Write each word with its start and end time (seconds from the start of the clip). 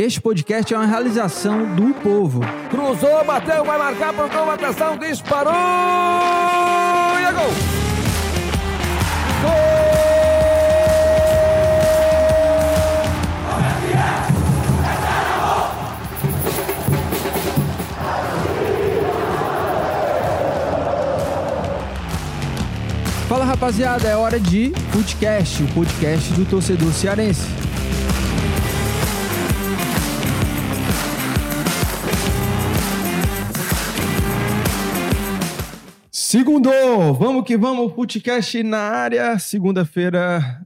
Este 0.00 0.18
podcast 0.18 0.72
é 0.72 0.78
uma 0.78 0.86
realização 0.86 1.76
do 1.76 1.92
povo. 1.92 2.40
Cruzou, 2.70 3.22
bateu, 3.22 3.62
vai 3.62 3.78
marcar 3.78 4.14
por 4.14 4.30
gol, 4.30 4.50
atenção, 4.50 4.96
disparou 4.96 5.52
e 5.52 7.22
é 7.22 7.32
gol! 7.34 7.50
Fala 23.28 23.44
rapaziada, 23.44 24.08
é 24.08 24.16
hora 24.16 24.40
de 24.40 24.72
podcast, 24.94 25.62
o 25.62 25.66
podcast 25.74 26.32
do 26.32 26.46
torcedor 26.46 26.90
cearense. 26.94 27.59
Segundou! 36.34 37.12
Vamos 37.12 37.44
que 37.44 37.56
vamos, 37.56 37.92
podcast 37.92 38.62
na 38.62 38.78
área. 38.78 39.36
Segunda-feira, 39.36 40.64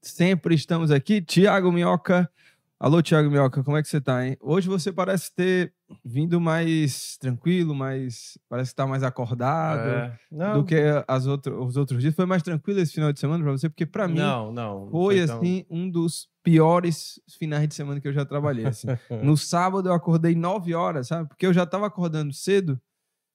sempre 0.00 0.54
estamos 0.54 0.92
aqui. 0.92 1.20
Tiago 1.20 1.72
Minhoca. 1.72 2.30
Alô, 2.78 3.02
Tiago 3.02 3.28
Minhoca, 3.28 3.64
como 3.64 3.76
é 3.76 3.82
que 3.82 3.88
você 3.88 4.00
tá, 4.00 4.24
hein? 4.24 4.36
Hoje 4.40 4.68
você 4.68 4.92
parece 4.92 5.34
ter 5.34 5.72
vindo 6.04 6.40
mais 6.40 7.16
tranquilo, 7.16 7.74
mais. 7.74 8.38
Parece 8.48 8.70
que 8.70 8.76
tá 8.76 8.86
mais 8.86 9.02
acordado 9.02 9.80
É. 9.80 10.16
Não, 10.30 10.60
do 10.60 10.64
que 10.64 10.76
as 11.08 11.26
outro, 11.26 11.64
os 11.64 11.76
outros 11.76 12.00
dias. 12.00 12.14
Foi 12.14 12.24
mais 12.24 12.44
tranquilo 12.44 12.78
esse 12.78 12.92
final 12.92 13.12
de 13.12 13.18
semana 13.18 13.42
pra 13.42 13.50
você? 13.50 13.68
Porque 13.68 13.84
pra 13.86 14.06
mim 14.06 14.20
não, 14.20 14.52
não. 14.52 14.88
foi, 14.92 15.26
tão- 15.26 15.38
assim, 15.38 15.66
um 15.68 15.90
dos 15.90 16.28
piores 16.40 17.20
finais 17.36 17.66
de 17.66 17.74
semana 17.74 18.00
que 18.00 18.06
eu 18.06 18.12
já 18.12 18.24
trabalhei. 18.24 18.66
assim. 18.66 18.86
No 19.24 19.36
sábado 19.36 19.88
eu 19.88 19.92
acordei 19.92 20.36
9 20.36 20.72
horas, 20.72 21.08
sabe? 21.08 21.28
Porque 21.30 21.46
eu 21.46 21.52
já 21.52 21.66
tava 21.66 21.84
acordando 21.84 22.32
cedo, 22.32 22.80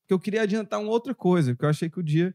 porque 0.10 0.14
eu 0.16 0.20
queria 0.20 0.42
adiantar 0.42 0.80
uma 0.80 0.90
outra 0.90 1.14
coisa, 1.14 1.52
porque 1.54 1.66
eu 1.66 1.70
achei 1.70 1.88
que 1.88 2.00
o 2.00 2.04
dia 2.04 2.34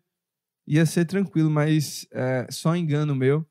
ia 0.64 0.86
ser 0.86 1.04
tranquilo, 1.06 1.50
mas 1.50 2.06
é, 2.12 2.46
só 2.48 2.76
engano 2.76 3.16
meu. 3.16 3.44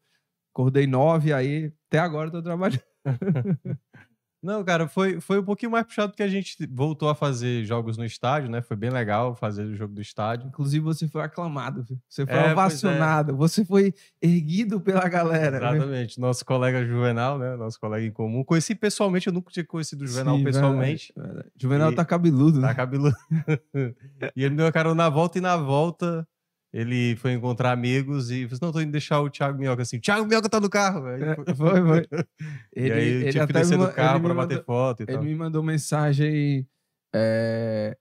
Acordei 0.53 0.87
9, 0.87 1.33
aí 1.33 1.73
até 1.89 1.99
agora 1.99 2.31
tô 2.31 2.41
trabalhando. 2.41 2.81
Não, 4.43 4.61
cara, 4.63 4.89
foi, 4.89 5.21
foi 5.21 5.39
um 5.39 5.43
pouquinho 5.43 5.71
mais 5.71 5.85
puxado 5.85 6.09
porque 6.11 6.21
a 6.21 6.27
gente 6.27 6.57
voltou 6.69 7.07
a 7.07 7.15
fazer 7.15 7.63
jogos 7.63 7.95
no 7.97 8.03
estádio, 8.03 8.49
né? 8.49 8.61
Foi 8.61 8.75
bem 8.75 8.89
legal 8.89 9.33
fazer 9.35 9.63
o 9.63 9.73
jogo 9.75 9.93
do 9.93 10.01
estádio. 10.01 10.47
Inclusive, 10.47 10.83
você 10.83 11.07
foi 11.07 11.21
aclamado, 11.21 11.81
viu? 11.83 11.97
você 12.09 12.25
foi 12.25 12.35
É, 12.35 12.47
é. 12.47 12.51
ovacionado, 12.51 13.37
você 13.37 13.63
foi 13.63 13.93
erguido 14.21 14.81
pela 14.81 15.07
galera. 15.07 15.59
viu? 15.59 15.77
Exatamente. 15.77 16.19
Nosso 16.19 16.43
colega 16.45 16.85
Juvenal, 16.85 17.39
né? 17.39 17.55
Nosso 17.55 17.79
colega 17.79 18.05
em 18.05 18.11
comum. 18.11 18.43
Conheci 18.43 18.75
pessoalmente, 18.75 19.27
eu 19.27 19.33
nunca 19.33 19.49
tinha 19.49 19.65
conhecido 19.65 20.03
o 20.03 20.07
Juvenal 20.07 20.37
Sim, 20.37 20.43
pessoalmente. 20.43 21.13
verdade, 21.15 21.33
verdade. 21.35 21.53
Juvenal 21.57 21.91
E- 21.91 21.95
tá 21.95 22.03
cabeludo, 22.03 22.59
né? 22.59 22.67
Tá 22.67 22.75
cabeludo. 22.75 23.15
e 24.35 24.43
ele 24.43 24.49
me 24.49 24.57
deu 24.57 24.67
a 24.67 24.71
cara 24.73 24.93
na 24.93 25.09
volta 25.09 25.37
e 25.37 25.41
na 25.41 25.55
volta 25.55 26.27
ele 26.73 27.15
foi 27.17 27.33
encontrar 27.33 27.71
amigos 27.71 28.31
e 28.31 28.45
falou 28.47 28.53
assim, 28.53 28.65
não, 28.65 28.71
tô 28.71 28.81
indo 28.81 28.91
deixar 28.91 29.21
o 29.21 29.29
Thiago 29.29 29.59
Minhoca 29.59 29.83
assim. 29.83 29.99
Thiago 29.99 30.25
Minhoca 30.25 30.49
tá 30.49 30.59
no 30.59 30.69
carro, 30.69 31.03
velho. 31.03 31.23
É, 31.23 31.35
foi, 31.55 31.81
foi. 31.85 32.07
e 32.75 32.91
aí 32.91 33.25
eu 33.27 33.31
tive 33.31 33.47
que 33.47 33.53
descer 33.53 33.77
do 33.77 33.87
carro 33.91 34.15
ele 34.17 34.23
pra 34.23 34.29
me 34.33 34.35
bater 34.35 34.55
mandou- 34.55 34.65
foto 34.65 34.99
e 35.01 35.03
Ele 35.03 35.13
tal. 35.13 35.23
me 35.23 35.35
mandou 35.35 35.61
mensagem 35.61 36.67
é, 37.15 37.95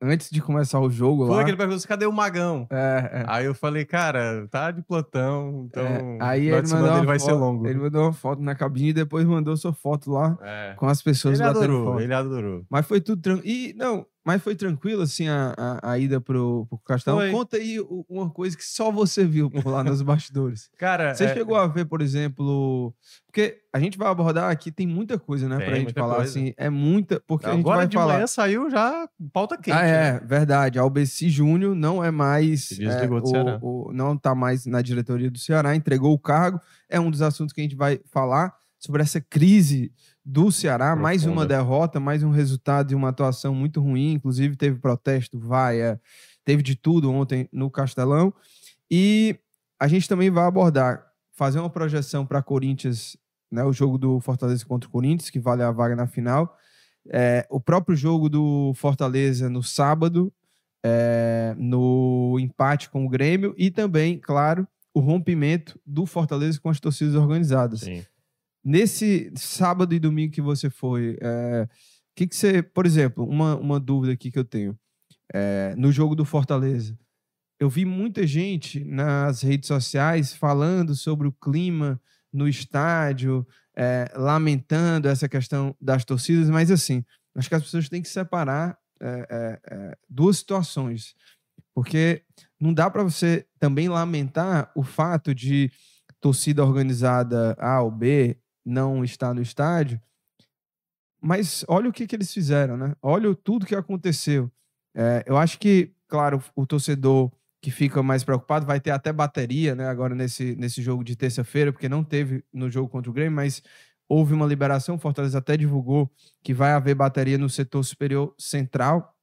antes 0.00 0.30
de 0.30 0.40
começar 0.40 0.78
o 0.80 0.88
jogo 0.90 1.26
Foi 1.26 1.36
lá. 1.36 1.44
que 1.44 1.50
ele 1.50 1.56
perguntou 1.56 1.76
assim, 1.78 1.88
cadê 1.88 2.06
o 2.06 2.12
Magão? 2.12 2.66
É, 2.70 2.76
é. 2.76 3.24
Aí 3.26 3.44
eu 3.46 3.54
falei, 3.54 3.84
cara, 3.84 4.46
tá 4.50 4.70
de 4.70 4.82
plantão, 4.82 5.66
então 5.68 5.84
É, 5.84 6.18
aí 6.20 6.48
ele 6.48 6.68
mandou, 6.68 6.90
uma 6.90 7.04
vai 7.04 7.18
foto, 7.18 7.28
ser 7.28 7.32
longo. 7.34 7.66
ele 7.66 7.78
mandou 7.80 8.02
uma 8.04 8.12
foto 8.12 8.40
na 8.42 8.54
cabine 8.54 8.90
e 8.90 8.92
depois 8.92 9.24
mandou 9.26 9.56
sua 9.56 9.72
foto 9.72 10.10
lá 10.12 10.38
com 10.76 10.86
as 10.86 11.02
pessoas 11.02 11.40
Ele 11.40 11.48
adorou, 11.48 11.84
foto. 11.86 12.00
ele 12.00 12.14
adorou. 12.14 12.64
Mas 12.70 12.86
foi 12.86 13.00
tudo 13.00 13.20
tranquilo. 13.20 13.46
E 13.48 13.74
não, 13.74 14.06
mas 14.24 14.40
foi 14.42 14.54
tranquilo 14.54 15.02
assim 15.02 15.26
a, 15.28 15.54
a, 15.56 15.92
a 15.92 15.98
ida 15.98 16.20
pro, 16.20 16.66
pro 16.66 16.78
Castelão. 16.78 17.18
Foi. 17.18 17.30
Conta 17.30 17.56
aí 17.56 17.78
uma 18.08 18.30
coisa 18.30 18.56
que 18.56 18.64
só 18.64 18.90
você 18.90 19.24
viu 19.24 19.50
por 19.50 19.66
lá 19.66 19.82
nos 19.82 20.00
bastidores. 20.02 20.70
Cara, 20.78 21.14
Você 21.14 21.24
é, 21.24 21.34
chegou 21.34 21.56
a 21.56 21.66
ver, 21.66 21.84
por 21.86 22.00
exemplo, 22.00 22.94
porque 23.26 23.58
a 23.72 23.80
gente 23.80 23.98
vai 23.98 24.08
abordar 24.08 24.50
aqui 24.50 24.70
tem 24.70 24.86
muita 24.86 25.18
coisa, 25.18 25.48
né, 25.48 25.56
Tem 25.58 25.66
pra 25.66 25.76
gente 25.76 25.92
falar 25.92 26.16
coisa. 26.16 26.30
assim, 26.30 26.54
é 26.56 26.70
muita, 26.70 27.20
porque 27.26 27.46
a 27.46 27.50
gente 27.50 27.60
agora 27.60 27.78
vai 27.78 27.86
de 27.88 27.96
falar 27.96 28.14
manhã 28.14 28.26
saiu 28.26 28.70
já 28.70 29.08
pauta 29.32 29.56
quente. 29.56 29.74
Ah, 29.76 29.82
né? 29.82 30.06
é, 30.08 30.20
verdade. 30.20 30.78
Albeci 30.78 31.28
Júnior 31.28 31.74
não 31.74 32.02
é 32.04 32.10
mais. 32.10 32.68
Se 32.68 32.84
é, 32.84 33.06
do 33.06 33.26
Ceará. 33.26 33.58
o- 33.60 33.88
o- 33.88 33.92
não 33.92 34.16
tá 34.16 34.34
mais 34.34 34.66
na 34.66 34.82
diretoria 34.82 35.30
do 35.30 35.38
Ceará, 35.38 35.74
entregou 35.74 36.12
o 36.12 36.18
cargo. 36.18 36.60
É 36.88 37.00
um 37.00 37.10
dos 37.10 37.22
assuntos 37.22 37.52
que 37.52 37.60
a 37.60 37.64
gente 37.64 37.76
vai 37.76 38.00
falar 38.10 38.54
sobre 38.78 39.02
essa 39.02 39.20
crise 39.20 39.92
do 40.24 40.52
Ceará. 40.52 40.94
Mais 40.94 41.24
uma 41.24 41.34
Profunda. 41.34 41.54
derrota, 41.56 42.00
mais 42.00 42.22
um 42.22 42.30
resultado 42.30 42.92
e 42.92 42.94
uma 42.94 43.08
atuação 43.08 43.54
muito 43.54 43.80
ruim. 43.80 44.12
Inclusive, 44.12 44.56
teve 44.56 44.78
protesto, 44.78 45.38
vaia, 45.38 46.00
teve 46.44 46.62
de 46.62 46.76
tudo 46.76 47.10
ontem 47.10 47.48
no 47.52 47.70
Castelão. 47.70 48.32
E 48.90 49.38
a 49.78 49.88
gente 49.88 50.08
também 50.08 50.30
vai 50.30 50.44
abordar, 50.44 51.04
fazer 51.32 51.58
uma 51.58 51.70
projeção 51.70 52.24
para 52.24 52.42
Corinthians, 52.42 53.16
né, 53.50 53.64
o 53.64 53.72
jogo 53.72 53.98
do 53.98 54.20
Fortaleza 54.20 54.64
contra 54.64 54.88
o 54.88 54.92
Corinthians, 54.92 55.30
que 55.30 55.40
vale 55.40 55.62
a 55.62 55.72
vaga 55.72 55.96
na 55.96 56.06
final. 56.06 56.56
É, 57.08 57.46
o 57.50 57.60
próprio 57.60 57.96
jogo 57.96 58.28
do 58.28 58.72
Fortaleza 58.74 59.50
no 59.50 59.62
sábado, 59.62 60.32
é, 60.84 61.54
no 61.58 62.36
empate 62.38 62.88
com 62.90 63.04
o 63.04 63.08
Grêmio, 63.08 63.54
e 63.58 63.70
também, 63.70 64.18
claro, 64.18 64.66
o 64.94 65.00
rompimento 65.00 65.80
do 65.84 66.06
Fortaleza 66.06 66.60
com 66.60 66.68
as 66.68 66.78
torcidas 66.78 67.14
organizadas. 67.14 67.80
Sim. 67.80 68.04
Nesse 68.64 69.32
sábado 69.34 69.94
e 69.94 69.98
domingo 69.98 70.32
que 70.32 70.40
você 70.40 70.70
foi, 70.70 71.18
é, 71.20 71.68
que, 72.14 72.26
que 72.26 72.36
você, 72.36 72.62
por 72.62 72.86
exemplo, 72.86 73.24
uma, 73.24 73.56
uma 73.56 73.80
dúvida 73.80 74.12
aqui 74.12 74.30
que 74.30 74.38
eu 74.38 74.44
tenho, 74.44 74.78
é, 75.32 75.74
no 75.76 75.90
jogo 75.90 76.14
do 76.14 76.24
Fortaleza, 76.24 76.96
eu 77.58 77.68
vi 77.68 77.84
muita 77.84 78.26
gente 78.26 78.84
nas 78.84 79.42
redes 79.42 79.68
sociais 79.68 80.32
falando 80.34 80.94
sobre 80.94 81.26
o 81.26 81.32
clima 81.32 82.00
no 82.32 82.48
estádio, 82.48 83.46
é, 83.76 84.10
lamentando 84.16 85.08
essa 85.08 85.28
questão 85.28 85.74
das 85.80 86.04
torcidas, 86.04 86.50
mas 86.50 86.70
assim, 86.70 87.04
acho 87.34 87.48
que 87.48 87.54
as 87.54 87.62
pessoas 87.62 87.88
têm 87.88 88.02
que 88.02 88.08
separar 88.08 88.78
é, 89.00 89.26
é, 89.30 89.60
é, 89.74 89.98
duas 90.08 90.38
situações, 90.38 91.14
porque 91.74 92.22
não 92.60 92.72
dá 92.72 92.90
para 92.90 93.02
você 93.02 93.46
também 93.58 93.88
lamentar 93.88 94.70
o 94.76 94.82
fato 94.82 95.34
de 95.34 95.70
torcida 96.20 96.64
organizada 96.64 97.56
A 97.58 97.80
ou 97.82 97.90
B 97.90 98.41
não 98.64 99.04
estar 99.04 99.34
no 99.34 99.42
estádio, 99.42 100.00
mas 101.20 101.64
olha 101.68 101.88
o 101.88 101.92
que, 101.92 102.06
que 102.06 102.16
eles 102.16 102.32
fizeram, 102.32 102.76
né? 102.76 102.94
Olha 103.00 103.32
tudo 103.34 103.64
que 103.64 103.76
aconteceu. 103.76 104.50
É, 104.94 105.22
eu 105.26 105.36
acho 105.36 105.58
que, 105.58 105.92
claro, 106.08 106.42
o 106.56 106.66
torcedor 106.66 107.30
que 107.60 107.70
fica 107.70 108.02
mais 108.02 108.24
preocupado 108.24 108.66
vai 108.66 108.80
ter 108.80 108.90
até 108.90 109.12
bateria, 109.12 109.74
né? 109.74 109.86
Agora 109.86 110.16
nesse, 110.16 110.56
nesse 110.56 110.82
jogo 110.82 111.04
de 111.04 111.14
terça-feira, 111.14 111.72
porque 111.72 111.88
não 111.88 112.02
teve 112.02 112.44
no 112.52 112.68
jogo 112.68 112.88
contra 112.88 113.08
o 113.08 113.14
Grêmio, 113.14 113.36
mas 113.36 113.62
houve 114.08 114.34
uma 114.34 114.46
liberação. 114.46 114.96
O 114.96 114.98
Fortaleza 114.98 115.38
até 115.38 115.56
divulgou 115.56 116.10
que 116.42 116.52
vai 116.52 116.72
haver 116.72 116.96
bateria 116.96 117.38
no 117.38 117.48
setor 117.48 117.84
superior 117.84 118.34
central, 118.36 119.16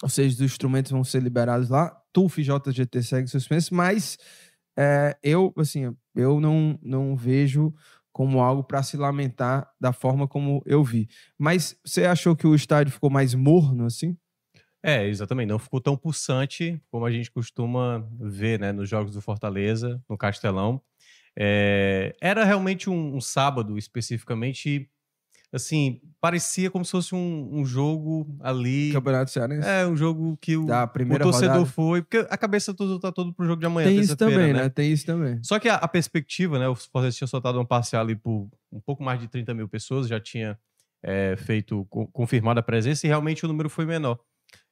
ou 0.00 0.08
seja, 0.08 0.36
os 0.36 0.40
instrumentos 0.40 0.92
vão 0.92 1.02
ser 1.02 1.20
liberados 1.20 1.68
lá. 1.68 1.90
TUF 2.12 2.40
e 2.40 2.44
JGT 2.44 3.02
segue 3.02 3.26
suspenso, 3.26 3.74
mas 3.74 4.16
é, 4.78 5.18
eu, 5.22 5.52
assim, 5.56 5.94
eu 6.14 6.40
não, 6.40 6.78
não 6.80 7.16
vejo 7.16 7.74
como 8.12 8.42
algo 8.42 8.62
para 8.62 8.82
se 8.82 8.96
lamentar 8.96 9.68
da 9.80 9.92
forma 9.92 10.28
como 10.28 10.62
eu 10.66 10.84
vi. 10.84 11.08
Mas 11.38 11.76
você 11.84 12.04
achou 12.04 12.36
que 12.36 12.46
o 12.46 12.54
estádio 12.54 12.92
ficou 12.92 13.10
mais 13.10 13.34
morno, 13.34 13.86
assim? 13.86 14.16
É, 14.82 15.06
exatamente. 15.06 15.48
Não 15.48 15.58
ficou 15.58 15.80
tão 15.80 15.96
pulsante 15.96 16.80
como 16.90 17.06
a 17.06 17.10
gente 17.10 17.30
costuma 17.30 18.06
ver 18.20 18.58
né, 18.58 18.72
nos 18.72 18.88
jogos 18.88 19.14
do 19.14 19.20
Fortaleza, 19.20 20.02
no 20.08 20.18
Castelão. 20.18 20.82
É, 21.38 22.14
era 22.20 22.44
realmente 22.44 22.90
um, 22.90 23.16
um 23.16 23.20
sábado, 23.20 23.78
especificamente, 23.78 24.90
assim, 25.52 26.00
parecia 26.20 26.70
como 26.70 26.84
se 26.84 26.90
fosse 26.90 27.14
um, 27.14 27.48
um 27.52 27.64
jogo 27.64 28.26
ali. 28.40 28.90
Campeonato 28.92 29.30
Cearense? 29.30 29.68
É, 29.68 29.86
um 29.86 29.96
jogo 29.96 30.36
que 30.40 30.56
o, 30.56 30.64
o 30.64 31.18
torcedor 31.18 31.32
rodada. 31.56 31.66
foi, 31.66 32.02
porque 32.02 32.26
a 32.30 32.36
cabeça 32.38 32.72
toda 32.72 32.98
tá 33.00 33.12
todo 33.12 33.32
pro 33.34 33.44
jogo 33.46 33.60
de 33.60 33.66
amanhã, 33.66 33.88
Tem 33.88 33.98
isso 34.00 34.16
também, 34.16 34.52
né? 34.52 34.68
Tem 34.68 34.92
isso 34.92 35.04
também. 35.06 35.38
Só 35.42 35.58
que 35.58 35.68
a, 35.68 35.74
a 35.76 35.88
perspectiva, 35.88 36.58
né? 36.58 36.68
O 36.68 36.74
Fortaleza 36.74 37.16
tinha 37.18 37.28
soltado 37.28 37.58
uma 37.58 37.66
parcial 37.66 38.02
ali 38.02 38.14
por 38.16 38.48
um 38.72 38.80
pouco 38.80 39.02
mais 39.02 39.20
de 39.20 39.28
30 39.28 39.52
mil 39.54 39.68
pessoas, 39.68 40.08
já 40.08 40.18
tinha 40.18 40.58
é, 41.02 41.36
feito, 41.36 41.84
co- 41.90 42.06
confirmado 42.08 42.58
a 42.60 42.62
presença 42.62 43.06
e 43.06 43.08
realmente 43.08 43.44
o 43.44 43.48
número 43.48 43.68
foi 43.68 43.84
menor. 43.84 44.18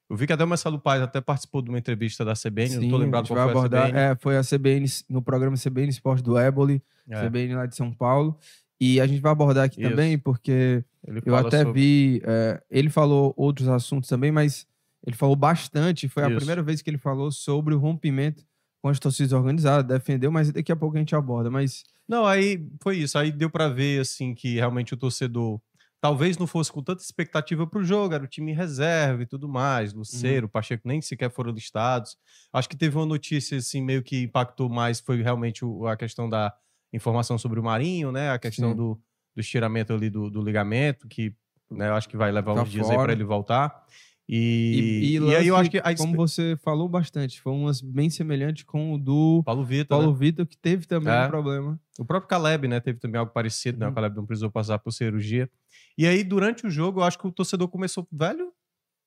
Eu 0.08 0.16
vi 0.16 0.26
que 0.26 0.32
até 0.32 0.42
o 0.42 0.48
Marcelo 0.48 0.76
Paz 0.80 1.00
até 1.00 1.20
participou 1.20 1.62
de 1.62 1.68
uma 1.68 1.78
entrevista 1.78 2.24
da 2.24 2.32
CBN, 2.34 2.74
não 2.76 2.88
tô 2.88 2.96
Sim, 2.96 3.04
lembrado 3.04 3.28
qual 3.28 3.38
foi 3.44 3.50
abordar. 3.50 3.84
a 3.84 3.88
CBN. 3.90 3.98
É, 4.12 4.16
foi 4.16 4.36
a 4.36 4.42
CBN, 4.42 4.86
no 5.08 5.22
programa 5.22 5.56
CBN 5.56 5.88
Esporte 5.88 6.20
do 6.20 6.36
Éboli, 6.36 6.82
É, 7.08 7.26
CBN 7.28 7.54
lá 7.54 7.66
de 7.66 7.76
São 7.76 7.92
Paulo. 7.92 8.36
E 8.80 9.00
a 9.00 9.06
gente 9.06 9.20
vai 9.20 9.30
abordar 9.32 9.64
aqui 9.64 9.80
Isso. 9.80 9.90
também, 9.90 10.18
porque 10.18 10.82
ele 11.06 11.20
eu 11.24 11.36
até 11.36 11.58
sobre- 11.64 11.80
vi. 11.80 12.22
é, 12.24 12.62
ele 12.70 12.88
falou 12.88 13.34
outros 13.36 13.68
assuntos 13.68 14.08
também, 14.08 14.32
mas 14.32 14.66
ele 15.06 15.14
falou 15.16 15.36
bastante. 15.36 16.08
Foi 16.08 16.22
a 16.24 16.28
Isso. 16.28 16.36
primeira 16.38 16.62
vez 16.62 16.80
que 16.80 16.88
ele 16.88 16.98
falou 16.98 17.30
sobre 17.30 17.74
o 17.74 17.78
rompimento 17.78 18.42
com 18.82 18.88
as 18.88 18.98
torcidas 18.98 19.32
organizadas, 19.32 19.86
defendeu, 19.86 20.32
mas 20.32 20.50
daqui 20.50 20.72
a 20.72 20.76
pouco 20.76 20.96
a 20.96 20.98
gente 20.98 21.14
aborda. 21.14 21.50
Mas 21.50 21.84
Não, 22.08 22.24
aí 22.26 22.66
foi 22.82 22.96
isso. 22.96 23.18
Aí 23.18 23.30
deu 23.30 23.50
pra 23.50 23.68
ver, 23.68 24.00
assim, 24.00 24.34
que 24.34 24.54
realmente 24.54 24.94
o 24.94 24.96
torcedor 24.96 25.60
talvez 26.00 26.38
não 26.38 26.46
fosse 26.46 26.72
com 26.72 26.82
tanta 26.82 27.02
expectativa 27.02 27.66
para 27.66 27.78
o 27.78 27.84
jogo, 27.84 28.14
era 28.14 28.24
o 28.24 28.26
time 28.26 28.52
em 28.52 28.54
reserva 28.54 29.22
e 29.22 29.26
tudo 29.26 29.46
mais, 29.46 29.92
Luceiro, 29.92 30.46
Uhum. 30.46 30.50
Pacheco 30.50 30.88
nem 30.88 31.02
sequer 31.02 31.30
foram 31.30 31.52
listados. 31.52 32.16
Acho 32.50 32.68
que 32.70 32.76
teve 32.76 32.96
uma 32.96 33.04
notícia 33.04 33.58
assim 33.58 33.82
meio 33.82 34.02
que 34.02 34.22
impactou 34.22 34.70
mais 34.70 34.98
foi 34.98 35.22
realmente 35.22 35.60
a 35.86 35.94
questão 35.96 36.26
da 36.26 36.50
informação 36.92 37.38
sobre 37.38 37.58
o 37.60 37.62
Marinho, 37.62 38.10
né? 38.12 38.30
A 38.30 38.38
questão 38.38 38.70
Sim. 38.70 38.76
do, 38.76 39.00
do 39.34 39.40
estiramento 39.40 39.92
ali 39.92 40.10
do, 40.10 40.30
do 40.30 40.42
ligamento, 40.42 41.06
que 41.08 41.34
né, 41.70 41.88
eu 41.88 41.94
acho 41.94 42.08
que 42.08 42.16
vai 42.16 42.32
levar 42.32 42.54
Tá 42.54 42.62
uns 42.62 42.70
dias 42.70 42.88
aí 42.88 42.94
fora. 42.96 43.04
para 43.06 43.12
ele 43.12 43.24
voltar. 43.24 43.84
E, 44.32 45.10
e, 45.14 45.18
lance, 45.18 45.36
aí 45.36 45.48
eu 45.48 45.56
acho 45.56 45.68
que 45.68 45.78
a 45.78 45.96
como 45.96 46.14
você 46.14 46.56
falou 46.62 46.88
bastante, 46.88 47.40
foi 47.40 47.52
umas 47.52 47.80
bem 47.80 48.08
semelhante 48.08 48.64
com 48.64 48.94
o 48.94 48.98
do 48.98 49.42
Paulo 49.44 49.64
Vitor, 49.64 49.98
né? 49.98 50.02
Paulo 50.04 50.16
Vitor, 50.16 50.46
que 50.46 50.56
teve 50.56 50.86
também 50.86 51.12
É. 51.12 51.26
um 51.26 51.28
problema. 51.28 51.80
O 51.98 52.04
próprio 52.04 52.28
Caleb, 52.28 52.68
né, 52.68 52.78
teve 52.78 53.00
também 53.00 53.18
algo 53.18 53.32
parecido, 53.32 53.78
né? 53.80 53.86
Uhum. 53.86 53.92
O 53.92 53.94
Caleb 53.94 54.16
não 54.16 54.24
precisou 54.24 54.48
passar 54.50 54.78
por 54.78 54.92
cirurgia. 54.92 55.50
E 55.98 56.06
aí, 56.06 56.22
durante 56.22 56.64
o 56.64 56.70
jogo, 56.70 57.00
eu 57.00 57.04
acho 57.04 57.18
que 57.18 57.26
o 57.26 57.32
torcedor 57.32 57.66
começou, 57.66 58.06
velho, 58.12 58.52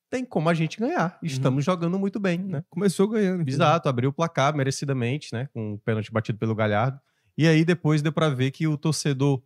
tem 0.10 0.26
como 0.26 0.50
a 0.50 0.54
gente 0.54 0.78
ganhar. 0.78 1.18
Estamos 1.24 1.64
jogando 1.64 1.98
muito 1.98 2.20
bem, 2.20 2.38
né? 2.40 2.64
Começou 2.70 3.08
ganhando. 3.08 3.48
Exato, 3.48 3.88
abriu 3.88 4.10
o 4.10 4.14
placar 4.14 4.54
merecidamente, 4.54 5.30
né? 5.32 5.48
Com 5.54 5.74
um 5.74 5.78
pênalti 5.78 6.12
batido 6.12 6.38
pelo 6.38 6.54
Galhardo. 6.54 7.00
E 7.38 7.48
aí, 7.48 7.66
depois 7.66 8.02
deu 8.02 8.12
pra 8.14 8.30
ver 8.30 8.52
que 8.52 8.68
o 8.68 8.78
torcedor. 8.78 9.42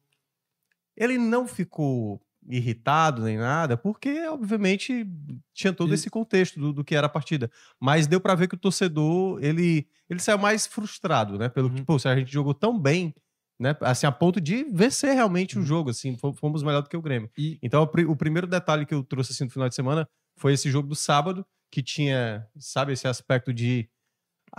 Ele 0.95 1.17
não 1.17 1.47
ficou 1.47 2.21
irritado 2.49 3.23
nem 3.23 3.37
nada, 3.37 3.75
porque, 3.75 4.25
obviamente, 4.27 5.05
tinha 5.53 5.73
todo 5.73 5.93
esse 5.93 6.09
contexto 6.09 6.59
do, 6.59 6.71
do 6.73 6.83
que 6.83 6.95
era 6.95 7.07
a 7.07 7.09
partida. 7.09 7.51
Mas 7.79 8.07
deu 8.07 8.21
pra 8.21 8.35
ver 8.35 8.47
que 8.47 8.55
o 8.55 8.59
torcedor, 8.59 9.43
ele, 9.43 9.87
ele 10.09 10.19
saiu 10.19 10.37
mais 10.37 10.65
frustrado, 10.65 11.37
né? 11.37 11.49
Pelo 11.49 11.69
que, 11.69 11.79
Uhum. 11.79 11.85
pô, 11.85 11.99
se 11.99 12.07
a 12.07 12.15
gente 12.15 12.31
jogou 12.31 12.53
tão 12.53 12.79
bem, 12.79 13.13
né? 13.59 13.75
Assim, 13.81 14.07
a 14.07 14.11
ponto 14.11 14.39
de 14.39 14.63
vencer 14.71 15.13
realmente 15.13 15.57
o 15.57 15.59
Uhum. 15.61 15.65
jogo, 15.65 15.89
assim, 15.89 16.15
fo- 16.17 16.33
fomos 16.33 16.63
melhor 16.63 16.81
do 16.81 16.89
que 16.89 16.95
o 16.97 17.01
Grêmio. 17.01 17.29
E 17.37 17.59
Então, 17.61 17.83
o, 17.83 18.11
o 18.11 18.15
primeiro 18.15 18.47
detalhe 18.47 18.85
que 18.85 18.93
eu 18.93 19.03
trouxe 19.03 19.33
assim 19.33 19.43
no 19.43 19.49
final 19.51 19.67
de 19.67 19.75
semana 19.75 20.07
foi 20.37 20.53
esse 20.53 20.69
jogo 20.71 20.87
do 20.87 20.95
sábado, 20.95 21.45
que 21.69 21.83
tinha, 21.83 22.47
sabe, 22.57 22.93
esse 22.93 23.07
aspecto 23.07 23.53
de. 23.53 23.89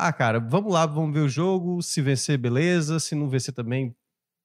Ah, 0.00 0.12
cara, 0.12 0.38
vamos 0.38 0.72
lá, 0.72 0.86
vamos 0.86 1.12
ver 1.12 1.20
o 1.20 1.28
jogo. 1.28 1.82
Se 1.82 2.00
vencer, 2.00 2.38
beleza. 2.38 3.00
Se 3.00 3.14
não 3.16 3.28
vencer 3.28 3.52
também, 3.52 3.94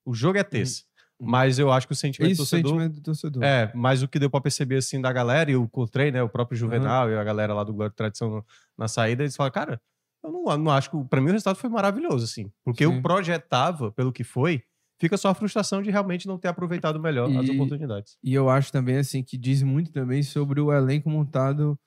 o 0.03 0.13
jogo 0.13 0.37
é 0.39 0.43
terça. 0.43 0.81
Uhum. 1.19 1.27
Mas 1.29 1.59
eu 1.59 1.71
acho 1.71 1.85
que 1.87 1.93
o 1.93 1.95
sentimento 1.95 2.31
esse 2.31 2.41
do 2.41 2.43
torcedor. 2.43 2.71
sentimento 2.71 2.95
do 2.95 3.01
torcedor. 3.01 3.43
É, 3.43 3.71
mas 3.75 4.01
o 4.01 4.07
que 4.07 4.17
deu 4.17 4.29
pra 4.31 4.41
perceber 4.41 4.77
assim 4.77 4.99
da 4.99 5.13
galera, 5.13 5.51
e 5.51 5.53
eu 5.53 5.63
encontrei, 5.63 6.11
né, 6.11 6.23
o 6.23 6.27
próprio 6.27 6.57
Juvenal 6.57 7.09
e 7.09 7.15
a 7.15 7.23
galera 7.23 7.53
lá 7.53 7.63
do 7.63 7.71
Glória 7.73 7.93
Tradição 7.95 8.43
na 8.77 8.87
saída, 8.87 9.21
eles 9.23 9.35
falaram, 9.35 9.53
cara, 9.53 9.81
eu 10.23 10.31
não, 10.31 10.57
não 10.57 10.71
acho 10.71 10.89
que. 10.89 10.97
Pra 11.07 11.21
mim 11.21 11.29
o 11.29 11.31
resultado 11.33 11.55
foi 11.57 11.69
maravilhoso, 11.69 12.25
assim. 12.25 12.51
Porque 12.65 12.83
Sim. 12.85 12.95
eu 12.95 13.01
projetava, 13.01 13.91
pelo 13.91 14.11
que 14.11 14.23
foi, 14.23 14.63
fica 14.99 15.15
só 15.17 15.29
a 15.29 15.33
frustração 15.35 15.81
de 15.83 15.91
realmente 15.91 16.27
não 16.27 16.37
ter 16.39 16.47
aproveitado 16.47 16.99
melhor 16.99 17.29
as 17.37 17.47
E- 17.47 17.51
oportunidades. 17.51 18.17
E 18.23 18.33
eu 18.33 18.49
acho 18.49 18.71
também, 18.71 18.97
assim, 18.97 19.21
que 19.23 19.37
diz 19.37 19.61
muito 19.61 19.91
também 19.91 20.23
sobre 20.23 20.59
o 20.59 20.73
elenco 20.73 21.09
montado 21.11 21.77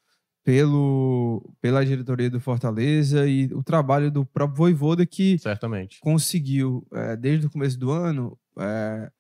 pelo, 0.47 1.43
pela 1.61 1.85
diretoria 1.85 2.31
do 2.31 2.39
Fortaleza 2.39 3.27
e 3.27 3.47
o 3.53 3.65
trabalho 3.65 4.13
do 4.13 4.25
próprio 4.25 4.57
Voivoda 4.57 5.05
que 5.05 5.37
Certamente. 5.41 5.99
conseguiu, 6.01 6.87
eh, 6.95 7.17
desde 7.17 7.47
o 7.47 7.51
começo 7.51 7.77
do 7.77 7.91
ano, 7.91 8.39
eh, 8.57 9.11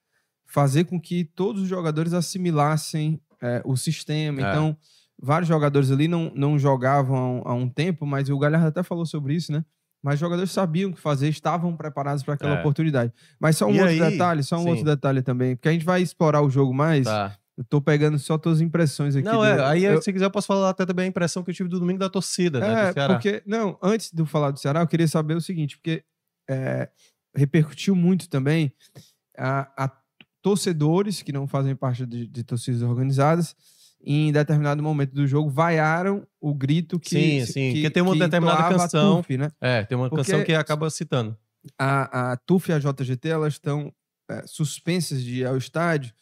fazer 0.47 0.85
com 0.85 1.01
que 1.01 1.25
todos 1.25 1.63
os 1.63 1.69
jogadores 1.69 2.13
assimilassem 2.13 3.21
eh, 3.43 3.61
o 3.65 3.77
sistema. 3.77 4.41
É. 4.41 4.51
Então, 4.53 4.77
vários 5.21 5.49
jogadores 5.49 5.91
ali 5.91 6.07
não, 6.07 6.31
não 6.33 6.57
jogavam 6.57 7.43
há 7.45 7.53
um 7.55 7.69
tempo, 7.69 8.07
mas 8.07 8.29
o 8.31 8.39
Galhardo 8.39 8.69
até 8.69 8.85
falou 8.85 9.05
sobre 9.05 9.35
isso, 9.35 9.51
né? 9.51 9.65
Mas 10.01 10.15
os 10.15 10.21
jogadores 10.21 10.53
sabiam 10.53 10.91
o 10.91 10.95
que 10.95 11.01
fazer, 11.01 11.29
estavam 11.29 11.77
preparados 11.77 12.23
para 12.23 12.35
aquela 12.35 12.55
É. 12.55 12.61
oportunidade. 12.61 13.13
Mas 13.41 13.57
só 13.57 13.67
um 13.67 13.75
E 13.75 13.81
outro 13.81 14.05
aí- 14.05 14.11
detalhe, 14.13 14.45
só 14.45 14.59
um 14.59 14.63
sim. 14.63 14.69
outro 14.71 14.85
detalhe 14.85 15.23
também, 15.23 15.57
porque 15.57 15.69
a 15.69 15.73
gente 15.73 15.85
vai 15.85 16.01
explorar 16.03 16.41
o 16.43 16.49
jogo 16.49 16.73
mais. 16.73 17.05
Tá. 17.05 17.37
Eu 17.57 17.65
tô 17.65 17.81
pegando 17.81 18.19
só 18.19 18.37
tuas 18.37 18.61
impressões 18.61 19.17
aqui. 19.17 19.25
Não, 19.25 19.39
do- 19.39 19.45
é, 19.45 19.65
aí 19.65 19.85
eu- 19.85 20.03
se 20.03 20.13
quiser 20.13 20.27
eu 20.27 20.31
posso 20.31 20.47
falar 20.47 20.69
até 20.71 20.85
também 20.85 21.07
a 21.07 21.09
impressão 21.09 21.43
que 21.43 21.51
eu 21.51 21.55
tive 21.55 21.69
do 21.71 21.81
domingo 21.81 21.99
da 21.99 22.11
torcida, 22.11 22.61
né, 22.61 22.67
É, 22.85 22.89
do 22.89 22.93
Ceará. 22.95 23.15
porque. 23.15 23.43
Não, 23.47 23.79
antes 23.83 24.11
de 24.13 24.21
eu 24.21 24.27
falar 24.27 24.51
do 24.51 24.59
Ceará, 24.59 24.81
eu 24.83 24.87
queria 24.87 25.09
saber 25.09 25.35
o 25.37 25.41
seguinte, 25.41 25.77
porque 25.79 26.05
é, 26.51 26.89
repercutiu 27.35 27.97
muito 27.97 28.29
também 28.29 28.71
a, 29.39 29.85
a 29.85 29.91
torcedores 30.43 31.23
que 31.23 31.33
não 31.33 31.47
fazem 31.49 31.75
parte 31.75 32.07
de, 32.07 32.27
de 32.27 32.45
torcidas 32.45 32.83
organizadas. 32.83 33.57
Em 34.09 34.31
determinado 34.31 34.83
momento 34.83 35.13
do 35.15 35.27
jogo, 35.27 35.51
vaiaram 35.51 36.25
o 36.41 36.55
grito 36.55 37.01
que. 37.01 37.09
Sim, 37.09 37.47
sim, 37.47 37.73
porque 37.73 37.91
tem 37.91 38.03
uma 38.03 38.13
que 38.13 38.19
determinada 38.21 38.69
canção. 38.79 39.17
TUF, 39.17 39.37
né? 39.37 39.51
É, 39.61 39.83
tem 39.85 39.97
uma 39.99 40.09
Porque- 40.09 40.31
canção 40.31 40.45
que 40.45 40.53
acaba 40.55 40.89
citando. 40.91 41.37
A, 41.77 42.33
a 42.33 42.37
TUF 42.37 42.71
e 42.71 42.75
a 42.75 42.79
JGT 42.79 43.29
elas 43.29 43.55
estão 43.55 43.93
é, 44.31 44.45
suspensas 44.47 45.23
de 45.23 45.41
ir 45.41 45.47
ao 45.47 45.57
estádio. 45.57 46.13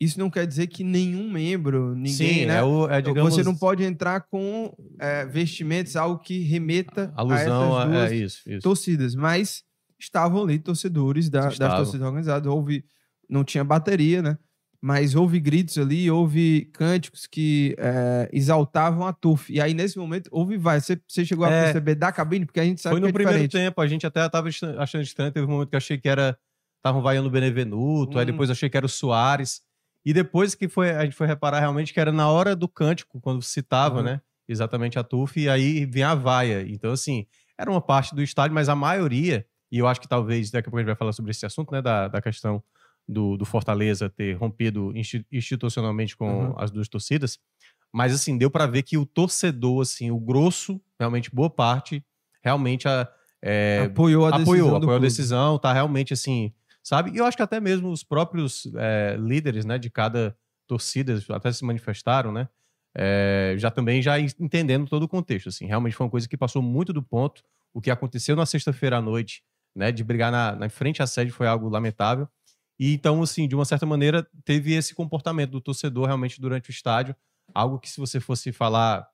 Isso 0.00 0.18
não 0.18 0.30
quer 0.30 0.46
dizer 0.46 0.66
que 0.68 0.82
nenhum 0.82 1.30
membro, 1.30 1.94
ninguém, 1.94 2.12
Sim, 2.12 2.46
né? 2.46 2.56
é, 2.56 2.62
o, 2.62 2.88
é 2.88 3.02
digamos, 3.02 3.34
Você 3.34 3.42
não 3.42 3.54
pode 3.54 3.82
entrar 3.84 4.20
com 4.22 4.72
é, 4.98 5.26
vestimentos, 5.26 5.94
algo 5.94 6.18
que 6.22 6.38
remeta 6.40 7.12
alusão 7.14 7.76
a 7.76 7.84
a, 7.86 8.10
é 8.10 8.16
isso, 8.16 8.40
isso. 8.48 8.62
torcidas. 8.62 9.14
Mas 9.14 9.62
estavam 9.98 10.42
ali 10.44 10.58
torcedores 10.58 11.28
da- 11.28 11.48
das 11.50 11.58
torcidas 11.76 12.06
organizadas. 12.06 12.50
Houve, 12.50 12.82
não 13.28 13.44
tinha 13.44 13.62
bateria, 13.62 14.22
né? 14.22 14.38
Mas 14.82 15.14
houve 15.14 15.38
gritos 15.38 15.76
ali, 15.76 16.10
houve 16.10 16.70
cânticos 16.72 17.26
que 17.26 17.76
é, 17.78 18.30
exaltavam 18.32 19.06
a 19.06 19.12
TUF. 19.12 19.52
E 19.52 19.60
aí, 19.60 19.74
nesse 19.74 19.98
momento, 19.98 20.30
houve 20.32 20.56
vai. 20.56 20.80
Você, 20.80 20.98
você 21.06 21.22
chegou 21.26 21.44
a 21.44 21.50
É. 21.50 21.64
perceber 21.64 21.94
da 21.96 22.10
cabine? 22.10 22.46
Porque 22.46 22.60
a 22.60 22.64
gente 22.64 22.80
sabe 22.80 22.94
Foi 22.94 23.00
que 23.00 23.02
no 23.02 23.08
é 23.10 23.12
primeiro 23.12 23.38
diferente. 23.46 23.66
tempo, 23.66 23.78
a 23.82 23.86
gente 23.86 24.06
até 24.06 24.26
tava 24.30 24.48
estra- 24.48 24.82
achando 24.82 25.02
estranho, 25.02 25.30
teve 25.30 25.44
um 25.46 25.50
momento 25.50 25.68
que 25.68 25.76
achei 25.76 25.98
que 25.98 26.08
era 26.08 26.34
estavam 26.78 27.02
vaiando 27.02 27.28
o 27.28 27.30
Benevenuto, 27.30 28.18
aí 28.18 28.22
Hum. 28.24 28.26
depois 28.28 28.48
eu 28.48 28.52
achei 28.54 28.70
que 28.70 28.76
era 28.78 28.86
o 28.86 28.88
Soares. 28.88 29.60
E 30.04 30.12
depois 30.12 30.54
que 30.54 30.68
foi, 30.68 30.90
a 30.90 31.04
gente 31.04 31.14
foi 31.16 31.26
reparar 31.26 31.60
realmente 31.60 31.92
que 31.92 32.00
era 32.00 32.10
na 32.12 32.28
hora 32.30 32.56
do 32.56 32.66
cântico, 32.68 33.20
quando 33.20 33.42
citava, 33.42 33.98
Uhum. 33.98 34.04
né? 34.04 34.20
Exatamente 34.48 34.98
a 34.98 35.04
TUF, 35.04 35.38
e 35.40 35.48
aí 35.48 35.84
vinha 35.86 36.10
a 36.10 36.14
vaia. 36.14 36.64
Então, 36.68 36.92
assim, 36.92 37.26
era 37.58 37.70
uma 37.70 37.80
parte 37.80 38.14
do 38.14 38.22
estádio, 38.22 38.54
mas 38.54 38.68
a 38.68 38.74
maioria, 38.74 39.46
e 39.70 39.78
eu 39.78 39.86
acho 39.86 40.00
que 40.00 40.08
talvez 40.08 40.50
daqui 40.50 40.68
a 40.68 40.70
pouco 40.70 40.78
a 40.78 40.80
gente 40.80 40.86
vai 40.88 40.96
falar 40.96 41.12
sobre 41.12 41.30
esse 41.30 41.44
assunto, 41.46 41.70
né? 41.72 41.80
Da, 41.82 42.08
da 42.08 42.20
questão 42.20 42.62
do, 43.06 43.36
do 43.36 43.44
Fortaleza 43.44 44.08
ter 44.08 44.34
rompido 44.34 44.92
insti- 44.96 45.24
institucionalmente 45.30 46.16
com 46.16 46.46
Uhum. 46.48 46.54
as 46.56 46.70
duas 46.70 46.88
torcidas. 46.88 47.38
Mas, 47.92 48.14
assim, 48.14 48.38
deu 48.38 48.50
para 48.50 48.66
ver 48.66 48.82
que 48.82 48.96
o 48.96 49.04
torcedor, 49.06 49.82
assim, 49.82 50.10
o 50.10 50.18
grosso, 50.18 50.80
realmente 50.98 51.30
boa 51.34 51.50
parte, 51.50 52.04
realmente 52.42 52.88
a, 52.88 53.08
é, 53.42 53.84
apoiou 53.90 54.26
a 54.26 54.30
decisão. 54.30 54.52
apoiou, 54.52 54.76
apoiou 54.76 54.96
a 54.96 54.98
decisão, 55.00 55.58
tá 55.58 55.72
realmente 55.72 56.12
assim, 56.12 56.52
sabe? 56.90 57.10
E 57.12 57.16
eu 57.18 57.24
acho 57.24 57.36
que 57.36 57.42
até 57.42 57.60
mesmo 57.60 57.90
os 57.90 58.02
próprios 58.02 58.68
é, 58.76 59.16
líderes, 59.18 59.64
né, 59.64 59.78
de 59.78 59.88
cada 59.88 60.36
torcida 60.66 61.18
até 61.30 61.52
se 61.52 61.64
manifestaram, 61.64 62.32
né? 62.32 62.48
é, 62.94 63.54
já 63.56 63.70
também 63.70 64.02
já 64.02 64.18
en- 64.18 64.26
entendendo 64.38 64.88
todo 64.88 65.04
o 65.04 65.08
contexto, 65.08 65.48
assim, 65.48 65.66
realmente 65.66 65.94
foi 65.94 66.04
uma 66.04 66.10
coisa 66.10 66.28
que 66.28 66.36
passou 66.36 66.60
muito 66.60 66.92
do 66.92 67.02
ponto. 67.02 67.42
O 67.72 67.80
que 67.80 67.90
aconteceu 67.90 68.34
na 68.34 68.44
sexta-feira 68.44 68.98
à 68.98 69.00
noite, 69.00 69.44
né, 69.74 69.92
de 69.92 70.02
brigar 70.02 70.32
na, 70.32 70.56
na 70.56 70.68
frente 70.68 71.02
à 71.02 71.06
sede 71.06 71.30
foi 71.30 71.46
algo 71.46 71.68
lamentável. 71.68 72.28
E 72.78 72.92
então, 72.92 73.22
assim, 73.22 73.46
de 73.46 73.54
uma 73.54 73.64
certa 73.64 73.86
maneira, 73.86 74.26
teve 74.44 74.74
esse 74.74 74.94
comportamento 74.94 75.50
do 75.52 75.60
torcedor 75.60 76.06
realmente 76.06 76.40
durante 76.40 76.70
o 76.70 76.72
estádio, 76.72 77.14
algo 77.54 77.78
que 77.78 77.88
se 77.88 78.00
você 78.00 78.18
fosse 78.18 78.52
falar 78.52 79.06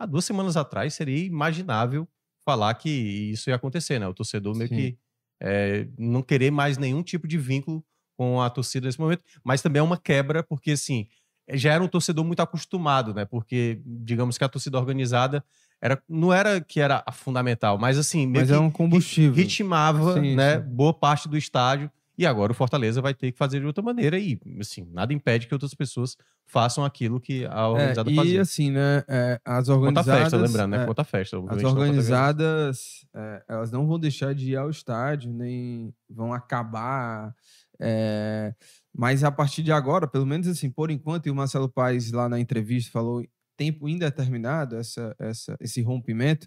há 0.00 0.06
duas 0.06 0.24
semanas 0.24 0.56
atrás 0.56 0.94
seria 0.94 1.24
imaginável 1.24 2.08
falar 2.44 2.74
que 2.74 2.88
isso 2.90 3.50
ia 3.50 3.56
acontecer, 3.56 3.98
né? 4.00 4.08
O 4.08 4.14
torcedor 4.14 4.56
meio 4.56 4.68
Sim. 4.68 4.74
que 4.74 4.98
é, 5.42 5.88
não 5.98 6.22
querer 6.22 6.52
mais 6.52 6.78
nenhum 6.78 7.02
tipo 7.02 7.26
de 7.26 7.36
vínculo 7.36 7.84
com 8.16 8.40
a 8.40 8.48
torcida 8.48 8.86
nesse 8.86 9.00
momento, 9.00 9.24
mas 9.42 9.60
também 9.60 9.80
é 9.80 9.82
uma 9.82 9.96
quebra, 9.96 10.42
porque 10.42 10.72
assim, 10.72 11.08
já 11.50 11.72
era 11.72 11.82
um 11.82 11.88
torcedor 11.88 12.24
muito 12.24 12.40
acostumado, 12.40 13.12
né? 13.12 13.24
Porque, 13.24 13.80
digamos 13.84 14.38
que 14.38 14.44
a 14.44 14.48
torcida 14.48 14.78
organizada 14.78 15.44
era, 15.80 16.00
não 16.08 16.32
era 16.32 16.60
que 16.60 16.78
era 16.80 17.02
a 17.04 17.10
fundamental, 17.10 17.76
mas 17.76 17.98
assim, 17.98 18.26
meio 18.26 18.42
Mas 18.42 18.48
que 18.48 18.54
é 18.54 18.58
um 18.58 18.70
combustível. 18.70 19.34
ritmava 19.34 20.14
Sim, 20.14 20.36
né, 20.36 20.60
sim. 20.60 20.66
boa 20.68 20.94
parte 20.94 21.28
do 21.28 21.36
estádio. 21.36 21.90
E 22.18 22.26
agora 22.26 22.52
o 22.52 22.54
Fortaleza 22.54 23.00
vai 23.00 23.14
ter 23.14 23.32
que 23.32 23.38
fazer 23.38 23.60
de 23.60 23.66
outra 23.66 23.82
maneira 23.82 24.18
e, 24.18 24.38
assim, 24.60 24.84
nada 24.92 25.12
impede 25.12 25.46
que 25.46 25.54
outras 25.54 25.74
pessoas 25.74 26.16
façam 26.46 26.84
aquilo 26.84 27.20
que 27.20 27.46
a 27.46 27.66
É, 27.74 27.96
organizada 27.96 28.10
e 28.10 28.14
fazia. 28.14 28.42
assim, 28.42 28.70
né? 28.70 29.02
é, 29.08 29.40
as 29.44 29.68
Conta 29.80 30.02
organizadas. 30.02 30.06
festa, 30.22 30.36
lembrando, 30.36 30.70
né? 30.72 30.78
é, 30.82 30.86
Conta 30.86 31.02
a 31.02 31.04
festa. 31.04 31.36
As 31.48 31.62
não 31.62 31.74
conta 31.74 31.80
organizadas, 31.80 33.06
é, 33.14 33.44
elas 33.48 33.70
não 33.72 33.86
vão 33.86 33.98
deixar 33.98 34.34
de 34.34 34.50
ir 34.52 34.56
ao 34.56 34.70
estádio, 34.70 35.32
nem 35.32 35.94
vão 36.08 36.32
acabar. 36.32 37.34
é, 37.80 38.54
mas 38.94 39.24
a 39.24 39.30
partir 39.32 39.62
de 39.62 39.72
agora, 39.72 40.06
pelo 40.06 40.26
menos 40.26 40.46
assim, 40.46 40.70
por 40.70 40.90
enquanto, 40.90 41.26
e 41.26 41.30
o 41.30 41.34
Marcelo 41.34 41.68
Paes 41.68 42.12
lá 42.12 42.28
na 42.28 42.38
entrevista 42.38 42.90
falou 42.92 43.24
tempo 43.56 43.88
indeterminado 43.88 44.76
essa, 44.76 45.14
essa, 45.18 45.56
esse 45.60 45.80
rompimento, 45.82 46.46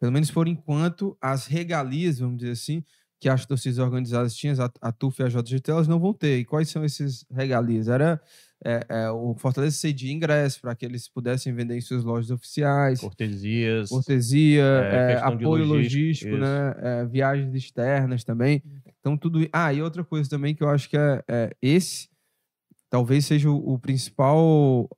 pelo 0.00 0.12
menos 0.12 0.30
por 0.30 0.48
enquanto, 0.48 1.16
as 1.20 1.46
regalias, 1.46 2.18
vamos 2.20 2.38
dizer 2.38 2.52
assim, 2.52 2.84
que 3.20 3.28
as 3.28 3.44
torcidas 3.44 3.78
organizadas 3.78 4.34
tinham, 4.34 4.54
a, 4.62 4.70
a 4.88 4.92
TUF 4.92 5.20
e 5.20 5.24
a 5.24 5.28
JGT, 5.28 5.70
elas 5.70 5.88
não 5.88 5.98
vão 5.98 6.14
ter. 6.14 6.38
E 6.38 6.44
quais 6.44 6.68
são 6.68 6.84
esses 6.84 7.24
regalias? 7.30 7.88
Era 7.88 8.20
é, 8.64 8.84
é, 8.88 9.10
o 9.10 9.34
Fortaleza 9.34 9.76
cedia 9.76 10.12
ingresso 10.12 10.60
para 10.60 10.74
que 10.74 10.84
eles 10.84 11.08
pudessem 11.08 11.52
vender 11.52 11.76
em 11.76 11.80
suas 11.80 12.02
lojas 12.02 12.30
oficiais 12.30 13.00
Cortesias. 13.00 13.88
cortesia, 13.88 14.64
É, 14.64 15.12
é, 15.12 15.16
apoio 15.18 15.64
logístico, 15.64 16.36
né? 16.36 16.74
é, 16.78 17.04
viagens 17.06 17.54
externas 17.54 18.24
também. 18.24 18.62
Então, 19.00 19.16
tudo. 19.16 19.48
Ah, 19.52 19.72
e 19.72 19.82
outra 19.82 20.04
coisa 20.04 20.28
também 20.28 20.54
que 20.54 20.62
eu 20.62 20.68
acho 20.68 20.88
que 20.88 20.96
é, 20.96 21.22
é 21.28 21.56
esse 21.62 22.08
talvez 22.90 23.26
seja 23.26 23.50
o, 23.50 23.74
o 23.74 23.78
principal 23.78 24.88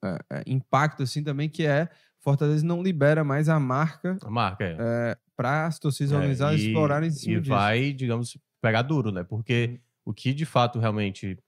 impacto, 0.46 1.02
assim, 1.02 1.24
também, 1.24 1.48
que 1.48 1.66
é 1.66 1.88
Fortaleza 2.20 2.64
não 2.64 2.82
libera 2.82 3.24
mais 3.24 3.48
a 3.48 3.58
marca 3.58 4.16
A 4.22 4.30
marca 4.30 4.64
é. 4.64 5.16
É, 5.40 5.42
para 5.42 5.66
as 5.66 5.78
torcidas 5.78 6.12
É, 6.12 6.16
organizadas 6.16 6.60
e- 6.60 6.64
explorarem 6.64 7.08
em 7.08 7.12
cima 7.12 7.36
E 7.36 7.40
disso. 7.40 7.50
vai, 7.50 7.92
digamos, 7.92 8.36
pegar 8.60 8.82
duro, 8.82 9.10
né? 9.12 9.24
Porque 9.24 9.80
o 10.04 10.12
que 10.14 10.32
de 10.34 10.44
fato 10.46 10.78
realmente 10.78 11.38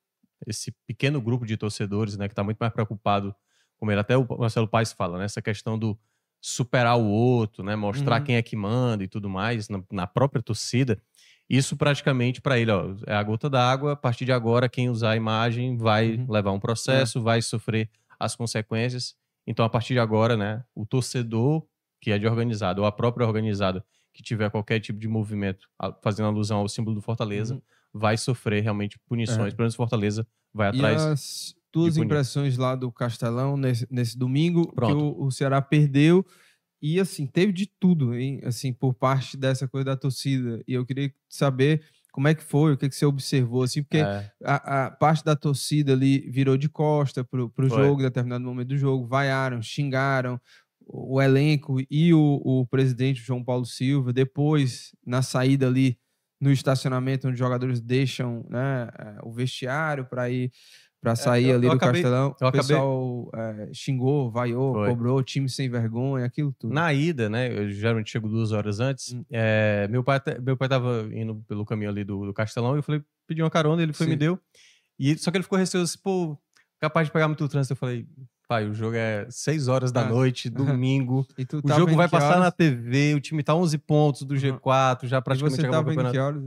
esse 0.47 0.73
pequeno 0.87 1.21
grupo 1.21 1.47
de 1.47 1.57
torcedores, 1.57 2.17
né, 2.17 2.27
que 2.29 2.33
está 2.33 2.43
muito 2.45 2.59
mais 2.59 2.73
preocupado, 2.73 3.35
como 3.79 3.91
ele 3.93 4.01
até 4.01 4.17
o 4.17 4.27
Marcelo 4.39 4.69
Paes 4.69 4.93
fala, 4.93 5.19
né, 5.19 5.25
essa 5.25 5.41
questão 5.43 5.79
do 5.79 5.99
superar 6.41 6.99
o 6.99 7.05
outro, 7.07 7.63
né, 7.63 7.77
mostrar 7.77 8.21
Uhum. 8.21 8.25
quem 8.27 8.37
é 8.37 8.43
que 8.43 8.57
manda 8.57 9.05
e 9.05 9.09
tudo 9.09 9.29
mais 9.31 9.69
na, 9.69 9.83
na 9.93 10.07
própria 10.07 10.43
torcida. 10.43 11.01
Isso 11.49 11.77
praticamente 11.77 12.41
para 12.41 12.59
ele, 12.59 12.71
ó, 12.73 12.95
é 13.07 13.15
a 13.15 13.23
gota 13.23 13.49
d'água. 13.51 13.93
A 13.93 13.97
partir 13.97 14.25
de 14.25 14.33
agora, 14.33 14.69
quem 14.69 14.89
usar 14.91 15.13
a 15.13 15.17
imagem 15.17 15.77
vai 15.77 16.17
Uhum. 16.17 16.27
levar 16.29 16.53
um 16.53 16.61
processo, 16.61 17.21
vai 17.23 17.43
sofrer 17.43 17.91
as 18.19 18.35
consequências. 18.35 19.15
Então, 19.47 19.65
a 19.65 19.69
partir 19.69 19.95
de 19.95 20.01
agora, 20.01 20.37
né, 20.37 20.65
o 20.75 20.87
torcedor 20.87 21.65
que 22.03 22.11
é 22.11 22.19
de 22.19 22.27
organizado 22.27 22.83
ou 22.83 22.87
a 22.87 22.93
própria 22.93 23.27
organizada 23.27 23.83
que 24.13 24.23
tiver 24.23 24.51
qualquer 24.51 24.79
tipo 24.81 24.99
de 24.99 25.09
movimento 25.09 25.67
fazendo 26.03 26.27
alusão 26.27 26.59
ao 26.59 26.69
símbolo 26.69 26.97
do 26.97 27.01
Fortaleza, 27.01 27.55
Uhum. 27.55 27.63
vai 27.95 28.19
sofrer 28.19 28.63
realmente 28.63 28.99
punições. 29.09 29.53
É. 29.55 29.57
Pelo 29.57 29.61
menos 29.65 29.75
Fortaleza 29.75 30.27
vai 30.53 30.67
E 30.67 30.77
atrás. 30.77 31.01
as 31.03 31.55
tuas 31.71 31.97
impressões 31.97 32.59
lá 32.59 32.75
do 32.75 32.93
Castelão 32.93 33.57
nesse, 33.57 33.87
nesse 33.91 34.19
domingo, 34.19 34.67
que 34.69 34.75
Pronto. 34.75 35.03
o, 35.19 35.27
o 35.27 35.31
Ceará 35.31 35.63
perdeu. 35.63 36.27
E 36.83 36.99
assim, 37.01 37.27
teve 37.27 37.53
de 37.53 37.67
tudo, 37.81 38.13
hein? 38.15 38.41
Assim, 38.45 38.73
por 38.73 38.93
parte 38.93 39.37
dessa 39.37 39.69
coisa 39.69 39.85
da 39.87 39.97
torcida. 39.97 40.61
E 40.67 40.75
eu 40.75 40.85
queria 40.85 41.11
saber 41.29 41.83
como 42.13 42.29
é 42.29 42.35
que 42.35 42.43
foi, 42.43 42.75
o 42.75 42.77
que, 42.77 42.89
que 42.91 42.95
você 42.95 43.07
observou, 43.07 43.63
assim, 43.63 43.83
porque 43.83 43.99
É, 43.99 44.31
a, 44.45 44.87
a 44.87 44.91
parte 44.91 45.25
da 45.25 45.35
torcida 45.35 45.93
ali 45.95 46.29
virou 46.29 46.59
de 46.59 46.69
costa 46.69 47.25
pro, 47.25 47.49
pro 47.49 47.69
Foi. 47.71 47.79
jogo, 47.85 48.01
em 48.01 48.05
determinado 48.05 48.45
momento 48.45 48.69
do 48.69 48.77
jogo, 48.77 49.07
vaiaram, 49.07 49.63
xingaram 49.63 50.39
o, 50.87 51.17
o 51.17 51.23
elenco 51.23 51.77
e 51.91 52.13
o, 52.15 52.41
o 52.45 52.67
presidente 52.67 53.21
João 53.21 53.43
Paulo 53.45 53.65
Silva. 53.67 54.13
Depois, 54.13 54.95
na 55.07 55.23
saída 55.23 55.67
ali 55.67 55.99
no 56.41 56.51
estacionamento, 56.51 57.27
onde 57.29 57.35
os 57.35 57.39
jogadores 57.39 57.81
deixam 57.81 58.45
né, 58.51 58.89
eh, 58.99 59.19
o 59.23 59.31
vestiário 59.33 60.05
para 60.07 60.29
ir 60.29 60.51
para 61.01 61.17
sair 61.17 61.49
eu- 61.49 61.57
ali 61.57 61.67
eu 61.67 61.71
do 61.73 61.77
acabei- 61.77 62.03
Castelão, 62.03 62.29
o 62.31 62.33
acabei- 62.33 62.61
pessoal 62.61 63.31
eh, 63.35 63.71
xingou, 63.75 64.31
vaiou, 64.31 64.73
Foi. 64.75 64.89
cobrou, 64.91 65.23
time 65.23 65.49
sem 65.49 65.69
vergonha, 65.69 66.25
aquilo 66.25 66.55
tudo. 66.59 66.73
Na 66.73 66.93
ida, 66.93 67.29
né? 67.29 67.49
Eu 67.53 67.69
geralmente 67.71 68.11
chego 68.11 68.29
duas 68.29 68.53
horas 68.53 68.79
antes. 68.81 69.13
Hum. 69.13 69.25
é, 69.31 69.89
meu, 69.89 70.05
pai, 70.05 70.21
meu 70.41 70.57
pai 70.57 70.69
tava 70.69 71.09
indo 71.13 71.37
pelo 71.49 71.65
caminho 71.65 71.91
ali 71.91 72.05
do, 72.05 72.25
do 72.27 72.33
Castelão 72.33 72.75
e 72.75 72.79
eu 72.79 72.83
falei, 72.85 73.03
pedi 73.27 73.43
uma 73.43 73.51
carona, 73.51 73.83
ele 73.83 73.93
foi 73.93 74.07
e 74.07 74.11
me 74.11 74.15
Sim. 74.15 74.19
deu. 74.19 74.39
E, 74.99 75.17
só 75.19 75.31
que 75.33 75.37
ele 75.39 75.43
ficou 75.45 75.59
receoso, 75.59 75.93
assim, 75.93 76.03
pô, 76.03 76.39
capaz 76.81 77.09
de 77.09 77.13
pegar 77.13 77.27
muito 77.27 77.49
trânsito. 77.49 77.73
Eu 77.73 77.77
falei, 77.77 78.07
pai, 78.53 78.69
o 78.69 78.75
jogo 78.75 78.95
é 78.97 79.27
6 79.31 79.67
horas 79.69 79.91
da 79.91 80.03
Ah. 80.03 80.09
noite, 80.09 80.51
domingo. 80.77 81.27
E 81.39 81.43
O 81.65 81.73
jogo 81.73 81.95
vai 81.97 82.09
passar 82.09 82.37
na 82.37 82.43
horas? 82.47 82.55
TV, 82.55 83.15
o 83.15 83.21
time 83.21 83.43
tá 83.43 83.55
11 83.55 83.79
pontos 83.79 84.23
do 84.25 84.35
Uhum. 84.35 84.41
G4, 84.41 85.07
já 85.07 85.19
E 85.19 85.23
praticamente 85.23 85.57
você 85.57 85.67
acabou 85.67 85.93
o 85.93 85.97
tava 85.97 86.09
em 86.09 86.13
que 86.13 86.19
horas? 86.19 86.43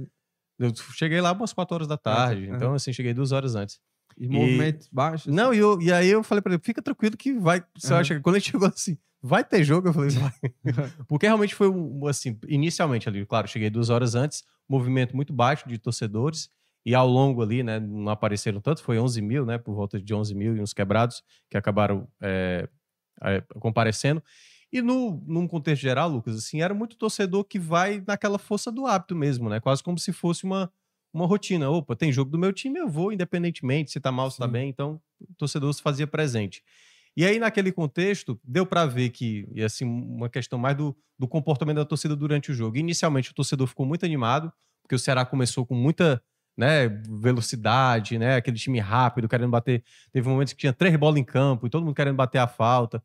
Eu 0.59 0.71
cheguei 0.93 1.19
lá 1.19 1.31
umas 1.31 1.51
4 1.51 1.73
horas 1.75 1.87
da 1.87 1.97
tarde, 1.97 2.45
aham. 2.47 2.55
então 2.55 2.73
assim, 2.75 2.93
cheguei 2.93 3.13
duas 3.13 3.31
horas 3.31 3.55
antes. 3.55 3.79
E 4.17 4.27
movimentos 4.29 4.87
baixos? 4.91 5.33
Não, 5.33 5.53
e, 5.53 5.57
eu- 5.57 5.81
e 5.81 5.91
aí 5.91 6.07
eu 6.09 6.23
falei 6.23 6.41
pra 6.41 6.53
ele, 6.53 6.61
fica 6.63 6.81
tranquilo 6.81 7.17
que 7.17 7.33
vai. 7.33 7.61
Você 7.77 8.01
que 8.03 8.19
quando 8.21 8.35
ele 8.35 8.45
chegou 8.45 8.67
assim, 8.67 8.97
vai 9.21 9.43
ter 9.43 9.63
jogo? 9.63 9.89
Eu 9.89 9.93
falei, 9.93 10.09
vai. 10.11 10.31
Porque 11.09 11.25
realmente 11.25 11.53
foi 11.55 11.67
um, 11.67 12.05
assim, 12.07 12.39
inicialmente 12.47 13.09
ali, 13.09 13.25
claro, 13.25 13.47
cheguei 13.47 13.69
duas 13.69 13.89
horas 13.89 14.15
antes, 14.15 14.43
movimento 14.69 15.15
muito 15.15 15.33
baixo 15.33 15.67
de 15.67 15.77
torcedores, 15.77 16.49
e 16.85 16.93
ao 16.93 17.07
longo 17.07 17.41
ali, 17.41 17.63
né, 17.63 17.79
não 17.79 18.09
apareceram 18.09 18.61
tanto, 18.61 18.83
foi 18.83 18.99
11 18.99 19.21
mil, 19.21 19.45
né, 19.45 19.57
por 19.57 19.73
volta 19.73 19.99
de 19.99 20.13
11 20.13 20.35
mil 20.35 20.55
e 20.55 20.61
uns 20.61 20.73
quebrados 20.73 21.23
que 21.49 21.57
acabaram 21.57 22.07
é, 22.21 22.69
é, 23.23 23.41
comparecendo. 23.59 24.21
E 24.71 24.81
no, 24.81 25.23
num 25.25 25.47
contexto 25.47 25.81
geral, 25.81 26.09
Lucas, 26.09 26.37
assim, 26.37 26.61
era 26.61 26.73
muito 26.73 26.97
torcedor 26.97 27.45
que 27.45 27.57
vai 27.57 28.03
naquela 28.05 28.37
força 28.37 28.71
do 28.71 28.85
hábito 28.85 29.15
mesmo, 29.15 29.49
né, 29.49 29.59
quase 29.59 29.81
como 29.81 29.97
se 29.97 30.13
fosse 30.13 30.43
uma, 30.43 30.71
uma 31.11 31.25
rotina. 31.25 31.69
Opa, 31.69 31.95
tem 31.95 32.11
jogo 32.11 32.29
do 32.29 32.37
meu 32.37 32.53
time, 32.53 32.79
eu 32.79 32.87
vou, 32.87 33.11
independentemente 33.11 33.91
se 33.91 33.99
tá 33.99 34.11
mal, 34.11 34.29
se 34.29 34.37
tá 34.37 34.45
Sim. 34.45 34.51
bem, 34.51 34.69
então 34.69 35.01
o 35.19 35.33
torcedor 35.35 35.73
se 35.73 35.81
fazia 35.81 36.05
presente. 36.05 36.61
E 37.17 37.25
aí, 37.25 37.39
naquele 37.39 37.71
contexto, 37.71 38.37
deu 38.43 38.65
para 38.65 38.85
ver 38.85 39.09
que, 39.09 39.47
e 39.53 39.63
assim, 39.63 39.85
uma 39.85 40.29
questão 40.29 40.59
mais 40.59 40.75
do, 40.75 40.95
do 41.17 41.27
comportamento 41.27 41.77
da 41.77 41.85
torcida 41.85 42.13
durante 42.13 42.51
o 42.51 42.53
jogo. 42.53 42.75
Inicialmente, 42.75 43.31
o 43.31 43.33
torcedor 43.33 43.67
ficou 43.67 43.85
muito 43.85 44.03
animado, 44.03 44.51
porque 44.83 44.95
o 44.95 44.99
Ceará 44.99 45.25
começou 45.25 45.65
com 45.65 45.73
muita 45.73 46.21
né, 46.57 46.87
velocidade, 47.09 48.17
né, 48.17 48.35
aquele 48.35 48.57
time 48.57 48.79
rápido, 48.79 49.27
querendo 49.27 49.49
bater. 49.49 49.83
Teve 50.11 50.27
momentos 50.29 50.53
que 50.53 50.59
tinha 50.59 50.73
três 50.73 50.95
bolas 50.95 51.19
em 51.19 51.23
campo 51.23 51.67
e 51.67 51.69
todo 51.69 51.83
mundo 51.85 51.95
querendo 51.95 52.15
bater 52.15 52.39
a 52.39 52.47
falta. 52.47 53.03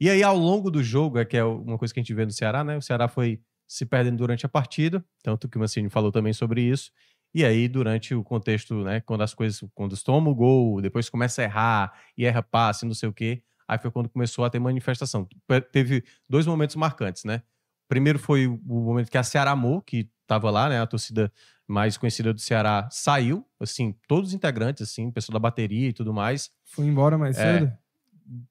E 0.00 0.10
aí, 0.10 0.22
ao 0.22 0.36
longo 0.36 0.70
do 0.70 0.82
jogo, 0.82 1.18
é 1.18 1.24
que 1.24 1.36
é 1.36 1.44
uma 1.44 1.78
coisa 1.78 1.94
que 1.94 2.00
a 2.00 2.02
gente 2.02 2.12
vê 2.12 2.24
no 2.24 2.32
Ceará, 2.32 2.64
né? 2.64 2.76
O 2.76 2.82
Ceará 2.82 3.06
foi 3.06 3.40
se 3.68 3.86
perdendo 3.86 4.16
durante 4.18 4.44
a 4.44 4.48
partida, 4.48 5.04
tanto 5.22 5.48
que 5.48 5.56
o 5.56 5.60
Mancini 5.60 5.88
falou 5.88 6.10
também 6.10 6.32
sobre 6.32 6.60
isso. 6.60 6.90
E 7.34 7.44
aí, 7.44 7.68
durante 7.68 8.14
o 8.14 8.22
contexto, 8.22 8.82
né, 8.84 9.00
quando 9.00 9.22
as 9.22 9.32
coisas, 9.32 9.64
quando 9.74 9.96
toma 10.02 10.28
o 10.28 10.34
gol, 10.34 10.82
depois 10.82 11.08
começa 11.08 11.40
a 11.40 11.44
errar, 11.44 11.92
e 12.18 12.26
erra 12.26 12.42
passe, 12.42 12.84
não 12.84 12.94
sei 12.94 13.08
o 13.08 13.12
quê, 13.12 13.42
aí 13.66 13.78
foi 13.78 13.90
quando 13.90 14.08
começou 14.10 14.44
a 14.44 14.50
ter 14.50 14.58
manifestação. 14.58 15.26
Teve 15.70 16.04
dois 16.28 16.46
momentos 16.46 16.76
marcantes, 16.76 17.24
né? 17.24 17.42
Primeiro 17.88 18.18
foi 18.18 18.46
o 18.46 18.58
momento 18.66 19.10
que 19.10 19.16
a 19.16 19.22
Ceará 19.22 19.52
Amor, 19.52 19.82
que 19.82 20.10
estava 20.22 20.50
lá, 20.50 20.68
né, 20.68 20.80
a 20.80 20.86
torcida 20.86 21.32
mais 21.68 21.96
conhecida 21.96 22.32
do 22.34 22.40
Ceará, 22.40 22.88
saiu, 22.90 23.46
assim, 23.60 23.94
todos 24.08 24.30
os 24.30 24.34
integrantes, 24.34 24.82
assim, 24.88 25.06
o 25.08 25.12
pessoal 25.12 25.34
da 25.34 25.38
bateria 25.38 25.88
e 25.88 25.92
tudo 25.92 26.12
mais, 26.12 26.50
Foi 26.64 26.84
embora 26.86 27.16
mais 27.16 27.38
É. 27.38 27.60
cedo? 27.60 27.72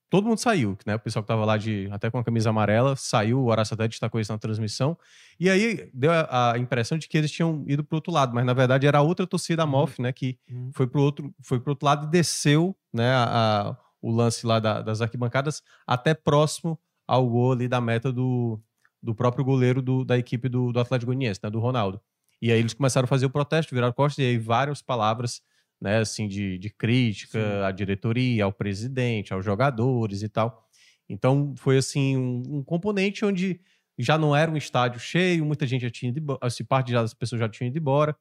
todo 0.10 0.28
mundo 0.28 0.38
saiu, 0.38 0.78
né? 0.86 0.96
O 0.96 1.00
pessoal 1.00 1.24
que 1.24 1.28
tava 1.28 1.46
lá 1.46 1.58
de 1.58 1.88
até 1.92 2.12
com 2.12 2.18
a 2.20 2.24
camisa 2.24 2.50
amarela 2.50 2.96
saiu, 2.96 3.40
o 3.40 3.46
Horácio 3.50 3.74
até 3.74 3.88
destacou 3.88 4.20
isso 4.20 4.32
na 4.32 4.38
transmissão. 4.38 4.98
E 5.40 5.50
aí 5.50 5.90
deu 5.94 6.12
a, 6.12 6.52
a 6.54 6.58
impressão 6.60 6.98
de 6.98 7.08
que 7.08 7.18
eles 7.18 7.32
tinham 7.32 7.64
ido 7.68 7.84
pro 7.84 7.96
outro 7.98 8.12
lado, 8.12 8.34
mas 8.36 8.46
na 8.46 8.54
verdade 8.54 8.86
era 8.86 9.02
outra 9.02 9.26
torcida, 9.26 9.64
Uhum. 9.64 9.72
MOF, 9.72 10.02
né? 10.02 10.12
Que 10.12 10.38
Uhum. 10.50 10.72
foi 10.74 10.86
pro 10.88 11.02
outro, 11.02 11.34
foi 11.42 11.60
pro 11.60 11.72
outro 11.72 11.86
lado 11.86 12.06
e 12.08 12.10
desceu, 12.12 12.76
né? 12.94 13.12
a- 13.14 13.70
a- 13.70 13.78
o 14.02 14.12
lance 14.12 14.46
lá 14.46 14.60
da- 14.60 14.82
das 14.82 15.02
arquibancadas 15.02 15.64
até 15.88 16.14
próximo 16.14 16.78
ao 17.08 17.28
gol 17.30 17.54
ali 17.54 17.68
da 17.68 17.80
meta 17.80 18.12
do, 18.12 18.60
do 19.02 19.16
próprio 19.16 19.44
goleiro 19.46 19.82
do- 19.82 20.04
da 20.04 20.18
equipe 20.18 20.50
do, 20.50 20.72
do 20.74 20.80
Atlético 20.80 21.08
Goianiense, 21.08 21.40
né? 21.42 21.50
Do 21.50 21.60
Ronaldo. 21.60 22.00
E 22.42 22.52
aí 22.52 22.60
eles 22.60 22.74
começaram 22.74 23.06
a 23.06 23.08
fazer 23.08 23.26
o 23.26 23.30
protesto, 23.30 23.74
viraram 23.76 23.94
costas, 23.94 24.24
e 24.24 24.28
aí 24.28 24.38
várias 24.38 24.82
palavras 24.82 25.42
né, 25.82 25.98
assim, 25.98 26.28
de, 26.28 26.58
de 26.60 26.70
crítica 26.70 27.40
Sim. 27.40 27.64
à 27.66 27.72
diretoria, 27.72 28.44
ao 28.46 28.54
presidente, 28.54 29.34
aos 29.34 29.44
jogadores 29.44 30.22
e 30.22 30.30
tal. 30.30 30.68
Então, 31.10 31.54
foi 31.58 31.78
assim, 31.78 32.16
um, 32.16 32.44
um 32.58 32.64
componente 32.64 33.26
onde 33.26 33.60
já 33.98 34.18
não 34.18 34.36
era 34.36 34.50
um 34.50 34.58
estádio 34.58 35.00
cheio, 35.00 35.46
muita 35.46 35.66
gente 35.68 35.82
já 35.82 35.90
tinha 35.90 36.10
ido 36.10 36.20
embora, 36.20 36.40
assim, 36.42 36.64
parte 36.64 36.92
das 36.94 37.14
pessoas 37.14 37.40
já 37.40 37.50
tinham 37.50 37.68
ido 37.70 37.78
embora, 37.78 38.16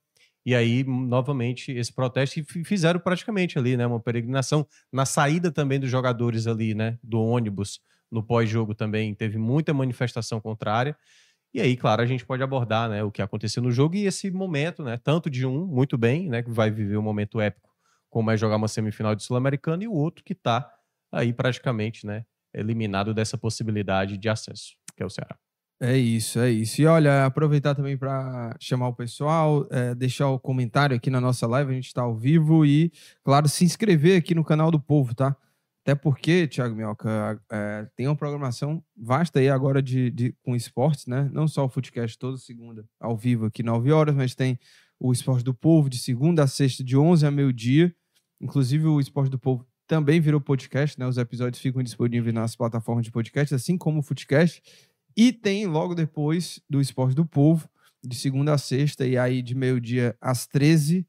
e 0.44 0.54
aí, 0.54 0.82
novamente, 0.84 1.70
esse 1.70 1.92
protesto, 1.92 2.40
e 2.40 2.44
fi- 2.44 2.64
fizeram 2.64 2.98
praticamente 2.98 3.58
ali, 3.58 3.76
né, 3.76 3.86
uma 3.86 4.00
peregrinação, 4.00 4.66
na 4.92 5.04
saída 5.04 5.52
também 5.52 5.78
dos 5.78 5.90
jogadores 5.90 6.46
ali, 6.46 6.74
né, 6.74 6.98
do 7.02 7.20
ônibus, 7.20 7.80
no 8.10 8.22
pós-jogo 8.22 8.74
também, 8.74 9.14
teve 9.14 9.38
muita 9.38 9.72
manifestação 9.72 10.40
contrária, 10.40 10.96
e 11.52 11.60
aí, 11.60 11.76
claro, 11.76 12.02
a 12.02 12.06
gente 12.06 12.24
pode 12.24 12.42
abordar 12.42 12.88
né, 12.88 13.02
o 13.02 13.10
que 13.10 13.20
aconteceu 13.20 13.62
no 13.62 13.72
jogo 13.72 13.96
e 13.96 14.06
esse 14.06 14.30
momento, 14.30 14.82
né? 14.84 14.96
Tanto 14.96 15.28
de 15.28 15.44
um, 15.44 15.66
muito 15.66 15.98
bem, 15.98 16.28
né? 16.28 16.42
Que 16.42 16.50
vai 16.50 16.70
viver 16.70 16.96
um 16.96 17.02
momento 17.02 17.40
épico, 17.40 17.70
como 18.08 18.30
é 18.30 18.36
jogar 18.36 18.56
uma 18.56 18.68
semifinal 18.68 19.14
de 19.14 19.22
Sul-Americana, 19.24 19.82
e 19.82 19.88
o 19.88 19.92
outro 19.92 20.24
que 20.24 20.32
está 20.32 20.72
aí 21.12 21.32
praticamente, 21.32 22.06
né? 22.06 22.24
Eliminado 22.54 23.12
dessa 23.12 23.36
possibilidade 23.36 24.16
de 24.16 24.28
acesso, 24.28 24.76
que 24.96 25.02
é 25.02 25.06
o 25.06 25.10
Ceará. 25.10 25.36
É 25.82 25.96
isso, 25.96 26.38
é 26.38 26.50
isso. 26.50 26.82
E 26.82 26.86
olha, 26.86 27.24
aproveitar 27.24 27.74
também 27.74 27.96
para 27.96 28.54
chamar 28.60 28.88
o 28.88 28.94
pessoal, 28.94 29.66
é, 29.70 29.94
deixar 29.94 30.28
o 30.28 30.38
comentário 30.38 30.94
aqui 30.94 31.08
na 31.08 31.20
nossa 31.20 31.46
live, 31.46 31.70
a 31.70 31.74
gente 31.74 31.86
está 31.86 32.02
ao 32.02 32.14
vivo 32.14 32.66
e, 32.66 32.92
claro, 33.24 33.48
se 33.48 33.64
inscrever 33.64 34.18
aqui 34.18 34.34
no 34.34 34.44
canal 34.44 34.70
do 34.70 34.78
Povo, 34.78 35.14
tá? 35.14 35.34
Até 35.82 35.94
porque, 35.94 36.46
Thiago 36.46 36.74
Minhoca, 36.76 37.40
é, 37.50 37.86
tem 37.96 38.06
uma 38.06 38.14
programação 38.16 38.84
vasta 38.96 39.38
aí 39.40 39.48
agora 39.48 39.82
de, 39.82 40.10
de- 40.10 40.34
com 40.42 40.54
esportes, 40.54 41.06
né? 41.06 41.30
Não 41.32 41.48
só 41.48 41.64
o 41.64 41.68
Footcast 41.68 42.18
toda 42.18 42.36
segunda 42.36 42.84
ao 43.00 43.16
vivo 43.16 43.46
aqui 43.46 43.62
9 43.62 43.90
horas, 43.90 44.14
mas 44.14 44.34
tem 44.34 44.58
o 44.98 45.10
Esporte 45.12 45.42
do 45.42 45.54
Povo 45.54 45.88
de 45.88 45.98
segunda 45.98 46.42
a 46.44 46.46
sexta, 46.46 46.84
de 46.84 46.96
11 46.96 47.26
a 47.26 47.30
meio-dia. 47.30 47.94
Inclusive, 48.40 48.86
o 48.86 49.00
Esporte 49.00 49.30
do 49.30 49.38
Povo 49.38 49.66
também 49.86 50.20
virou 50.20 50.40
podcast, 50.40 50.98
né? 51.00 51.06
Os 51.06 51.16
episódios 51.16 51.60
ficam 51.62 51.82
disponíveis 51.82 52.34
nas 52.34 52.54
plataformas 52.54 53.04
de 53.04 53.10
podcast, 53.10 53.54
assim 53.54 53.78
como 53.78 54.00
o 54.00 54.02
Footcast. 54.02 54.62
E 55.16 55.32
tem 55.32 55.66
logo 55.66 55.94
depois 55.94 56.60
do 56.68 56.80
Esporte 56.80 57.14
do 57.16 57.24
Povo, 57.24 57.68
de 58.04 58.14
segunda 58.14 58.52
a 58.52 58.58
sexta, 58.58 59.06
e 59.06 59.16
aí 59.16 59.40
de 59.42 59.54
meio-dia 59.54 60.14
às 60.20 60.46
13, 60.46 61.06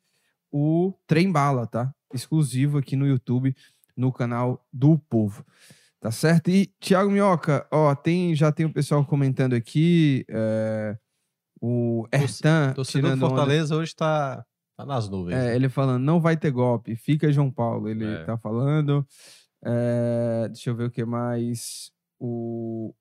o 0.51 0.94
Trem 1.06 1.30
Bala, 1.32 1.68
tá? 1.68 1.94
Exclusivo 2.13 2.78
aqui 2.78 2.96
no 2.96 3.06
YouTube, 3.06 3.56
no 4.01 4.12
canal 4.12 4.65
do 4.74 4.98
Povo. 4.98 5.46
Tá 6.00 6.10
certo? 6.12 6.50
E, 6.50 6.65
Thiago 6.79 7.12
Minhoca, 7.12 7.67
ó, 7.72 7.93
tem, 7.93 8.34
já 8.36 8.51
tem 8.51 8.65
o 8.65 8.74
pessoal 8.74 9.05
comentando 9.05 9.53
aqui, 9.53 10.25
é, 10.27 10.98
o 11.62 12.08
Ertan 12.12 12.74
Torcedor 12.74 13.12
do 13.12 13.17
onda. 13.17 13.27
Fortaleza 13.29 13.75
hoje 13.75 13.91
está 13.91 14.43
Tá 14.75 14.84
nas 14.84 15.08
nuvens. 15.08 15.36
É, 15.38 15.46
né? 15.50 15.55
ele 15.55 15.70
falando, 15.70 16.01
não 16.03 16.20
vai 16.20 16.36
ter 16.36 16.50
golpe, 16.50 16.96
fica 16.96 17.31
João 17.31 17.51
Paulo. 17.51 17.88
Ele 17.88 18.03
É. 18.05 18.24
tá 18.24 18.36
falando. 18.36 19.05
É, 19.63 20.48
deixa 20.48 20.72
eu 20.72 20.75
ver 20.75 20.86
o 20.86 20.91
que 20.91 21.05
mais. 21.05 21.91
O, 22.20 22.93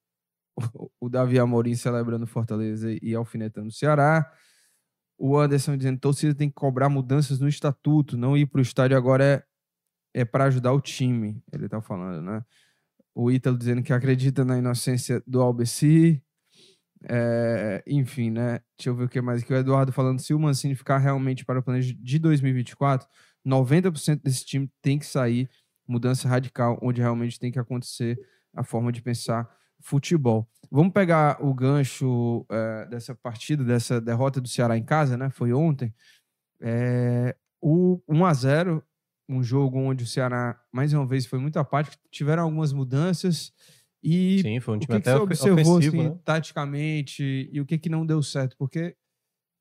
o 1.01 1.09
Davi 1.09 1.39
Amorim 1.39 1.75
celebrando 1.75 2.27
Fortaleza 2.27 2.89
e 3.01 3.15
alfinetando 3.15 3.69
o 3.69 3.73
Ceará. 3.73 4.31
O 5.19 5.39
Anderson 5.39 5.77
dizendo 5.77 5.99
torcida 5.99 6.35
tem 6.35 6.49
que 6.51 6.55
cobrar 6.55 6.89
mudanças 6.91 7.41
no 7.41 7.49
estatuto, 7.49 8.17
não 8.17 8.37
ir 8.37 8.45
para 8.47 8.59
o 8.59 8.63
estádio 8.63 8.97
agora 8.97 9.25
é, 9.25 9.43
é 10.15 10.25
para 10.25 10.45
ajudar 10.45 10.73
o 10.73 10.81
time. 10.81 11.43
Ele 11.53 11.69
tá 11.69 11.81
falando, 11.81 12.23
né? 12.23 12.45
O 13.15 13.31
Ítalo 13.31 13.59
dizendo 13.59 13.83
que 13.83 13.93
acredita 13.93 14.45
na 14.45 14.59
inocência 14.59 15.23
do 15.27 15.41
Albeci. 15.41 16.23
É, 17.09 17.83
enfim, 17.87 18.31
né? 18.31 18.61
Deixa 18.77 18.91
eu 18.91 18.95
ver 18.95 19.05
o 19.05 19.09
que 19.09 19.21
mais 19.21 19.43
aqui. 19.43 19.53
O 19.53 19.57
Eduardo 19.57 19.93
falando: 19.93 20.21
se 20.21 20.35
o 20.35 20.39
Mancini 20.39 20.75
ficar 20.75 20.99
realmente 20.99 21.45
para 21.45 21.59
o 21.59 21.63
planejo 21.63 21.95
de 21.95 22.19
2024, 22.19 23.09
90% 23.47 24.23
desse 24.23 24.45
time 24.45 24.71
tem 24.83 24.99
que 24.99 25.07
sair. 25.07 25.49
Mudança 25.89 26.29
radical, 26.29 26.79
onde 26.83 27.01
realmente 27.01 27.39
tem 27.39 27.51
que 27.51 27.59
acontecer 27.59 28.17
a 28.55 28.63
forma 28.63 28.93
de 28.93 29.03
pensar 29.03 29.49
futebol. 29.81 30.49
Vamos 30.71 30.93
pegar 30.93 31.43
o 31.45 31.53
gancho 31.53 32.47
é, 32.51 32.87
dessa 32.87 33.15
partida, 33.15 33.65
dessa 33.65 34.01
derrota 34.01 34.41
do 34.41 34.49
Ceará 34.49 34.77
em 34.77 34.85
casa, 34.85 35.17
né? 35.17 35.31
Foi 35.31 35.53
ontem. 35.53 35.93
É, 36.61 37.35
o 37.61 38.01
1 38.09 38.25
a 38.25 38.35
0 38.35 38.85
um 39.31 39.43
jogo 39.43 39.79
onde 39.79 40.05
o 40.05 40.07
Ceará, 40.07 40.61
mais 40.73 40.93
uma 40.93 41.07
vez, 41.07 41.27
foi 41.27 41.39
muito 41.39 41.59
apático. 41.59 41.97
Tiveram 42.11 42.45
algumas 42.45 42.73
mudanças. 42.73 43.53
E 44.03 44.41
Sim, 44.41 44.61
foi 44.61 44.75
um 44.75 44.77
o 44.79 44.81
time 44.81 44.99
que, 44.99 45.03
que 45.05 45.09
até 45.11 45.17
ofe- 45.17 45.25
observou 45.25 45.77
ofensivo, 45.77 45.97
assim, 46.01 46.09
né? 46.11 46.19
taticamente 46.25 47.51
e 47.53 47.61
o 47.61 47.67
que, 47.67 47.79
que 47.79 47.89
não 47.89 48.05
deu 48.07 48.23
certo? 48.23 48.57
Porque 48.57 48.97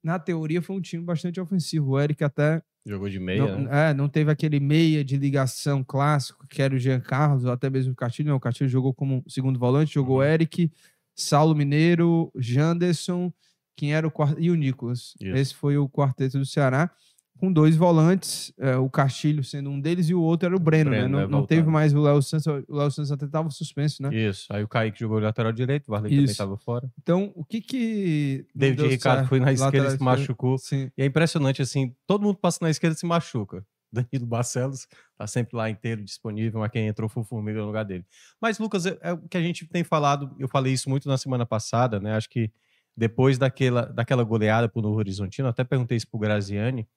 na 0.03 0.17
teoria 0.19 0.61
foi 0.61 0.75
um 0.75 0.81
time 0.81 1.03
bastante 1.03 1.39
ofensivo. 1.39 1.91
O 1.91 1.99
Eric 1.99 2.23
até 2.23 2.61
Jogou 2.85 3.09
de 3.09 3.19
meia, 3.19 3.45
não, 3.45 3.65
né? 3.65 3.89
é, 3.89 3.93
não 3.93 4.07
teve 4.09 4.31
aquele 4.31 4.59
meia 4.59 5.03
de 5.03 5.17
ligação 5.17 5.83
clássico 5.83 6.47
que 6.47 6.61
era 6.61 6.73
o 6.73 6.79
Jean 6.79 6.99
Carlos, 7.01 7.43
ou 7.45 7.51
até 7.51 7.69
mesmo 7.69 7.91
o 7.93 7.95
Castilho. 7.95 8.29
Não, 8.29 8.37
o 8.37 8.39
Castilho 8.39 8.69
jogou 8.69 8.93
como 8.93 9.23
segundo 9.27 9.59
volante, 9.59 9.93
jogou 9.93 10.17
Uhum. 10.17 10.23
Eric, 10.23 10.71
Saulo 11.15 11.53
Mineiro, 11.53 12.31
Janderson, 12.37 13.31
quem 13.75 13.93
era 13.93 14.07
o 14.07 14.11
quarto 14.11 14.39
e 14.39 14.49
o 14.49 14.55
Nicolas. 14.55 15.13
Isso. 15.19 15.35
Esse 15.35 15.53
foi 15.55 15.77
o 15.77 15.89
quarteto 15.89 16.39
do 16.39 16.45
Ceará. 16.45 16.89
Com 17.39 17.51
dois 17.51 17.75
volantes, 17.75 18.53
é, 18.57 18.75
o 18.75 18.89
Castilho 18.89 19.43
sendo 19.43 19.69
um 19.69 19.79
deles 19.79 20.09
e 20.09 20.13
o 20.13 20.21
outro 20.21 20.47
era 20.47 20.55
o 20.55 20.59
Breno, 20.59 20.89
Breno, 20.89 21.03
né? 21.05 21.11
Não, 21.11 21.19
né, 21.19 21.27
não 21.27 21.45
teve 21.45 21.61
voltando. 21.61 21.73
mais 21.73 21.93
o 21.93 22.01
Léo 22.01 22.21
Santos. 22.21 22.45
O 22.47 22.75
Léo 22.75 22.91
Santos 22.91 23.11
até 23.11 23.25
estava 23.25 23.49
suspenso, 23.49 24.03
né? 24.03 24.13
Isso. 24.13 24.45
Aí 24.51 24.63
o 24.63 24.67
Kaique 24.67 24.99
jogou 24.99 25.19
lateral 25.19 25.51
direito, 25.51 25.87
o 25.87 25.91
Varley 25.91 26.11
também 26.11 26.25
Isso. 26.25 26.33
estava 26.33 26.57
fora. 26.57 26.91
Então, 27.01 27.31
o 27.35 27.45
que 27.45 27.61
que. 27.61 28.45
não 28.53 28.59
David 28.59 28.87
Ricardo 28.87 29.27
foi 29.27 29.39
na 29.39 29.53
esquerda 29.53 29.87
e 29.87 29.97
se 29.97 30.03
machucou. 30.03 30.57
Sim. 30.57 30.91
E 30.97 31.01
é 31.01 31.05
impressionante, 31.05 31.61
assim, 31.61 31.95
todo 32.05 32.21
mundo 32.21 32.37
passa 32.37 32.59
na 32.61 32.69
esquerda 32.69 32.95
e 32.95 32.99
se 32.99 33.05
machuca. 33.05 33.65
Danilo 33.91 34.25
Barcelos 34.25 34.87
tá 35.17 35.25
sempre 35.25 35.57
lá 35.57 35.69
inteiro, 35.69 36.03
disponível, 36.03 36.59
mas 36.59 36.71
quem 36.71 36.87
entrou 36.87 37.09
foi 37.09 37.23
o 37.23 37.25
Formiga 37.25 37.59
no 37.59 37.65
lugar 37.65 37.85
dele. 37.85 38.05
Mas, 38.39 38.59
Lucas, 38.59 38.85
é, 38.85 38.97
é 39.01 39.13
o 39.13 39.17
que 39.17 39.37
a 39.37 39.41
gente 39.41 39.65
tem 39.65 39.83
falado, 39.83 40.35
eu 40.39 40.47
falei 40.47 40.73
isso 40.73 40.89
muito 40.89 41.07
na 41.07 41.17
semana 41.17 41.45
passada, 41.45 41.99
né? 41.99 42.15
Acho 42.15 42.29
que 42.29 42.51
depois 42.95 43.37
daquela, 43.37 43.83
daquela 43.83 44.23
goleada 44.23 44.67
pro 44.67 44.81
Novo 44.81 44.97
Horizontino, 44.97 45.47
até 45.47 45.63
perguntei 45.63 45.97
isso 45.97 46.07
pro 46.07 46.19
Graziani, 46.19 46.87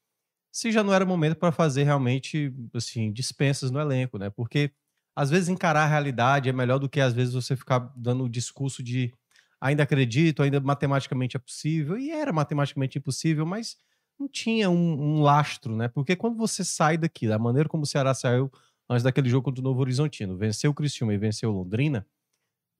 se 0.52 0.70
já 0.70 0.84
não 0.84 0.92
era 0.92 1.04
momento 1.06 1.36
para 1.36 1.50
fazer 1.50 1.84
realmente, 1.84 2.52
assim, 2.74 3.10
dispensas 3.10 3.70
no 3.70 3.80
elenco, 3.80 4.18
né? 4.18 4.28
Porque 4.30 4.70
às 5.16 5.30
vezes 5.30 5.48
encarar 5.48 5.84
a 5.84 5.86
realidade 5.86 6.48
é 6.48 6.52
melhor 6.52 6.78
do 6.78 6.88
que 6.88 7.00
às 7.00 7.14
vezes 7.14 7.32
você 7.34 7.56
ficar 7.56 7.78
dando 7.96 8.24
o 8.24 8.28
discurso 8.28 8.82
de 8.82 9.12
ainda 9.60 9.82
acredito, 9.82 10.42
ainda 10.42 10.60
matematicamente 10.60 11.36
é 11.36 11.40
possível, 11.40 11.96
e 11.96 12.10
era 12.10 12.32
matematicamente 12.32 12.98
impossível, 12.98 13.46
mas 13.46 13.76
não 14.18 14.28
tinha 14.28 14.68
um, 14.68 15.16
um 15.18 15.22
lastro, 15.22 15.74
né? 15.74 15.88
Porque 15.88 16.14
quando 16.16 16.36
você 16.36 16.64
sai 16.64 16.98
daqui, 16.98 17.26
da 17.26 17.38
maneira 17.38 17.68
como 17.68 17.84
o 17.84 17.86
Ceará 17.86 18.12
saiu 18.12 18.50
antes 18.90 19.02
daquele 19.02 19.28
jogo 19.28 19.44
contra 19.44 19.60
o 19.60 19.64
Novo 19.64 19.80
Horizontino, 19.80 20.36
venceu 20.36 20.70
o 20.70 20.74
Criciúma 20.74 21.14
e 21.14 21.18
venceu 21.18 21.50
o 21.50 21.52
Londrina, 21.52 22.06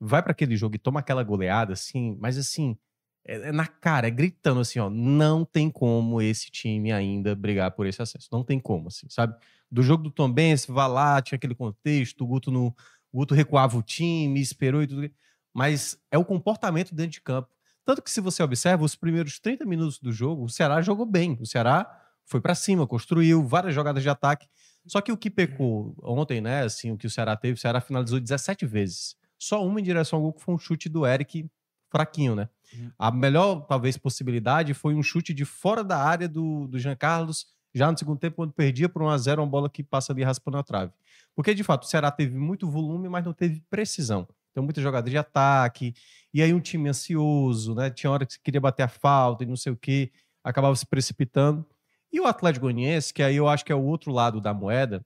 vai 0.00 0.23
para 0.23 0.33
aquele 0.33 0.57
jogo 0.57 0.76
e 0.76 0.79
toma 0.79 1.00
aquela 1.00 1.23
goleada, 1.23 1.73
assim, 1.73 2.17
mas 2.21 2.37
assim, 2.37 2.76
é, 3.25 3.49
é 3.49 3.52
na 3.52 3.67
cara, 3.67 4.08
é 4.08 4.11
gritando 4.11 4.61
assim, 4.61 4.78
ó, 4.78 4.91
não 4.91 5.45
tem 5.45 5.71
como 5.71 6.21
esse 6.21 6.50
time 6.50 6.93
ainda 6.93 7.35
brigar 7.35 7.71
por 7.73 7.87
esse 7.87 8.02
acesso, 8.02 8.28
não 8.32 8.45
tem 8.45 8.58
como, 8.58 8.89
assim, 8.89 9.06
sabe? 9.08 9.35
Do 9.71 9.82
jogo 9.82 10.02
do 10.02 10.11
Tombense, 10.11 10.71
vai 10.71 10.89
lá, 10.89 11.23
tinha 11.23 11.37
aquele 11.37 11.54
contexto, 11.54 12.23
o 12.23 12.26
Guto, 12.26 12.50
no, 12.50 12.69
o 13.13 13.19
Guto 13.19 13.35
recuava 13.35 13.76
o 13.76 13.82
time, 13.82 14.41
esperou 14.41 14.82
e 14.82 14.87
tudo, 14.87 15.11
mas 15.54 15.99
é 16.11 16.19
o 16.19 16.25
comportamento 16.25 16.95
dentro 16.95 17.13
de 17.13 17.21
campo. 17.21 17.49
Tanto 17.85 18.02
que 18.02 18.11
se 18.11 18.21
você 18.21 18.43
observa, 18.43 18.85
os 18.85 18.95
primeiros 18.95 19.39
30 19.39 19.65
minutos 19.65 19.99
do 19.99 20.13
jogo, 20.13 20.45
o 20.45 20.49
Ceará 20.49 20.80
jogou 20.82 21.06
bem, 21.06 21.37
o 21.41 21.47
Ceará 21.47 22.00
foi 22.25 22.41
para 22.41 22.54
cima, 22.54 22.87
construiu 22.87 23.43
várias 23.45 23.75
jogadas 23.75 24.02
de 24.02 24.08
ataque, 24.08 24.47
só 24.87 25.00
que 25.00 25.13
o 25.13 25.17
que 25.17 25.30
pecou 25.30 25.95
ontem, 26.02 26.41
né, 26.41 26.63
assim, 26.63 26.91
o 26.91 26.97
que 26.97 27.06
o 27.06 27.11
Ceará 27.11 27.37
teve, 27.37 27.54
o 27.54 27.61
Ceará 27.61 27.80
finalizou 27.80 28.19
17 28.19 28.67
vezes. 28.67 29.17
Só 29.39 29.65
uma 29.65 29.80
em 29.80 29.82
direção 29.82 30.19
ao 30.19 30.23
gol 30.23 30.32
que 30.32 30.43
foi 30.43 30.54
um 30.54 30.58
chute 30.58 30.89
do 30.89 31.06
Eric 31.06 31.49
fraquinho, 31.93 32.35
né? 32.35 32.49
Uhum. 32.75 32.91
A 32.99 33.11
melhor, 33.11 33.61
talvez, 33.67 33.97
possibilidade 33.97 34.75
foi 34.75 34.95
um 34.95 35.02
chute 35.02 35.33
de 35.33 35.45
fora 35.45 35.85
da 35.85 35.99
área 35.99 36.28
do, 36.28 36.67
do 36.67 36.78
Jean 36.78 36.97
Carlos, 36.97 37.47
já 37.75 37.91
no 37.91 37.97
segundo 37.97 38.19
tempo, 38.19 38.37
quando 38.37 38.52
perdia 38.52 38.89
por 38.89 39.02
1x0, 39.02 39.39
uma 39.39 39.47
bola 39.47 39.71
que 39.71 39.83
passa 39.83 40.13
ali 40.13 40.23
raspando 40.23 40.59
a 40.59 40.63
trave. 40.63 40.93
Porque, 41.35 41.55
de 41.55 41.63
fato, 41.63 41.85
o 41.85 41.87
Ceará 41.87 42.11
teve 42.11 42.37
muito 42.37 42.69
volume, 42.69 43.09
mas 43.09 43.25
não 43.25 43.33
teve 43.33 43.63
precisão. 43.71 44.26
Então, 44.50 44.63
muita 44.63 44.83
jogada 44.83 45.09
de 45.09 45.17
ataque, 45.17 45.95
e 46.33 46.43
aí 46.43 46.52
um 46.52 46.61
time 46.61 46.89
ansioso, 46.89 47.75
né? 47.75 47.91
Tinha 47.91 48.11
hora 48.11 48.26
que 48.26 48.35
você 48.35 48.41
queria 48.43 48.61
bater 48.61 48.83
a 48.83 48.89
falta 48.89 49.45
e 49.45 49.47
não 49.47 49.57
sei 49.57 49.73
o 49.73 49.76
quê, 49.76 50.11
acabava 50.45 50.75
se 50.76 50.87
precipitando. 50.87 51.65
E 52.13 52.21
o 52.21 52.26
Atlético 52.26 52.67
Goianiense, 52.67 53.15
que 53.15 53.23
aí 53.23 53.37
eu 53.37 53.49
acho 53.49 53.65
que 53.65 53.73
é 53.73 53.75
o 53.75 53.83
outro 53.83 54.13
lado 54.13 54.41
da 54.41 54.52
moeda, 54.52 55.05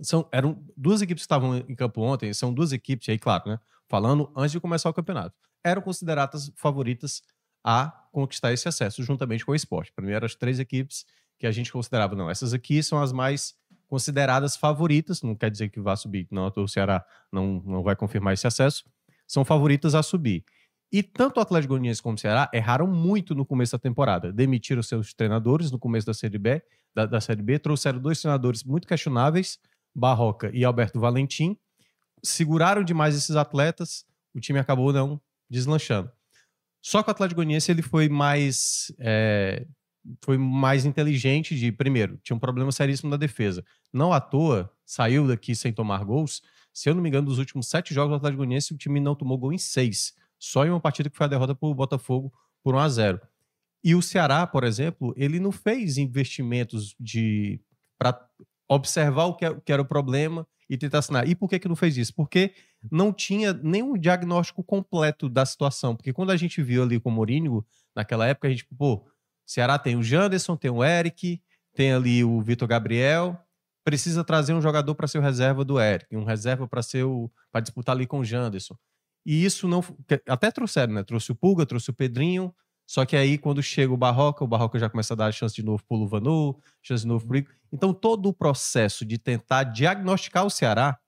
são, 0.00 0.28
eram 0.30 0.64
duas 0.76 1.02
equipes 1.02 1.22
que 1.22 1.24
estavam 1.24 1.56
em 1.56 1.74
campo 1.74 2.00
ontem, 2.00 2.32
são 2.32 2.54
duas 2.54 2.72
equipes, 2.72 3.08
aí, 3.08 3.18
claro, 3.18 3.50
né? 3.50 3.58
Falando 3.88 4.30
antes 4.36 4.52
de 4.52 4.60
começar 4.60 4.88
o 4.88 4.94
campeonato. 4.94 5.34
Eram 5.64 5.82
consideradas 5.82 6.50
favoritas 6.56 7.22
a 7.64 7.90
conquistar 8.12 8.52
esse 8.52 8.68
acesso, 8.68 9.02
juntamente 9.02 9.44
com 9.44 9.52
o 9.52 9.54
esporte. 9.54 9.92
Para 9.92 10.04
mim, 10.04 10.12
eram 10.12 10.26
as 10.26 10.34
três 10.34 10.58
equipes 10.58 11.06
que 11.38 11.46
a 11.46 11.50
gente 11.50 11.72
considerava, 11.72 12.14
não, 12.14 12.30
essas 12.30 12.52
aqui 12.52 12.82
são 12.82 13.00
as 13.02 13.12
mais 13.12 13.54
consideradas 13.88 14.56
favoritas, 14.56 15.22
não 15.22 15.34
quer 15.34 15.50
dizer 15.50 15.68
que 15.68 15.80
vá 15.80 15.94
subir, 15.96 16.26
não, 16.30 16.50
o 16.56 16.68
Ceará 16.68 17.04
não, 17.30 17.62
não 17.64 17.82
vai 17.82 17.96
confirmar 17.96 18.32
esse 18.32 18.46
acesso, 18.46 18.84
são 19.26 19.44
favoritas 19.44 19.94
a 19.94 20.02
subir. 20.02 20.44
E 20.90 21.02
tanto 21.02 21.38
o 21.38 21.40
Atlético 21.40 21.72
Goianiense 21.74 22.02
como 22.02 22.14
o 22.14 22.18
Ceará 22.18 22.50
erraram 22.52 22.86
muito 22.86 23.34
no 23.34 23.46
começo 23.46 23.72
da 23.72 23.78
temporada. 23.78 24.30
Demitiram 24.30 24.82
seus 24.82 25.14
treinadores 25.14 25.70
no 25.70 25.78
começo 25.78 26.06
da 26.06 26.12
Série 26.12 26.38
B, 26.38 26.62
da, 26.94 27.06
da 27.06 27.20
Série 27.20 27.42
B 27.42 27.58
trouxeram 27.58 27.98
dois 27.98 28.20
treinadores 28.20 28.62
muito 28.62 28.86
questionáveis, 28.86 29.58
Barroca 29.94 30.50
e 30.54 30.64
Alberto 30.64 31.00
Valentim, 31.00 31.56
seguraram 32.22 32.84
demais 32.84 33.16
esses 33.16 33.36
atletas, 33.36 34.04
o 34.34 34.40
time 34.40 34.58
acabou 34.58 34.92
não 34.92 35.20
deslanchando. 35.52 36.10
Só 36.80 37.02
que 37.02 37.10
o 37.10 37.12
Atlético 37.12 37.36
Goianiense 37.36 37.70
ele 37.70 37.82
foi 37.82 38.08
mais 38.08 38.92
é, 38.98 39.66
foi 40.24 40.36
mais 40.36 40.84
inteligente 40.84 41.54
de 41.54 41.70
primeiro 41.70 42.18
tinha 42.24 42.34
um 42.36 42.40
problema 42.40 42.72
seríssimo 42.72 43.10
na 43.10 43.16
defesa. 43.16 43.64
Não 43.92 44.12
à 44.12 44.20
toa 44.20 44.72
saiu 44.84 45.28
daqui 45.28 45.54
sem 45.54 45.72
tomar 45.72 46.02
gols. 46.04 46.42
Se 46.72 46.88
eu 46.88 46.94
não 46.94 47.02
me 47.02 47.08
engano, 47.08 47.26
dos 47.28 47.38
últimos 47.38 47.68
sete 47.68 47.94
jogos 47.94 48.10
do 48.10 48.16
Atlético 48.16 48.38
Goianiense 48.38 48.74
o 48.74 48.78
time 48.78 48.98
não 48.98 49.14
tomou 49.14 49.38
gol 49.38 49.52
em 49.52 49.58
seis. 49.58 50.14
Só 50.38 50.64
em 50.64 50.70
uma 50.70 50.80
partida 50.80 51.08
que 51.08 51.16
foi 51.16 51.26
a 51.26 51.28
derrota 51.28 51.54
para 51.54 51.68
o 51.68 51.74
Botafogo 51.74 52.32
por 52.64 52.74
1 52.74 52.78
a 52.78 52.88
0. 52.88 53.20
E 53.84 53.94
o 53.94 54.02
Ceará, 54.02 54.44
por 54.46 54.64
exemplo, 54.64 55.12
ele 55.16 55.38
não 55.38 55.52
fez 55.52 55.98
investimentos 55.98 56.96
de 56.98 57.60
para 57.98 58.18
observar 58.68 59.26
o 59.26 59.34
que, 59.34 59.44
é- 59.44 59.60
que 59.60 59.72
era 59.72 59.82
o 59.82 59.84
problema 59.84 60.46
e 60.72 60.78
tentar 60.78 61.00
assinar. 61.00 61.28
E 61.28 61.34
por 61.34 61.50
que, 61.50 61.58
que 61.58 61.68
não 61.68 61.76
fez 61.76 61.98
isso? 61.98 62.14
Porque 62.14 62.54
não 62.90 63.12
tinha 63.12 63.52
nenhum 63.52 63.92
diagnóstico 63.92 64.64
completo 64.64 65.28
da 65.28 65.44
situação. 65.44 65.94
Porque 65.94 66.14
quando 66.14 66.30
a 66.30 66.36
gente 66.36 66.62
viu 66.62 66.82
ali 66.82 66.98
com 66.98 67.10
o 67.10 67.12
Mourinho, 67.12 67.62
naquela 67.94 68.26
época, 68.26 68.48
a 68.48 68.50
gente, 68.50 68.66
pô, 68.74 69.06
Ceará 69.44 69.78
tem 69.78 69.96
o 69.96 70.02
Janderson, 70.02 70.56
tem 70.56 70.70
o 70.70 70.82
Eric, 70.82 71.42
tem 71.74 71.92
ali 71.92 72.24
o 72.24 72.40
Vitor 72.40 72.66
Gabriel, 72.66 73.38
precisa 73.84 74.24
trazer 74.24 74.54
um 74.54 74.62
jogador 74.62 74.94
para 74.94 75.06
ser 75.06 75.18
o 75.18 75.20
reserva 75.20 75.62
do 75.62 75.78
Eric, 75.78 76.16
um 76.16 76.24
reserva 76.24 76.66
para 76.66 76.82
ser 76.82 77.04
o 77.04 77.30
para 77.50 77.60
disputar 77.60 77.94
ali 77.94 78.06
com 78.06 78.20
o 78.20 78.24
Janderson. 78.24 78.74
E 79.26 79.44
isso 79.44 79.68
não 79.68 79.84
até 80.26 80.50
trouxeram, 80.50 80.94
né? 80.94 81.02
Trouxe 81.02 81.32
o 81.32 81.34
Pulga, 81.34 81.66
trouxe 81.66 81.90
o 81.90 81.94
Pedrinho, 81.94 82.54
só 82.86 83.04
que 83.04 83.16
aí 83.16 83.38
quando 83.38 83.62
chega 83.62 83.92
o 83.92 83.96
Barroca, 83.96 84.44
o 84.44 84.46
Barroca 84.46 84.78
já 84.78 84.88
começa 84.88 85.14
a 85.14 85.16
dar 85.16 85.32
chance 85.32 85.54
de 85.54 85.62
novo 85.62 85.82
pro 85.86 85.96
Luvanu, 85.96 86.58
chance 86.82 87.02
de 87.02 87.08
novo 87.08 87.26
pro 87.26 87.36
Igor. 87.36 87.52
Então 87.72 87.94
todo 87.94 88.28
o 88.28 88.32
processo 88.32 89.04
de 89.04 89.18
tentar 89.18 89.64
diagnosticar 89.64 90.44
o 90.44 90.50
Ceará 90.50 90.98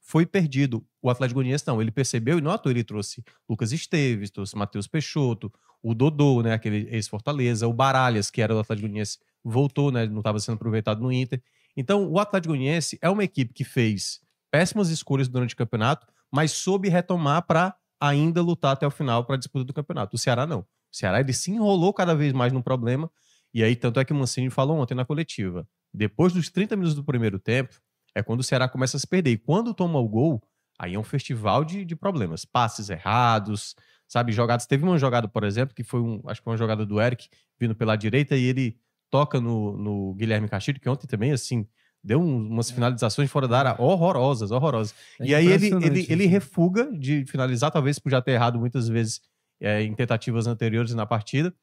foi 0.00 0.26
perdido. 0.26 0.84
O 1.00 1.08
Atlético 1.08 1.36
Goianiense 1.36 1.64
não, 1.66 1.80
ele 1.80 1.90
percebeu 1.90 2.38
e 2.38 2.42
toa 2.42 2.60
ele 2.66 2.84
trouxe 2.84 3.24
Lucas 3.48 3.72
Esteves, 3.72 4.30
trouxe 4.30 4.56
Matheus 4.56 4.86
Peixoto, 4.86 5.52
o 5.82 5.94
Dodô, 5.94 6.42
né, 6.42 6.52
aquele 6.52 6.88
ex-Fortaleza, 6.90 7.66
o 7.66 7.72
Baralhas, 7.72 8.30
que 8.30 8.42
era 8.42 8.52
do 8.52 8.60
Atlético 8.60 8.86
Goianiense, 8.86 9.18
voltou, 9.42 9.90
né, 9.90 10.06
não 10.06 10.18
estava 10.18 10.38
sendo 10.38 10.56
aproveitado 10.56 11.00
no 11.00 11.10
Inter. 11.10 11.42
Então, 11.76 12.10
o 12.10 12.18
Atlético 12.18 12.52
Goianiense 12.52 12.98
é 13.00 13.08
uma 13.08 13.24
equipe 13.24 13.54
que 13.54 13.64
fez 13.64 14.20
péssimas 14.50 14.90
escolhas 14.90 15.28
durante 15.28 15.54
o 15.54 15.56
campeonato, 15.56 16.06
mas 16.30 16.52
soube 16.52 16.88
retomar 16.88 17.46
para 17.46 17.74
ainda 18.00 18.42
lutar 18.42 18.72
até 18.72 18.86
o 18.86 18.90
final 18.90 19.24
para 19.24 19.36
a 19.36 19.38
disputa 19.38 19.64
do 19.64 19.72
campeonato. 19.72 20.16
O 20.16 20.18
Ceará 20.18 20.46
não. 20.46 20.66
O 20.92 20.96
Ceará 20.96 21.20
ele 21.20 21.32
se 21.32 21.50
enrolou 21.50 21.92
cada 21.92 22.14
vez 22.14 22.32
mais 22.32 22.52
no 22.52 22.62
problema 22.62 23.10
E 23.52 23.62
aí, 23.62 23.76
tanto 23.76 24.00
é 24.00 24.04
que 24.04 24.12
o 24.12 24.16
Mancini 24.16 24.50
falou 24.50 24.78
ontem 24.78 24.94
na 24.94 25.04
coletiva. 25.04 25.66
Depois 25.92 26.32
dos 26.32 26.50
30 26.50 26.76
minutos 26.76 26.94
do 26.94 27.04
primeiro 27.04 27.38
tempo, 27.38 27.80
é 28.14 28.22
quando 28.22 28.40
o 28.40 28.44
Ceará 28.44 28.68
começa 28.68 28.96
a 28.96 29.00
se 29.00 29.06
perder. 29.06 29.30
E 29.30 29.38
quando 29.38 29.74
toma 29.74 29.98
o 29.98 30.08
gol, 30.08 30.42
aí 30.78 30.94
é 30.94 30.98
um 30.98 31.04
festival 31.04 31.64
de, 31.64 31.84
de 31.84 31.96
problemas. 31.96 32.44
Passes 32.44 32.90
errados, 32.90 33.74
sabe? 34.06 34.32
Jogadas. 34.32 34.66
Teve 34.66 34.84
uma 34.84 34.98
jogada, 34.98 35.28
por 35.28 35.44
exemplo, 35.44 35.74
que 35.74 35.84
foi 35.84 36.00
um. 36.00 36.22
Acho 36.26 36.40
que 36.40 36.44
foi 36.44 36.52
uma 36.52 36.58
jogada 36.58 36.84
do 36.84 37.00
Eric 37.00 37.28
vindo 37.58 37.74
pela 37.74 37.96
direita 37.96 38.36
e 38.36 38.44
ele 38.44 38.78
toca 39.10 39.40
no, 39.40 39.76
no 39.76 40.14
Guilherme 40.14 40.48
Castilho, 40.48 40.80
que 40.80 40.88
ontem 40.88 41.06
também, 41.06 41.32
assim, 41.32 41.66
deu 42.02 42.20
um, 42.20 42.48
umas 42.48 42.70
finalizações 42.70 43.30
fora 43.30 43.46
da 43.46 43.58
área 43.58 43.82
horrorosas, 43.82 44.50
horrorosas. 44.50 44.94
É 45.20 45.26
e 45.26 45.34
aí 45.34 45.46
ele, 45.46 45.66
ele, 45.84 46.06
ele 46.08 46.26
refuga 46.26 46.90
de 46.96 47.24
finalizar, 47.26 47.70
talvez 47.70 47.98
por 47.98 48.10
já 48.10 48.22
ter 48.22 48.32
errado 48.32 48.58
muitas 48.58 48.88
vezes 48.88 49.20
é, 49.60 49.82
em 49.82 49.94
tentativas 49.94 50.46
anteriores 50.46 50.94
na 50.94 51.06
partida. 51.06 51.54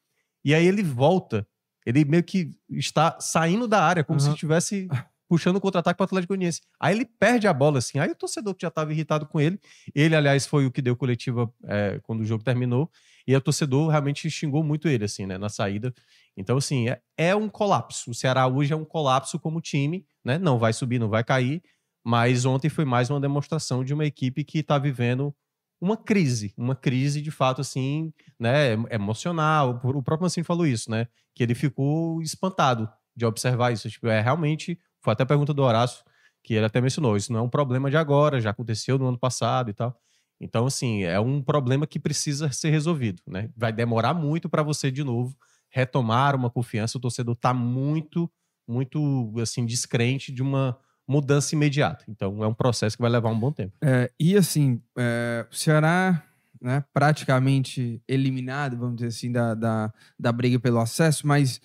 E 0.44 0.54
aí 0.54 0.66
ele 0.66 0.82
volta. 0.82 1.46
Ele 1.84 2.04
meio 2.04 2.22
que 2.22 2.54
está 2.70 3.18
saindo 3.20 3.66
da 3.66 3.82
área, 3.82 4.04
como 4.04 4.20
se 4.20 4.26
Aham. 4.26 4.34
estivesse 4.34 4.88
puxando 5.28 5.56
o 5.56 5.60
contra-ataque 5.60 5.96
para 5.96 6.04
o 6.04 6.06
Atlético 6.06 6.32
Goianiense. 6.32 6.62
Aí 6.80 6.94
ele 6.94 7.04
perde 7.04 7.46
a 7.46 7.52
bola, 7.52 7.78
assim. 7.78 7.98
Aí 7.98 8.10
o 8.10 8.14
torcedor 8.14 8.54
que 8.54 8.62
já 8.62 8.68
estava 8.68 8.92
irritado 8.92 9.26
com 9.26 9.40
ele, 9.40 9.60
ele, 9.94 10.16
aliás, 10.16 10.46
foi 10.46 10.64
o 10.64 10.70
que 10.70 10.80
deu 10.80 10.96
coletiva 10.96 11.52
é, 11.64 12.00
quando 12.02 12.20
o 12.20 12.24
jogo 12.24 12.42
terminou, 12.42 12.90
e 13.26 13.36
o 13.36 13.40
torcedor 13.40 13.90
realmente 13.90 14.30
xingou 14.30 14.64
muito 14.64 14.88
ele, 14.88 15.04
assim, 15.04 15.26
né, 15.26 15.36
na 15.36 15.50
saída. 15.50 15.92
Então, 16.34 16.56
assim, 16.56 16.88
é, 16.88 17.00
é 17.16 17.36
um 17.36 17.48
colapso. 17.48 18.10
O 18.10 18.14
Ceará 18.14 18.46
hoje 18.46 18.72
é 18.72 18.76
um 18.76 18.86
colapso 18.86 19.38
como 19.38 19.60
time, 19.60 20.06
né? 20.24 20.38
Não 20.38 20.58
vai 20.58 20.72
subir, 20.72 20.98
não 20.98 21.10
vai 21.10 21.22
cair, 21.22 21.62
mas 22.02 22.46
ontem 22.46 22.70
foi 22.70 22.86
mais 22.86 23.10
uma 23.10 23.20
demonstração 23.20 23.84
de 23.84 23.92
uma 23.92 24.06
equipe 24.06 24.44
que 24.44 24.60
está 24.60 24.78
vivendo 24.78 25.34
uma 25.80 25.96
crise, 25.96 26.52
uma 26.56 26.74
crise 26.74 27.20
de 27.20 27.30
fato 27.30 27.60
assim, 27.60 28.12
né, 28.38 28.72
emocional. 28.90 29.80
O 29.84 30.02
próprio 30.02 30.22
Mancini 30.24 30.44
falou 30.44 30.66
isso, 30.66 30.90
né, 30.90 31.06
que 31.34 31.42
ele 31.42 31.54
ficou 31.54 32.20
espantado 32.22 32.88
de 33.16 33.24
observar 33.24 33.72
isso. 33.72 33.88
Tipo, 33.88 34.08
é 34.08 34.20
realmente, 34.20 34.78
foi 35.00 35.12
até 35.12 35.22
a 35.22 35.26
pergunta 35.26 35.54
do 35.54 35.62
Horácio 35.62 36.04
que 36.42 36.54
ele 36.54 36.66
até 36.66 36.80
mencionou, 36.80 37.16
isso 37.16 37.32
não 37.32 37.40
é 37.40 37.42
um 37.42 37.48
problema 37.48 37.90
de 37.90 37.96
agora, 37.96 38.40
já 38.40 38.50
aconteceu 38.50 38.96
no 38.98 39.06
ano 39.08 39.18
passado 39.18 39.70
e 39.70 39.74
tal. 39.74 39.98
Então, 40.40 40.66
assim, 40.66 41.02
é 41.02 41.18
um 41.18 41.42
problema 41.42 41.86
que 41.86 41.98
precisa 41.98 42.50
ser 42.52 42.70
resolvido, 42.70 43.20
né? 43.26 43.50
Vai 43.56 43.72
demorar 43.72 44.14
muito 44.14 44.48
para 44.48 44.62
você 44.62 44.90
de 44.90 45.02
novo 45.02 45.36
retomar 45.68 46.34
uma 46.36 46.48
confiança. 46.48 46.96
O 46.96 47.00
torcedor 47.00 47.34
está 47.34 47.52
muito, 47.52 48.30
muito 48.66 49.34
assim 49.42 49.66
descrente 49.66 50.32
de 50.32 50.42
uma 50.42 50.78
mudança 51.08 51.54
imediata. 51.54 52.04
Então, 52.06 52.44
é 52.44 52.46
um 52.46 52.52
processo 52.52 52.94
que 52.94 53.00
vai 53.00 53.10
levar 53.10 53.30
um 53.30 53.40
bom 53.40 53.50
tempo. 53.50 53.72
É, 53.80 54.12
e 54.20 54.36
assim, 54.36 54.82
é, 54.96 55.46
o 55.50 55.54
Ceará, 55.56 56.22
né, 56.60 56.84
praticamente 56.92 58.02
eliminado, 58.06 58.76
vamos 58.76 58.96
dizer 58.96 59.08
assim, 59.08 59.32
da, 59.32 59.54
da, 59.54 59.92
da 60.18 60.30
briga 60.30 60.60
pelo 60.60 60.78
acesso, 60.78 61.26
mas 61.26 61.62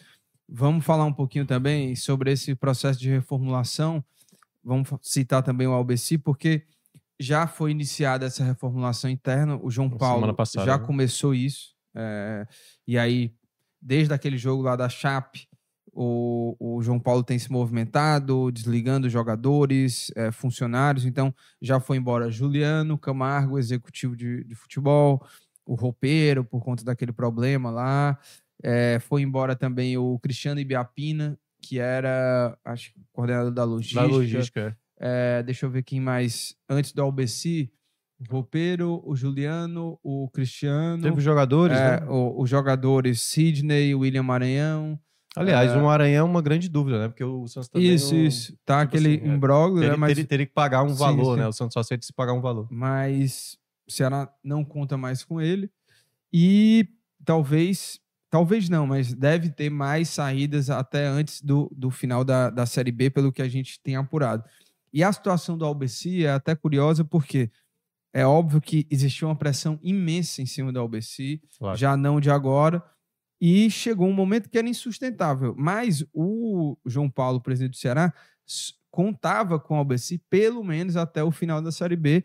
vamos 0.47 0.85
falar 0.85 1.03
um 1.03 1.13
pouquinho 1.13 1.45
também 1.45 1.93
sobre 1.93 2.31
esse 2.31 2.55
processo 2.55 2.97
de 2.97 3.09
reformulação. 3.09 4.01
Vamos 4.63 4.87
citar 5.01 5.43
também 5.43 5.67
o 5.67 5.73
Albeci, 5.73 6.17
porque 6.17 6.63
já 7.19 7.45
foi 7.45 7.71
iniciada 7.71 8.25
essa 8.25 8.45
reformulação 8.45 9.09
interna. 9.09 9.59
O 9.61 9.69
João 9.69 9.89
Paulo 9.89 10.33
passada, 10.33 10.65
já 10.65 10.77
né? 10.77 10.85
começou 10.85 11.35
isso. 11.35 11.75
é, 11.93 12.47
e 12.87 12.97
aí, 12.97 13.33
desde 13.81 14.13
aquele 14.13 14.37
jogo 14.37 14.63
lá 14.63 14.77
da 14.77 14.87
Chape, 14.87 15.47
o, 15.93 16.55
o 16.59 16.81
João 16.81 16.99
Paulo 16.99 17.23
tem 17.23 17.37
se 17.37 17.51
movimentado, 17.51 18.51
desligando 18.51 19.09
jogadores, 19.09 20.11
é, 20.15 20.31
funcionários. 20.31 21.05
Então, 21.05 21.33
já 21.61 21.79
foi 21.79 21.97
embora 21.97 22.31
Juliano 22.31 22.97
Camargo, 22.97 23.59
executivo 23.59 24.15
de, 24.15 24.43
de 24.43 24.55
futebol, 24.55 25.23
o 25.65 25.75
roupeiro, 25.75 26.43
por 26.43 26.63
conta 26.63 26.83
daquele 26.83 27.13
problema 27.13 27.69
lá. 27.69 28.17
É, 28.61 28.97
foi 28.99 29.21
embora 29.21 29.55
também 29.55 29.95
o 29.97 30.17
Cristiano 30.19 30.59
Ibiapina, 30.59 31.37
que 31.61 31.79
era, 31.79 32.57
acho, 32.65 32.91
que 32.93 32.99
coordenador 33.11 33.51
da 33.51 33.63
logística. 33.63 34.01
Da 34.01 34.07
logística. 34.07 34.77
É, 34.99 35.43
deixa 35.43 35.65
eu 35.65 35.69
ver 35.69 35.83
quem 35.83 35.99
mais. 35.99 36.55
Antes 36.67 36.91
do 36.91 37.01
Albeci, 37.01 37.71
o 38.19 38.31
roupeiro, 38.31 39.01
o 39.05 39.15
Juliano, 39.15 39.99
o 40.01 40.27
Cristiano. 40.29 41.03
Teve 41.03 41.21
jogadores, 41.21 41.77
é, 41.77 41.99
né? 42.01 42.07
os 42.09 42.49
jogadores 42.49 43.21
Sidney, 43.21 43.93
William 43.93 44.23
Maranhão. 44.23 44.99
Aliás, 45.35 45.71
é. 45.71 45.75
o 45.77 45.83
Maranhão 45.83 46.27
é 46.27 46.29
uma 46.29 46.41
grande 46.41 46.69
dúvida, 46.69 46.99
né? 46.99 47.07
Porque 47.07 47.23
o 47.23 47.47
Santos 47.47 47.69
também 47.69 47.93
Isso, 47.93 48.13
não- 48.13 48.21
isso. 48.21 48.57
Tá 48.65 48.85
tipo 48.85 48.95
aquele 48.97 49.15
assim, 49.17 49.25
é, 49.31 49.33
imbróglio, 49.35 49.75
né? 49.81 49.85
Teria, 49.87 49.97
Mas, 49.97 50.09
teria- 50.09 50.25
teria 50.27 50.45
que 50.45 50.53
pagar 50.53 50.83
um 50.83 50.89
Sim, 50.89 50.95
valor, 50.95 51.35
sim. 51.35 51.41
né? 51.41 51.47
O 51.47 51.53
Santos 51.53 51.73
só 51.73 51.79
aceita 51.79 52.05
se 52.05 52.13
pagar 52.13 52.33
um 52.33 52.41
valor. 52.41 52.67
mas 52.71 53.57
o 53.87 53.91
Ceará 53.91 54.29
não 54.43 54.63
conta 54.63 54.95
mais 54.97 55.23
com 55.23 55.41
ele. 55.41 55.69
E 56.31 56.87
talvez, 57.23 57.99
talvez 58.29 58.69
não, 58.69 58.85
mas 58.87 59.13
deve 59.13 59.49
ter 59.49 59.69
mais 59.69 60.09
saídas 60.09 60.69
até 60.69 61.05
antes 61.07 61.41
do, 61.41 61.69
do 61.75 61.89
final 61.91 62.23
da, 62.23 62.49
da 62.49 62.65
Série 62.65 62.91
B, 62.91 63.09
pelo 63.09 63.31
que 63.31 63.41
a 63.41 63.47
gente 63.49 63.79
tem 63.81 63.95
apurado. 63.95 64.43
E 64.91 65.03
a 65.03 65.11
situação 65.11 65.57
do 65.57 65.65
Albeci 65.65 66.25
é 66.25 66.31
até 66.31 66.55
curiosa, 66.55 67.03
porque 67.03 67.49
é 68.13 68.25
óbvio 68.25 68.61
que 68.61 68.85
existia 68.91 69.27
uma 69.27 69.35
pressão 69.35 69.79
imensa 69.81 70.41
em 70.41 70.45
cima 70.45 70.71
do 70.71 70.79
Albeci, 70.79 71.41
Claro. 71.57 71.77
já 71.77 71.97
não 71.97 72.19
de 72.21 72.29
agora. 72.29 72.83
E 73.45 73.69
chegou 73.69 74.07
um 74.07 74.13
momento 74.13 74.49
que 74.49 74.57
era 74.57 74.69
insustentável. 74.69 75.53
Mas 75.57 76.01
o 76.13 76.77
João 76.85 77.09
Paulo, 77.09 77.41
presidente 77.41 77.71
do 77.71 77.77
Ceará, 77.77 78.13
contava 78.89 79.59
com 79.59 79.73
o 79.73 79.77
Albeci 79.77 80.23
pelo 80.29 80.63
menos 80.63 80.95
até 80.95 81.21
o 81.21 81.29
final 81.29 81.61
da 81.61 81.69
Série 81.69 81.97
B. 81.97 82.23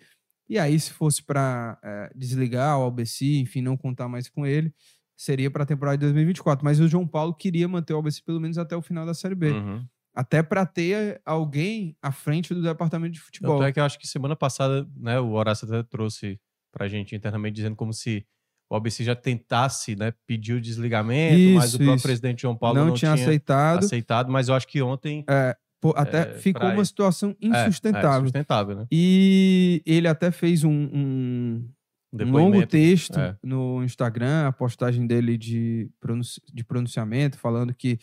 E 0.48 0.60
aí, 0.60 0.78
se 0.78 0.92
fosse 0.92 1.20
para 1.20 1.76
desligar 2.14 2.78
o 2.78 2.82
Albeci, 2.82 3.40
enfim, 3.40 3.60
não 3.60 3.76
contar 3.76 4.06
mais 4.06 4.28
com 4.28 4.46
ele, 4.46 4.72
seria 5.18 5.50
para 5.50 5.64
a 5.64 5.66
temporada 5.66 5.98
de 5.98 6.02
2024. 6.02 6.64
Mas 6.64 6.78
o 6.78 6.86
João 6.86 7.04
Paulo 7.04 7.34
queria 7.34 7.66
manter 7.66 7.94
o 7.94 7.96
Albeci 7.96 8.22
pelo 8.22 8.40
menos 8.40 8.56
até 8.56 8.76
o 8.76 8.80
final 8.80 9.04
da 9.04 9.12
Série 9.12 9.34
B. 9.34 9.50
Uhum. 9.50 9.84
Até 10.14 10.40
para 10.40 10.64
ter 10.64 11.20
alguém 11.26 11.96
à 12.00 12.12
frente 12.12 12.54
do 12.54 12.62
departamento 12.62 13.14
de 13.14 13.20
futebol. 13.20 13.58
Tanto 13.58 13.66
é 13.66 13.72
que 13.72 13.80
eu 13.80 13.84
acho 13.84 13.98
que 13.98 14.06
semana 14.06 14.36
passada, 14.36 14.88
né, 14.96 15.18
o 15.18 15.32
Horácio 15.32 15.66
até 15.66 15.82
trouxe 15.82 16.38
pra 16.72 16.86
gente 16.86 17.16
internamente 17.16 17.56
dizendo 17.56 17.74
como 17.74 17.92
se 17.92 18.24
o 18.70 18.76
ABC 18.76 19.02
já 19.04 19.14
tentasse, 19.16 19.96
né, 19.96 20.12
pedir 20.26 20.54
o 20.54 20.60
desligamento, 20.60 21.54
mas 21.54 21.64
o 21.64 21.66
Isso, 21.68 21.76
próprio 21.78 21.94
isso. 21.96 22.02
presidente 22.02 22.42
João 22.42 22.56
Paulo 22.56 22.78
não, 22.78 22.86
não, 22.88 22.94
tinha, 22.94 23.12
aceitado. 23.14 23.78
aceitado, 23.84 24.30
mas 24.30 24.48
eu 24.48 24.54
acho 24.54 24.66
que 24.68 24.82
ontem 24.82 25.24
Pô, 25.80 25.94
até 25.96 26.22
É, 26.22 26.34
ficou 26.34 26.68
uma 26.68 26.84
situação 26.84 27.36
é, 27.40 27.46
é, 27.46 27.62
insustentável. 27.62 28.22
sustentável, 28.22 28.76
né? 28.76 28.86
E 28.90 29.80
ele 29.86 30.08
até 30.08 30.30
fez 30.32 30.64
um, 30.64 30.70
um, 30.72 31.70
um 32.12 32.24
longo 32.24 32.50
Depoimento. 32.50 32.66
texto 32.68 33.18
é. 33.18 33.36
no 33.42 33.84
Instagram, 33.84 34.48
a 34.48 34.52
postagem 34.52 35.06
dele 35.06 35.38
de, 35.38 35.88
pronunci- 36.00 36.42
de 36.52 36.64
pronunciamento, 36.64 37.38
falando 37.38 37.72
que 37.72 37.98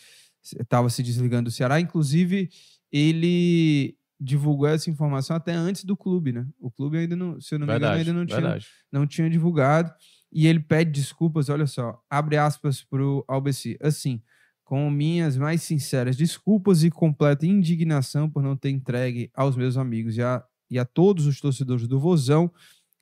estava 0.57 0.89
se 0.89 1.03
desligando 1.03 1.49
do 1.49 1.51
Ceará. 1.51 1.79
Inclusive, 1.79 2.49
ele 2.91 3.95
divulgou 4.17 4.67
essa 4.67 4.89
informação 4.89 5.35
até 5.35 5.51
antes 5.51 5.83
do 5.83 5.97
clube, 5.97 6.31
né? 6.31 6.47
O 6.57 6.71
clube 6.71 6.97
ainda 6.97 7.15
não, 7.15 7.41
se 7.41 7.55
eu 7.55 7.59
não 7.59 7.67
me 7.67 7.75
engano, 7.75 7.93
ainda 7.93 8.13
não 8.13 8.25
tinha, 8.25 8.59
não 8.91 9.05
tinha 9.05 9.29
divulgado. 9.29 9.91
E 10.31 10.47
ele 10.47 10.59
pede 10.59 10.91
desculpas, 10.91 11.49
olha 11.49 11.67
só, 11.67 12.01
abre 12.09 12.37
aspas 12.37 12.83
para 12.83 13.03
o 13.03 13.23
Albeci. 13.27 13.77
Assim, 13.81 14.21
com 14.63 14.89
minhas 14.89 15.37
mais 15.37 15.61
sinceras 15.61 16.17
desculpas 16.17 16.83
e 16.83 16.89
completa 16.89 17.45
indignação 17.45 18.29
por 18.29 18.41
não 18.41 18.57
ter 18.57 18.71
entregue 18.71 19.29
aos 19.33 19.55
meus 19.55 19.77
amigos 19.77 20.17
e 20.17 20.23
a, 20.23 20.43
e 20.69 20.79
a 20.79 20.83
todos 20.83 21.27
os 21.27 21.39
torcedores 21.39 21.87
do 21.87 21.99
Vozão 21.99 22.51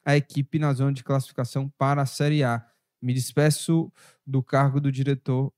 a 0.05 0.17
equipe 0.17 0.59
na 0.59 0.73
zona 0.73 0.91
de 0.91 1.03
classificação 1.03 1.69
para 1.77 2.01
a 2.01 2.05
Série 2.05 2.43
A. 2.43 2.63
Me 3.01 3.13
despeço 3.13 3.91
do 4.25 4.43
cargo 4.43 4.79
do 4.79 4.91
diretor 4.91 5.53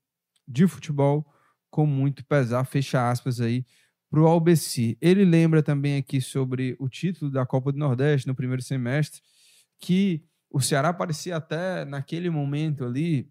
de 0.46 0.66
futebol 0.66 1.26
com 1.70 1.84
muito 1.84 2.24
pesar, 2.24 2.64
fecha 2.64 3.10
aspas 3.10 3.40
aí, 3.40 3.64
para 4.08 4.20
o 4.20 4.26
Albeci. 4.26 4.96
Ele 5.00 5.24
lembra 5.24 5.62
também 5.62 5.96
aqui 5.96 6.20
sobre 6.20 6.76
o 6.78 6.88
título 6.88 7.30
da 7.30 7.44
Copa 7.44 7.72
do 7.72 7.78
Nordeste 7.78 8.26
no 8.26 8.34
primeiro 8.34 8.62
semestre, 8.62 9.20
que 9.80 10.24
o 10.50 10.60
Ceará 10.60 10.92
parecia 10.92 11.36
até 11.36 11.84
naquele 11.84 12.30
momento 12.30 12.84
ali 12.84 13.28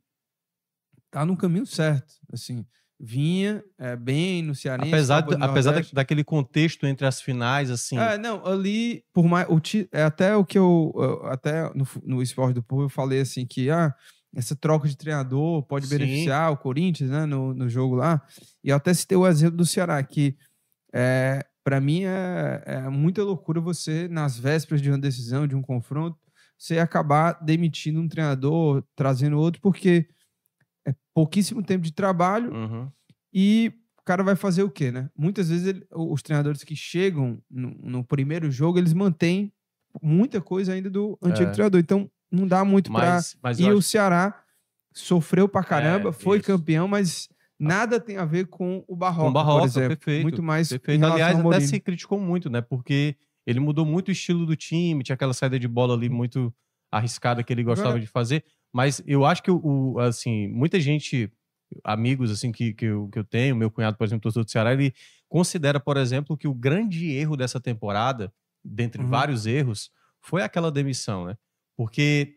tá 1.11 1.25
no 1.25 1.37
caminho 1.37 1.65
certo, 1.65 2.13
assim, 2.31 2.65
vinha 2.99 3.63
é, 3.77 3.95
bem 3.95 4.41
no 4.41 4.55
Cearense, 4.55 4.89
Apesar, 4.93 5.21
do- 5.21 5.43
apesar 5.43 5.71
da- 5.73 5.87
daquele 5.93 6.23
contexto 6.23 6.85
entre 6.85 7.05
as 7.05 7.21
finais, 7.21 7.69
assim, 7.69 7.97
É, 7.97 8.17
não, 8.17 8.45
ali, 8.45 9.03
por 9.13 9.25
mais. 9.25 9.47
O 9.49 9.59
é 9.91 10.03
até 10.03 10.35
o 10.35 10.45
que 10.45 10.57
eu. 10.57 10.93
Até 11.25 11.73
no, 11.73 11.85
no 12.03 12.21
Esporte 12.21 12.55
do 12.55 12.63
Povo 12.63 12.83
eu 12.83 12.89
falei 12.89 13.21
assim 13.21 13.45
que 13.45 13.69
ah, 13.69 13.93
essa 14.33 14.55
troca 14.55 14.87
de 14.87 14.97
treinador 14.97 15.63
pode 15.63 15.87
Sim. 15.87 15.97
beneficiar 15.97 16.51
o 16.51 16.57
Corinthians, 16.57 17.09
né? 17.09 17.25
No, 17.25 17.53
no 17.53 17.69
jogo 17.69 17.95
lá. 17.95 18.21
E 18.63 18.69
eu 18.69 18.75
até 18.75 18.93
citei 18.93 19.17
o 19.17 19.27
exemplo 19.27 19.57
do 19.57 19.65
Ceará, 19.65 20.01
que 20.03 20.35
é, 20.93 21.45
para 21.63 21.81
mim 21.81 22.03
é, 22.05 22.63
é 22.65 22.89
muita 22.89 23.23
loucura 23.23 23.61
você, 23.61 24.07
nas 24.07 24.37
vésperas 24.37 24.81
de 24.81 24.89
uma 24.89 24.99
decisão, 24.99 25.47
de 25.47 25.55
um 25.55 25.61
confronto, 25.61 26.17
você 26.57 26.79
acabar 26.79 27.33
demitindo 27.43 27.99
um 27.99 28.07
treinador, 28.07 28.83
trazendo 28.95 29.37
outro, 29.37 29.61
porque 29.61 30.07
é 30.87 30.93
pouquíssimo 31.13 31.61
tempo 31.63 31.83
de 31.83 31.91
trabalho 31.93 32.53
uhum. 32.53 32.89
e 33.33 33.71
o 33.99 34.03
cara 34.03 34.23
vai 34.23 34.35
fazer 34.35 34.63
o 34.63 34.69
quê, 34.69 34.91
né? 34.91 35.09
Muitas 35.17 35.49
vezes 35.49 35.67
ele- 35.67 35.85
os 35.91 36.21
treinadores 36.21 36.63
que 36.63 36.75
chegam 36.75 37.39
no, 37.49 37.69
no 37.81 38.03
primeiro 38.03 38.49
jogo, 38.51 38.77
eles 38.77 38.93
mantêm 38.93 39.51
muita 40.01 40.39
coisa 40.41 40.73
ainda 40.73 40.89
do 40.89 41.17
antigo 41.21 41.49
É. 41.49 41.51
treinador. 41.51 41.79
Então, 41.79 42.09
não 42.31 42.47
dá 42.47 42.63
muito 42.65 42.91
mas 42.91 43.35
E 43.57 43.63
eu 43.63 43.75
o 43.75 43.79
acho- 43.79 43.87
Ceará 43.87 44.43
sofreu 44.93 45.47
pra 45.49 45.63
caramba, 45.63 46.09
É, 46.09 46.11
foi 46.13 46.37
isso. 46.37 46.47
campeão, 46.47 46.87
mas 46.87 47.27
Nada 47.57 48.01
tem 48.01 48.17
a 48.17 48.25
ver 48.25 48.47
com 48.47 48.83
o 48.85 48.97
Barroca, 48.97 49.23
Com 49.23 49.29
o 49.29 49.33
Barroca, 49.33 49.59
por 49.61 49.65
exemplo. 49.67 49.87
perfeito, 49.95 50.23
Muito 50.23 50.43
mais 50.43 50.67
Perfeito. 50.67 51.05
Aliás, 51.05 51.39
até 51.39 51.59
se 51.61 51.79
criticou 51.79 52.19
muito, 52.19 52.49
né? 52.49 52.59
Porque 52.59 53.15
ele 53.45 53.59
mudou 53.59 53.85
muito 53.85 54.09
o 54.09 54.11
estilo 54.11 54.45
do 54.45 54.55
time, 54.55 55.03
tinha 55.03 55.13
aquela 55.15 55.33
saída 55.33 55.59
de 55.59 55.67
bola 55.67 55.93
ali 55.93 56.09
muito 56.09 56.53
arriscada 56.91 57.43
que 57.43 57.51
ele 57.53 57.63
gostava 57.63 57.89
Agora- 57.89 58.01
de 58.01 58.07
fazer. 58.07 58.43
Mas 58.73 59.01
eu 59.05 59.25
acho 59.25 59.41
que, 59.43 59.49
o, 59.51 59.97
assim, 59.99 60.47
muita 60.49 60.79
gente, 60.79 61.31
amigos, 61.83 62.29
assim, 62.31 62.51
que, 62.51 62.73
que, 62.73 62.85
eu, 62.85 63.07
que 63.09 63.19
eu 63.19 63.23
tenho, 63.23 63.55
meu 63.55 63.71
cunhado, 63.71 63.97
por 63.97 64.03
exemplo, 64.03 64.23
torcedor 64.23 64.43
do 64.45 64.51
Ceará, 64.51 64.73
ele 64.73 64.93
considera, 65.29 65.79
por 65.79 65.97
exemplo, 65.97 66.37
que 66.37 66.47
o 66.47 66.53
grande 66.53 67.11
erro 67.11 67.35
dessa 67.37 67.59
temporada, 67.59 68.33
dentre 68.63 69.01
Uhum. 69.01 69.09
vários 69.09 69.45
erros, 69.45 69.89
foi 70.21 70.41
aquela 70.41 70.71
demissão, 70.71 71.25
né? 71.25 71.37
Porque 71.77 72.35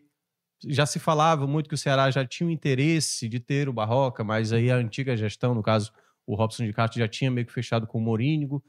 já 0.67 0.85
se 0.85 0.99
falava 0.99 1.47
muito 1.47 1.67
que 1.69 1.75
o 1.75 1.77
Ceará 1.77 2.09
já 2.11 2.25
tinha 2.25 2.47
o 2.47 2.51
interesse 2.51 3.27
de 3.29 3.39
ter 3.39 3.69
o 3.69 3.73
Barroca, 3.73 4.23
mas 4.23 4.51
aí 4.51 4.69
a 4.69 4.75
antiga 4.75 5.15
gestão, 5.17 5.53
no 5.55 5.63
caso, 5.63 5.91
o 6.27 6.35
Robson 6.35 6.65
de 6.65 6.73
Castro 6.73 6.99
já 6.99 7.07
tinha 7.07 7.31
meio 7.31 7.47
que 7.47 7.53
fechado 7.53 7.87
com 7.87 7.97
o 7.97 8.01
Morínigo. 8.01 8.63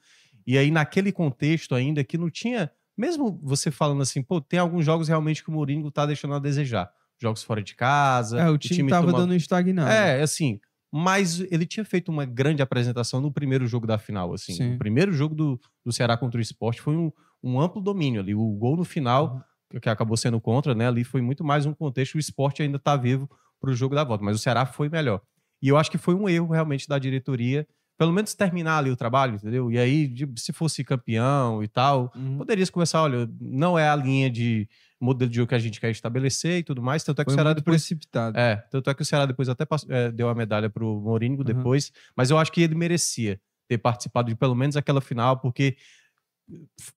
E 0.46 0.57
aí, 0.59 0.70
naquele 0.70 1.12
contexto 1.12 1.74
ainda, 1.74 2.03
que 2.05 2.16
não 2.18 2.31
tinha. 2.31 2.70
Mesmo 2.96 3.38
você 3.42 3.70
falando 3.70 4.03
assim, 4.03 4.22
pô, 4.22 4.40
tem 4.40 4.59
alguns 4.59 4.85
jogos 4.85 5.09
realmente 5.09 5.42
que 5.42 5.48
o 5.50 5.53
Morínigo 5.53 5.90
tá 5.90 6.05
deixando 6.07 6.35
a 6.35 6.38
desejar. 6.38 6.90
Jogos 7.20 7.42
fora 7.42 7.62
de 7.62 7.74
casa. 7.74 8.40
É, 8.40 8.48
o 8.50 8.57
time, 8.59 8.88
tava 8.90 9.07
toma- 9.09 9.18
dando 9.18 9.35
estagnado. 9.35 9.90
É, 9.90 10.22
assim. 10.22 10.59
Mas 10.92 11.40
ele 11.53 11.64
tinha 11.66 11.85
feito 11.85 12.09
uma 12.11 12.24
grande 12.24 12.62
apresentação 12.62 13.20
no 13.20 13.31
primeiro 13.33 13.66
jogo 13.66 13.87
da 13.87 13.96
final, 13.98 14.33
assim. 14.35 14.55
Sim. 14.55 14.74
O 14.74 14.79
primeiro 14.79 15.12
jogo 15.12 15.35
do, 15.35 15.61
do 15.85 15.92
Ceará 15.92 16.16
contra 16.16 16.38
o 16.38 16.40
esporte 16.42 16.81
foi 16.81 16.96
um, 16.96 17.12
um 17.42 17.61
amplo 17.61 17.81
domínio 17.81 18.20
ali. 18.20 18.35
O 18.35 18.44
gol 18.53 18.76
no 18.76 18.85
final, 18.85 19.35
Uhum. 19.35 19.40
que- 19.70 19.81
que 19.81 19.88
acabou 19.88 20.16
sendo 20.16 20.40
contra, 20.40 20.74
né? 20.74 20.88
Ali 20.88 21.05
foi 21.05 21.20
muito 21.22 21.44
mais 21.44 21.64
um 21.66 21.72
contexto. 21.72 22.16
O 22.16 22.18
esporte 22.18 22.61
ainda 22.62 22.79
tá 22.79 22.96
vivo 22.96 23.31
pro 23.61 23.72
jogo 23.74 23.94
da 23.94 24.03
volta, 24.03 24.24
mas 24.24 24.35
o 24.35 24.38
Ceará 24.38 24.66
foi 24.66 24.88
melhor. 24.88 25.20
E 25.62 25.68
eu 25.68 25.76
acho 25.76 25.90
que 25.90 25.98
foi 25.98 26.14
um 26.14 26.29
erro 26.29 26.48
realmente 26.53 26.88
da 26.88 26.98
diretoria, 26.98 27.68
pelo 28.01 28.15
menos 28.15 28.33
terminar 28.35 28.79
ali 28.79 28.89
o 28.91 28.97
trabalho, 28.97 29.35
entendeu? 29.35 29.71
E 29.71 29.79
aí, 29.79 30.11
se 30.35 30.55
fosse 30.55 30.83
campeão 30.83 31.63
e 31.63 31.69
tal, 31.69 32.11
Uhum. 32.17 32.39
poderia 32.39 32.65
se 32.65 32.73
começar, 32.73 33.03
olha, 33.03 33.29
não 33.39 33.79
é 33.79 33.91
a 33.91 33.95
linha 33.95 34.31
de 34.31 34.67
modelo 34.99 35.31
de 35.31 35.37
jogo 35.37 35.51
que 35.51 35.55
a 35.55 35.59
gente 35.59 35.79
quer 35.79 35.91
estabelecer 35.91 36.61
e 36.61 36.63
tudo 36.63 36.81
mais, 36.81 37.05
tanto 37.05 37.21
é 37.21 37.25
que 37.27 37.31
Foi 37.31 37.35
o 37.35 37.37
Ceará 37.37 37.53
depois 37.53 37.77
precipitado. 37.83 38.39
é, 38.39 38.57
tanto 38.71 38.89
é 38.89 38.95
que 38.95 39.03
o 39.03 39.05
Ceará 39.05 39.27
depois 39.27 39.51
até 39.51 39.67
pass- 39.67 39.85
é, 39.87 40.11
deu 40.11 40.31
a 40.31 40.35
medalha 40.35 40.71
pro 40.71 40.99
Morínigo 40.99 41.43
Uhum. 41.43 41.47
depois, 41.55 41.93
mas 42.17 42.31
eu 42.31 42.39
acho 42.39 42.51
que 42.51 42.63
ele 42.63 42.75
merecia 42.75 43.39
ter 43.69 43.77
participado 43.77 44.31
de 44.31 44.35
pelo 44.35 44.55
menos 44.55 44.79
aquela 44.79 45.03
final, 45.03 45.37
porque 45.39 45.77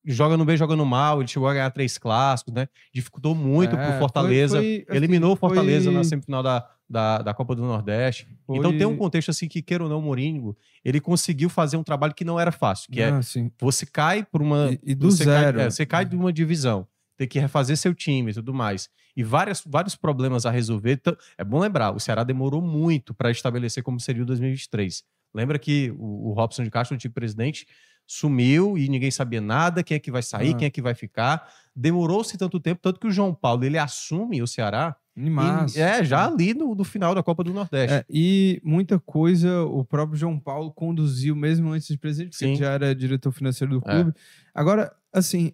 joga 0.06 0.38
no 0.38 0.46
bem, 0.46 0.56
joga 0.56 0.76
no 0.76 0.86
mal, 0.86 1.20
ele 1.20 1.28
chegou 1.28 1.48
a 1.50 1.54
ganhar 1.54 1.70
três 1.72 1.98
clássicos, 1.98 2.54
né? 2.54 2.68
Dificultou 2.94 3.36
muito 3.36 3.76
É, 3.76 3.78
pro 3.78 3.90
foi- 3.92 4.00
Fortaleza, 4.00 4.58
foi, 4.58 4.86
assim, 4.88 4.98
eliminou 4.98 5.34
o 5.34 5.36
Fortaleza 5.36 5.86
foi- 5.92 5.94
na 5.94 6.04
semifinal 6.06 6.42
da, 6.42 6.66
da, 6.90 7.20
da 7.22 7.34
Copa 7.34 7.56
do 7.56 7.62
Nordeste. 7.64 8.28
foi- 8.46 8.58
Então 8.58 8.78
tem 8.78 8.86
um 8.86 8.96
contexto 8.98 9.30
assim 9.30 9.48
que, 9.48 9.62
queira 9.62 9.84
ou 9.84 9.90
não, 9.90 10.00
o 10.00 10.02
Morínigo, 10.02 10.56
ele 10.84 11.00
conseguiu 11.00 11.50
fazer 11.50 11.78
um 11.78 11.84
trabalho 11.84 12.14
que 12.14 12.24
não 12.26 12.40
era 12.40 12.52
fácil, 12.52 12.92
que 12.92 13.02
é 13.02 13.10
Ah, 13.10 13.22
sim. 13.22 13.50
você 13.60 13.86
cai 13.86 14.24
por 14.24 14.42
uma. 14.42 14.72
E, 14.84 14.92
e 14.92 14.96
do 14.96 15.10
você 15.12 15.24
zero. 15.24 15.58
Cai, 15.58 15.66
é, 15.68 15.70
você 15.70 15.86
cai 15.86 16.06
de 16.06 16.16
uma 16.16 16.32
divisão, 16.32 16.88
tem 17.18 17.28
que 17.28 17.40
refazer 17.40 17.78
seu 17.78 17.94
time 17.94 18.32
e 18.32 18.34
tudo 18.34 18.54
mais. 18.54 18.90
E 19.16 19.24
várias, 19.24 19.64
vários 19.66 19.96
problemas 19.96 20.46
a 20.46 20.52
resolver. 20.52 20.94
Então, 20.94 21.16
é 21.38 21.44
bom 21.44 21.60
lembrar, 21.60 21.92
o 21.96 22.00
Ceará 22.00 22.24
demorou 22.24 22.62
muito 22.62 23.14
para 23.14 23.30
estabelecer 23.32 23.84
como 23.84 24.00
seria 24.00 24.24
o 24.24 24.26
2023. 24.26 25.04
Lembra 25.36 25.58
que 25.58 25.92
o, 25.98 26.30
o 26.30 26.34
Robson 26.34 26.64
de 26.64 26.70
Castro, 26.70 26.94
o 26.94 26.96
antigo 26.96 27.14
presidente, 27.14 27.66
sumiu 28.06 28.78
e 28.78 28.88
ninguém 28.90 29.10
sabia 29.12 29.42
nada, 29.42 29.84
quem 29.84 29.96
é 29.96 30.00
que 30.00 30.12
vai 30.12 30.22
sair, 30.22 30.54
Ah. 30.54 30.58
quem 30.58 30.66
é 30.68 30.70
que 30.70 30.82
vai 30.82 30.94
ficar. 30.94 31.48
Demorou-se 31.76 32.38
tanto 32.38 32.60
tempo, 32.60 32.82
tanto 32.82 33.00
que 33.00 33.08
o 33.08 33.12
João 33.12 33.34
Paulo 33.34 33.64
ele 33.64 33.78
assume 33.78 34.42
o 34.42 34.48
Ceará. 34.48 34.96
Março. 35.16 35.80
é, 35.80 36.04
já 36.04 36.26
ali 36.26 36.56
no, 36.56 36.74
no 36.74 36.84
final 36.84 37.14
da 37.14 37.22
Copa 37.22 37.44
do 37.44 37.54
Nordeste. 37.54 37.98
É, 37.98 38.06
e 38.10 38.60
muita 38.64 39.00
coisa 39.00 39.62
o 39.62 39.86
próprio 39.86 40.18
João 40.18 40.40
Paulo 40.40 40.72
conduziu 40.74 41.36
mesmo 41.36 41.70
antes 41.72 41.88
de 41.88 42.00
presidente, 42.00 42.32
porque 42.32 42.46
ele 42.46 42.56
Sim. 42.56 42.60
já 42.64 42.72
era 42.72 42.96
diretor 42.96 43.32
financeiro 43.32 43.80
do 43.80 43.88
É. 43.88 43.94
clube. 43.94 44.18
Agora, 44.56 44.92
assim, 45.14 45.54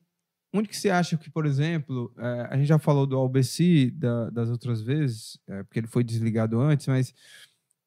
onde 0.54 0.70
que 0.70 0.78
você 0.78 0.90
acha 0.90 1.18
que, 1.18 1.30
por 1.30 1.46
exemplo, 1.46 2.10
é, 2.18 2.48
a 2.52 2.56
gente 2.58 2.68
já 2.68 2.80
falou 2.80 3.06
do 3.06 3.18
Albeci 3.18 3.92
da- 3.92 4.30
das 4.30 4.50
outras 4.50 4.82
vezes, 4.82 5.38
é, 5.46 5.62
porque 5.64 5.80
ele 5.80 5.88
foi 5.88 6.06
desligado 6.06 6.58
antes, 6.62 6.88
mas 6.88 7.14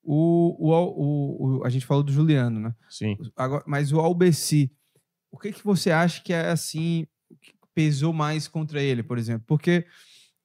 o, 0.02 0.56
o, 0.58 1.58
o- 1.60 1.64
a 1.64 1.70
gente 1.70 1.86
falou 1.86 2.02
do 2.02 2.12
Juliano, 2.12 2.60
né? 2.60 2.74
Sim. 2.88 3.16
Agora, 3.36 3.64
mas 3.66 3.92
o 3.92 4.00
Albeci, 4.00 4.72
o 5.30 5.38
que, 5.38 5.52
que 5.52 5.64
você 5.64 5.90
acha 5.90 6.22
que 6.22 6.32
é 6.32 6.50
assim, 6.50 7.06
que 7.40 7.52
pesou 7.74 8.12
mais 8.12 8.48
contra 8.48 8.82
ele, 8.82 9.02
por 9.02 9.18
exemplo? 9.18 9.44
Porque, 9.46 9.86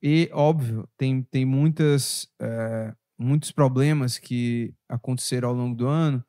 e 0.01 0.29
óbvio, 0.33 0.87
tem, 0.97 1.23
tem 1.23 1.45
muitas, 1.45 2.29
eh, 2.41 2.93
muitos 3.17 3.51
problemas 3.51 4.17
que 4.17 4.73
aconteceram 4.89 5.49
ao 5.49 5.55
longo 5.55 5.75
do 5.75 5.87
ano 5.87 6.23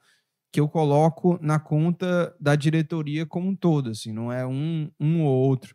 que 0.53 0.61
eu 0.61 0.69
coloco 0.69 1.39
na 1.43 1.59
conta 1.61 2.35
da 2.41 2.57
diretoria 2.57 3.27
como 3.27 3.49
um 3.49 3.57
todo, 3.57 3.91
assim, 3.91 4.13
não 4.13 4.33
é 4.33 4.47
um, 4.47 4.91
um 5.01 5.23
ou 5.25 5.35
outro. 5.49 5.75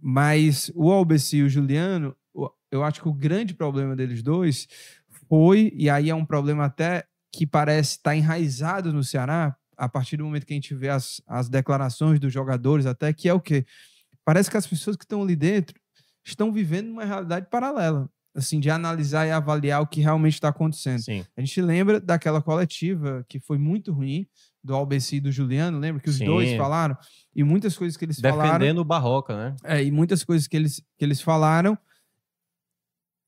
Mas 0.00 0.70
o 0.74 0.90
Albeci 0.90 1.38
e 1.38 1.42
o 1.42 1.48
Juliano, 1.48 2.16
eu 2.70 2.82
acho 2.82 3.00
que 3.02 3.08
o 3.08 3.12
grande 3.14 3.54
problema 3.54 3.94
deles 3.94 4.22
dois 4.22 4.66
foi, 5.34 5.72
e 5.74 5.90
aí 5.90 6.10
é 6.10 6.14
um 6.14 6.24
problema 6.24 6.66
até 6.66 7.04
que 7.34 7.44
parece 7.44 7.96
estar 7.96 8.14
enraizado 8.14 8.92
no 8.92 9.02
Ceará, 9.02 9.56
a 9.76 9.88
partir 9.88 10.16
do 10.16 10.24
momento 10.24 10.46
que 10.46 10.52
a 10.52 10.54
gente 10.54 10.72
vê 10.76 10.88
as, 10.88 11.20
as 11.26 11.48
declarações 11.48 12.20
dos 12.20 12.32
jogadores, 12.32 12.86
até 12.86 13.12
que 13.12 13.28
é 13.28 13.34
o 13.34 13.40
quê? 13.40 13.66
Parece 14.24 14.48
que 14.48 14.56
as 14.56 14.64
pessoas 14.64 14.96
que 14.96 15.02
estão 15.02 15.22
ali 15.22 15.34
dentro 15.34 15.74
estão 16.24 16.52
vivendo 16.52 16.88
uma 16.88 17.04
realidade 17.04 17.48
paralela, 17.50 18.08
assim, 18.32 18.60
de 18.60 18.70
analisar 18.70 19.26
e 19.26 19.32
avaliar 19.32 19.82
o 19.82 19.88
que 19.88 20.00
realmente 20.00 20.34
está 20.34 20.50
acontecendo. 20.50 21.00
Sim. 21.00 21.24
A 21.36 21.40
gente 21.40 21.60
lembra 21.60 22.00
daquela 22.00 22.40
coletiva 22.40 23.26
que 23.28 23.40
foi 23.40 23.58
muito 23.58 23.92
ruim, 23.92 24.28
do 24.62 24.72
Albeci 24.72 25.16
e 25.16 25.20
do 25.20 25.32
Juliano, 25.32 25.80
lembra 25.80 26.00
que 26.00 26.10
os 26.10 26.18
Sim. 26.18 26.26
dois 26.26 26.56
falaram? 26.56 26.96
E 27.34 27.42
muitas 27.42 27.76
coisas 27.76 27.96
que 27.96 28.04
eles 28.04 28.20
falaram. 28.20 28.52
Defendendo 28.52 28.78
o 28.78 28.84
Barroca, 28.84 29.36
né? 29.36 29.56
É, 29.64 29.82
e 29.82 29.90
muitas 29.90 30.22
coisas 30.22 30.46
que 30.46 30.56
eles, 30.56 30.80
que 30.96 31.04
eles 31.04 31.20
falaram 31.20 31.76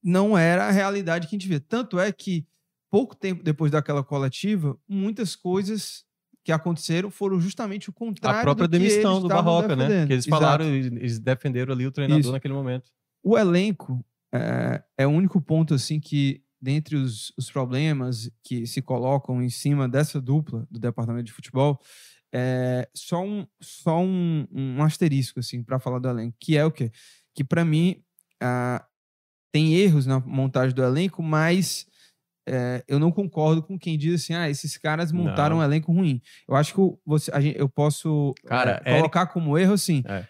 não 0.07 0.38
era 0.38 0.69
a 0.69 0.71
realidade 0.71 1.27
que 1.27 1.35
a 1.35 1.38
gente 1.38 1.49
vê. 1.49 1.59
Tanto 1.59 1.99
é 1.99 2.12
que, 2.12 2.47
pouco 2.88 3.16
tempo 3.16 3.42
depois 3.42 3.73
daquela 3.73 4.05
coletiva, 4.05 4.79
muitas 4.88 5.35
coisas 5.35 6.05
que 6.45 6.53
aconteceram 6.53 7.11
foram 7.11 7.40
justamente 7.40 7.90
o 7.90 7.92
contrário 7.92 8.38
A 8.38 8.42
própria 8.42 8.69
do 8.69 8.71
demissão 8.71 9.21
do 9.21 9.27
Barroca, 9.27 9.75
né? 9.75 10.07
Que 10.07 10.12
eles 10.12 10.25
Exato. 10.25 10.42
falaram, 10.42 10.64
eles 10.64 11.19
defenderam 11.19 11.75
ali 11.75 11.88
o 11.88 11.90
treinador 11.90 12.21
Isso. 12.21 12.31
naquele 12.31 12.55
momento. 12.55 12.88
O 13.21 13.37
elenco 13.37 14.07
é, 14.33 14.81
é 14.97 15.07
o 15.09 15.11
único 15.11 15.40
ponto 15.40 15.75
assim 15.75 15.99
que, 15.99 16.40
dentre 16.62 16.95
os, 16.95 17.33
os 17.37 17.51
problemas 17.51 18.31
que 18.45 18.64
se 18.64 18.81
colocam 18.81 19.42
em 19.42 19.51
cima 19.51 19.88
dessa 19.88 20.21
dupla 20.21 20.69
do 20.71 20.79
departamento 20.79 21.25
de 21.25 21.33
futebol, 21.33 21.81
é 22.33 22.88
só 22.95 23.25
um, 23.25 23.45
só 23.61 24.01
um, 24.01 24.47
um 24.53 24.83
asterisco 24.85 25.40
assim 25.40 25.64
para 25.64 25.81
falar 25.81 25.99
do 25.99 26.09
elenco, 26.09 26.37
que 26.38 26.57
é 26.57 26.64
o 26.64 26.71
quê? 26.71 26.92
Que 27.35 27.42
para 27.42 27.64
mim 27.64 28.05
ah, 28.40 28.87
tem 29.57 29.75
erros 29.75 30.05
na 30.07 30.21
montagem 30.21 30.75
do 30.75 30.83
elenco, 30.85 31.23
mas 31.23 31.87
é, 32.47 32.85
eu 32.87 32.99
não 32.99 33.11
concordo 33.11 33.62
com 33.62 33.79
quem 33.79 33.97
diz 33.97 34.23
assim, 34.23 34.35
ah, 34.35 34.51
esses 34.51 34.77
caras 34.77 35.11
montaram 35.11 35.57
Não. 35.57 35.62
um 35.62 35.64
elenco 35.64 35.90
ruim. 35.92 36.21
Eu 36.47 36.55
acho 36.55 36.75
que 36.75 36.81
você, 37.07 37.31
a 37.33 37.40
gente, 37.40 37.59
eu 37.59 37.69
posso 37.69 38.35
Cara, 38.47 38.83
é, 38.85 38.90
Eric- 38.90 38.99
colocar 39.01 39.27
como 39.29 39.57
erro 39.59 39.73
assim, 39.73 40.03
É. 40.07 40.27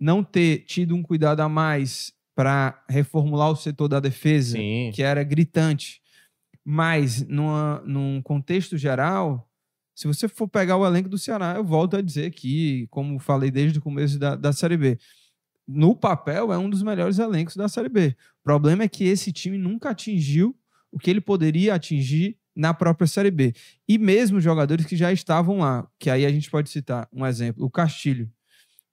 não 0.00 0.22
ter 0.22 0.60
tido 0.60 0.94
um 0.94 1.02
cuidado 1.02 1.40
a 1.40 1.48
mais 1.48 2.12
para 2.36 2.82
reformular 2.88 3.50
o 3.50 3.56
setor 3.56 3.88
da 3.88 3.98
defesa, 4.00 4.56
Sim. 4.56 4.92
que 4.94 5.02
era 5.02 5.24
gritante. 5.24 6.00
Mas, 6.64 7.26
numa, 7.26 7.82
num 7.84 8.22
contexto 8.22 8.76
geral, 8.78 9.50
se 9.96 10.06
você 10.06 10.28
for 10.28 10.46
pegar 10.46 10.76
o 10.76 10.86
elenco 10.86 11.08
do 11.08 11.18
Ceará, 11.18 11.54
eu 11.56 11.64
volto 11.64 11.96
a 11.96 12.00
dizer 12.02 12.30
que, 12.30 12.86
como 12.90 13.18
falei 13.18 13.50
desde 13.50 13.78
o 13.78 13.82
começo 13.82 14.18
da, 14.18 14.36
da 14.36 14.52
Série 14.52 14.76
B, 14.76 14.98
no 15.68 15.94
papel 15.94 16.50
é 16.50 16.56
um 16.56 16.70
dos 16.70 16.82
melhores 16.82 17.18
elencos 17.18 17.54
da 17.54 17.68
Série 17.68 17.90
B. 17.90 18.16
O 18.40 18.42
problema 18.42 18.84
é 18.84 18.88
que 18.88 19.04
esse 19.04 19.30
time 19.30 19.58
nunca 19.58 19.90
atingiu 19.90 20.56
o 20.90 20.98
que 20.98 21.10
ele 21.10 21.20
poderia 21.20 21.74
atingir 21.74 22.38
na 22.56 22.72
própria 22.72 23.06
Série 23.06 23.30
B. 23.30 23.52
E 23.86 23.98
mesmo 23.98 24.40
jogadores 24.40 24.86
que 24.86 24.96
já 24.96 25.12
estavam 25.12 25.58
lá, 25.58 25.86
que 25.98 26.08
aí 26.08 26.24
a 26.24 26.30
gente 26.32 26.50
pode 26.50 26.70
citar 26.70 27.06
um 27.12 27.26
exemplo, 27.26 27.64
o 27.64 27.70
Castilho. 27.70 28.24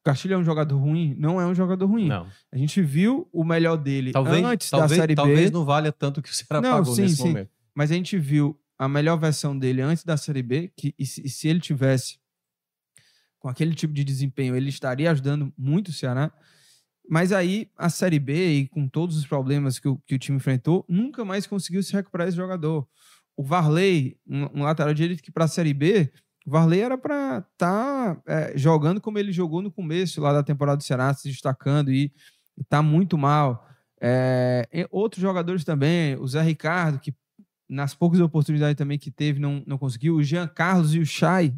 O 0.02 0.04
Castilho 0.04 0.34
é 0.34 0.38
um 0.38 0.44
jogador 0.44 0.78
ruim? 0.78 1.16
Não 1.18 1.40
é 1.40 1.48
um 1.48 1.56
jogador 1.56 1.88
ruim. 1.88 2.10
Não. 2.10 2.28
A 2.52 2.58
gente 2.58 2.82
viu 2.82 3.28
o 3.32 3.44
melhor 3.44 3.78
dele 3.78 4.12
Talvez, 4.12 4.44
antes 4.44 4.70
talvez, 4.70 4.92
da 4.92 4.96
Série 4.98 5.16
talvez 5.16 5.50
B, 5.50 5.50
não 5.52 5.66
valha 5.66 5.92
tanto 5.92 6.22
que 6.22 6.30
o 6.30 6.34
Ceará 6.34 6.62
Não, 6.62 6.78
pagou 6.78 6.94
sim, 6.94 7.04
nesse 7.04 7.16
sim. 7.16 7.28
momento. 7.30 7.50
mas 7.74 7.90
a 7.90 7.96
gente 7.96 8.18
viu 8.20 8.60
a 8.78 8.88
melhor 8.90 9.18
versão 9.18 9.58
dele 9.58 9.82
antes 9.82 10.04
da 10.04 10.18
Série 10.18 10.44
B, 10.44 10.72
que 10.76 10.94
e 11.00 11.06
se, 11.06 11.26
e 11.26 11.30
se 11.30 11.48
ele 11.48 11.60
tivesse 11.60 12.20
com 13.40 13.48
aquele 13.50 13.74
tipo 13.74 13.94
de 13.94 14.04
desempenho, 14.04 14.56
ele 14.56 14.70
estaria 14.70 15.10
ajudando 15.10 15.54
muito 15.58 15.88
o 15.88 15.94
Ceará. 15.94 16.32
Mas 17.10 17.32
aí 17.32 17.70
a 17.78 17.90
Série 17.90 18.20
B, 18.20 18.54
e 18.54 18.68
com 18.68 18.88
todos 18.88 19.18
os 19.18 19.26
problemas 19.26 19.80
que 19.80 19.88
o, 19.88 19.98
que 20.06 20.16
o 20.16 20.20
time 20.20 20.38
enfrentou, 20.38 20.86
nunca 20.88 21.24
mais 21.24 21.46
conseguiu 21.46 21.84
se 21.84 21.94
recuperar 21.94 22.28
esse 22.28 22.38
jogador. 22.38 22.88
O 23.38 23.44
Varley, 23.44 24.18
um, 24.28 24.62
um 24.62 24.64
lateral 24.64 24.94
direito 24.94 25.22
que 25.22 25.32
para 25.32 25.46
a 25.46 25.48
Série 25.48 25.74
B, 25.74 26.12
o 26.46 26.52
Varley 26.52 26.80
era 26.80 26.98
para 26.98 27.46
estar 27.52 28.22
jogando 28.56 29.02
como 29.02 29.18
ele 29.18 29.32
jogou 29.32 29.62
no 29.62 29.72
começo 29.72 30.22
lá 30.22 30.32
da 30.32 30.44
temporada 30.44 30.78
do 30.78 30.84
Ceará, 30.84 31.14
se 31.14 31.28
destacando 31.28 31.92
e 31.92 32.12
está 32.60 32.82
muito 32.82 33.18
mal. 33.18 33.68
É, 34.00 34.88
outros 34.92 35.22
jogadores 35.22 35.64
também, 35.64 36.16
o 36.18 36.28
Zé 36.28 36.42
Ricardo, 36.42 37.00
que 37.00 37.14
nas 37.68 37.96
poucas 37.96 38.20
oportunidades 38.20 38.76
também 38.76 39.00
que 39.00 39.10
teve, 39.10 39.40
não, 39.40 39.64
não 39.66 39.78
conseguiu. 39.78 40.16
O 40.16 40.24
Jean 40.24 40.48
Carlos 40.48 40.94
e 40.94 41.00
o 41.00 41.06
Chay, 41.06 41.54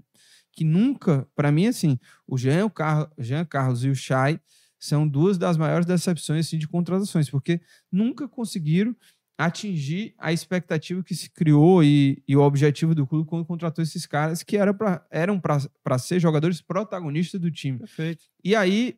que 0.53 0.63
nunca, 0.63 1.27
para 1.35 1.51
mim, 1.51 1.67
assim, 1.67 1.99
o 2.25 2.37
Jean, 2.37 2.65
o 2.65 2.69
Car 2.69 3.11
Jean 3.17 3.45
Carlos 3.45 3.83
e 3.83 3.89
o 3.89 3.95
Chay 3.95 4.39
são 4.79 5.07
duas 5.07 5.37
das 5.37 5.57
maiores 5.57 5.85
decepções 5.85 6.45
assim, 6.45 6.57
de 6.57 6.67
contratações, 6.67 7.29
porque 7.29 7.61
nunca 7.91 8.27
conseguiram 8.27 8.95
atingir 9.37 10.15
a 10.17 10.33
expectativa 10.33 11.03
que 11.03 11.13
se 11.13 11.29
criou 11.29 11.83
e, 11.83 12.23
e 12.27 12.35
o 12.35 12.41
objetivo 12.41 12.95
do 12.95 13.05
clube 13.05 13.29
quando 13.29 13.45
contratou 13.45 13.83
esses 13.83 14.05
caras 14.05 14.41
que 14.41 14.57
era 14.57 14.73
pra, 14.73 15.05
eram 15.11 15.39
para 15.39 15.99
ser 15.99 16.19
jogadores 16.19 16.59
protagonistas 16.59 17.39
do 17.39 17.51
time. 17.51 17.77
Perfeito. 17.77 18.25
E 18.43 18.55
aí 18.55 18.97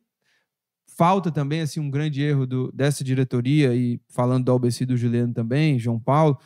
falta 0.96 1.30
também 1.30 1.60
assim 1.60 1.78
um 1.78 1.90
grande 1.90 2.22
erro 2.22 2.46
do, 2.46 2.72
dessa 2.72 3.04
diretoria 3.04 3.74
e 3.74 4.00
falando 4.08 4.46
do 4.46 4.52
Albeci 4.52 4.86
do 4.86 4.96
Juliano 4.96 5.34
também, 5.34 5.78
João 5.78 6.00
Paulo, 6.00 6.38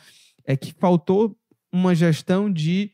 é 0.43 0.57
que 0.57 0.73
faltou 0.73 1.37
uma 1.71 1.95
gestão 1.95 2.51
de 2.51 2.91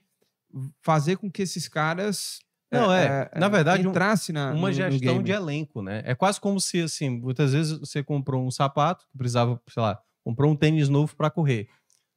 fazer 0.82 1.18
com 1.18 1.32
que 1.32 1.42
esses 1.42 1.68
caras 1.68 2.40
não, 2.72 2.94
é, 2.94 3.30
é 3.32 3.40
na 3.40 3.50
verdade, 3.50 3.86
entrasse 3.86 4.32
na, 4.32 4.52
uma 4.52 4.70
no, 4.70 4.74
gestão 4.74 5.16
no 5.16 5.24
de 5.24 5.32
elenco, 5.32 5.82
né? 5.82 6.02
É 6.06 6.16
quase 6.16 6.40
como 6.40 6.60
se, 6.60 6.82
assim, 6.82 7.10
muitas 7.10 7.54
vezes 7.54 7.78
você 7.78 8.02
comprou 8.02 8.46
um 8.46 8.52
sapato, 8.52 9.06
precisava, 9.18 9.62
sei 9.70 9.84
lá, 9.84 10.00
comprou 10.24 10.52
um 10.52 10.56
tênis 10.56 10.88
novo 10.88 11.16
para 11.16 11.30
correr. 11.30 11.68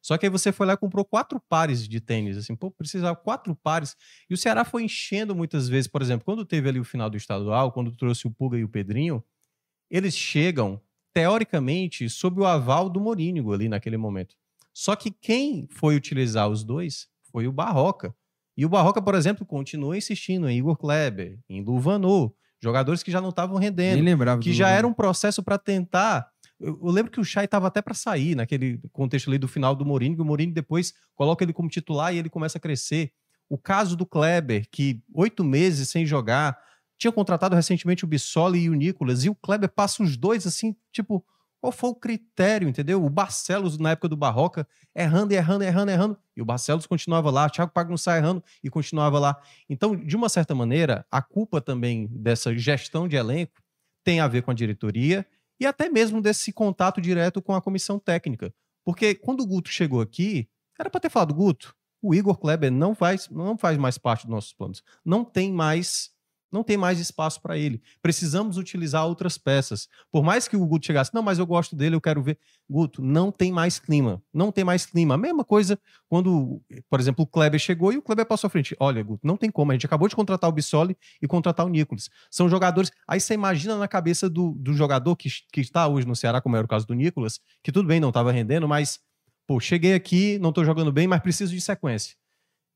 Só 0.01 0.17
que 0.17 0.25
aí 0.27 0.29
você 0.29 0.51
foi 0.51 0.67
lá 0.67 0.73
e 0.73 0.77
comprou 0.77 1.03
quatro 1.03 1.41
pares 1.49 1.87
de 1.87 1.99
tênis, 1.99 2.37
assim, 2.37 2.55
pô, 2.55 2.69
precisava 2.69 3.15
quatro 3.15 3.55
pares. 3.55 3.97
E 4.29 4.35
o 4.35 4.37
Ceará 4.37 4.63
foi 4.63 4.83
enchendo 4.83 5.35
muitas 5.35 5.67
vezes, 5.67 5.87
por 5.87 6.01
exemplo, 6.01 6.23
quando 6.23 6.45
teve 6.45 6.69
ali 6.69 6.79
o 6.79 6.83
final 6.83 7.09
do 7.09 7.17
estadual, 7.17 7.71
quando 7.71 7.91
trouxe 7.91 8.27
o 8.27 8.31
Puga 8.31 8.55
e 8.55 8.63
o 8.63 8.69
Pedrinho, 8.69 9.23
eles 9.89 10.15
chegam, 10.15 10.79
teoricamente, 11.11 12.07
sob 12.07 12.39
o 12.39 12.45
aval 12.45 12.87
do 12.87 13.01
Morínigo 13.01 13.51
ali 13.51 13.67
naquele 13.67 13.97
momento. 13.97 14.35
Só 14.71 14.95
que 14.95 15.09
quem 15.09 15.67
foi 15.71 15.95
utilizar 15.95 16.49
os 16.49 16.63
dois 16.63 17.07
foi 17.31 17.47
o 17.47 17.51
Barroca. 17.51 18.15
E 18.57 18.65
o 18.65 18.69
Barroca, 18.69 19.01
por 19.01 19.15
exemplo, 19.15 19.45
continua 19.45 19.97
insistindo 19.97 20.49
em 20.49 20.57
Igor 20.57 20.77
Kleber, 20.77 21.37
em 21.49 21.61
Luvanô, 21.61 22.33
jogadores 22.61 23.03
que 23.03 23.11
já 23.11 23.19
não 23.19 23.29
estavam 23.29 23.57
rendendo, 23.57 23.99
que 24.41 24.53
já 24.53 24.69
era 24.69 24.87
um 24.87 24.93
processo 24.93 25.43
para 25.43 25.57
tentar. 25.57 26.29
Eu, 26.59 26.79
eu, 26.81 26.89
lembro 26.89 27.11
que 27.11 27.19
o 27.19 27.25
Chay 27.25 27.45
estava 27.45 27.67
até 27.67 27.81
para 27.81 27.93
sair 27.93 28.33
naquele 28.33 28.79
contexto 28.93 29.29
ali 29.29 29.37
do 29.37 29.47
final 29.47 29.75
do 29.75 29.85
Mourinho, 29.85 30.15
que 30.15 30.21
o 30.21 30.25
Mourinho 30.25 30.53
depois 30.53 30.93
coloca 31.13 31.43
ele 31.43 31.51
como 31.51 31.69
titular 31.69 32.13
e 32.13 32.17
ele 32.17 32.29
começa 32.29 32.57
a 32.57 32.61
crescer. 32.61 33.11
O 33.49 33.57
caso 33.57 33.95
do 33.95 34.05
Kleber, 34.05 34.65
que 34.71 35.03
oito 35.13 35.43
meses 35.43 35.89
sem 35.89 36.05
jogar, 36.05 36.57
tinha 36.97 37.11
contratado 37.11 37.55
recentemente 37.55 38.05
o 38.05 38.07
Bissoli 38.07 38.61
e 38.61 38.69
o 38.69 38.73
Nicolas, 38.73 39.25
e 39.25 39.29
o 39.29 39.35
Kleber 39.35 39.69
passa 39.69 40.01
os 40.01 40.15
dois 40.15 40.47
assim, 40.47 40.75
tipo, 40.93 41.25
qual 41.65 41.71
foi 41.71 41.89
o 41.89 41.95
critério, 41.95 42.69
entendeu? 42.69 43.03
O 43.03 43.09
Barcelos, 43.09 43.79
na 43.79 43.91
época 43.91 44.07
do 44.07 44.15
Barroca, 44.15 44.67
errando, 44.93 45.33
errando, 45.33 45.63
errando, 45.63 45.91
errando. 45.91 46.17
E 46.35 46.41
o 46.41 46.45
Barcelos 46.45 46.85
continuava 46.85 47.31
lá, 47.31 47.49
Thiago 47.49 47.71
Pagnussá 47.71 48.15
errando 48.17 48.43
e 48.63 48.69
continuava 48.69 49.17
lá. 49.17 49.41
Então, 49.67 49.95
de 49.95 50.15
uma 50.15 50.29
certa 50.29 50.53
maneira, 50.53 51.07
a 51.09 51.23
culpa 51.23 51.59
também 51.59 52.07
dessa 52.11 52.55
gestão 52.55 53.07
de 53.07 53.15
elenco 53.15 53.63
tem 54.03 54.19
a 54.19 54.27
ver 54.27 54.43
com 54.43 54.51
a 54.51 54.53
diretoria 54.53 55.25
e 55.59 55.65
até 55.65 55.89
mesmo 55.89 56.21
desse 56.21 56.53
contato 56.53 57.01
direto 57.01 57.41
com 57.41 57.55
a 57.55 57.61
comissão 57.61 57.97
técnica. 57.97 58.53
Porque 58.83 59.15
quando 59.15 59.41
o 59.41 59.47
Guto 59.47 59.69
chegou 59.69 60.01
aqui, 60.01 60.47
era 60.77 60.87
para 60.87 61.01
ter 61.01 61.09
falado, 61.09 61.33
Guto, 61.33 61.75
o 61.99 62.13
Igor 62.13 62.37
Kleber 62.37 62.71
não 62.71 62.93
faz, 62.93 63.27
não 63.29 63.57
faz 63.57 63.75
mais 63.75 63.97
parte 63.97 64.27
dos 64.27 64.35
nossos 64.35 64.53
planos. 64.53 64.83
Não 65.03 65.25
tem 65.25 65.51
mais 65.51 66.11
não 66.55 66.63
tem 66.63 66.77
mais 66.77 66.99
espaço 66.99 67.41
para 67.41 67.57
ele. 67.57 67.81
Precisamos 68.01 68.57
utilizar 68.57 69.05
outras 69.05 69.37
peças. 69.37 69.89
Por 70.09 70.23
mais 70.23 70.47
que 70.47 70.55
o 70.55 70.65
Guto 70.65 70.85
chegasse, 70.85 71.13
não, 71.13 71.21
mas 71.21 71.37
eu 71.37 71.45
gosto 71.45 71.75
dele, 71.75 71.95
eu 71.95 72.01
quero 72.01 72.23
ver. 72.23 72.39
Guto, 72.69 73.01
não 73.01 73.31
tem 73.31 73.51
mais 73.51 73.77
clima. 73.77 74.23
Não 74.33 74.51
tem 74.51 74.63
mais 74.63 74.85
clima. 74.85 75.15
A 75.15 75.17
mesma 75.17 75.43
coisa 75.43 75.77
quando, 76.07 76.61
por 76.89 76.99
exemplo, 76.99 77.23
o 77.23 77.27
Kleber 77.27 77.59
chegou 77.59 77.91
e 77.91 77.97
o 77.97 78.01
Kleber 78.01 78.25
passou 78.25 78.47
à 78.47 78.49
frente. 78.49 78.75
Olha, 78.79 79.03
Guto, 79.03 79.27
não 79.27 79.35
tem 79.35 79.51
como. 79.51 79.71
A 79.71 79.75
gente 79.75 79.85
acabou 79.85 80.07
de 80.07 80.15
contratar 80.15 80.49
o 80.49 80.53
Bissoli 80.53 80.97
e 81.21 81.27
contratar 81.27 81.65
o 81.65 81.69
Nicolas. 81.69 82.09
São 82.31 82.47
jogadores. 82.47 82.89
Aí 83.07 83.19
você 83.19 83.33
imagina 83.33 83.77
na 83.77 83.87
cabeça 83.87 84.29
do, 84.29 84.53
do 84.53 84.73
jogador 84.73 85.15
que, 85.17 85.29
que 85.51 85.59
está 85.59 85.87
hoje 85.87 86.07
no 86.07 86.15
Ceará, 86.15 86.39
como 86.39 86.55
era 86.55 86.65
o 86.65 86.69
caso 86.69 86.87
do 86.87 86.93
Nicolas, 86.93 87.39
que 87.61 87.71
tudo 87.71 87.87
bem, 87.87 87.99
não 87.99 88.09
estava 88.09 88.31
rendendo, 88.31 88.67
mas, 88.67 88.99
pô, 89.45 89.59
cheguei 89.59 89.93
aqui, 89.93 90.39
não 90.39 90.49
estou 90.49 90.63
jogando 90.63 90.91
bem, 90.91 91.05
mas 91.05 91.21
preciso 91.21 91.53
de 91.53 91.59
sequência. 91.59 92.15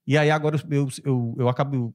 E 0.06 0.18
aí 0.18 0.32
agora 0.32 0.60
eu, 0.70 0.88
eu, 1.06 1.36
eu 1.38 1.48
acabo 1.48 1.94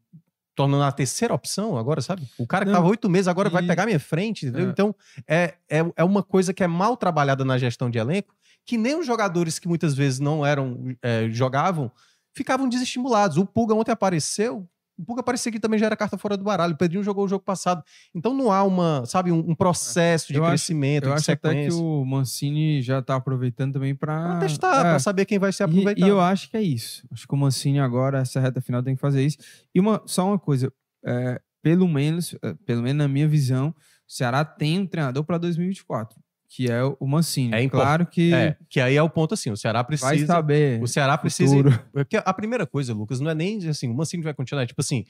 tornando 0.55 0.85
a 0.85 0.93
terceira 0.93 1.35
opção 1.35 1.77
agora, 1.77 2.01
sabe? 2.01 2.23
O 2.38 2.47
cara 2.47 2.64
que 2.64 2.71
estava 2.71 2.87
oito 2.87 3.11
meses 3.11 3.29
agora 3.29 3.49
e... 3.49 3.53
vai 3.53 3.62
pegar 3.67 3.87
minha 3.87 4.01
frente, 4.01 4.47
entendeu? 4.47 4.69
É. 4.69 4.71
Então, 4.71 4.95
é, 5.27 5.55
é, 5.69 5.93
é 5.97 6.05
uma 6.05 6.23
coisa 6.23 6.55
que 6.55 6.62
é 6.62 6.67
mal 6.67 6.97
trabalhada 6.97 7.45
na 7.45 7.59
gestão 7.59 7.90
de 7.90 7.99
elenco, 7.99 8.35
que 8.64 8.79
nem 8.79 8.99
os 8.99 9.07
jogadores 9.07 9.59
que 9.59 9.69
muitas 9.69 9.95
vezes 9.95 10.21
não 10.21 10.45
eram, 10.45 10.97
é, 11.03 11.29
jogavam, 11.31 11.90
ficavam 12.33 12.69
desestimulados. 12.69 13.37
O 13.37 13.45
Pulga 13.45 13.75
ontem 13.75 13.93
apareceu, 13.93 14.67
o 14.96 15.04
Puga 15.04 15.22
parecia 15.22 15.50
que 15.50 15.59
também 15.59 15.78
já 15.78 15.87
era 15.87 15.96
carta 15.96 16.16
fora 16.16 16.37
do 16.37 16.44
baralho. 16.44 16.74
O 16.74 16.76
Pedrinho 16.76 17.02
jogou 17.02 17.24
o 17.24 17.28
jogo 17.28 17.44
passado. 17.44 17.83
Então 18.14 18.33
não 18.33 18.52
há 18.52 18.62
uma, 18.62 19.04
sabe, 19.07 19.33
um, 19.33 19.38
um 19.38 19.54
processo 19.54 20.33
de 20.33 20.38
eu 20.38 20.44
crescimento, 20.44 21.04
acho, 21.04 21.12
eu 21.12 21.16
de 21.16 21.20
acho 21.20 21.33
até 21.33 21.68
que 21.68 21.74
o 21.74 22.04
Mancini 22.04 22.80
já 22.80 23.00
está 23.00 23.16
aproveitando 23.16 23.74
também 23.74 23.94
para 23.94 24.38
testar, 24.38 24.80
é. 24.80 24.83
para 24.83 24.98
saber 24.98 25.24
quem 25.24 25.38
vai 25.38 25.52
ser 25.52 25.64
aproveitado. 25.64 25.98
E, 25.98 26.04
e, 26.04 26.09
eu 26.09 26.20
acho 26.20 26.50
que 26.50 26.57
é 26.57 26.62
isso. 26.62 27.07
Acho 27.12 27.26
que 27.26 27.35
o 27.35 27.37
Mancini 27.37 27.80
agora, 27.80 28.18
essa 28.18 28.40
reta 28.40 28.61
final, 28.61 28.83
tem 28.83 28.94
que 28.94 29.00
fazer 29.00 29.24
isso. 29.24 29.38
E 29.74 29.80
uma, 29.80 30.02
só 30.07 30.26
uma 30.26 30.38
coisa, 30.38 30.72
é, 31.04 31.40
pelo 31.62 31.88
menos, 31.88 32.37
é, 32.42 32.54
pelo 32.64 32.83
menos 32.83 32.98
na 32.98 33.09
minha 33.09 33.26
visão, 33.26 33.74
o 34.09 34.12
Ceará 34.12 34.44
tem 34.44 34.78
um 34.78 34.87
treinador 34.87 35.24
para 35.24 35.38
2024 35.38 36.24
que 36.55 36.71
é 36.71 36.85
o 36.85 37.05
Mancini. 37.05 37.53
É 37.53 37.69
claro 37.69 38.07
que 38.07 38.33
é, 38.33 38.57
que 38.69 38.79
aí 38.79 38.95
é 38.95 39.03
o 39.03 39.11
ponto 39.11 39.35
assim, 39.35 39.51
o 39.51 39.57
Ceará 39.57 39.83
precisa 39.83 40.09
vai 40.09 40.19
saber. 40.21 40.81
O 40.81 40.87
Ceará 40.87 41.19
precisa 41.19 41.53
porque 41.93 42.17
a 42.17 42.33
primeira 42.33 42.64
coisa, 42.64 42.95
Lucas, 42.95 43.19
não 43.19 43.29
é 43.29 43.35
nem 43.35 43.67
assim, 43.69 43.90
o 43.90 43.95
Mancini 43.95 44.23
vai 44.23 44.33
continuar, 44.33 44.62
é 44.62 44.67
tipo 44.67 44.81
assim, 44.81 45.05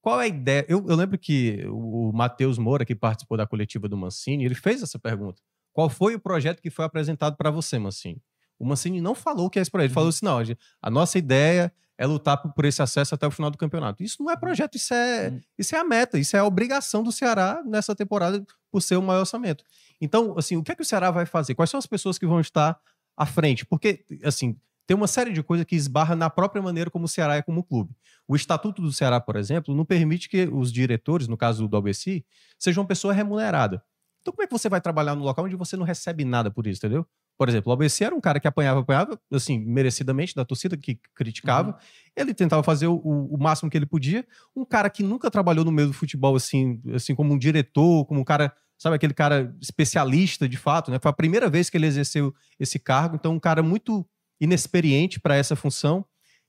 qual 0.00 0.18
é 0.18 0.24
a 0.24 0.28
ideia? 0.28 0.64
Eu, 0.66 0.82
eu 0.88 0.96
lembro 0.96 1.18
que 1.18 1.62
o 1.66 2.10
Matheus 2.14 2.56
Moura, 2.56 2.86
que 2.86 2.94
participou 2.94 3.36
da 3.36 3.46
coletiva 3.46 3.86
do 3.86 3.98
Mancini, 3.98 4.46
ele 4.46 4.54
fez 4.54 4.82
essa 4.82 4.98
pergunta. 4.98 5.42
Qual 5.74 5.90
foi 5.90 6.14
o 6.14 6.18
projeto 6.18 6.62
que 6.62 6.70
foi 6.70 6.86
apresentado 6.86 7.36
para 7.36 7.50
você, 7.50 7.78
Mancini? 7.78 8.22
O 8.58 8.64
Mancini 8.64 9.02
não 9.02 9.14
falou 9.14 9.50
que 9.50 9.58
é 9.58 9.62
esse 9.62 9.70
projeto, 9.70 9.88
ele 9.88 9.94
falou 9.94 10.06
uhum. 10.06 10.38
assim, 10.40 10.54
não, 10.54 10.56
a 10.80 10.90
nossa 10.90 11.18
ideia 11.18 11.70
é 11.98 12.06
lutar 12.06 12.36
por 12.36 12.64
esse 12.64 12.80
acesso 12.80 13.12
até 13.14 13.26
o 13.26 13.30
final 13.30 13.50
do 13.50 13.58
campeonato. 13.58 14.04
Isso 14.04 14.22
não 14.22 14.30
é 14.30 14.36
projeto, 14.36 14.76
isso 14.76 14.94
é, 14.94 15.30
uhum. 15.30 15.40
isso 15.58 15.74
é 15.74 15.78
a 15.78 15.84
meta, 15.84 16.16
isso 16.16 16.36
é 16.36 16.38
a 16.38 16.44
obrigação 16.44 17.02
do 17.02 17.10
Ceará 17.10 17.60
nessa 17.66 17.94
temporada 17.94 18.42
por 18.70 18.80
ser 18.80 18.96
o 18.96 19.02
maior 19.02 19.20
orçamento. 19.20 19.64
Então, 20.00 20.38
assim, 20.38 20.56
o 20.56 20.62
que 20.62 20.70
é 20.70 20.76
que 20.76 20.82
o 20.82 20.84
Ceará 20.84 21.10
vai 21.10 21.26
fazer? 21.26 21.56
Quais 21.56 21.68
são 21.68 21.76
as 21.76 21.86
pessoas 21.86 22.16
que 22.16 22.24
vão 22.24 22.40
estar 22.40 22.78
à 23.16 23.26
frente? 23.26 23.66
Porque, 23.66 24.04
assim, 24.22 24.56
tem 24.86 24.96
uma 24.96 25.08
série 25.08 25.32
de 25.32 25.42
coisas 25.42 25.66
que 25.66 25.74
esbarra 25.74 26.14
na 26.14 26.30
própria 26.30 26.62
maneira 26.62 26.88
como 26.88 27.06
o 27.06 27.08
Ceará 27.08 27.34
é 27.34 27.42
como 27.42 27.64
clube. 27.64 27.92
O 28.28 28.36
estatuto 28.36 28.80
do 28.80 28.92
Ceará, 28.92 29.20
por 29.20 29.34
exemplo, 29.34 29.74
não 29.74 29.84
permite 29.84 30.28
que 30.28 30.48
os 30.50 30.72
diretores, 30.72 31.26
no 31.26 31.36
caso 31.36 31.66
do 31.66 31.76
ABC, 31.76 32.24
sejam 32.56 32.86
pessoa 32.86 33.12
remunerada. 33.12 33.82
Então, 34.20 34.32
como 34.32 34.44
é 34.44 34.46
que 34.46 34.52
você 34.52 34.68
vai 34.68 34.80
trabalhar 34.80 35.16
no 35.16 35.24
local 35.24 35.46
onde 35.46 35.56
você 35.56 35.76
não 35.76 35.84
recebe 35.84 36.24
nada 36.24 36.48
por 36.48 36.66
isso, 36.66 36.78
entendeu? 36.78 37.04
Por 37.38 37.48
exemplo, 37.48 37.70
o 37.70 37.72
ABC 37.72 38.04
era 38.04 38.14
um 38.14 38.20
cara 38.20 38.40
que 38.40 38.48
apanhava, 38.48 38.80
apanhava, 38.80 39.20
assim, 39.32 39.60
merecidamente 39.60 40.34
da 40.34 40.44
torcida, 40.44 40.76
que 40.76 40.98
criticava. 41.14 41.70
Uhum. 41.70 41.74
Ele 42.16 42.34
tentava 42.34 42.64
fazer 42.64 42.88
o, 42.88 42.96
o, 42.96 43.38
máximo 43.38 43.70
que 43.70 43.76
ele 43.78 43.86
podia. 43.86 44.26
Um 44.56 44.64
cara 44.64 44.90
que 44.90 45.04
nunca 45.04 45.30
trabalhou 45.30 45.64
no 45.64 45.70
meio 45.70 45.86
do 45.86 45.94
futebol, 45.94 46.34
assim, 46.34 46.82
assim 46.92 47.14
como 47.14 47.32
um 47.32 47.38
diretor, 47.38 48.04
como 48.06 48.20
um 48.20 48.24
cara 48.24 48.52
sabe, 48.76 48.96
aquele 48.96 49.14
cara 49.14 49.54
especialista 49.60 50.48
de 50.48 50.56
fato, 50.56 50.90
né? 50.90 50.98
Foi 51.00 51.10
a 51.10 51.14
primeira 51.14 51.50
vez 51.50 51.68
que 51.68 51.76
ele 51.76 51.86
exerceu 51.86 52.32
esse 52.60 52.78
cargo, 52.78 53.16
então 53.16 53.32
um 53.32 53.40
cara 53.40 53.62
muito 53.62 54.06
inexperiente 54.40 55.18
para 55.18 55.34
essa 55.34 55.56
função. 55.56 56.04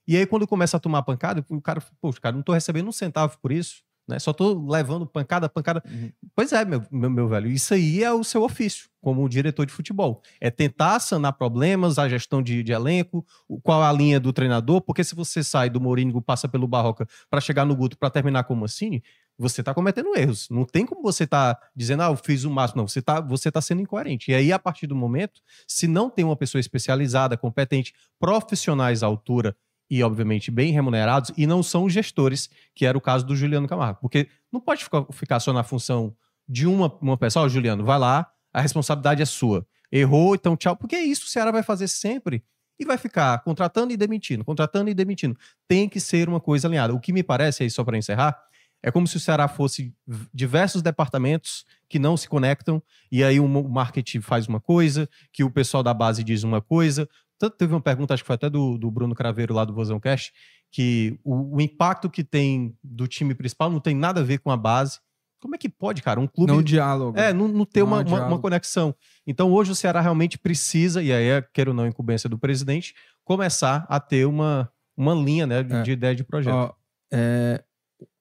E 0.06 0.16
aí, 0.16 0.24
quando 0.26 0.46
começa 0.46 0.76
a 0.76 0.80
tomar 0.80 1.02
pancada, 1.02 1.44
o 1.48 1.60
cara, 1.60 1.82
poxa, 2.00 2.20
cara, 2.20 2.34
não 2.34 2.42
tô 2.42 2.52
recebendo 2.52 2.88
um 2.88 2.92
centavo 2.92 3.36
por 3.42 3.52
isso, 3.52 3.82
né? 4.10 4.18
Só 4.18 4.32
tô 4.32 4.68
levando 4.68 5.06
pancada, 5.06 5.48
pancada. 5.48 5.82
Uhum. 5.88 6.10
Pois 6.34 6.52
é, 6.52 6.64
meu, 6.64 6.82
meu, 6.90 7.08
meu, 7.08 7.28
velho, 7.28 7.48
isso 7.48 7.72
aí 7.72 8.02
é 8.02 8.12
o 8.12 8.22
seu 8.22 8.42
ofício 8.42 8.90
como 9.00 9.26
diretor 9.28 9.64
de 9.64 9.72
futebol. 9.72 10.22
É 10.40 10.50
tentar 10.50 11.00
sanar 11.00 11.32
problemas, 11.32 11.98
a 11.98 12.08
gestão 12.08 12.42
de, 12.42 12.62
de 12.62 12.72
elenco, 12.72 13.24
qual 13.62 13.82
a 13.82 13.92
linha 13.92 14.20
do 14.20 14.32
treinador, 14.32 14.82
porque 14.82 15.02
se 15.02 15.14
você 15.14 15.42
sai 15.42 15.70
do 15.70 15.80
Mourinho, 15.80 16.20
passa 16.20 16.46
pelo 16.48 16.66
Barroca 16.66 17.06
para 17.30 17.40
chegar 17.40 17.64
no 17.64 17.74
Guto 17.74 17.96
para 17.96 18.10
terminar 18.10 18.44
com 18.44 18.54
o 18.54 18.56
Mancini, 18.56 19.02
você 19.38 19.62
está 19.62 19.72
cometendo 19.72 20.14
erros. 20.14 20.48
Não 20.50 20.66
tem 20.66 20.84
como 20.84 21.02
você 21.02 21.24
estar 21.24 21.54
tá 21.54 21.68
dizendo, 21.74 22.02
ah, 22.02 22.10
eu 22.10 22.16
fiz 22.16 22.44
o 22.44 22.50
máximo. 22.50 22.82
Não, 22.82 22.88
você 22.88 22.98
está 22.98 23.20
você 23.20 23.50
tá 23.50 23.62
sendo 23.62 23.80
incoerente. 23.80 24.30
E 24.30 24.34
aí, 24.34 24.52
a 24.52 24.58
partir 24.58 24.86
do 24.86 24.94
momento, 24.94 25.40
se 25.66 25.88
não 25.88 26.10
tem 26.10 26.24
uma 26.24 26.36
pessoa 26.36 26.60
especializada, 26.60 27.38
competente, 27.38 27.94
profissionais 28.18 29.02
à 29.02 29.06
altura 29.06 29.56
e, 29.90 30.02
obviamente, 30.02 30.50
bem 30.50 30.72
remunerados, 30.72 31.32
e 31.36 31.46
não 31.46 31.62
são 31.62 31.88
gestores, 31.88 32.48
que 32.74 32.86
era 32.86 32.96
o 32.96 33.00
caso 33.00 33.26
do 33.26 33.34
Juliano 33.34 33.66
Camargo. 33.66 33.98
Porque 34.00 34.28
não 34.52 34.60
pode 34.60 34.86
ficar, 35.10 35.40
só 35.40 35.52
na 35.52 35.64
função 35.64 36.14
de 36.48 36.66
uma, 36.66 36.96
uma 37.00 37.16
pessoa, 37.16 37.46
oh, 37.46 37.48
Juliano, 37.48 37.84
vai 37.84 37.98
lá, 37.98 38.30
a 38.52 38.60
responsabilidade 38.60 39.20
é 39.20 39.24
sua. 39.24 39.66
Errou, 39.90 40.34
então 40.34 40.56
tchau. 40.56 40.76
Porque 40.76 40.94
é 40.94 41.02
isso 41.02 41.24
o 41.24 41.28
Ceará 41.28 41.50
vai 41.50 41.62
fazer 41.62 41.88
sempre 41.88 42.44
e 42.78 42.84
vai 42.84 42.96
ficar 42.96 43.38
contratando 43.40 43.92
e 43.92 43.96
demitindo, 43.96 44.44
contratando 44.44 44.88
e 44.88 44.94
demitindo. 44.94 45.36
Tem 45.66 45.88
que 45.88 46.00
ser 46.00 46.28
uma 46.28 46.40
coisa 46.40 46.68
alinhada. 46.68 46.94
O 46.94 47.00
que 47.00 47.12
me 47.12 47.22
parece, 47.22 47.64
aí 47.64 47.70
só 47.70 47.84
para 47.84 47.98
encerrar, 47.98 48.40
é 48.82 48.90
como 48.90 49.06
se 49.06 49.16
o 49.16 49.20
Ceará 49.20 49.46
fosse 49.48 49.92
diversos 50.32 50.80
departamentos 50.80 51.64
que 51.88 51.98
não 51.98 52.16
se 52.16 52.28
conectam, 52.28 52.82
e 53.12 53.22
aí 53.22 53.38
o 53.38 53.46
marketing 53.46 54.20
faz 54.20 54.46
uma 54.46 54.60
coisa, 54.60 55.08
que 55.32 55.44
o 55.44 55.50
pessoal 55.50 55.82
da 55.82 55.92
base 55.92 56.24
diz 56.24 56.42
uma 56.42 56.62
coisa, 56.62 57.08
teve 57.48 57.72
uma 57.72 57.80
pergunta, 57.80 58.12
acho 58.12 58.22
que 58.22 58.26
foi 58.26 58.34
até 58.34 58.50
do, 58.50 58.76
do 58.76 58.90
Bruno 58.90 59.14
Craveiro 59.14 59.54
lá 59.54 59.64
do 59.64 59.72
Vozão 59.72 60.00
Cast, 60.00 60.32
que 60.70 61.18
o, 61.24 61.56
o 61.56 61.60
impacto 61.60 62.10
que 62.10 62.22
tem 62.22 62.76
do 62.82 63.06
time 63.06 63.34
principal 63.34 63.70
não 63.70 63.80
tem 63.80 63.94
nada 63.94 64.20
a 64.20 64.24
ver 64.24 64.38
com 64.38 64.50
a 64.50 64.56
base. 64.56 64.98
Como 65.40 65.54
é 65.54 65.58
que 65.58 65.70
pode, 65.70 66.02
cara? 66.02 66.20
Um 66.20 66.26
clube. 66.26 66.52
Não 66.52 66.62
diálogo. 66.62 67.18
É, 67.18 67.32
não, 67.32 67.48
não 67.48 67.64
ter 67.64 67.80
Não 67.80 67.86
uma, 67.86 67.98
há 68.00 68.04
uma, 68.04 68.26
uma 68.26 68.38
conexão. 68.38 68.94
Então, 69.26 69.50
hoje 69.50 69.72
o 69.72 69.74
Ceará 69.74 70.00
realmente 70.02 70.36
precisa, 70.38 71.02
e 71.02 71.10
aí 71.10 71.28
é, 71.28 71.40
quer 71.40 71.66
ou 71.66 71.74
não, 71.74 71.86
incumbência 71.86 72.28
do 72.28 72.38
presidente, 72.38 72.94
começar 73.24 73.86
a 73.88 73.98
ter 73.98 74.26
uma, 74.26 74.70
uma 74.94 75.14
linha 75.14 75.46
né, 75.46 75.62
de, 75.62 75.74
É. 75.74 75.82
de 75.82 75.92
ideia 75.92 76.14
de 76.14 76.24
projeto. 76.24 76.54
Ó, 76.54 76.74
é, 77.10 77.64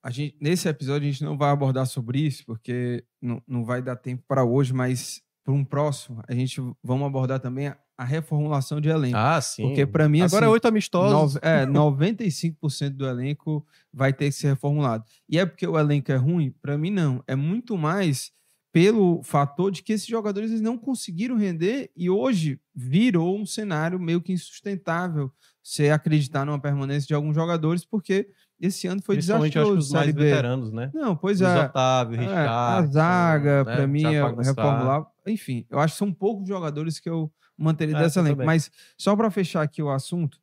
a 0.01 0.09
gente, 0.09 0.37
nesse 0.39 0.69
episódio 0.69 1.07
a 1.07 1.11
gente 1.11 1.23
não 1.23 1.37
vai 1.37 1.51
abordar 1.51 1.85
sobre 1.85 2.19
isso, 2.19 2.45
porque 2.45 3.03
não, 3.21 3.43
não 3.45 3.65
vai 3.65 3.81
dar 3.81 3.97
tempo 3.97 4.23
para 4.25 4.45
hoje, 4.45 4.73
mas 4.73 5.21
para 5.49 5.53
um 5.57 5.63
próximo, 5.65 6.21
a 6.27 6.33
gente 6.35 6.61
vamos 6.83 7.07
abordar 7.07 7.39
também 7.39 7.67
a, 7.69 7.77
a 7.97 8.03
reformulação 8.05 8.79
de 8.79 8.87
elenco. 8.89 9.17
ah, 9.17 9.41
sim. 9.41 9.63
Porque 9.63 9.83
para 9.85 10.07
mim, 10.07 10.21
Agora 10.21 10.45
assim, 10.45 10.51
é 10.51 10.53
oito 10.53 10.67
amistosos. 10.67 11.11
nove- 11.11 11.39
é, 11.41 11.65
95% 12.13 12.89
do 12.91 13.07
elenco 13.07 13.65
vai 13.91 14.13
ter 14.13 14.25
que 14.25 14.31
ser 14.33 14.49
reformulado. 14.49 15.03
E 15.27 15.39
é 15.39 15.45
porque 15.47 15.65
o 15.67 15.77
elenco 15.77 16.11
é 16.11 16.15
ruim? 16.15 16.53
Para 16.61 16.77
mim, 16.77 16.91
não. 16.91 17.23
É 17.27 17.35
muito 17.35 17.75
mais 17.77 18.31
pelo 18.71 19.23
fator 19.23 19.71
de 19.71 19.81
que 19.81 19.91
esses 19.93 20.05
jogadores 20.07 20.51
eles 20.51 20.61
não 20.61 20.77
conseguiram 20.77 21.35
render 21.35 21.89
e 21.97 22.07
hoje 22.11 22.59
virou 22.75 23.35
um 23.35 23.43
cenário 23.45 23.99
meio 23.99 24.21
que 24.21 24.31
insustentável 24.31 25.31
você 25.63 25.89
acreditar 25.89 26.45
numa 26.45 26.59
permanência 26.59 27.07
de 27.07 27.13
alguns 27.15 27.33
jogadores, 27.33 27.83
porque 27.83 28.27
esse 28.61 28.87
ano 28.87 29.01
foi 29.01 29.15
Principalmente, 29.15 29.55
eu 29.57 29.61
acho 29.63 29.71
que 29.71 29.77
desastroso. 29.77 29.97
os 29.97 30.05
mais 30.05 30.29
veteranos, 30.29 30.71
né? 30.71 30.91
Não, 30.93 31.15
pois 31.15 31.39
Luiz 31.39 31.51
é. 31.53 31.65
Otávio, 31.65 32.15
É, 32.17 32.19
Richard. 32.21 32.47
a 32.49 32.85
zaga, 32.87 33.63
né? 33.63 33.75
para 33.75 33.87
mim, 33.87 34.03
é 34.03 34.21
reformular. 34.21 35.05
Enfim, 35.29 35.65
eu 35.69 35.79
acho 35.79 35.93
que 35.93 35.99
são 35.99 36.11
poucos 36.13 36.47
jogadores 36.47 36.99
que 36.99 37.09
eu 37.09 37.31
manteria 37.57 37.95
É, 37.97 37.99
dessa 38.01 38.19
elenco. 38.19 38.43
Mas 38.45 38.71
só 38.97 39.15
para 39.15 39.29
fechar 39.29 39.61
aqui 39.61 39.81
o 39.81 39.89
assunto 39.89 40.39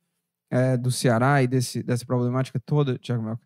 é, 0.51 0.77
do 0.77 0.91
Ceará 0.91 1.41
e 1.43 1.47
desse, 1.47 1.83
dessa 1.83 2.05
problemática 2.05 2.59
toda, 2.59 2.97
Thiago 2.97 3.23
Melco, 3.23 3.45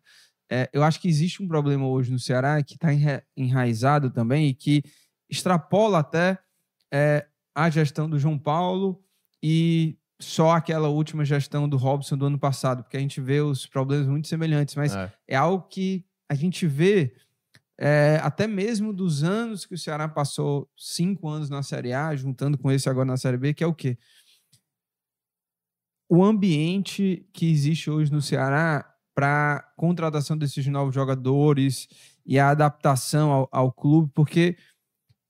é, 0.50 0.68
eu 0.72 0.82
acho 0.84 1.00
que 1.00 1.08
existe 1.08 1.42
um 1.42 1.48
problema 1.48 1.86
hoje 1.86 2.12
no 2.12 2.18
Ceará 2.18 2.62
que 2.62 2.74
está 2.74 2.88
enraizado 3.36 4.10
também 4.10 4.48
e 4.48 4.54
que 4.54 4.82
extrapola 5.30 5.98
até 6.00 6.38
é, 6.92 7.26
a 7.54 7.70
gestão 7.70 8.08
do 8.08 8.18
João 8.18 8.38
Paulo 8.38 9.02
e 9.42 9.96
só 10.20 10.50
aquela 10.52 10.88
última 10.88 11.24
gestão 11.24 11.68
do 11.68 11.76
Robson 11.76 12.16
do 12.16 12.26
ano 12.26 12.38
passado, 12.38 12.82
porque 12.82 12.96
a 12.96 13.00
gente 13.00 13.20
vê 13.20 13.40
os 13.40 13.66
problemas 13.66 14.06
muito 14.06 14.28
semelhantes, 14.28 14.74
mas 14.76 14.94
É. 14.94 15.12
é 15.28 15.36
algo 15.36 15.66
que 15.68 16.04
a 16.28 16.34
gente 16.34 16.66
vê 16.66 17.14
é, 17.84 18.20
até 18.22 18.46
mesmo 18.46 18.92
dos 18.92 19.24
anos 19.24 19.66
que 19.66 19.74
o 19.74 19.78
Ceará 19.78 20.08
passou 20.08 20.70
cinco 20.76 21.28
anos 21.28 21.50
na 21.50 21.64
Série 21.64 21.92
A, 21.92 22.14
juntando 22.14 22.56
com 22.56 22.70
esse 22.70 22.88
agora 22.88 23.04
na 23.04 23.16
Série 23.16 23.36
B, 23.36 23.52
que 23.52 23.64
é 23.64 23.66
o 23.66 23.74
quê? 23.74 23.98
O 26.08 26.22
ambiente 26.22 27.26
que 27.32 27.50
existe 27.50 27.90
hoje 27.90 28.12
no 28.12 28.22
Ceará 28.22 28.88
para 29.16 29.68
contratação 29.76 30.38
desses 30.38 30.64
novos 30.68 30.94
jogadores 30.94 31.88
e 32.24 32.38
a 32.38 32.50
adaptação 32.50 33.32
ao, 33.32 33.48
ao 33.50 33.72
clube, 33.72 34.12
porque 34.14 34.56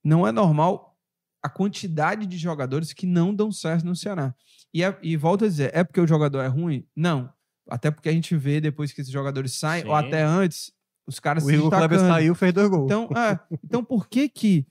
não 0.04 0.26
é 0.26 0.30
normal 0.30 0.98
a 1.42 1.48
quantidade 1.48 2.26
de 2.26 2.36
jogadores 2.36 2.92
que 2.92 3.06
não 3.06 3.34
dão 3.34 3.50
certo 3.50 3.86
no 3.86 3.96
Ceará. 3.96 4.34
E, 4.74 4.84
é- 4.84 4.98
e 5.02 5.16
volto 5.16 5.46
a 5.46 5.48
dizer, 5.48 5.70
é 5.74 5.82
porque 5.82 6.00
o 6.02 6.06
jogador 6.06 6.42
é 6.42 6.48
ruim? 6.48 6.86
Não. 6.94 7.32
Até 7.66 7.90
porque 7.90 8.10
a 8.10 8.12
gente 8.12 8.36
vê 8.36 8.60
depois 8.60 8.92
que 8.92 9.00
esses 9.00 9.12
jogadores 9.12 9.54
saem, 9.54 9.84
ou 9.86 9.98
Sim. 9.98 10.06
até 10.06 10.22
antes, 10.22 10.70
os 11.06 11.18
caras 11.18 11.44
O 11.44 11.46
se 11.46 11.56
Kleber 11.56 11.88
destacando. 11.88 12.08
saiu, 12.08 12.34
fez 12.34 12.52
dois 12.52 12.68
gols. 12.68 12.84
Então, 12.84 13.08
é, 13.16 13.38
então 13.64 13.84
por 13.84 14.08
que 14.08 14.28
que 14.28 14.66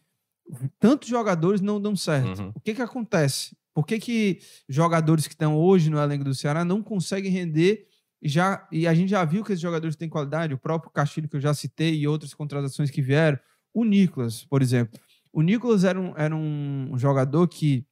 tantos 0.80 1.08
jogadores 1.08 1.62
não 1.62 1.82
dão 1.82 1.96
certo? 1.96 2.42
Uhum. 2.42 2.52
O 2.56 2.60
que 2.60 2.74
que 2.74 2.82
acontece? 2.82 3.56
Por 3.74 3.86
que 3.86 4.00
que 4.00 4.40
jogadores 4.68 5.28
que 5.28 5.34
estão 5.34 5.56
hoje 5.56 5.90
no 5.90 6.00
elenco 6.00 6.24
do 6.24 6.36
Ceará 6.36 6.66
não 6.66 6.82
conseguem 6.84 7.32
render 7.32 7.88
e 8.22 8.28
já 8.30 8.68
e 8.72 8.86
a 8.86 8.94
gente 8.94 9.10
já 9.10 9.24
viu 9.26 9.44
que 9.44 9.52
esses 9.52 9.62
jogadores 9.62 9.96
têm 9.96 10.10
qualidade, 10.10 10.54
o 10.54 10.58
próprio 10.58 10.92
Castilho 10.92 11.28
que 11.30 11.38
eu 11.38 11.42
já 11.42 11.54
citei 11.54 11.96
e 11.96 12.08
outras 12.08 12.34
contratações 12.34 12.92
que 12.92 13.02
vieram, 13.02 13.40
o 13.74 13.84
Nicolas, 13.84 14.44
por 14.46 14.62
exemplo. 14.62 15.00
O 15.34 15.42
Nicolas 15.42 15.84
era 15.84 16.00
um, 16.00 16.14
era 16.18 16.36
um 16.36 16.98
jogador 16.98 17.48
que 17.48 17.86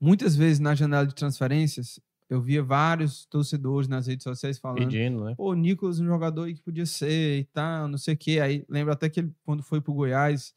muitas 0.00 0.34
vezes 0.34 0.58
na 0.58 0.74
janela 0.74 1.06
de 1.06 1.14
transferências 1.14 2.00
eu 2.28 2.40
via 2.40 2.62
vários 2.62 3.26
torcedores 3.26 3.88
nas 3.88 4.06
redes 4.06 4.24
sociais 4.24 4.58
falando 4.58 4.78
Pedindo, 4.78 5.24
né? 5.24 5.34
pô, 5.36 5.50
o 5.50 5.54
Nicolas, 5.54 6.00
um 6.00 6.06
jogador 6.06 6.44
aí 6.44 6.54
que 6.54 6.62
podia 6.62 6.86
ser 6.86 7.38
e 7.38 7.44
tal, 7.44 7.88
não 7.88 7.98
sei 7.98 8.14
o 8.14 8.16
quê. 8.16 8.40
Aí 8.40 8.64
lembro 8.68 8.92
até 8.92 9.08
que 9.08 9.20
ele, 9.20 9.32
quando 9.44 9.62
foi 9.62 9.80
pro 9.80 9.92
Goiás, 9.92 10.54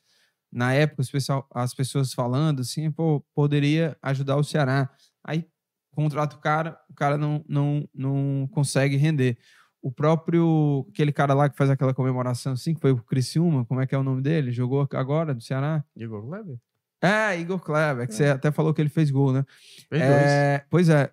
na 0.51 0.73
época, 0.73 1.01
os 1.01 1.11
pessoal, 1.11 1.47
as 1.53 1.73
pessoas 1.73 2.13
falando 2.13 2.61
assim, 2.61 2.89
pô, 2.89 3.23
poderia 3.35 3.97
ajudar 4.01 4.37
o 4.37 4.43
Ceará. 4.43 4.89
Aí 5.23 5.45
contrata 5.91 6.35
o 6.35 6.39
cara, 6.39 6.79
o 6.89 6.93
cara 6.93 7.17
não, 7.17 7.43
não, 7.47 7.87
não 7.93 8.47
consegue 8.51 8.95
render. 8.95 9.37
O 9.81 9.91
próprio, 9.91 10.85
aquele 10.89 11.11
cara 11.11 11.33
lá 11.33 11.49
que 11.49 11.57
faz 11.57 11.69
aquela 11.69 11.93
comemoração 11.93 12.53
assim, 12.53 12.73
que 12.73 12.81
foi 12.81 12.91
o 12.91 12.97
Criciúma, 13.03 13.65
como 13.65 13.81
é 13.81 13.87
que 13.87 13.93
é 13.93 13.97
o 13.97 14.03
nome 14.03 14.21
dele? 14.21 14.51
Jogou 14.51 14.87
agora 14.93 15.33
do 15.33 15.41
Ceará? 15.41 15.83
Igor 15.95 16.25
Kleber? 16.25 16.57
É, 17.01 17.39
Igor 17.39 17.59
Kleber, 17.59 18.07
que 18.07 18.13
você 18.13 18.25
até 18.25 18.51
falou 18.51 18.73
que 18.73 18.81
ele 18.81 18.89
fez 18.89 19.11
gol, 19.11 19.31
né? 19.31 19.45
Fez. 19.89 20.01
É, 20.01 20.65
pois 20.69 20.89
é. 20.89 21.11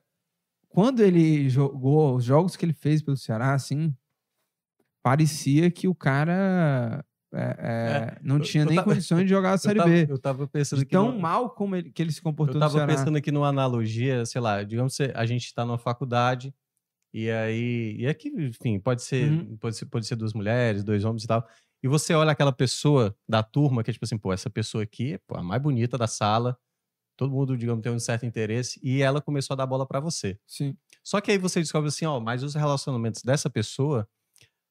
Quando 0.74 1.00
ele 1.00 1.48
jogou, 1.48 2.16
os 2.16 2.24
jogos 2.24 2.56
que 2.56 2.64
ele 2.64 2.72
fez 2.72 3.00
pelo 3.00 3.16
Ceará, 3.16 3.54
assim, 3.54 3.94
parecia 5.02 5.70
que 5.70 5.86
o 5.86 5.94
cara 5.94 7.04
é, 7.32 7.56
é, 7.58 8.18
não 8.22 8.36
eu- 8.36 8.42
tinha 8.42 8.62
eu 8.62 8.66
nem 8.66 8.76
tava- 8.76 8.90
condições 8.90 9.22
de 9.24 9.28
jogar 9.28 9.50
a 9.50 9.52
Eu 9.54 9.58
Série 9.58 9.78
tava- 9.78 9.90
B. 9.90 10.06
Eu 10.08 10.18
tava 10.18 10.46
pensando 10.48 10.78
De 10.78 10.84
aqui 10.84 10.92
tão 10.92 11.06
numa- 11.12 11.18
mal 11.20 11.50
como 11.50 11.74
ele, 11.76 11.90
que 11.90 12.00
ele 12.02 12.12
se 12.12 12.22
comportou 12.22 12.54
Eu 12.56 12.60
no 12.60 12.72
tava 12.72 12.86
pensando 12.86 13.16
aqui 13.16 13.30
numa 13.32 13.48
analogia, 13.48 14.24
sei 14.26 14.40
lá, 14.40 14.62
digamos 14.62 14.96
que 14.96 15.10
a 15.14 15.26
gente 15.26 15.44
está 15.46 15.64
numa 15.64 15.78
faculdade 15.78 16.54
e 17.12 17.30
aí, 17.30 17.96
e 17.98 18.06
aqui, 18.06 18.28
enfim, 18.36 18.78
pode 18.80 19.02
ser, 19.02 19.30
Uhum. 19.30 19.56
pode 19.56 19.76
ser, 19.76 19.86
pode 19.86 20.06
ser 20.06 20.16
duas 20.16 20.32
mulheres, 20.32 20.82
dois 20.84 21.04
homens 21.04 21.24
e 21.24 21.26
tal. 21.26 21.46
E 21.82 21.88
você 21.88 22.14
olha 22.14 22.32
aquela 22.32 22.52
pessoa 22.52 23.14
da 23.28 23.42
turma 23.42 23.82
que 23.84 23.90
é 23.90 23.92
tipo 23.92 24.04
assim, 24.04 24.16
pô, 24.18 24.32
essa 24.32 24.48
pessoa 24.48 24.82
aqui 24.84 25.14
é 25.14 25.20
a 25.36 25.42
mais 25.42 25.60
bonita 25.62 25.98
da 25.98 26.06
sala. 26.06 26.56
Todo 27.16 27.32
mundo, 27.32 27.56
digamos, 27.56 27.82
tem 27.82 27.92
um 27.92 27.98
certo 27.98 28.26
interesse 28.26 28.80
e 28.82 29.02
ela 29.02 29.20
começou 29.20 29.54
a 29.54 29.56
dar 29.56 29.66
bola 29.66 29.86
para 29.86 30.00
você. 30.00 30.38
Sim. 30.46 30.76
Só 31.02 31.20
que 31.20 31.30
aí 31.30 31.38
você 31.38 31.60
descobre 31.60 31.88
assim, 31.88 32.04
ó, 32.06 32.18
mas 32.18 32.42
os 32.42 32.54
relacionamentos 32.54 33.22
dessa 33.22 33.48
pessoa 33.48 34.08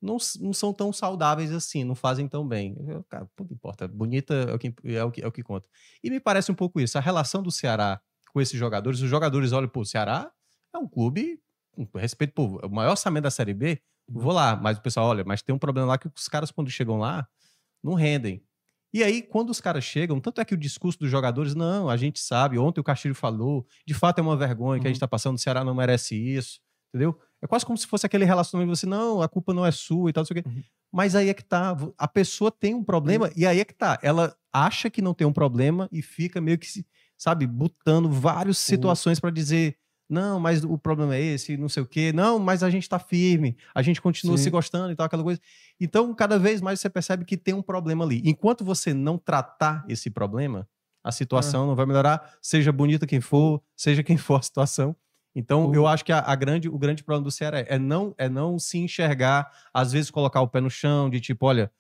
não, 0.02 0.18
não 0.42 0.52
são 0.54 0.74
tão 0.74 0.92
saudáveis 0.92 1.52
assim, 1.52 1.84
não 1.84 1.96
fazem 1.96 2.28
tão 2.28 2.46
bem. 2.46 2.76
Eu, 2.88 3.04
cara, 3.06 3.26
pouco 3.36 3.54
importa, 3.54 3.88
bonita 3.88 4.34
é 4.34 4.54
o, 4.54 4.60
que, 4.60 4.74
é, 4.84 5.04
o 5.04 5.12
que, 5.12 5.22
é 5.24 5.28
o 5.28 5.32
que 5.32 5.42
conta. 5.42 5.68
E 6.04 6.10
me 6.10 6.20
parece 6.20 6.52
um 6.52 6.56
pouco 6.56 6.82
isso, 6.82 6.98
a 6.98 7.02
relação 7.02 7.42
do 7.42 7.52
Ceará 7.52 8.02
com 8.34 8.42
esses 8.42 8.60
jogadores, 8.60 9.00
os 9.00 9.10
jogadores 9.10 9.52
olham, 9.52 9.70
pô, 9.70 9.82
o 9.82 9.86
Ceará 9.86 10.32
é 10.74 10.78
um 10.78 10.88
clube, 10.88 11.40
com 11.72 11.88
respeito, 11.98 12.34
pô, 12.34 12.60
o 12.66 12.70
maior 12.70 12.92
orçamento 12.92 13.24
da 13.24 13.32
Série 13.32 13.54
B, 13.54 13.80
vou 14.08 14.34
lá, 14.34 14.56
mas 14.56 14.78
o 14.78 14.82
pessoal, 14.82 15.08
olha, 15.08 15.24
mas 15.26 15.42
tem 15.42 15.56
um 15.56 15.60
problema 15.60 15.88
lá 15.88 15.98
que 15.98 16.08
os 16.08 16.28
caras 16.28 16.52
quando 16.52 16.70
chegam 16.70 16.98
lá, 16.98 17.28
não 17.84 17.94
rendem. 17.94 18.44
E 18.94 19.04
aí, 19.04 19.22
quando 19.24 19.50
os 19.50 19.60
caras 19.60 19.84
chegam, 19.84 20.20
tanto 20.20 20.40
é 20.40 20.46
que 20.46 20.54
o 20.54 20.58
discurso 20.58 21.00
dos 21.00 21.10
jogadores, 21.10 21.56
não, 21.56 21.90
a 21.90 21.98
gente 21.98 22.20
sabe, 22.20 22.60
ontem 22.60 22.80
o 22.80 22.84
Castilho 22.84 23.16
falou, 23.16 23.66
de 23.88 23.94
fato 23.94 24.20
é 24.20 24.22
uma 24.22 24.38
vergonha 24.38 24.80
que 24.80 24.86
a 24.86 24.90
Uhum. 24.90 24.94
gente 24.94 25.00
tá 25.00 25.08
passando, 25.08 25.36
o 25.36 25.40
Ceará 25.40 25.64
não 25.64 25.74
merece 25.74 26.16
isso, 26.16 26.60
entendeu? 26.94 27.18
É 27.42 27.48
quase 27.48 27.66
como 27.66 27.78
se 27.78 27.88
fosse 27.88 28.06
aquele 28.06 28.24
relacionamento, 28.24 28.76
você, 28.78 28.86
não, 28.86 29.22
a 29.22 29.28
culpa 29.28 29.54
não 29.54 29.66
é 29.66 29.72
sua 29.72 30.10
e 30.10 30.14
tal, 30.14 30.22
não 30.22 30.28
sei 30.28 30.40
o 30.40 30.44
quê. 30.44 30.50
Uhum. 30.50 30.64
Mas 30.92 31.16
aí 31.16 31.28
é 31.28 31.34
que 31.34 31.44
tá, 31.44 31.76
a 31.98 32.08
pessoa 32.08 32.52
tem 32.52 32.76
um 32.76 32.84
problema, 32.84 33.32
e 33.36 33.48
aí 33.48 33.60
é 33.60 33.66
que 33.66 33.74
tá, 33.74 33.98
ela 34.04 34.36
acha 34.54 34.92
que 34.92 35.02
não 35.02 35.14
tem 35.16 35.26
um 35.26 35.34
problema 35.34 35.90
e 35.92 36.04
fica 36.04 36.40
meio 36.40 36.60
que, 36.60 36.68
sabe, 37.18 37.48
botando 37.48 38.10
várias 38.12 38.60
situações 38.60 39.20
para 39.20 39.32
dizer, 39.32 39.76
não, 40.14 40.40
mas 40.40 40.64
o 40.64 40.78
problema 40.78 41.16
é 41.16 41.22
esse, 41.22 41.58
não 41.58 41.68
sei 41.68 41.84
o 41.84 41.86
quê, 41.86 42.14
não, 42.14 42.40
mas 42.40 42.64
a 42.64 42.70
gente 42.70 42.88
tá 42.88 43.00
firme, 43.00 43.58
a 43.76 43.82
gente 43.82 44.02
continua 44.02 44.38
Sim. 44.38 44.44
se 44.44 44.50
gostando 44.50 44.92
e 44.94 44.96
tal, 44.96 45.06
aquela 45.08 45.24
coisa. 45.24 45.42
Então, 45.80 46.14
cada 46.14 46.40
vez 46.40 46.62
mais 46.62 46.80
você 46.80 46.90
percebe 46.90 47.26
que 47.26 47.36
tem 47.36 47.54
um 47.54 47.62
problema 47.62 48.06
ali. 48.06 48.22
Enquanto 48.24 48.64
você 48.64 48.94
não 48.94 49.18
tratar 49.18 49.84
esse 49.90 50.10
problema, 50.10 50.68
a 51.04 51.12
situação 51.12 51.68
não 51.68 51.76
vai 51.76 51.86
melhorar, 51.86 52.38
seja 52.42 52.72
bonita 52.72 53.06
quem 53.06 53.20
for, 53.20 53.62
seja 53.76 54.02
quem 54.04 54.16
for 54.16 54.40
a 54.40 54.42
situação. 54.42 54.96
Então, 55.36 55.70
O- 55.70 55.76
eu 55.76 55.88
acho 55.88 56.06
que 56.06 56.12
a, 56.14 56.20
a 56.20 56.36
grande, 56.36 56.70
o 56.70 56.78
grande 56.78 57.04
problema 57.04 57.24
do 57.26 57.32
Ceará 57.32 57.60
é, 57.60 57.66
é 57.76 57.80
não, 57.80 58.14
é 58.18 58.30
não 58.30 58.58
se 58.60 58.78
enxergar, 58.78 59.52
às 59.74 59.92
vezes 59.92 60.10
colocar 60.12 60.40
o 60.42 60.48
pé 60.48 60.62
no 60.62 60.70
chão, 60.70 61.10
de 61.10 61.20
tipo, 61.20 61.46
olha, 61.46 61.72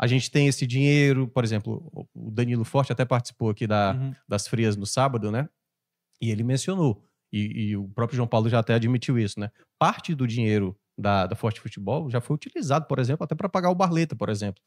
a 0.00 0.06
gente 0.06 0.30
tem 0.30 0.46
esse 0.46 0.64
dinheiro, 0.66 1.26
por 1.26 1.42
exemplo, 1.42 1.90
o- 1.92 2.06
o 2.28 2.30
Danilo 2.30 2.64
Forte 2.64 2.92
até 2.92 3.04
participou 3.04 3.50
aqui 3.50 3.66
da, 3.66 3.92
Uhum. 3.94 4.14
das 4.28 4.46
frias 4.46 4.76
no 4.76 4.86
sábado, 4.86 5.32
né? 5.32 5.48
E 6.20 6.30
ele 6.30 6.44
mencionou, 6.44 7.02
e, 7.32 7.70
e 7.70 7.76
o 7.76 7.88
próprio 7.88 8.16
João 8.16 8.28
Paulo 8.28 8.48
já 8.48 8.58
até 8.58 8.74
admitiu 8.74 9.18
isso, 9.18 9.38
né? 9.38 9.50
Parte 9.78 10.14
do 10.14 10.26
dinheiro 10.26 10.76
da, 10.96 11.26
da 11.26 11.36
Forte 11.36 11.60
Futebol 11.60 12.10
já 12.10 12.20
foi 12.20 12.34
utilizado, 12.34 12.86
por 12.86 12.98
exemplo, 12.98 13.24
até 13.24 13.34
para 13.34 13.48
pagar 13.48 13.70
o 13.70 13.74
Barleta, 13.74 14.16
por 14.16 14.28
exemplo. 14.28 14.62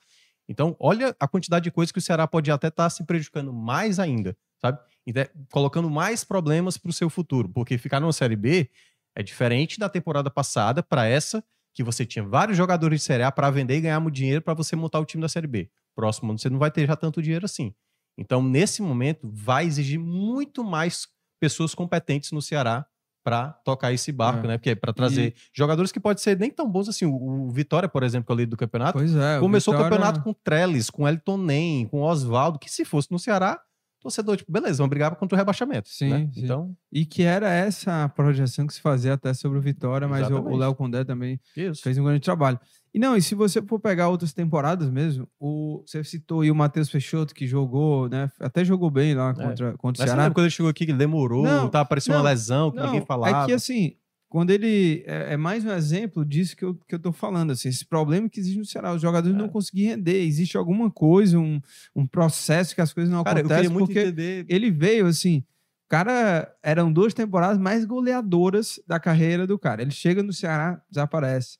Então, 0.47 0.76
olha 0.80 1.16
a 1.20 1.28
quantidade 1.28 1.64
de 1.64 1.72
coisas 1.72 1.91
que 1.91 1.99
o 1.99 2.01
Ceará 2.01 2.28
pode 2.28 2.51
até 2.51 2.68
estar 2.68 2.89
se 2.89 3.05
prejudicando 3.05 3.53
mais 3.53 3.99
ainda, 3.99 4.36
sabe? 4.59 4.80
Então, 5.05 5.26
colocando 5.51 5.89
mais 5.89 6.24
problemas 6.24 6.78
para 6.78 6.89
o 6.89 6.93
seu 6.93 7.09
futuro, 7.09 7.49
porque 7.49 7.78
ficar 7.78 7.99
numa 7.99 8.14
Série 8.14 8.36
B 8.36 8.70
é 9.16 9.24
diferente 9.24 9.80
da 9.80 9.89
temporada 9.89 10.30
passada 10.30 10.82
para 10.82 11.05
essa, 11.05 11.43
que 11.74 11.84
você 11.84 12.05
tinha 12.05 12.24
vários 12.24 12.57
jogadores 12.57 12.99
de 12.99 13.05
Série 13.05 13.24
A 13.24 13.32
para 13.32 13.49
vender 13.49 13.78
e 13.78 13.82
ganhar 13.82 13.99
muito 13.99 14.16
dinheiro 14.16 14.41
para 14.41 14.53
você 14.53 14.76
montar 14.76 14.99
o 14.99 15.05
time 15.05 15.22
da 15.22 15.30
Série 15.30 15.47
B. 15.47 15.70
Próximo 15.95 16.32
ano 16.32 16.39
você 16.39 16.49
não 16.49 16.59
vai 16.59 16.72
ter 16.72 16.86
já 16.86 16.95
tanto 16.95 17.22
dinheiro 17.22 17.45
assim. 17.45 17.74
Então, 18.18 18.43
nesse 18.43 18.82
momento, 18.82 19.30
vai 19.32 19.66
exigir 19.66 19.99
muito 19.99 20.64
mais 20.64 21.07
pessoas 21.41 21.75
competentes 21.75 22.31
no 22.31 22.41
Ceará 22.41 22.85
para 23.23 23.49
tocar 23.65 23.91
esse 23.91 24.11
barco, 24.11 24.45
É. 24.45 24.47
né? 24.49 24.57
Porque 24.57 24.75
para 24.75 24.93
trazer 24.93 25.35
jogadores 25.53 25.91
que 25.91 25.99
podem 25.99 26.21
ser 26.23 26.39
nem 26.39 26.49
tão 26.49 26.67
bons 26.69 26.87
assim. 26.89 27.05
O, 27.05 27.13
o 27.47 27.49
Vitória, 27.51 27.89
por 27.89 28.01
exemplo, 28.03 28.25
que 28.27 28.31
é 28.31 28.35
o 28.35 28.37
líder 28.37 28.49
do 28.51 28.57
campeonato, 28.57 28.93
Pois 28.93 29.15
é. 29.15 29.39
começou 29.39 29.73
o 29.73 29.77
Vitória- 29.77 29.97
campeonato 29.97 30.23
com 30.23 30.33
Trellis, 30.33 30.89
com 30.89 31.07
Elton 31.07 31.37
Nem, 31.37 31.85
com 31.87 32.01
Oswaldo, 32.01 32.57
que 32.57 32.69
se 32.71 32.85
fosse 32.85 33.11
no 33.11 33.19
Ceará, 33.19 33.59
torcedor, 34.02 34.36
tipo, 34.38 34.52
beleza, 34.52 34.78
vamos 34.80 34.89
brigar 34.89 35.16
contra 35.16 35.36
o 35.36 35.38
rebaixamento. 35.38 35.88
Sim, 35.89 36.10
né? 36.10 36.30
sim. 36.34 36.43
Então, 36.43 36.76
E 36.91 37.06
que 37.06 37.24
era 37.24 37.49
essa 37.49 38.04
a 38.04 38.10
projeção 38.10 38.68
que 38.68 38.74
se 38.74 38.82
fazia 38.82 39.14
até 39.14 39.34
sobre 39.34 39.58
o 39.58 39.62
Vitória, 39.62 40.08
mas 40.08 40.24
o- 40.24 40.26
o 40.26 40.36
Exatamente. 40.36 40.60
Léo 40.60 40.76
Condé 40.76 41.04
também 41.04 41.39
isso. 41.56 41.82
fez 41.82 41.97
um 41.97 42.04
grande 42.04 42.20
trabalho. 42.22 42.60
E 42.93 42.99
não, 42.99 43.16
e 43.16 43.22
se 43.22 43.34
você 43.36 43.62
for 43.62 43.80
pegar 43.80 44.10
outras 44.10 44.34
temporadas 44.34 44.89
mesmo, 44.89 45.26
o, 45.39 45.82
você 45.88 46.04
citou 46.04 46.41
aí 46.41 46.52
o 46.52 46.56
Matheus 46.56 46.89
Peixoto, 46.89 47.34
que 47.34 47.47
jogou, 47.47 48.10
né? 48.10 48.30
Até 48.38 48.66
jogou 48.66 48.91
bem 48.91 49.14
lá 49.16 49.34
contra, 49.34 49.78
contra 49.78 49.78
o 49.78 49.78
É. 49.78 49.78
Mas 49.78 49.97
você 49.97 50.04
Ceará. 50.08 50.22
lembra 50.24 50.34
quando 50.34 50.43
ele 50.45 50.52
chegou 50.52 50.70
aqui 50.70 50.86
que 50.86 50.91
ele 50.91 50.97
demorou, 50.97 51.43
Não, 51.43 51.70
tava 51.70 51.86
parecendo 51.88 52.18
uma 52.18 52.24
não, 52.24 52.30
lesão, 52.30 52.70
que 52.72 52.82
ninguém 52.82 53.06
falava. 53.06 53.43
É 53.43 53.45
que 53.45 53.54
assim, 53.54 53.93
quando 54.32 54.49
ele. 54.51 55.03
É, 55.05 55.34
é 55.34 55.38
mais 55.38 55.65
um 55.65 55.71
exemplo 55.71 56.23
disso 56.23 56.55
que 56.55 56.63
eu, 56.63 56.73
que 56.88 56.95
eu 56.95 56.99
tô 56.99 57.11
falando. 57.11 57.51
Assim, 57.51 57.67
esse 57.67 57.86
problema 57.86 58.29
que 58.29 58.39
existe 58.39 58.57
no 58.57 58.63
Ceará. 58.65 58.93
Os 58.93 59.01
jogadores 59.01 59.36
É. 59.36 59.38
não 59.38 59.49
conseguiram 59.49 59.91
render. 59.97 60.23
Existe 60.23 60.55
alguma 60.55 60.89
coisa, 60.89 61.38
um, 61.38 61.61
um 61.93 62.07
processo 62.07 62.73
que 62.73 62.79
as 62.79 62.93
coisas 62.93 63.11
não 63.13 63.23
Cara, 63.25 63.41
eu 63.41 63.45
acontecem. 63.45 63.77
porque 63.77 63.99
entender. 63.99 64.45
ele 64.47 64.71
veio 64.71 65.05
assim. 65.05 65.43
Cara, 65.89 66.49
eram 66.63 66.91
duas 66.93 67.13
temporadas 67.13 67.57
mais 67.57 67.84
goleadoras 67.84 68.79
da 68.88 68.97
carreira 69.01 69.45
do 69.45 69.59
cara. 69.59 69.82
Ele 69.82 69.91
chega 69.91 70.23
no 70.23 70.32
Ceará, 70.32 70.82
desaparece. 70.89 71.57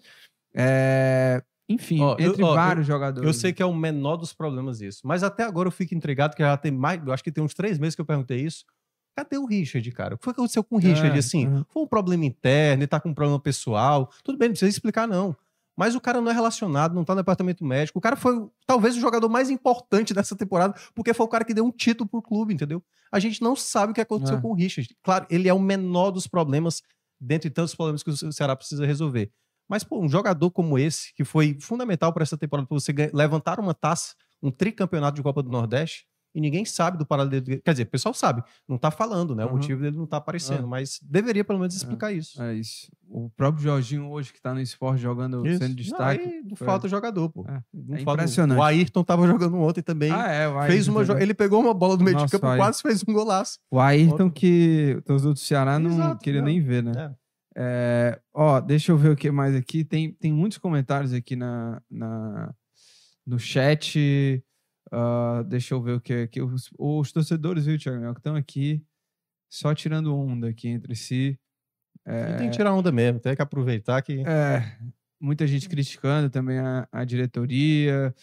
É, 0.56 1.44
enfim, 1.68 2.00
Ó, 2.02 2.16
eu- 2.18 2.30
entre 2.32 2.44
ó, 2.44 2.54
vários 2.54 2.88
jogadores. 2.88 3.28
Eu 3.28 3.34
sei 3.34 3.52
que 3.52 3.62
é 3.62 3.66
o 3.66 3.74
menor 3.76 4.16
dos 4.18 4.34
problemas 4.34 4.80
isso. 4.82 5.02
Mas 5.06 5.24
até 5.24 5.44
agora 5.44 5.68
eu 5.68 5.72
fico 5.72 5.94
intrigado, 5.94 6.36
que 6.36 6.42
já 6.44 6.56
tem 6.58 6.72
mais. 6.72 7.02
Eu 7.06 7.12
acho 7.12 7.24
que 7.24 7.32
tem 7.32 7.44
uns 7.44 7.54
três 7.54 7.78
meses 7.78 7.96
que 7.96 8.02
eu 8.02 8.06
perguntei 8.06 8.40
isso. 8.42 8.64
Cadê 9.22 9.38
o 9.38 9.46
Richard, 9.46 9.92
cara? 9.92 10.16
O 10.16 10.18
que 10.18 10.24
foi 10.24 10.34
que 10.34 10.40
aconteceu 10.40 10.64
com 10.64 10.76
o 10.76 10.80
Richard? 10.80 11.16
É, 11.16 11.20
assim, 11.20 11.48
uhum. 11.48 11.64
foi 11.70 11.84
um 11.84 11.88
problema 11.88 12.26
interno, 12.26 12.82
ele 12.82 12.88
tá 12.88 13.00
com 13.00 13.10
um 13.10 13.14
problema 13.14 13.40
pessoal. 13.40 14.12
Tudo 14.24 14.38
bem, 14.38 14.50
não 14.50 14.54
precisa 14.54 14.70
explicar, 14.70 15.08
não. 15.08 15.36
Mas 15.78 15.96
o 15.96 16.02
cara 16.02 16.20
não 16.20 16.30
é 16.30 16.34
relacionado, 16.34 16.94
não 16.94 17.04
tá 17.04 17.14
no 17.14 17.22
departamento 17.22 17.64
médico. 17.64 18.00
O 18.00 18.02
cara 18.02 18.16
foi 18.16 18.48
talvez 18.66 18.98
o 18.98 19.00
jogador 19.00 19.30
mais 19.30 19.50
importante 19.50 20.14
dessa 20.14 20.36
temporada, 20.36 20.76
porque 20.96 21.14
foi 21.14 21.26
o 21.26 21.30
cara 21.30 21.46
que 21.46 21.54
deu 21.54 21.66
um 21.66 21.72
título 21.72 22.10
pro 22.10 22.22
clube, 22.22 22.54
entendeu? 22.54 22.84
A 23.12 23.20
gente 23.20 23.42
não 23.42 23.56
sabe 23.56 23.92
o 23.92 23.96
que 23.96 24.02
aconteceu 24.02 24.38
É. 24.38 24.42
com 24.42 24.50
o 24.50 24.54
Richard. 24.54 24.90
Claro, 25.04 25.26
ele 25.30 25.48
é 25.48 25.54
o 25.54 25.60
menor 25.60 26.12
dos 26.12 26.28
problemas, 26.28 26.82
dentre 27.20 27.50
tantos 27.50 27.76
problemas 27.76 28.04
que 28.04 28.10
o 28.10 28.34
Ceará 28.34 28.56
precisa 28.56 28.86
resolver. 28.86 29.32
Mas, 29.68 29.84
pô, 29.84 30.02
um 30.02 30.10
jogador 30.10 30.52
como 30.52 30.78
esse, 30.78 31.14
que 31.14 31.24
foi 31.24 31.58
fundamental 31.60 32.12
para 32.12 32.24
essa 32.24 32.38
temporada, 32.38 32.68
para 32.68 32.78
você 32.78 32.94
levantar 33.14 33.60
uma 33.60 33.74
taça, 33.74 34.16
um 34.44 34.52
tricampeonato 34.52 35.16
de 35.16 35.24
Copa 35.24 35.42
do 35.42 35.50
Nordeste, 35.50 36.06
e 36.34 36.40
ninguém 36.42 36.64
sabe 36.66 36.98
do 36.98 37.06
paralelo 37.06 37.42
dele. 37.42 37.62
Quer 37.64 37.72
dizer, 37.72 37.84
o 37.84 37.90
pessoal 37.90 38.14
sabe, 38.14 38.44
não 38.68 38.78
tá 38.78 38.90
falando, 38.92 39.36
né? 39.36 39.44
O 39.44 39.48
Uhum. 39.48 39.54
motivo 39.56 39.82
dele 39.82 39.98
não 39.98 40.06
tá 40.08 40.18
aparecendo, 40.18 40.64
É. 40.64 40.68
mas 40.68 41.00
deveria 41.04 41.44
pelo 41.44 41.60
menos 41.60 41.76
explicar 41.76 42.12
isso. 42.14 42.42
É 42.42 42.54
isso. 42.54 42.88
O 43.10 43.30
próprio 43.32 43.62
Jorginho 43.64 44.10
hoje, 44.10 44.32
que 44.32 44.42
tá 44.42 44.54
no 44.54 44.62
esporte 44.62 45.02
jogando, 45.02 45.46
Isso. 45.46 45.60
sendo 45.60 45.76
destaque. 45.76 46.26
Não, 46.26 46.44
não 46.52 46.56
falta 46.56 46.88
jogador, 46.88 47.30
pô. 47.30 47.46
É. 47.46 47.62
Não 47.74 47.96
É 47.98 48.00
falta- 48.04 48.22
impressionante. 48.24 48.58
O 48.58 48.64
Ayrton 48.64 49.04
tava 49.04 49.28
jogando 49.28 49.58
ontem 49.58 49.82
também. 49.82 50.10
Ah, 50.12 50.28
é, 50.32 50.48
o 50.48 50.62
fez 50.68 50.88
Ayrton 50.88 50.92
uma 50.92 51.04
jo-. 51.06 51.18
Ele 51.18 51.34
pegou 51.34 51.60
uma 51.60 51.74
bola 51.74 51.98
do 51.98 52.04
meio 52.06 52.14
Nossa, 52.16 52.28
de 52.28 52.32
campo 52.32 52.48
o 52.48 52.56
quase 52.56 52.82
fez 52.82 53.04
um 53.06 53.12
golaço. 53.12 53.60
O 53.70 53.80
Ayrton 53.82 54.12
Outro. 54.24 54.32
que 54.32 54.96
o 54.98 55.02
torcedor 55.02 55.34
do 55.34 55.40
Ceará 55.40 55.78
não 55.78 55.92
Exato, 55.92 56.24
queria 56.24 56.40
não. 56.40 56.48
nem 56.48 56.62
ver, 56.62 56.84
né? 56.84 56.92
É. 57.18 57.22
É, 57.54 58.22
ó, 58.34 58.62
deixa 58.62 58.94
eu 58.94 58.98
ver 58.98 59.10
o 59.10 59.16
que 59.18 59.30
mais 59.30 59.54
aqui. 59.54 59.84
Tem, 59.84 60.14
tem 60.14 60.32
muitos 60.32 60.58
comentários 60.58 61.12
aqui 61.12 61.36
na, 61.36 61.82
na, 61.92 62.54
no 63.28 63.38
chat. 63.38 64.42
Ah, 64.92 65.44
deixa 65.48 65.74
eu 65.74 65.82
ver 65.82 65.94
o 65.94 66.02
que 66.02 66.14
aqui. 66.14 66.42
Os, 66.42 66.70
os 66.78 67.12
torcedores, 67.12 67.66
viu, 67.66 67.78
Thiago, 67.80 68.14
que 68.14 68.20
estão 68.20 68.36
aqui 68.36 68.84
só 69.52 69.74
tirando 69.74 70.16
onda 70.16 70.50
aqui 70.50 70.68
entre 70.68 70.96
si. 70.96 71.40
E 72.08 72.38
Tem 72.38 72.50
que 72.50 72.58
tirar 72.58 72.74
onda 72.74 72.92
mesmo, 72.92 73.20
tem 73.20 73.36
que 73.36 73.42
aproveitar 73.42 74.02
que. 74.02 74.22
É, 74.28 74.78
muita 75.22 75.46
gente 75.46 75.70
criticando 75.70 76.30
também 76.30 76.58
a, 76.60 76.88
a 76.92 77.04
diretoria. 77.06 78.14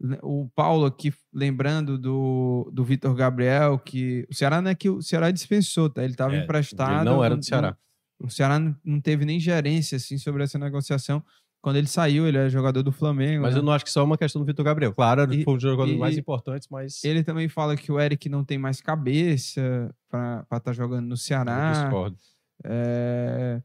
Le- 0.00 0.18
O 0.22 0.48
Paulo 0.54 0.86
aqui 0.86 1.12
lembrando 1.32 1.98
do, 1.98 2.70
do 2.72 2.84
Vitor 2.84 3.14
Gabriel, 3.14 3.78
que 3.78 4.26
o 4.30 4.34
Ceará 4.34 4.60
não 4.62 4.70
é 4.70 4.74
que 4.74 4.88
o 4.90 5.02
Ceará 5.02 5.30
dispensou, 5.30 5.88
tá? 5.90 6.02
Ele 6.02 6.12
estava 6.12 6.34
É, 6.34 6.44
emprestado. 6.44 7.02
ele 7.02 7.04
não 7.04 7.22
era 7.24 7.36
do 7.36 7.44
Ceará. 7.44 7.76
não- 8.20 8.26
o 8.26 8.30
Ceará 8.30 8.58
não, 8.58 8.74
não 8.84 9.00
teve 9.00 9.24
nem 9.26 9.38
gerência 9.38 9.96
assim 9.96 10.16
sobre 10.18 10.42
essa 10.42 10.58
negociação. 10.58 11.22
Quando 11.66 11.78
ele 11.78 11.88
saiu, 11.88 12.28
ele 12.28 12.38
é 12.38 12.48
jogador 12.48 12.80
do 12.80 12.92
Flamengo. 12.92 13.42
Mas 13.42 13.54
né? 13.54 13.58
eu 13.58 13.64
não 13.64 13.72
acho 13.72 13.84
que 13.84 13.90
só 13.90 13.98
é 14.00 14.04
uma 14.04 14.16
questão 14.16 14.40
do 14.40 14.46
Vitor 14.46 14.64
Gabriel. 14.64 14.94
Claro, 14.94 15.34
E- 15.34 15.42
foi 15.42 15.54
um 15.54 15.56
dos 15.56 15.64
jogadores 15.64 15.96
e- 15.96 15.98
mais 15.98 16.16
importantes, 16.16 16.68
mas. 16.70 17.02
Ele 17.02 17.24
também 17.24 17.48
fala 17.48 17.76
que 17.76 17.90
o 17.90 17.98
Eric 17.98 18.28
não 18.28 18.44
tem 18.44 18.56
mais 18.56 18.80
cabeça 18.80 19.92
para 20.08 20.46
estar 20.58 20.72
jogando 20.72 21.06
no 21.06 21.14
eu 21.14 21.16
Ceará. 21.16 21.72
discordo. 21.72 22.16
É, 22.64 23.60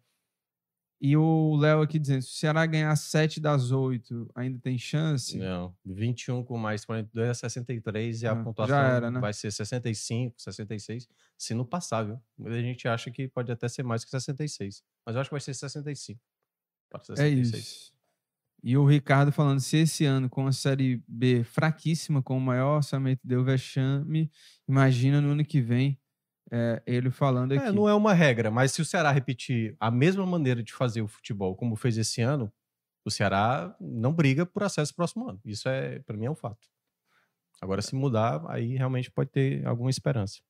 E 0.99 1.15
o 1.15 1.55
Léo 1.57 1.83
aqui 1.83 1.99
dizendo: 1.99 2.23
se 2.23 2.29
o 2.29 2.33
Ceará 2.39 2.65
ganhar 2.65 2.95
7 2.95 3.39
das 3.39 3.71
8, 3.71 4.27
ainda 4.33 4.57
tem 4.59 4.79
chance? 4.79 5.37
Não, 5.37 5.75
21 5.85 6.43
com 6.43 6.57
mais 6.57 6.83
42 6.83 7.29
é 7.29 7.33
63 7.35 8.23
e 8.23 8.27
a 8.27 8.31
Ah, 8.31 8.43
pontuação 8.43 8.75
era, 8.79 9.11
né? 9.11 9.19
vai 9.19 9.31
ser 9.33 9.51
65, 9.51 10.41
66, 10.41 11.07
se 11.37 11.53
não 11.53 11.65
passar, 11.65 12.01
viu? 12.03 12.19
A 12.45 12.61
gente 12.61 12.87
acha 12.87 13.11
que 13.11 13.27
pode 13.27 13.51
até 13.51 13.67
ser 13.67 13.83
mais 13.83 14.03
que 14.03 14.09
66. 14.09 14.81
Mas 15.05 15.13
eu 15.15 15.21
acho 15.21 15.29
que 15.29 15.33
vai 15.35 15.41
ser 15.41 15.53
65. 15.53 16.19
É 16.97 17.01
66. 17.15 17.55
isso. 17.55 17.91
E 18.63 18.77
o 18.77 18.85
Ricardo 18.85 19.31
falando: 19.31 19.59
se 19.59 19.77
esse 19.77 20.05
ano 20.05 20.29
com 20.29 20.45
a 20.47 20.51
Série 20.51 21.03
B 21.07 21.43
fraquíssima, 21.43 22.21
com 22.21 22.37
o 22.37 22.41
maior 22.41 22.77
orçamento 22.77 23.21
deu 23.23 23.43
vexame, 23.43 24.29
imagina 24.67 25.19
no 25.19 25.31
ano 25.31 25.43
que 25.43 25.59
vem. 25.61 25.99
é, 26.51 26.81
ele 26.85 27.09
falando 27.09 27.53
aqui. 27.53 27.63
É, 27.63 27.71
não 27.71 27.87
é 27.87 27.93
uma 27.93 28.13
regra, 28.13 28.51
mas 28.51 28.73
se 28.73 28.81
o 28.81 28.85
Ceará 28.85 29.11
repetir 29.11 29.75
a 29.79 29.89
mesma 29.89 30.25
maneira 30.25 30.61
de 30.61 30.73
fazer 30.73 31.01
o 31.01 31.07
futebol 31.07 31.55
como 31.55 31.75
fez 31.75 31.97
esse 31.97 32.21
ano, 32.21 32.51
o 33.05 33.09
Ceará 33.09 33.75
não 33.79 34.13
briga 34.13 34.45
por 34.45 34.63
acesso 34.63 34.93
próximo 34.93 35.29
ano. 35.29 35.39
Isso 35.45 35.67
é, 35.69 35.99
para 35.99 36.17
mim, 36.17 36.25
é 36.25 36.31
um 36.31 36.35
fato. 36.35 36.67
Agora, 37.61 37.81
se 37.81 37.95
mudar, 37.95 38.43
aí 38.49 38.75
realmente 38.75 39.09
pode 39.09 39.29
ter 39.31 39.65
alguma 39.65 39.89
esperança. 39.89 40.41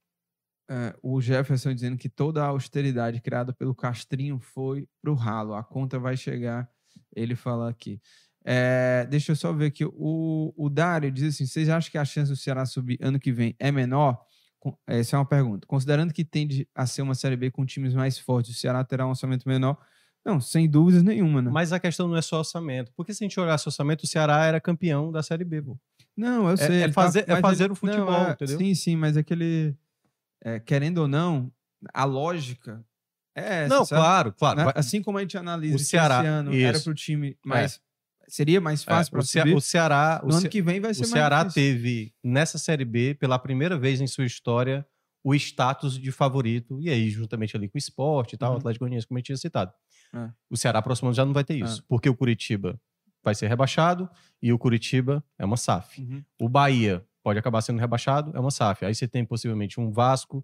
É, 0.74 0.96
o 1.04 1.20
Jefferson 1.20 1.74
dizendo 1.74 1.98
que 1.98 2.08
toda 2.08 2.42
a 2.42 2.48
austeridade 2.48 3.20
criada 3.20 3.52
pelo 3.52 3.76
Castrinho 3.76 4.40
foi 4.40 4.88
pro 5.02 5.14
ralo. 5.14 5.54
A 5.54 5.62
conta 5.64 6.00
vai 6.00 6.16
chegar, 6.16 6.70
ele 7.14 7.36
fala 7.36 7.70
aqui. 7.70 8.00
É, 8.46 9.06
deixa 9.10 9.34
eu 9.34 9.36
só 9.36 9.52
ver 9.52 9.66
aqui. 9.66 9.84
O, 9.86 10.54
o 10.56 10.70
Dário 10.70 11.12
diz 11.12 11.36
assim: 11.36 11.46
vocês 11.46 11.68
acham 11.68 11.92
que 11.92 11.98
a 11.98 12.06
chance 12.06 12.32
do 12.32 12.38
Ceará 12.38 12.66
subir 12.66 12.98
ano 13.02 13.20
que 13.20 13.32
vem 13.34 13.54
é 13.60 13.70
menor? 13.72 14.18
Com- 14.60 14.78
Essa 14.88 15.16
é 15.16 15.20
uma 15.20 15.26
pergunta. 15.26 15.68
Considerando 15.68 16.14
que 16.14 16.24
tende 16.24 16.68
a 16.74 16.86
ser 16.86 17.02
uma 17.02 17.16
Série 17.16 17.36
B 17.36 17.52
com 17.52 17.66
times 17.66 17.94
mais 17.94 18.18
fortes, 18.18 18.56
o 18.56 18.58
Ceará 18.60 18.84
terá 18.84 19.06
um 19.06 19.10
orçamento 19.10 19.48
menor? 19.48 19.78
Não, 20.26 20.40
sem 20.40 20.70
dúvidas 20.70 21.04
nenhuma, 21.04 21.42
né? 21.42 21.50
Mas 21.52 21.74
a 21.74 21.80
questão 21.80 22.08
não 22.08 22.16
é 22.16 22.22
só 22.22 22.38
orçamento. 22.40 22.92
Porque 22.96 23.14
se 23.14 23.24
a 23.24 23.28
gente 23.28 23.40
olhasse 23.40 23.68
orçamento, 23.68 24.04
o 24.04 24.08
Ceará 24.08 24.46
era 24.46 24.62
campeão 24.62 25.12
da 25.12 25.22
Série 25.24 25.44
B, 25.44 25.62
pô. 25.64 25.78
Não, 26.16 26.48
eu 26.48 26.54
É- 26.54 26.58
sei. 26.58 26.82
é 26.84 26.88
tá- 26.88 26.94
fazer- 26.94 27.26
é 27.28 27.32
mas 27.34 27.42
fazer 27.42 27.64
ele- 27.66 27.74
o 27.74 27.76
futebol, 27.76 28.06
não, 28.12 28.28
é- 28.28 28.32
entendeu? 28.32 28.58
Sim, 28.58 28.74
sim, 28.76 28.96
mas 28.96 29.18
aquele. 29.18 29.76
É, 30.44 30.60
querendo 30.60 31.00
ou 31.00 31.08
não, 31.08 31.52
a 31.94 32.04
lógica 32.04 32.84
é 33.36 33.64
essa. 33.66 33.76
não, 33.76 33.86
sabe? 33.86 34.02
claro, 34.02 34.34
claro. 34.34 34.58
Né? 34.66 34.72
Assim 34.76 35.02
como 35.02 35.18
a 35.18 35.22
gente 35.22 35.38
analisa 35.38 35.76
O 35.76 35.80
Ceará, 35.80 36.20
esse 36.20 36.28
ano 36.28 36.54
era 36.56 36.78
isso. 36.78 36.84
para 36.86 36.92
o 36.92 36.96
time 36.96 37.38
mais. 37.46 37.80
Seria 38.28 38.62
mais 38.62 38.82
é, 38.82 38.86
fácil 38.86 39.12
para 39.12 39.20
o, 39.20 39.24
subir. 39.26 39.56
o 39.56 39.60
Ceará, 39.62 40.22
o 40.24 40.28
no 40.28 40.34
ano 40.34 40.42
Ce- 40.42 40.50
que 40.50 40.62
vem 40.62 40.80
vai 40.80 40.92
o 40.92 40.94
ser 40.94 41.02
mais 41.02 41.12
Ceará 41.12 41.44
difícil. 41.44 41.62
teve, 41.74 42.14
nessa 42.24 42.58
Série 42.58 42.86
B, 42.86 43.14
pela 43.16 43.38
primeira 43.38 43.78
vez 43.78 44.00
em 44.00 44.08
sua 44.08 44.26
história, 44.26 44.86
o 45.24 45.36
status 45.36 46.00
de 46.00 46.12
favorito. 46.12 46.80
E 46.82 46.90
aí, 46.90 47.10
juntamente 47.10 47.58
ali 47.58 47.68
com 47.68 47.78
o 47.78 47.80
esporte 47.80 48.34
e 48.34 48.38
tal, 48.38 48.50
o 48.50 48.54
Uhum. 48.54 48.58
Atlético 48.60 48.86
Goianiense, 48.86 49.06
como 49.08 49.20
eu 49.20 49.24
tinha 49.24 49.36
citado. 49.38 49.74
É. 50.14 50.30
O 50.50 50.56
Ceará, 50.56 50.82
próximo 50.82 51.10
ano, 51.10 51.16
já 51.16 51.26
não 51.26 51.34
vai 51.34 51.44
ter 51.44 51.56
isso. 51.58 51.84
Porque 51.90 52.08
o 52.10 52.16
Curitiba 52.16 52.80
vai 53.24 53.36
ser 53.36 53.48
rebaixado 53.48 54.10
e 54.42 54.54
o 54.54 54.58
Curitiba 54.58 55.24
é 55.38 55.44
uma 55.46 55.58
SAF. 55.58 56.02
Uhum. 56.02 56.24
O 56.40 56.48
Bahia 56.48 57.06
pode 57.24 57.38
acabar 57.40 57.62
sendo 57.62 57.80
rebaixado, 57.80 58.32
é 58.36 58.40
uma 58.40 58.52
SAF. 58.52 58.86
Aí 58.86 58.94
você 58.96 59.08
tem 59.08 59.24
possivelmente 59.26 59.80
um 59.80 59.92
Vasco, 59.92 60.44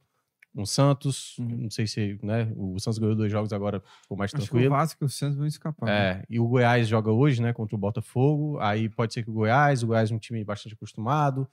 um 0.55 0.65
Santos, 0.65 1.37
Uhum. 1.37 1.45
não 1.63 1.69
sei 1.69 1.85
se, 1.85 2.17
né, 2.23 2.51
o 2.55 2.79
Santos 2.79 2.97
ganhou 2.97 3.15
dois 3.15 3.31
jogos 3.31 3.53
agora, 3.53 3.81
ficou 4.01 4.17
mais 4.17 4.29
Acho 4.33 4.37
que 4.43 4.47
o 4.47 4.49
tranquilo. 4.51 4.71
Vasco 4.75 5.03
e 5.03 5.05
o 5.05 5.09
Santos 5.09 5.37
vão 5.37 5.45
escapar. 5.45 5.85
né? 5.85 6.09
É, 6.11 6.23
e 6.29 6.39
o 6.39 6.47
Goiás 6.47 6.87
joga 6.87 7.11
hoje, 7.11 7.41
né, 7.41 7.53
contra 7.53 7.75
o 7.75 7.79
Botafogo. 7.79 8.57
Aí 8.59 8.89
pode 8.89 9.13
ser 9.13 9.23
que 9.23 9.29
o 9.29 9.33
Goiás, 9.33 9.83
o 9.83 9.87
Goiás 9.87 10.09
é 10.11 10.15
um 10.15 10.19
time 10.19 10.43
bastante 10.43 10.73
acostumado. 10.73 11.47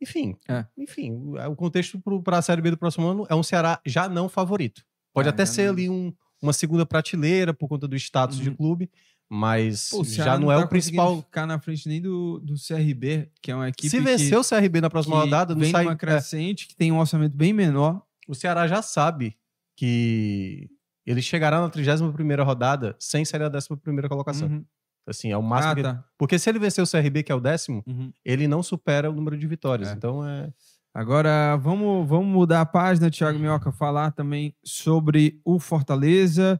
Enfim, 0.00 0.36
É. 0.48 0.66
enfim, 0.76 1.12
o- 1.12 1.36
o 1.52 1.56
contexto 1.56 1.98
para 2.22 2.38
a 2.38 2.42
Série 2.42 2.60
B 2.60 2.70
do 2.72 2.76
próximo 2.76 3.06
ano 3.06 3.26
é 3.30 3.34
um 3.34 3.42
Ceará 3.42 3.80
já 3.86 4.08
não 4.08 4.28
favorito. 4.28 4.82
Pode 5.12 5.28
É, 5.28 5.30
até 5.30 5.46
ser 5.46 5.64
não. 5.66 5.72
ali 5.72 5.88
um- 5.88 6.12
uma 6.42 6.52
segunda 6.52 6.84
prateleira 6.84 7.54
por 7.54 7.68
conta 7.68 7.88
do 7.88 7.96
status 7.96 8.38
de 8.38 8.50
Uhum. 8.50 8.56
clube, 8.56 8.90
mas 9.30 9.88
Pô, 9.90 10.04
já 10.04 10.10
Ceará 10.24 10.38
não 10.38 10.52
é 10.52 10.58
tá 10.58 10.64
o 10.64 10.68
principal. 10.68 11.22
ficar 11.22 11.46
na 11.46 11.58
frente 11.58 11.88
nem 11.88 12.00
do, 12.00 12.38
do 12.40 12.54
CRB, 12.54 13.30
que 13.42 13.50
é 13.50 13.54
uma 13.54 13.68
equipe 13.68 13.88
Se 13.88 14.00
vencer 14.00 14.38
o 14.38 14.44
CRB 14.44 14.80
na 14.80 14.90
próxima 14.90 15.16
rodada, 15.18 15.54
não 15.54 15.64
sai, 15.70 15.84
numa 15.84 15.94
é, 15.94 15.96
crescente, 15.96 16.68
que 16.68 16.76
tem 16.76 16.92
um 16.92 16.98
orçamento 16.98 17.36
bem 17.36 17.52
menor. 17.52 18.02
o 18.28 18.34
Ceará 18.34 18.66
já 18.68 18.80
sabe 18.82 19.36
que 19.76 20.68
ele 21.06 21.20
chegará 21.20 21.60
na 21.60 21.68
31ª 21.68 22.42
rodada 22.44 22.96
sem 22.98 23.24
sair 23.24 23.40
da 23.50 23.58
11ª 23.58 24.08
colocação. 24.08 24.48
Uhum. 24.48 24.64
Assim, 25.06 25.30
é 25.30 25.36
o 25.36 25.42
máximo 25.42 25.72
Ah, 25.72 25.74
que 25.76 25.82
tá. 25.82 26.04
Porque 26.16 26.38
se 26.38 26.48
ele 26.48 26.58
vencer 26.58 26.82
o 26.82 26.90
CRB, 26.90 27.22
que 27.22 27.30
é 27.30 27.34
o 27.34 27.40
décimo, 27.40 27.82
Uhum. 27.86 28.10
ele 28.24 28.48
não 28.48 28.62
supera 28.62 29.10
o 29.10 29.14
número 29.14 29.36
de 29.36 29.46
vitórias. 29.46 29.90
É. 29.90 29.92
Então 29.92 30.26
é. 30.26 30.50
Agora 30.94 31.56
vamos, 31.56 32.08
vamos 32.08 32.26
mudar 32.28 32.60
a 32.60 32.66
página, 32.66 33.10
Thiago 33.10 33.38
Minhoca, 33.38 33.72
falar 33.72 34.12
também 34.12 34.54
sobre 34.64 35.40
o 35.44 35.58
Fortaleza. 35.58 36.58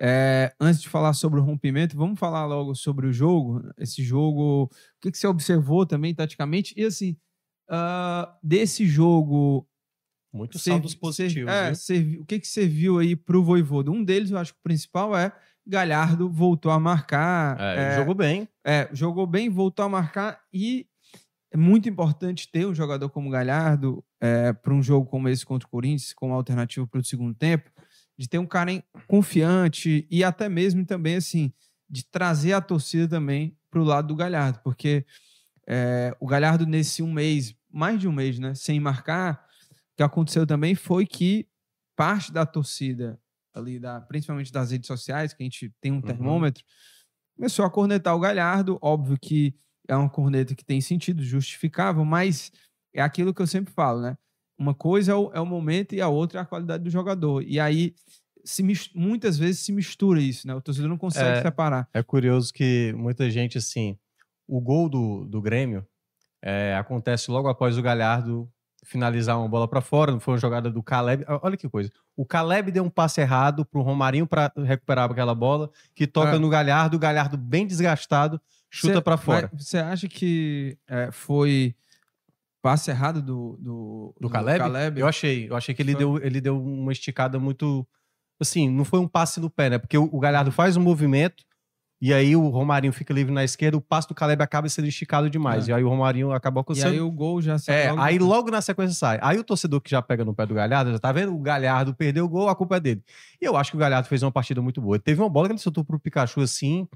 É, 0.00 0.54
antes 0.60 0.80
de 0.80 0.88
falar 0.88 1.12
sobre 1.12 1.40
o 1.40 1.42
rompimento, 1.42 1.96
vamos 1.96 2.18
falar 2.18 2.46
logo 2.46 2.74
sobre 2.74 3.06
o 3.06 3.12
jogo. 3.12 3.62
Esse 3.76 4.02
jogo, 4.02 4.64
o 4.64 4.70
que, 5.00 5.10
que 5.10 5.18
você 5.18 5.26
observou 5.26 5.84
também 5.84 6.14
taticamente? 6.14 6.72
E 6.76 6.84
assim, 6.84 7.16
uh, 7.68 8.30
desse 8.42 8.86
jogo. 8.86 9.66
Muitos 10.32 10.62
saldos 10.62 10.94
positivos. 10.94 11.50
É, 11.50 11.72
o 12.20 12.24
que, 12.24 12.38
que 12.38 12.46
você 12.46 12.66
viu 12.66 12.98
aí 12.98 13.16
para 13.16 13.36
o 13.36 13.42
Voivodo? 13.42 13.90
Um 13.90 14.04
deles, 14.04 14.30
eu 14.30 14.38
acho 14.38 14.52
que 14.52 14.60
o 14.60 14.62
principal 14.62 15.16
é 15.16 15.32
Galhardo 15.66 16.30
voltou 16.30 16.72
a 16.72 16.78
marcar. 16.78 17.60
É, 17.60 17.92
é, 17.92 17.96
jogou 17.96 18.14
bem. 18.14 18.48
É, 18.64 18.88
jogou 18.92 19.26
bem, 19.26 19.50
voltou 19.50 19.84
a 19.84 19.88
marcar 19.88 20.40
e 20.52 20.86
é 21.52 21.56
muito 21.56 21.88
importante 21.88 22.50
ter 22.50 22.66
um 22.66 22.74
jogador 22.74 23.08
como 23.10 23.30
Galhardo 23.30 24.04
é, 24.20 24.52
para 24.52 24.72
um 24.72 24.82
jogo 24.82 25.06
como 25.06 25.28
esse 25.28 25.44
contra 25.44 25.66
o 25.66 25.70
Corinthians, 25.70 26.12
como 26.12 26.34
alternativa 26.34 26.86
para 26.86 27.00
o 27.00 27.04
segundo 27.04 27.34
tempo, 27.34 27.70
de 28.18 28.28
ter 28.28 28.38
um 28.38 28.46
cara 28.46 28.82
confiante 29.06 30.06
e 30.10 30.24
até 30.24 30.48
mesmo 30.48 30.84
também 30.84 31.16
assim 31.16 31.52
de 31.88 32.04
trazer 32.04 32.52
a 32.52 32.60
torcida 32.60 33.08
também 33.08 33.56
para 33.70 33.80
o 33.80 33.84
lado 33.84 34.08
do 34.08 34.16
Galhardo, 34.16 34.60
porque 34.62 35.06
é, 35.66 36.14
o 36.20 36.26
Galhardo 36.26 36.66
nesse 36.66 37.02
um 37.02 37.12
mês, 37.12 37.54
mais 37.70 38.00
de 38.00 38.08
um 38.08 38.12
mês, 38.12 38.38
né, 38.38 38.54
sem 38.54 38.80
marcar, 38.80 39.46
o 39.92 39.96
que 39.96 40.02
aconteceu 40.02 40.46
também 40.46 40.74
foi 40.74 41.06
que 41.06 41.48
parte 41.96 42.32
da 42.32 42.44
torcida 42.44 43.18
ali, 43.54 43.78
da, 43.78 44.00
principalmente 44.00 44.52
das 44.52 44.70
redes 44.70 44.86
sociais, 44.86 45.32
que 45.32 45.42
a 45.42 45.44
gente 45.44 45.72
tem 45.80 45.92
um 45.92 45.96
uhum. 45.96 46.02
termômetro, 46.02 46.62
uhum. 46.62 47.36
começou 47.36 47.64
a 47.64 47.70
cornetar 47.70 48.14
o 48.14 48.20
Galhardo, 48.20 48.78
óbvio 48.82 49.18
que 49.18 49.54
é 49.86 49.96
uma 49.96 50.08
corneta 50.08 50.54
que 50.54 50.64
tem 50.64 50.80
sentido, 50.80 51.22
justificável, 51.22 52.04
mas 52.04 52.52
é 52.92 53.00
aquilo 53.00 53.32
que 53.32 53.40
eu 53.40 53.46
sempre 53.46 53.72
falo, 53.72 54.02
né? 54.02 54.18
Uma 54.58 54.74
coisa 54.74 55.12
é 55.12 55.14
o, 55.14 55.30
é 55.32 55.40
o 55.40 55.46
momento 55.46 55.94
e 55.94 56.00
a 56.00 56.08
outra 56.08 56.40
é 56.40 56.42
a 56.42 56.46
qualidade 56.46 56.82
do 56.82 56.90
jogador. 56.90 57.42
E 57.42 57.60
aí, 57.60 57.94
se 58.44 58.64
muitas 58.94 59.38
vezes 59.38 59.60
se 59.60 59.72
mistura 59.72 60.20
isso, 60.20 60.46
né? 60.46 60.54
O 60.54 60.60
torcedor 60.60 60.88
não 60.88 60.98
consegue 60.98 61.38
é, 61.38 61.42
separar. 61.42 61.88
É 61.94 62.02
curioso 62.02 62.52
que 62.52 62.92
muita 62.96 63.30
gente, 63.30 63.58
assim, 63.58 63.96
o 64.46 64.60
gol 64.60 64.88
do, 64.88 65.24
do 65.26 65.40
Grêmio 65.40 65.86
é, 66.42 66.74
acontece 66.76 67.30
logo 67.30 67.48
após 67.48 67.78
o 67.78 67.82
Galhardo 67.82 68.50
finalizar 68.84 69.38
uma 69.38 69.48
bola 69.48 69.68
para 69.68 69.80
fora, 69.80 70.12
não 70.12 70.20
foi 70.20 70.34
uma 70.34 70.40
jogada 70.40 70.70
do 70.70 70.82
Caleb. 70.82 71.24
Olha 71.42 71.56
que 71.56 71.68
coisa. 71.68 71.90
O 72.16 72.24
Caleb 72.24 72.70
deu 72.70 72.82
um 72.82 72.90
passe 72.90 73.20
errado 73.20 73.64
pro 73.64 73.82
Romarinho 73.82 74.26
para 74.26 74.52
recuperar 74.64 75.10
aquela 75.10 75.34
bola, 75.34 75.70
que 75.94 76.06
toca 76.06 76.36
é. 76.36 76.38
no 76.38 76.48
Galhardo, 76.48 76.96
o 76.96 77.00
Galhardo 77.00 77.36
bem 77.36 77.66
desgastado, 77.66 78.40
chuta 78.70 79.02
para 79.02 79.16
fora. 79.16 79.50
Você 79.52 79.78
acha 79.78 80.08
que 80.08 80.78
é, 80.88 81.10
foi 81.12 81.74
passe 82.62 82.90
errado 82.90 83.22
do, 83.22 83.56
do, 83.60 84.14
do, 84.16 84.28
do 84.28 84.30
Caleb? 84.30 84.58
Caleb? 84.58 85.00
Eu 85.00 85.06
achei. 85.06 85.48
Eu 85.48 85.56
achei 85.56 85.74
que 85.74 85.82
ele 85.82 85.94
deu, 85.94 86.18
ele 86.18 86.40
deu 86.40 86.60
uma 86.60 86.92
esticada 86.92 87.38
muito. 87.38 87.86
Assim, 88.40 88.68
não 88.70 88.84
foi 88.84 89.00
um 89.00 89.08
passe 89.08 89.40
no 89.40 89.50
pé, 89.50 89.70
né? 89.70 89.78
Porque 89.78 89.98
o, 89.98 90.08
o 90.12 90.20
Galhardo 90.20 90.52
faz 90.52 90.76
um 90.76 90.80
movimento 90.80 91.44
e 92.00 92.14
aí 92.14 92.36
o 92.36 92.48
Romarinho 92.48 92.92
fica 92.92 93.12
livre 93.12 93.32
na 93.32 93.42
esquerda, 93.42 93.76
o 93.76 93.80
passe 93.80 94.06
do 94.06 94.14
Caleb 94.14 94.40
acaba 94.40 94.68
sendo 94.68 94.86
esticado 94.86 95.28
demais. 95.28 95.68
É. 95.68 95.72
E 95.72 95.74
aí 95.74 95.82
o 95.82 95.88
Romarinho 95.88 96.30
acabou 96.30 96.62
com 96.62 96.72
E 96.72 96.82
aí 96.82 97.00
o 97.00 97.10
gol 97.10 97.42
já 97.42 97.58
sai. 97.58 97.86
É, 97.86 97.90
logo 97.90 98.02
aí 98.02 98.18
logo 98.18 98.50
na 98.50 98.60
sequência 98.60 98.94
sai. 98.94 99.18
Aí 99.20 99.36
o 99.36 99.42
torcedor 99.42 99.80
que 99.80 99.90
já 99.90 100.00
pega 100.00 100.24
no 100.24 100.32
pé 100.32 100.46
do 100.46 100.54
Galhardo, 100.54 100.92
já 100.92 100.98
tá 100.98 101.10
vendo? 101.10 101.34
O 101.34 101.40
Galhardo 101.40 101.92
perdeu 101.94 102.24
o 102.24 102.28
gol, 102.28 102.48
a 102.48 102.54
culpa 102.54 102.76
é 102.76 102.80
dele. 102.80 103.02
E 103.40 103.44
eu 103.44 103.56
acho 103.56 103.72
que 103.72 103.76
o 103.76 103.80
Galhardo 103.80 104.06
fez 104.06 104.22
uma 104.22 104.30
partida 104.30 104.62
muito 104.62 104.80
boa. 104.80 104.98
Teve 104.98 105.20
uma 105.20 105.28
bola 105.28 105.48
que 105.48 105.52
ele 105.52 105.60
soltou 105.60 105.84
pro 105.84 105.98
Pikachu 105.98 106.40
assim, 106.40 106.86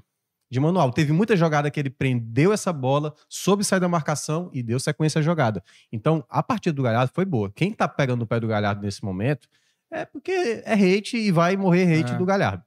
de 0.53 0.59
manual. 0.59 0.91
Teve 0.91 1.11
muita 1.11 1.35
jogada 1.35 1.69
que 1.71 1.79
ele 1.79 1.89
prendeu 1.89 2.53
essa 2.53 2.71
bola, 2.71 3.13
soube 3.27 3.63
sair 3.63 3.79
da 3.79 3.89
marcação 3.89 4.49
e 4.53 4.61
deu 4.61 4.79
sequência 4.79 5.19
à 5.19 5.21
jogada. 5.21 5.63
Então, 5.91 6.23
a 6.29 6.43
partida 6.43 6.73
do 6.73 6.83
Galhardo 6.83 7.11
foi 7.13 7.25
boa. 7.25 7.51
Quem 7.51 7.73
tá 7.73 7.87
pegando 7.87 8.19
no 8.19 8.27
pé 8.27 8.39
do 8.39 8.47
Galhardo 8.47 8.81
nesse 8.81 9.03
momento 9.03 9.49
é 9.91 10.05
porque 10.05 10.31
é 10.31 10.73
hate 10.73 11.17
e 11.17 11.31
vai 11.31 11.57
morrer 11.57 11.91
hate 11.91 12.13
é. 12.13 12.17
do 12.17 12.25
Galhardo. 12.25 12.63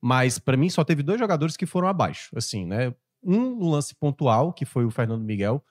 Mas 0.00 0.38
para 0.38 0.56
mim 0.56 0.70
só 0.70 0.82
teve 0.82 1.02
dois 1.02 1.18
jogadores 1.18 1.56
que 1.56 1.66
foram 1.66 1.88
abaixo, 1.88 2.30
assim, 2.36 2.64
né? 2.64 2.94
Um 3.22 3.56
no 3.56 3.70
lance 3.70 3.94
pontual, 3.94 4.52
que 4.52 4.64
foi 4.64 4.84
o 4.84 4.90
Fernando 4.90 5.22
Miguel. 5.22 5.62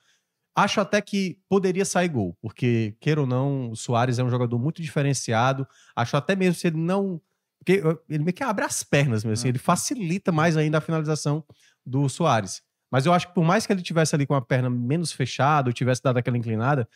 Acho 0.54 0.80
até 0.80 1.00
que 1.00 1.38
poderia 1.48 1.84
sair 1.84 2.08
gol, 2.08 2.36
porque, 2.40 2.96
queira 3.00 3.20
ou 3.20 3.26
não, 3.26 3.70
o 3.70 3.76
Soares 3.76 4.18
é 4.18 4.24
um 4.24 4.30
jogador 4.30 4.58
muito 4.58 4.80
diferenciado. 4.80 5.66
Acho 5.94 6.16
até 6.16 6.36
mesmo 6.36 6.54
se 6.54 6.68
ele 6.68 6.78
não. 6.78 7.20
Porque 7.66 7.82
ele 8.08 8.22
meio 8.22 8.32
que 8.32 8.44
abre 8.44 8.64
as 8.64 8.84
pernas, 8.84 9.24
mesmo, 9.24 9.32
assim, 9.32 9.48
ele 9.48 9.58
facilita 9.58 10.30
mais 10.30 10.56
ainda 10.56 10.78
a 10.78 10.80
finalização 10.80 11.42
do 11.84 12.08
Soares. 12.08 12.62
Mas 12.92 13.04
eu 13.04 13.12
acho 13.12 13.26
que 13.26 13.34
por 13.34 13.44
mais 13.44 13.66
que 13.66 13.72
ele 13.72 13.82
tivesse 13.82 14.14
ali 14.14 14.24
com 14.24 14.34
a 14.34 14.40
perna 14.40 14.70
menos 14.70 15.10
fechada, 15.10 15.68
ou 15.68 15.72
tivesse 15.72 16.00
dado 16.00 16.16
aquela 16.16 16.38
inclinada, 16.38 16.88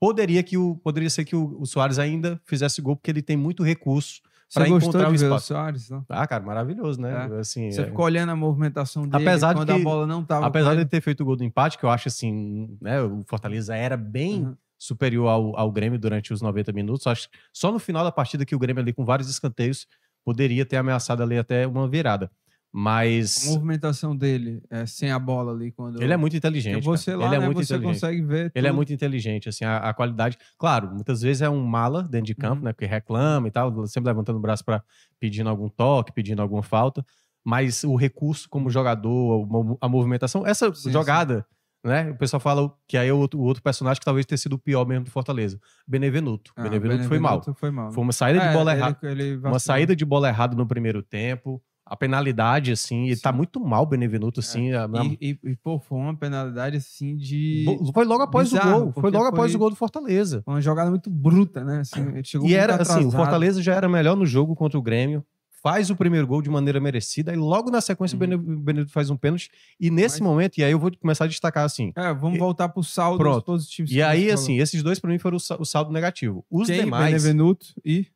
poderia 0.00 0.40
que 0.44 0.56
o 0.56 0.76
poderia 0.76 1.10
ser 1.10 1.24
que 1.24 1.34
o, 1.34 1.60
o 1.60 1.66
Soares 1.66 1.98
ainda 1.98 2.40
fizesse 2.44 2.80
gol, 2.80 2.94
porque 2.94 3.10
ele 3.10 3.20
tem 3.20 3.36
muito 3.36 3.64
recurso 3.64 4.22
para 4.54 4.68
encontrar 4.68 5.10
o 5.10 5.14
espaço. 5.14 5.48
Soares, 5.48 5.90
não? 5.90 6.04
Ah, 6.08 6.24
cara, 6.24 6.44
maravilhoso, 6.44 7.00
né? 7.00 7.28
É. 7.32 7.40
Assim, 7.40 7.72
Você 7.72 7.82
é... 7.82 7.84
ficou 7.86 8.04
olhando 8.04 8.30
a 8.30 8.36
movimentação 8.36 9.08
dele 9.08 9.24
apesar 9.24 9.54
quando 9.54 9.68
de 9.68 9.74
que, 9.74 9.80
a 9.80 9.84
bola 9.84 10.06
não 10.06 10.22
estava. 10.22 10.46
Apesar 10.46 10.74
de 10.74 10.82
ele 10.82 10.88
ter 10.88 11.00
feito 11.00 11.22
o 11.22 11.24
gol 11.24 11.34
do 11.34 11.42
empate, 11.42 11.76
que 11.76 11.84
eu 11.84 11.90
acho 11.90 12.06
assim, 12.06 12.78
né? 12.80 13.02
O 13.02 13.24
Fortaleza 13.26 13.74
era 13.74 13.96
bem 13.96 14.44
uhum. 14.44 14.56
superior 14.78 15.28
ao, 15.28 15.58
ao 15.58 15.72
Grêmio 15.72 15.98
durante 15.98 16.32
os 16.32 16.40
90 16.40 16.70
minutos. 16.72 17.08
Acho 17.08 17.28
que 17.28 17.36
só 17.52 17.72
no 17.72 17.80
final 17.80 18.04
da 18.04 18.12
partida 18.12 18.44
que 18.44 18.54
o 18.54 18.58
Grêmio 18.58 18.80
ali 18.80 18.92
com 18.92 19.04
vários 19.04 19.28
escanteios 19.28 19.88
poderia 20.24 20.64
ter 20.64 20.76
ameaçado 20.76 21.22
ali 21.22 21.38
até 21.38 21.66
uma 21.66 21.88
virada. 21.88 22.30
Mas. 22.72 23.46
A 23.46 23.50
movimentação 23.50 24.16
dele, 24.16 24.62
é, 24.70 24.86
sem 24.86 25.10
a 25.10 25.18
bola 25.18 25.52
ali. 25.52 25.70
quando 25.70 26.02
Ele 26.02 26.12
é 26.12 26.16
muito 26.16 26.34
inteligente. 26.34 26.82
Você 26.82 27.14
lá, 27.14 27.26
ele 27.26 27.34
é 27.34 27.38
né, 27.38 27.44
muito 27.44 27.58
você 27.58 27.74
inteligente. 27.74 28.00
consegue 28.00 28.22
ver. 28.22 28.44
Tudo. 28.44 28.56
Ele 28.56 28.66
é 28.66 28.72
muito 28.72 28.92
inteligente, 28.92 29.48
assim, 29.50 29.64
a, 29.64 29.76
a, 29.76 29.92
qualidade. 29.92 30.38
Claro, 30.58 30.90
muitas 30.90 31.20
vezes 31.20 31.42
é 31.42 31.50
um 31.50 31.62
mala 31.62 32.02
dentro 32.02 32.26
de 32.26 32.34
campo, 32.34 32.56
uhum. 32.56 32.64
né? 32.64 32.72
Porque 32.72 32.86
reclama 32.86 33.46
e 33.46 33.50
tal, 33.50 33.86
sempre 33.86 34.08
levantando 34.08 34.38
o 34.38 34.40
braço 34.40 34.64
para 34.64 34.82
pedindo 35.20 35.50
algum 35.50 35.68
toque, 35.68 36.12
pedindo 36.12 36.40
alguma 36.40 36.62
falta. 36.62 37.04
Mas 37.44 37.84
o 37.84 37.94
recurso 37.94 38.48
como 38.48 38.70
jogador, 38.70 39.76
a 39.80 39.88
movimentação, 39.88 40.46
essa 40.46 40.72
sim, 40.72 40.90
jogada. 40.90 41.40
Sim. 41.40 41.61
Né? 41.84 42.10
O 42.10 42.16
pessoal 42.16 42.38
fala 42.38 42.72
que 42.86 42.96
aí 42.96 43.08
é 43.08 43.12
o 43.12 43.18
outro, 43.18 43.40
o 43.40 43.42
outro, 43.42 43.62
personagem 43.62 43.98
que 43.98 44.04
talvez 44.04 44.24
tenha 44.24 44.38
sido 44.38 44.54
o 44.54 44.58
pior 44.58 44.86
mesmo 44.86 45.04
do 45.04 45.10
Fortaleza. 45.10 45.58
Benevenuto. 45.86 46.52
Ah, 46.56 46.62
Benevenuto, 46.62 47.08
Benevenuto 47.08 47.08
foi, 47.08 47.18
mal. 47.18 47.42
foi 47.54 47.70
mal. 47.70 47.92
Foi 47.92 48.04
uma 48.04 48.12
saída 48.12 48.40
é, 48.40 48.48
de 48.48 48.54
bola 48.54 48.72
errada. 48.72 48.98
Uma 49.44 49.58
saída 49.58 49.96
de 49.96 50.04
bola 50.04 50.28
errada 50.28 50.56
no 50.56 50.66
primeiro 50.66 51.02
tempo 51.02 51.62
a 51.92 51.96
penalidade, 51.96 52.72
assim, 52.72 53.08
ele 53.08 53.20
tá 53.20 53.32
muito 53.32 53.60
mal, 53.60 53.84
Benevenuto, 53.84 54.40
assim. 54.40 54.70
É. 54.70 54.76
A, 54.78 54.88
e, 55.20 55.38
e, 55.44 55.50
e, 55.50 55.56
pô, 55.56 55.78
foi 55.78 55.98
uma 55.98 56.16
penalidade, 56.16 56.76
assim, 56.76 57.16
de. 57.16 57.66
Foi 57.92 58.04
logo 58.04 58.22
após 58.22 58.50
Bizarro, 58.50 58.76
o 58.76 58.84
gol. 58.84 58.92
Foi 59.02 59.10
logo 59.10 59.26
após 59.26 59.54
o 59.54 59.58
gol 59.58 59.68
do 59.68 59.76
Fortaleza. 59.76 60.42
Uma 60.46 60.60
jogada 60.60 60.88
muito 60.88 61.10
bruta, 61.10 61.62
né? 61.62 61.80
Assim, 61.80 62.00
e 62.46 62.54
era, 62.54 62.76
assim, 62.76 63.04
o 63.04 63.10
Fortaleza 63.10 63.60
já 63.60 63.74
era 63.74 63.88
melhor 63.88 64.16
no 64.16 64.24
jogo 64.24 64.54
contra 64.54 64.78
o 64.78 64.82
Grêmio. 64.82 65.22
Faz 65.62 65.90
o 65.90 65.96
primeiro 65.96 66.26
gol 66.26 66.42
de 66.42 66.50
maneira 66.50 66.80
merecida, 66.80 67.32
e 67.32 67.36
logo 67.36 67.70
na 67.70 67.80
sequência 67.80 68.16
uhum. 68.16 68.34
o 68.34 68.58
Benevenuto 68.58 68.90
faz 68.90 69.10
um 69.10 69.16
pênalti. 69.16 69.50
E 69.78 69.90
nesse 69.90 70.20
Mas... 70.20 70.28
momento, 70.28 70.58
e 70.58 70.64
aí 70.64 70.72
eu 70.72 70.78
vou 70.78 70.90
começar 70.96 71.24
a 71.24 71.28
destacar 71.28 71.64
assim. 71.64 71.92
É, 71.94 72.12
vamos 72.12 72.36
e... 72.36 72.38
voltar 72.38 72.68
pro 72.68 72.82
saldo 72.82 73.18
Pronto. 73.18 73.44
positivos. 73.44 73.92
E 73.92 74.02
aí, 74.02 74.30
assim, 74.30 74.58
esses 74.58 74.82
dois 74.82 74.98
para 74.98 75.10
mim 75.10 75.18
foram 75.18 75.36
o 75.36 75.64
saldo 75.64 75.92
negativo. 75.92 76.44
Os 76.50 76.66
Quem? 76.66 76.84
demais. 76.84 77.06
Benevenuto 77.06 77.66
e. 77.84 78.06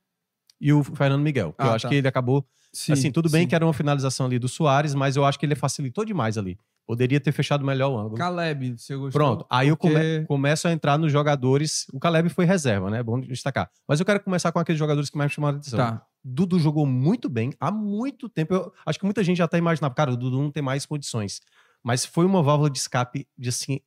E 0.59 0.73
o 0.73 0.83
Fernando 0.83 1.21
Miguel. 1.21 1.55
Ah, 1.59 1.67
eu 1.67 1.73
acho 1.73 1.83
tá. 1.83 1.89
que 1.91 1.95
ele 1.97 2.09
acabou 2.09 2.45
Sim, 2.77 2.93
assim, 2.93 3.11
tudo 3.11 3.31
bem 3.31 3.43
sim. 3.43 3.49
que 3.49 3.55
era 3.55 3.65
uma 3.65 3.73
finalização 3.73 4.27
ali 4.27 4.39
do 4.39 4.49
Soares, 4.49 4.95
mas 4.95 5.17
eu 5.17 5.25
acho 5.25 5.39
que 5.39 5.47
ele 5.47 5.55
facilitou 5.55 6.05
demais 6.05 6.37
ali. 6.37 6.59
Poderia 6.87 7.18
ter 7.18 7.32
fechado 7.32 7.64
melhor 7.64 7.91
o 7.91 7.99
ângulo. 7.99 8.14
Caleb, 8.16 8.78
você 8.78 8.95
gostou? 8.95 9.11
Pronto, 9.11 9.47
aí 9.51 9.68
eu 9.68 9.76
come, 9.76 10.24
começo 10.26 10.68
a 10.68 10.72
entrar 10.72 10.97
nos 10.97 11.11
jogadores. 11.11 11.87
O 11.93 11.99
Caleb 11.99 12.28
foi 12.28 12.45
reserva, 12.45 12.89
né? 12.89 13.03
Bom 13.03 13.20
destacar. 13.20 13.68
Mas 13.89 13.99
eu 13.99 14.07
quero 14.07 14.20
começar 14.20 14.53
com 14.53 14.61
aqueles 14.61 14.78
jogadores 14.78 15.11
que 15.11 15.18
mais 15.18 15.30
me 15.30 15.34
chamaram 15.34 15.57
a 15.57 15.61
atenção. 15.61 15.78
Tá. 15.78 16.07
Dudu 16.22 16.61
jogou 16.61 16.87
muito 16.87 17.28
bem 17.28 17.53
há 17.59 17.72
muito 17.72 18.28
tempo. 18.28 18.55
Eu 18.55 18.72
acho 18.87 18.99
que 19.01 19.05
muita 19.05 19.24
gente 19.24 19.39
já 19.39 19.49
tá 19.49 19.59
imaginando, 19.59 19.95
cara, 19.95 20.12
o 20.12 20.16
Dudu 20.16 20.41
não 20.41 20.51
tem 20.51 20.62
mais 20.62 20.87
condições. 20.87 21.41
Mas 21.82 22.05
foi 22.05 22.24
uma 22.24 22.43
válvula 22.43 22.70
de 22.70 22.78
escape 22.78 23.26
de 23.37 23.49
assim 23.49 23.80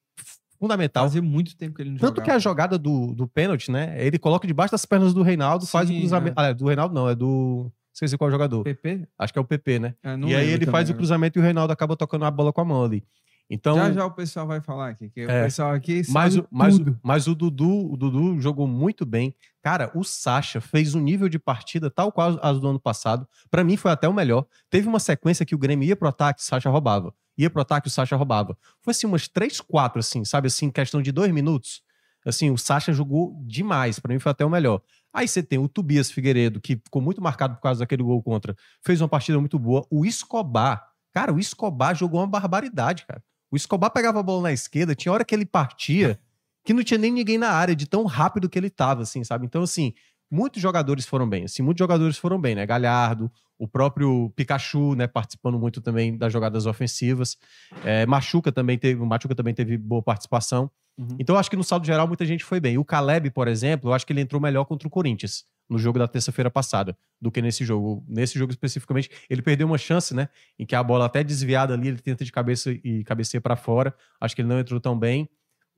fundamental. 0.59 1.05
Fazia 1.05 1.21
muito 1.21 1.55
tempo 1.55 1.75
que 1.75 1.81
ele 1.81 1.91
não 1.91 1.97
Tanto 1.97 2.17
jogava. 2.17 2.25
que 2.25 2.31
a 2.31 2.39
jogada 2.39 2.77
do, 2.77 3.13
do 3.13 3.27
pênalti, 3.27 3.71
né? 3.71 3.95
Ele 4.05 4.19
coloca 4.19 4.45
debaixo 4.45 4.73
das 4.73 4.85
pernas 4.85 5.13
do 5.13 5.21
Reinaldo, 5.21 5.65
Sim, 5.65 5.71
faz 5.71 5.89
o 5.89 5.93
cruzamento. 5.93 6.39
É. 6.39 6.49
Ah, 6.49 6.53
do 6.53 6.65
Reinaldo 6.65 6.93
não, 6.93 7.07
é 7.07 7.15
do. 7.15 7.71
Esqueci 7.99 8.17
qual 8.17 8.29
é 8.29 8.31
jogador. 8.31 8.63
PP? 8.63 9.05
Acho 9.17 9.33
que 9.33 9.39
é 9.39 9.41
o 9.41 9.45
PP, 9.45 9.79
né? 9.79 9.95
É, 10.01 10.17
e 10.17 10.35
aí 10.35 10.47
ele 10.47 10.59
também, 10.59 10.71
faz 10.71 10.89
o 10.89 10.93
cruzamento 10.93 11.37
e 11.37 11.41
o 11.41 11.43
Reinaldo 11.43 11.73
acaba 11.73 11.97
tocando 11.97 12.23
a 12.23 12.31
bola 12.31 12.53
com 12.53 12.61
a 12.61 12.65
mão 12.65 12.85
ali. 12.85 13.03
Então, 13.49 13.75
já 13.75 13.91
já 13.91 14.05
o 14.05 14.11
pessoal 14.11 14.47
vai 14.47 14.61
falar 14.61 14.89
aqui, 14.89 15.09
que 15.09 15.21
é, 15.21 15.23
o 15.23 15.43
pessoal 15.45 15.73
aqui 15.73 16.03
mas, 16.07 16.37
o, 16.37 16.47
mas, 16.49 16.79
mas 17.03 17.27
o 17.27 17.35
Dudu, 17.35 17.91
o 17.91 17.97
Dudu 17.97 18.39
jogou 18.39 18.67
muito 18.67 19.05
bem. 19.05 19.35
Cara, 19.61 19.91
o 19.93 20.03
Sacha 20.03 20.61
fez 20.61 20.95
um 20.95 21.01
nível 21.01 21.27
de 21.27 21.37
partida 21.37 21.89
tal 21.89 22.09
qual 22.09 22.39
as 22.41 22.59
do 22.59 22.69
ano 22.69 22.79
passado. 22.79 23.27
Para 23.51 23.63
mim 23.63 23.75
foi 23.75 23.91
até 23.91 24.07
o 24.07 24.13
melhor. 24.13 24.45
Teve 24.69 24.87
uma 24.87 24.99
sequência 24.99 25.45
que 25.45 25.55
o 25.55 25.57
Grêmio 25.57 25.85
ia 25.85 25.95
pro 25.95 26.07
ataque, 26.07 26.41
o 26.41 26.43
Sacha 26.45 26.69
roubava. 26.69 27.13
Ia 27.37 27.49
pro 27.49 27.61
ataque, 27.61 27.87
o 27.87 27.91
Sacha 27.91 28.15
roubava. 28.15 28.55
Foi 28.81 28.91
assim 28.91 29.07
umas 29.07 29.27
três, 29.27 29.59
quatro 29.59 29.99
assim, 29.99 30.23
sabe 30.23 30.47
assim, 30.47 30.69
questão 30.69 31.01
de 31.01 31.11
dois 31.11 31.33
minutos. 31.33 31.81
Assim, 32.25 32.51
o 32.51 32.57
Sacha 32.57 32.93
jogou 32.93 33.35
demais. 33.45 33.99
Para 33.99 34.13
mim 34.13 34.19
foi 34.19 34.31
até 34.31 34.45
o 34.45 34.49
melhor. 34.49 34.81
Aí 35.13 35.27
você 35.27 35.41
tem 35.41 35.57
o 35.57 35.67
Tobias 35.67 36.11
Figueiredo, 36.11 36.61
que 36.61 36.75
ficou 36.75 37.01
muito 37.01 37.21
marcado 37.21 37.55
por 37.55 37.61
causa 37.61 37.79
daquele 37.79 38.03
gol 38.03 38.21
contra. 38.21 38.55
Fez 38.83 39.01
uma 39.01 39.07
partida 39.07 39.39
muito 39.39 39.57
boa. 39.57 39.85
O 39.89 40.05
Escobar, 40.05 40.87
cara, 41.11 41.33
o 41.33 41.39
Escobar 41.39 41.95
jogou 41.95 42.19
uma 42.19 42.27
barbaridade, 42.27 43.05
cara. 43.05 43.23
O 43.51 43.55
Escobar 43.55 43.89
pegava 43.91 44.19
a 44.19 44.23
bola 44.23 44.43
na 44.43 44.53
esquerda, 44.53 44.93
tinha 44.93 45.11
hora 45.11 45.25
que 45.25 45.33
ele 45.33 45.45
partia 45.45 46.19
que 46.63 46.73
não 46.73 46.83
tinha 46.83 46.97
nem 46.97 47.11
ninguém 47.11 47.37
na 47.37 47.49
área, 47.49 47.75
de 47.75 47.87
tão 47.87 48.05
rápido 48.05 48.47
que 48.47 48.59
ele 48.59 48.69
tava, 48.69 49.01
assim, 49.01 49.23
sabe? 49.23 49.45
Então, 49.45 49.63
assim, 49.63 49.93
muitos 50.29 50.61
jogadores 50.61 51.05
foram 51.07 51.27
bem, 51.27 51.45
assim, 51.45 51.63
muitos 51.63 51.79
jogadores 51.79 52.17
foram 52.17 52.39
bem, 52.39 52.53
né? 52.53 52.65
Galhardo, 52.65 53.31
o 53.57 53.67
próprio 53.67 54.31
Pikachu, 54.35 54.95
né, 54.95 55.07
participando 55.07 55.57
muito 55.57 55.81
também 55.81 56.17
das 56.17 56.31
jogadas 56.31 56.65
ofensivas. 56.65 57.37
É, 57.83 58.05
Machuca 58.05 58.51
também 58.51 58.77
teve, 58.77 59.01
o 59.01 59.05
Machuca 59.05 59.33
também 59.33 59.53
teve 59.53 59.77
boa 59.77 60.01
participação. 60.01 60.69
Uhum. 60.99 61.15
Então, 61.17 61.35
eu 61.35 61.39
acho 61.39 61.49
que 61.49 61.55
no 61.55 61.63
saldo 61.63 61.85
geral 61.85 62.05
muita 62.05 62.25
gente 62.25 62.43
foi 62.43 62.59
bem. 62.59 62.77
O 62.77 62.83
Caleb, 62.83 63.29
por 63.31 63.47
exemplo, 63.47 63.89
eu 63.89 63.93
acho 63.93 64.05
que 64.05 64.11
ele 64.11 64.19
entrou 64.19 64.41
melhor 64.41 64.65
contra 64.65 64.85
o 64.85 64.91
Corinthians 64.91 65.45
no 65.69 65.79
jogo 65.79 65.97
da 65.97 66.07
terça-feira 66.09 66.51
passada 66.51 66.97
do 67.21 67.31
que 67.31 67.41
nesse 67.41 67.63
jogo. 67.63 68.03
Nesse 68.05 68.37
jogo 68.37 68.51
especificamente, 68.51 69.09
ele 69.29 69.41
perdeu 69.41 69.65
uma 69.65 69.77
chance, 69.77 70.13
né, 70.13 70.27
em 70.57 70.65
que 70.65 70.75
a 70.75 70.83
bola 70.83 71.05
até 71.05 71.23
desviada 71.23 71.73
ali, 71.73 71.87
ele 71.87 71.99
tenta 71.99 72.25
de 72.25 72.31
cabeça 72.33 72.71
e 72.83 73.03
cabeceia 73.05 73.39
para 73.39 73.55
fora. 73.55 73.95
Acho 74.19 74.35
que 74.35 74.41
ele 74.41 74.49
não 74.49 74.59
entrou 74.59 74.79
tão 74.81 74.99
bem. 74.99 75.29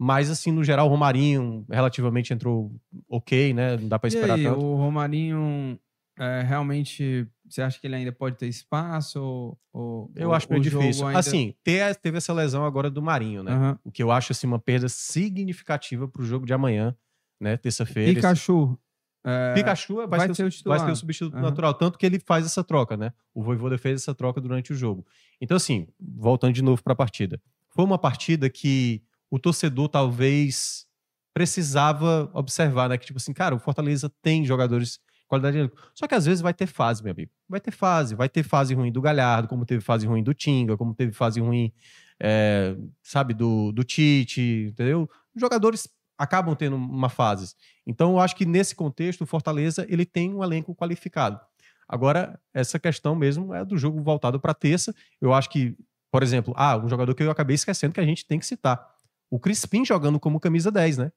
Mas, 0.03 0.31
assim, 0.31 0.51
no 0.51 0.63
geral, 0.63 0.87
o 0.87 0.89
Romarinho 0.89 1.63
relativamente 1.69 2.33
entrou 2.33 2.75
ok, 3.07 3.53
né? 3.53 3.77
Não 3.77 3.87
dá 3.87 3.99
para 3.99 4.07
esperar 4.07 4.33
aí, 4.33 4.43
tanto. 4.43 4.59
O 4.59 4.75
Romarinho 4.75 5.79
é, 6.17 6.41
realmente. 6.41 7.27
Você 7.51 7.61
acha 7.61 7.79
que 7.79 7.85
ele 7.85 7.95
ainda 7.95 8.11
pode 8.13 8.37
ter 8.37 8.47
espaço? 8.47 9.21
Ou, 9.21 9.59
ou 9.73 10.11
eu 10.15 10.33
acho 10.33 10.49
meio 10.49 10.61
difícil. 10.61 11.05
Ainda... 11.05 11.19
Assim, 11.19 11.53
ter, 11.63 11.93
teve 11.97 12.17
essa 12.17 12.31
lesão 12.31 12.65
agora 12.65 12.89
do 12.89 13.01
Marinho, 13.01 13.43
né? 13.43 13.53
Uhum. 13.53 13.77
O 13.85 13.91
que 13.91 14.01
eu 14.01 14.09
acho 14.09 14.31
assim, 14.31 14.47
uma 14.47 14.59
perda 14.59 14.87
significativa 14.87 16.07
para 16.07 16.21
o 16.21 16.25
jogo 16.25 16.45
de 16.45 16.53
amanhã, 16.53 16.95
né? 17.39 17.57
Terça-feira. 17.57 18.13
Pikachu. 18.13 18.79
É... 19.25 19.53
Pikachu 19.53 19.95
vai, 19.95 20.07
vai, 20.07 20.33
ser, 20.33 20.45
o, 20.45 20.49
vai 20.65 20.79
ser 20.79 20.91
o 20.91 20.95
substituto 20.95 21.35
uhum. 21.35 21.41
natural. 21.41 21.73
Tanto 21.73 21.97
que 21.97 22.05
ele 22.05 22.19
faz 22.19 22.45
essa 22.45 22.63
troca, 22.63 22.95
né? 22.95 23.11
O 23.33 23.43
Voivoda 23.43 23.77
fez 23.77 24.01
essa 24.01 24.15
troca 24.15 24.39
durante 24.39 24.71
o 24.71 24.75
jogo. 24.75 25.05
Então, 25.41 25.57
assim, 25.57 25.87
voltando 25.99 26.53
de 26.53 26.61
novo 26.61 26.81
para 26.81 26.93
a 26.93 26.95
partida. 26.95 27.41
Foi 27.69 27.83
uma 27.83 27.97
partida 27.97 28.49
que 28.49 29.03
o 29.29 29.37
torcedor 29.37 29.89
talvez 29.89 30.87
precisava 31.33 32.29
observar, 32.33 32.87
né? 32.87 32.97
Que 32.97 33.05
tipo 33.05 33.17
assim, 33.17 33.33
cara, 33.33 33.55
o 33.55 33.59
Fortaleza 33.59 34.09
tem 34.21 34.45
jogadores 34.45 34.99
qualidade. 35.31 35.71
Só 35.95 36.07
que 36.07 36.15
às 36.15 36.25
vezes 36.25 36.41
vai 36.41 36.53
ter 36.53 36.67
fase, 36.67 37.03
meu 37.03 37.11
amigo. 37.11 37.31
Vai 37.47 37.59
ter 37.59 37.71
fase. 37.71 38.15
Vai 38.15 38.29
ter 38.29 38.43
fase 38.43 38.73
ruim 38.73 38.91
do 38.91 39.01
Galhardo, 39.01 39.47
como 39.47 39.65
teve 39.65 39.81
fase 39.81 40.05
ruim 40.05 40.21
do 40.23 40.33
Tinga, 40.33 40.77
como 40.77 40.93
teve 40.93 41.11
fase 41.11 41.39
ruim, 41.39 41.71
é, 42.19 42.75
sabe, 43.01 43.33
do, 43.33 43.71
do 43.71 43.83
Tite, 43.83 44.67
entendeu? 44.69 45.09
Jogadores 45.35 45.87
acabam 46.17 46.55
tendo 46.55 46.75
uma 46.75 47.09
fase. 47.09 47.55
Então, 47.87 48.11
eu 48.11 48.19
acho 48.19 48.35
que 48.35 48.45
nesse 48.45 48.75
contexto, 48.75 49.21
o 49.21 49.25
Fortaleza 49.25 49.85
ele 49.89 50.05
tem 50.05 50.33
um 50.33 50.43
elenco 50.43 50.75
qualificado. 50.75 51.39
Agora, 51.87 52.39
essa 52.53 52.79
questão 52.79 53.15
mesmo 53.15 53.53
é 53.53 53.65
do 53.65 53.77
jogo 53.77 54.01
voltado 54.01 54.39
para 54.39 54.53
terça. 54.53 54.93
Eu 55.19 55.33
acho 55.33 55.49
que, 55.49 55.75
por 56.11 56.23
exemplo, 56.23 56.53
ah, 56.57 56.77
um 56.77 56.87
jogador 56.87 57.15
que 57.15 57.23
eu 57.23 57.31
acabei 57.31 57.55
esquecendo 57.55 57.93
que 57.93 57.99
a 57.99 58.05
gente 58.05 58.25
tem 58.25 58.37
que 58.37 58.45
citar 58.45 58.91
o 59.31 59.39
Crispim 59.39 59.85
jogando 59.85 60.19
como 60.19 60.41
camisa 60.41 60.69
10, 60.69 60.97
né? 60.97 61.11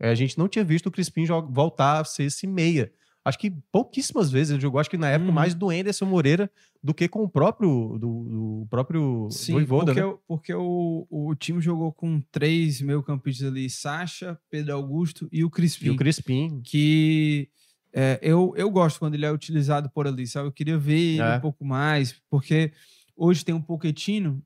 É, 0.00 0.10
a 0.10 0.14
gente 0.14 0.36
não 0.36 0.48
tinha 0.48 0.64
visto 0.64 0.86
o 0.86 0.90
Crispim 0.90 1.24
voltar 1.48 2.00
a 2.00 2.04
ser 2.04 2.24
esse 2.24 2.46
meia. 2.46 2.92
Acho 3.22 3.38
que 3.38 3.50
pouquíssimas 3.70 4.30
vezes 4.30 4.52
ele 4.52 4.62
jogou, 4.62 4.80
acho 4.80 4.88
que 4.88 4.96
na 4.96 5.10
época 5.10 5.28
uhum. 5.28 5.34
mais 5.34 5.54
do 5.54 5.68
Anderson 5.68 6.06
Moreira 6.06 6.50
do 6.82 6.94
que 6.94 7.06
com 7.06 7.22
o 7.22 7.28
próprio 7.28 7.98
do, 7.98 8.24
do 8.24 8.66
próprio 8.70 9.28
Sim, 9.30 9.52
Voivoda, 9.52 9.92
porque, 9.92 10.06
né? 10.06 10.18
porque 10.26 10.54
o, 10.54 11.06
o 11.10 11.34
time 11.34 11.60
jogou 11.60 11.92
com 11.92 12.20
três 12.32 12.80
meio-campistas 12.80 13.48
ali, 13.48 13.68
Sacha, 13.68 14.38
Pedro 14.48 14.74
Augusto 14.74 15.28
e 15.30 15.44
o 15.44 15.50
Crispim. 15.50 15.86
E 15.86 15.90
o 15.90 15.96
Crispim. 15.96 16.62
Que 16.64 17.50
é, 17.92 18.18
eu, 18.22 18.54
eu 18.56 18.70
gosto 18.70 18.98
quando 18.98 19.14
ele 19.14 19.26
é 19.26 19.32
utilizado 19.32 19.90
por 19.90 20.06
ali, 20.06 20.26
sabe? 20.26 20.48
Eu 20.48 20.52
queria 20.52 20.78
ver 20.78 20.98
ele 20.98 21.22
é. 21.22 21.36
um 21.36 21.40
pouco 21.40 21.62
mais, 21.62 22.14
porque 22.30 22.72
hoje 23.14 23.44
tem 23.44 23.54
um 23.54 23.60
Poquetino 23.60 24.42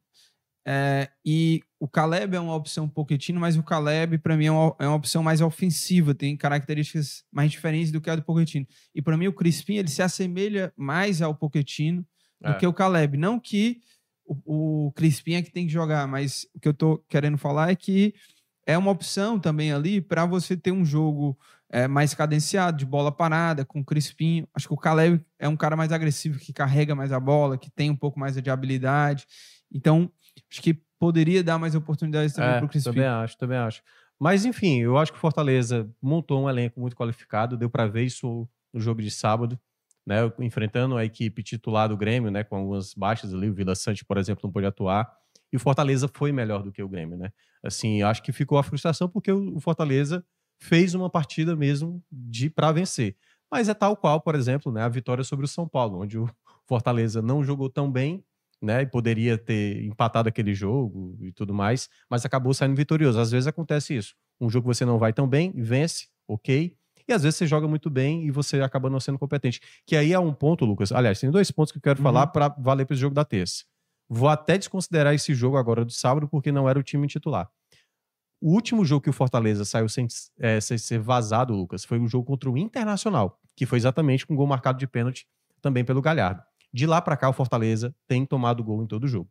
é, 0.66 1.10
e 1.24 1.62
o 1.78 1.86
Caleb 1.86 2.34
é 2.34 2.40
uma 2.40 2.54
opção 2.54 2.84
um 2.84 2.88
Pochettino, 2.88 3.38
mas 3.38 3.56
o 3.56 3.62
Caleb, 3.62 4.18
para 4.18 4.36
mim, 4.36 4.46
é 4.46 4.50
uma, 4.50 4.76
é 4.78 4.86
uma, 4.86 4.96
opção 4.96 5.22
mais 5.22 5.42
ofensiva, 5.42 6.14
tem 6.14 6.36
características 6.36 7.24
mais 7.30 7.50
diferentes 7.50 7.92
do 7.92 8.00
que 8.00 8.08
a 8.08 8.16
do 8.16 8.22
Pochettino. 8.22 8.66
E 8.94 9.02
para 9.02 9.16
mim, 9.16 9.26
o 9.26 9.32
Crispim, 9.32 9.74
ele 9.74 9.88
se 9.88 10.02
assemelha 10.02 10.72
mais 10.76 11.20
ao 11.20 11.34
Pochettino 11.34 12.06
do 12.40 12.50
é. 12.50 12.54
que 12.54 12.66
o 12.66 12.72
Caleb. 12.72 13.18
Não 13.18 13.38
que 13.38 13.80
o, 14.24 14.86
o 14.86 14.92
Crispim 14.92 15.34
é 15.34 15.42
que 15.42 15.52
tem 15.52 15.66
que 15.66 15.72
jogar, 15.72 16.08
mas 16.08 16.46
o 16.54 16.60
que 16.60 16.68
eu 16.68 16.74
tô 16.74 16.98
querendo 17.08 17.36
falar 17.36 17.70
é 17.70 17.76
que 17.76 18.14
é 18.66 18.78
uma 18.78 18.90
opção 18.90 19.38
também 19.38 19.70
ali 19.70 20.00
para 20.00 20.24
você 20.24 20.56
ter 20.56 20.72
um 20.72 20.84
jogo 20.84 21.38
é, 21.70 21.88
mais 21.88 22.14
cadenciado, 22.14 22.76
de 22.76 22.86
bola 22.86 23.10
parada, 23.10 23.64
com 23.64 23.80
o 23.80 23.84
Crispim. 23.84 24.46
Acho 24.54 24.68
que 24.68 24.74
o 24.74 24.76
Caleb 24.76 25.24
é 25.38 25.48
um 25.48 25.56
cara 25.56 25.76
mais 25.76 25.92
agressivo, 25.92 26.38
que 26.38 26.52
carrega 26.52 26.94
mais 26.94 27.12
a 27.12 27.20
bola, 27.20 27.58
que 27.58 27.70
tem 27.70 27.90
um 27.90 27.96
pouco 27.96 28.18
mais 28.18 28.40
de 28.40 28.50
habilidade. 28.50 29.26
Então, 29.72 30.10
acho 30.50 30.62
que 30.62 30.74
poderia 30.98 31.42
dar 31.42 31.58
mais 31.58 31.74
oportunidades 31.74 32.32
também 32.34 32.50
é, 32.50 32.56
para 32.58 32.66
o 32.66 32.68
Crispim. 32.68 32.90
Também 32.90 33.06
acho, 33.06 33.36
também 33.36 33.58
acho. 33.58 33.82
Mas, 34.18 34.44
enfim, 34.44 34.80
eu 34.80 34.96
acho 34.96 35.12
que 35.12 35.18
o 35.18 35.20
Fortaleza 35.20 35.90
montou 36.00 36.44
um 36.44 36.48
elenco 36.48 36.80
muito 36.80 36.96
qualificado, 36.96 37.56
deu 37.56 37.68
para 37.68 37.86
ver 37.86 38.04
isso 38.04 38.48
no 38.72 38.80
jogo 38.80 39.02
de 39.02 39.10
sábado, 39.10 39.58
né? 40.06 40.18
Enfrentando 40.38 40.96
a 40.96 41.04
equipe 41.04 41.42
titular 41.42 41.88
do 41.88 41.96
Grêmio, 41.96 42.30
né? 42.30 42.44
Com 42.44 42.56
algumas 42.56 42.94
baixas 42.94 43.34
ali, 43.34 43.50
o 43.50 43.54
Vila 43.54 43.74
Sante, 43.74 44.04
por 44.04 44.16
exemplo, 44.16 44.42
não 44.44 44.52
pôde 44.52 44.66
atuar. 44.66 45.10
E 45.52 45.56
o 45.56 45.60
Fortaleza 45.60 46.08
foi 46.12 46.32
melhor 46.32 46.62
do 46.62 46.72
que 46.72 46.82
o 46.82 46.88
Grêmio, 46.88 47.16
né? 47.16 47.30
Assim, 47.62 48.02
acho 48.02 48.22
que 48.22 48.32
ficou 48.32 48.58
a 48.58 48.62
frustração 48.62 49.08
porque 49.08 49.32
o 49.32 49.60
Fortaleza 49.60 50.24
fez 50.58 50.94
uma 50.94 51.10
partida 51.10 51.54
mesmo 51.54 52.02
de 52.10 52.48
para 52.48 52.72
vencer. 52.72 53.16
Mas 53.50 53.68
é 53.68 53.74
tal 53.74 53.96
qual, 53.96 54.20
por 54.20 54.34
exemplo, 54.34 54.72
né, 54.72 54.82
a 54.82 54.88
vitória 54.88 55.22
sobre 55.22 55.44
o 55.44 55.48
São 55.48 55.68
Paulo, 55.68 56.00
onde 56.00 56.18
o 56.18 56.28
Fortaleza 56.66 57.20
não 57.22 57.44
jogou 57.44 57.68
tão 57.68 57.90
bem, 57.90 58.24
né? 58.60 58.82
E 58.82 58.86
poderia 58.86 59.36
ter 59.36 59.84
empatado 59.84 60.28
aquele 60.28 60.54
jogo 60.54 61.16
e 61.20 61.30
tudo 61.32 61.52
mais, 61.52 61.88
mas 62.10 62.24
acabou 62.24 62.54
saindo 62.54 62.74
vitorioso. 62.74 63.20
Às 63.20 63.30
vezes 63.30 63.46
acontece 63.46 63.96
isso. 63.96 64.14
Um 64.40 64.48
jogo 64.48 64.72
você 64.72 64.84
não 64.84 64.98
vai 64.98 65.12
tão 65.12 65.28
bem, 65.28 65.52
vence, 65.54 66.08
ok. 66.26 66.74
E 67.06 67.12
às 67.12 67.22
vezes 67.22 67.36
você 67.36 67.46
joga 67.46 67.68
muito 67.68 67.90
bem 67.90 68.24
e 68.24 68.30
você 68.30 68.60
acaba 68.62 68.88
não 68.88 68.98
sendo 68.98 69.18
competente. 69.18 69.60
Que 69.86 69.94
aí 69.94 70.12
é 70.12 70.18
um 70.18 70.32
ponto, 70.32 70.64
Lucas. 70.64 70.90
Aliás, 70.90 71.20
tem 71.20 71.30
dois 71.30 71.50
pontos 71.50 71.70
que 71.70 71.78
eu 71.78 71.82
quero 71.82 71.98
uhum. 71.98 72.04
falar 72.04 72.28
para 72.28 72.48
valer 72.48 72.86
para 72.86 72.94
esse 72.94 73.00
jogo 73.00 73.14
da 73.14 73.24
terça. 73.24 73.64
Vou 74.08 74.28
até 74.28 74.56
desconsiderar 74.56 75.14
esse 75.14 75.34
jogo 75.34 75.56
agora 75.56 75.84
do 75.84 75.92
sábado, 75.92 76.28
porque 76.28 76.50
não 76.50 76.68
era 76.68 76.78
o 76.78 76.82
time 76.82 77.06
titular. 77.06 77.48
O 78.40 78.52
último 78.52 78.84
jogo 78.84 79.02
que 79.02 79.10
o 79.10 79.12
Fortaleza 79.12 79.64
saiu 79.64 79.88
sem, 79.88 80.06
é, 80.38 80.60
sem 80.60 80.76
ser 80.76 80.98
vazado, 80.98 81.54
Lucas, 81.54 81.84
foi 81.84 81.98
o 81.98 82.06
jogo 82.06 82.26
contra 82.26 82.50
o 82.50 82.58
Internacional, 82.58 83.40
que 83.56 83.64
foi 83.64 83.78
exatamente 83.78 84.26
com 84.26 84.36
gol 84.36 84.46
marcado 84.46 84.78
de 84.78 84.86
pênalti 84.86 85.26
também 85.60 85.84
pelo 85.84 86.02
Galhardo. 86.02 86.42
De 86.72 86.86
lá 86.86 87.00
para 87.00 87.16
cá, 87.16 87.28
o 87.28 87.32
Fortaleza 87.32 87.94
tem 88.06 88.26
tomado 88.26 88.62
gol 88.62 88.82
em 88.82 88.86
todo 88.86 89.06
jogo. 89.06 89.30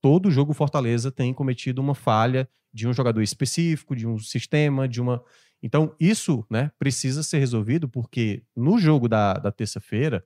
Todo 0.00 0.30
jogo 0.30 0.52
o 0.52 0.54
Fortaleza 0.54 1.10
tem 1.10 1.32
cometido 1.34 1.80
uma 1.80 1.94
falha 1.94 2.48
de 2.72 2.88
um 2.88 2.92
jogador 2.92 3.20
específico, 3.20 3.94
de 3.94 4.06
um 4.06 4.18
sistema, 4.18 4.88
de 4.88 5.00
uma. 5.00 5.22
Então, 5.62 5.94
isso 6.00 6.44
né, 6.50 6.70
precisa 6.78 7.22
ser 7.22 7.38
resolvido, 7.38 7.88
porque 7.88 8.42
no 8.56 8.78
jogo 8.78 9.08
da, 9.08 9.34
da 9.34 9.52
terça-feira, 9.52 10.24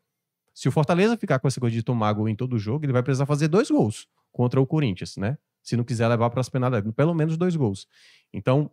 se 0.55 0.69
o 0.69 0.73
Fortaleza 0.73 1.17
ficar 1.17 1.39
com 1.39 1.49
essa 1.49 1.61
coisa 1.61 1.75
de 1.75 1.83
tomar 1.83 2.13
gol 2.13 2.29
em 2.29 2.37
todo 2.37 2.59
jogo, 2.59 2.85
ele 2.85 2.93
vai 2.93 3.03
precisar 3.03 3.27
fazer 3.27 3.49
dois 3.49 3.71
gols 3.71 4.07
contra 4.33 4.61
o 4.61 4.67
Corinthians, 4.67 5.17
né? 5.17 5.37
Se 5.67 5.77
não 5.77 5.85
quiser 5.85 6.09
levar 6.09 6.31
para 6.31 6.41
as 6.41 6.49
penalidades, 6.49 6.93
pelo 6.95 7.15
menos 7.15 7.37
dois 7.37 7.57
gols. 7.57 7.87
Então, 8.33 8.71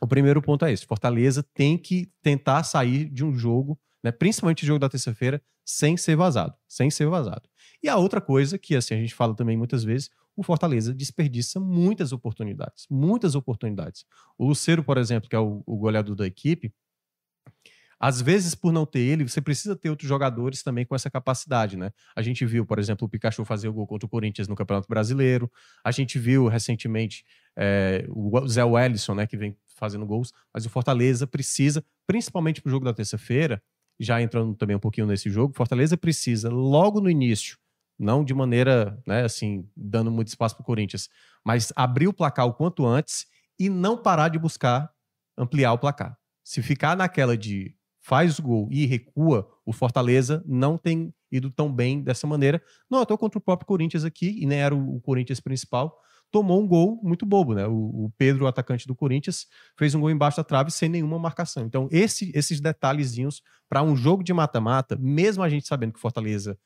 o 0.00 0.06
primeiro 0.06 0.42
ponto 0.42 0.64
é 0.64 0.72
esse: 0.72 0.86
Fortaleza 0.86 1.42
tem 1.54 1.78
que 1.78 2.10
tentar 2.22 2.62
sair 2.62 3.08
de 3.10 3.24
um 3.24 3.32
jogo 3.36 3.78
né? 4.06 4.12
Principalmente 4.12 4.62
o 4.62 4.66
jogo 4.66 4.78
da 4.78 4.88
terça-feira, 4.88 5.42
sem 5.64 5.96
ser 5.96 6.14
vazado, 6.14 6.54
sem 6.68 6.88
ser 6.92 7.08
vazado. 7.08 7.48
E 7.82 7.88
a 7.88 7.96
outra 7.96 8.20
coisa 8.20 8.56
que 8.56 8.76
assim 8.76 8.94
a 8.94 8.98
gente 8.98 9.12
fala 9.12 9.34
também 9.34 9.56
muitas 9.56 9.82
vezes, 9.82 10.08
o 10.36 10.44
Fortaleza 10.44 10.94
desperdiça 10.94 11.58
muitas 11.58 12.12
oportunidades, 12.12 12.86
muitas 12.88 13.34
oportunidades. 13.34 14.04
O 14.38 14.46
Lucero, 14.46 14.84
por 14.84 14.96
exemplo, 14.96 15.28
que 15.28 15.34
é 15.34 15.40
o, 15.40 15.60
o 15.66 15.76
goleador 15.76 16.14
da 16.14 16.24
equipe, 16.24 16.72
às 17.98 18.20
vezes, 18.20 18.54
por 18.54 18.72
não 18.72 18.84
ter 18.84 19.00
ele, 19.00 19.26
você 19.26 19.40
precisa 19.40 19.74
ter 19.74 19.88
outros 19.88 20.08
jogadores 20.08 20.62
também 20.62 20.84
com 20.84 20.94
essa 20.94 21.10
capacidade, 21.10 21.76
né? 21.76 21.90
A 22.14 22.20
gente 22.20 22.44
viu, 22.44 22.66
por 22.66 22.78
exemplo, 22.78 23.06
o 23.06 23.08
Pikachu 23.08 23.44
fazer 23.44 23.68
o 23.68 23.72
gol 23.72 23.86
contra 23.86 24.06
o 24.06 24.08
Corinthians 24.08 24.48
no 24.48 24.54
Campeonato 24.54 24.86
Brasileiro. 24.86 25.50
A 25.82 25.90
gente 25.90 26.18
viu 26.18 26.46
recentemente 26.46 27.24
é, 27.56 28.04
o 28.08 28.46
Zé 28.46 28.64
Wellison, 28.64 29.14
né, 29.14 29.26
que 29.26 29.36
vem 29.36 29.56
fazendo 29.76 30.04
gols. 30.04 30.32
Mas 30.52 30.66
o 30.66 30.70
Fortaleza 30.70 31.26
precisa, 31.26 31.82
principalmente 32.06 32.60
para 32.60 32.68
o 32.68 32.70
jogo 32.70 32.84
da 32.84 32.92
terça-feira, 32.92 33.62
já 33.98 34.20
entrando 34.20 34.54
também 34.54 34.76
um 34.76 34.80
pouquinho 34.80 35.06
nesse 35.06 35.30
jogo, 35.30 35.54
Fortaleza 35.56 35.96
precisa, 35.96 36.50
logo 36.50 37.00
no 37.00 37.08
início, 37.08 37.56
não 37.98 38.22
de 38.22 38.34
maneira, 38.34 39.02
né, 39.06 39.24
assim, 39.24 39.66
dando 39.74 40.10
muito 40.10 40.28
espaço 40.28 40.54
para 40.54 40.62
o 40.62 40.66
Corinthians, 40.66 41.08
mas 41.42 41.72
abrir 41.74 42.06
o 42.06 42.12
placar 42.12 42.46
o 42.46 42.52
quanto 42.52 42.86
antes 42.86 43.26
e 43.58 43.70
não 43.70 43.96
parar 43.96 44.28
de 44.28 44.38
buscar 44.38 44.90
ampliar 45.36 45.72
o 45.72 45.78
placar. 45.78 46.16
Se 46.44 46.62
ficar 46.62 46.94
naquela 46.94 47.36
de 47.36 47.74
faz 48.06 48.38
o 48.38 48.42
gol 48.42 48.68
e 48.70 48.86
recua, 48.86 49.48
o 49.64 49.72
Fortaleza 49.72 50.40
não 50.46 50.78
tem 50.78 51.12
ido 51.28 51.50
tão 51.50 51.72
bem 51.72 52.00
dessa 52.00 52.24
maneira. 52.24 52.62
Não, 52.88 53.02
estou 53.02 53.18
contra 53.18 53.36
o 53.36 53.42
próprio 53.42 53.66
Corinthians 53.66 54.04
aqui, 54.04 54.38
e 54.40 54.46
nem 54.46 54.60
era 54.60 54.76
o 54.76 55.00
Corinthians 55.00 55.40
principal, 55.40 55.98
tomou 56.30 56.62
um 56.62 56.68
gol 56.68 57.00
muito 57.02 57.26
bobo, 57.26 57.52
né? 57.52 57.66
O, 57.66 58.04
o, 58.04 58.12
Pedro, 58.16 58.44
o 58.44 58.46
atacante 58.46 58.86
do 58.86 58.94
Corinthians, 58.94 59.48
fez 59.76 59.92
um 59.92 60.00
gol 60.00 60.10
embaixo 60.12 60.36
da 60.36 60.44
trave 60.44 60.70
sem 60.70 60.88
nenhuma 60.88 61.18
marcação. 61.18 61.64
Então, 61.64 61.88
esse, 61.90 62.30
esses 62.32 62.60
detalhezinhos 62.60 63.42
para 63.68 63.82
um 63.82 63.96
jogo 63.96 64.22
de 64.22 64.32
mata-mata, 64.32 64.96
mesmo 65.00 65.42
a 65.42 65.48
gente 65.48 65.66
sabendo 65.66 65.92
que 65.92 65.98
o 65.98 66.02
Fortaleza 66.02 66.56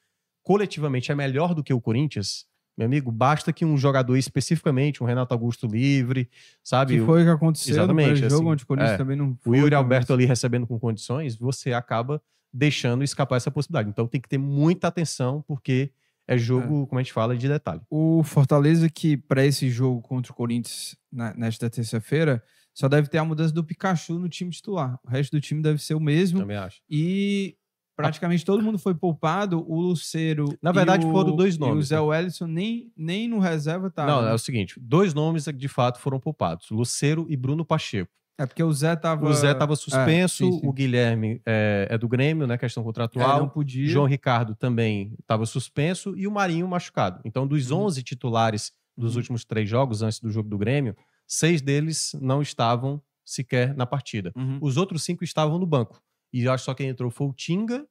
coletivamente 0.43 1.11
é 1.11 1.15
melhor 1.15 1.55
do 1.55 1.65
que 1.65 1.73
o 1.73 1.81
Corinthians, 1.81 2.45
Meu 2.81 2.87
amigo, 2.87 3.13
basta 3.13 3.53
que 3.53 3.63
um 3.63 3.77
jogador 3.77 4.17
especificamente, 4.17 5.03
um 5.03 5.07
Renato 5.07 5.35
Augusto 5.35 5.67
livre, 5.67 6.31
sabe? 6.65 6.99
Que 6.99 7.05
foi 7.05 7.21
o 7.21 7.25
que 7.27 7.31
aconteceu 7.31 7.75
Exatamente, 7.75 8.09
no 8.11 8.17
jogo, 8.17 8.35
assim, 8.37 8.45
onde 8.47 8.65
o 8.65 8.67
Corinthians 8.67 8.93
é. 8.95 8.97
também 8.97 9.17
não 9.19 9.33
o 9.33 9.37
foi. 9.43 9.59
Yuri 9.59 9.71
também. 9.71 9.77
Alberto 9.85 10.13
ali 10.15 10.25
recebendo 10.25 10.67
com 10.67 10.79
condições, 10.79 11.37
você 11.37 11.75
acaba 11.75 12.23
deixando 12.51 13.05
escapar 13.05 13.37
essa 13.37 13.51
possibilidade. 13.51 13.91
Então 13.91 14.07
tem 14.07 14.19
que 14.19 14.29
ter 14.31 14.39
muita 14.39 14.89
atenção, 14.89 15.45
porque 15.47 15.93
é 16.27 16.39
jogo, 16.39 16.87
como 16.87 16.99
a 16.99 17.03
gente 17.03 17.13
fala, 17.13 17.37
de 17.37 17.47
detalhe. 17.49 17.83
O 17.91 18.23
Fortaleza, 18.23 18.89
que 18.89 19.15
para 19.15 19.45
esse 19.45 19.69
jogo 19.69 20.01
contra 20.01 20.33
o 20.33 20.35
Corinthians 20.35 20.97
na- 21.13 21.35
nesta 21.35 21.69
terça-feira, 21.69 22.43
só 22.73 22.89
deve 22.89 23.09
ter 23.09 23.19
a 23.19 23.25
mudança 23.27 23.53
do 23.53 23.63
Pikachu 23.63 24.19
no 24.19 24.27
time 24.29 24.51
titular. 24.51 24.99
O 25.05 25.11
resto 25.11 25.33
do 25.33 25.41
time 25.41 25.61
deve 25.61 25.83
ser 25.83 25.93
o 25.95 26.01
mesmo. 26.01 26.39
Também 26.41 26.57
acho. 26.57 26.81
E 26.89 27.57
praticamente 28.03 28.45
todo 28.45 28.63
mundo 28.63 28.79
foi 28.79 28.95
poupado. 28.95 29.65
O 29.69 29.81
Luceiro. 29.81 30.57
Na 30.63 30.73
verdade, 30.73 31.07
o- 31.07 31.11
foram 31.13 31.35
dois 31.37 31.55
E 31.55 31.59
o 31.59 31.61
nomes, 31.61 31.87
Zé 31.89 31.97
né? 31.97 32.01
Wellison 32.01 32.47
nem, 32.47 32.93
nem 32.97 33.29
no 33.29 33.39
reserva 33.39 33.91
tá. 33.91 34.07
Não, 34.07 34.23
né? 34.23 34.31
é 34.31 34.35
o 34.35 34.39
seguinte: 34.39 34.79
dois 34.81 35.15
nomes 35.15 35.45
de 35.45 35.69
fato 35.69 35.99
foram 36.01 36.19
poupados: 36.21 36.69
Luceiro 36.71 37.27
e 37.29 37.37
Bruno 37.37 37.65
Pacheco. 37.65 38.11
É 38.39 38.47
porque 38.47 38.63
o 38.63 38.73
Zé 38.73 38.97
tava. 38.97 39.27
O 39.29 39.35
Zé 39.35 39.53
estava 39.53 39.77
suspenso, 39.77 40.45
sim, 40.45 40.53
sim. 40.61 40.67
o 40.67 40.73
Guilherme 40.73 41.43
é, 41.45 41.89
é 41.91 41.99
do 41.99 42.09
Grêmio, 42.09 42.47
né? 42.47 42.57
Questão 42.57 42.81
É, 42.81 42.83
não 42.83 42.87
contratual. 42.87 43.51
podia. 43.51 43.87
João 43.87 44.07
Ricardo 44.07 44.55
também 44.55 45.15
estava 45.21 45.45
suspenso 45.45 46.17
e 46.17 46.27
o 46.27 46.31
Marinho 46.31 46.67
machucado. 46.67 47.21
Então, 47.25 47.47
dos 47.47 47.71
Uhum. 47.71 47.81
11 47.83 48.03
titulares 48.03 48.73
dos 48.97 49.13
Uhum. 49.13 49.19
últimos 49.19 49.45
três 49.45 49.69
jogos, 49.69 50.01
antes 50.03 50.21
do 50.21 50.31
jogo 50.31 50.49
do 50.49 50.57
Grêmio, 50.57 50.97
seis 51.27 51.61
deles 51.61 52.17
não 52.21 52.41
estavam 52.41 53.03
sequer 53.25 53.75
na 53.77 53.85
partida. 53.87 54.33
Uhum. 54.35 54.59
Os 54.61 54.77
outros 54.79 55.03
cinco 55.05 55.23
estavam 55.23 55.59
no 55.59 55.67
banco. 55.67 56.01
E 56.33 56.45
eu 56.45 56.53
acho 56.53 56.65
só 56.65 56.75
quem 56.75 56.89
entrou 56.89 57.11
foi 57.11 57.27
o 57.27 57.33
Tinga, 57.33 57.87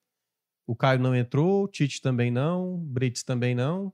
o 0.67 0.75
Caio 0.75 0.99
não 0.99 1.15
entrou, 1.15 1.63
o 1.63 1.67
Tite 1.67 2.01
também 2.01 2.29
não, 2.31 2.75
o 2.75 2.77
Brits 2.77 3.23
também 3.23 3.53
não. 3.55 3.93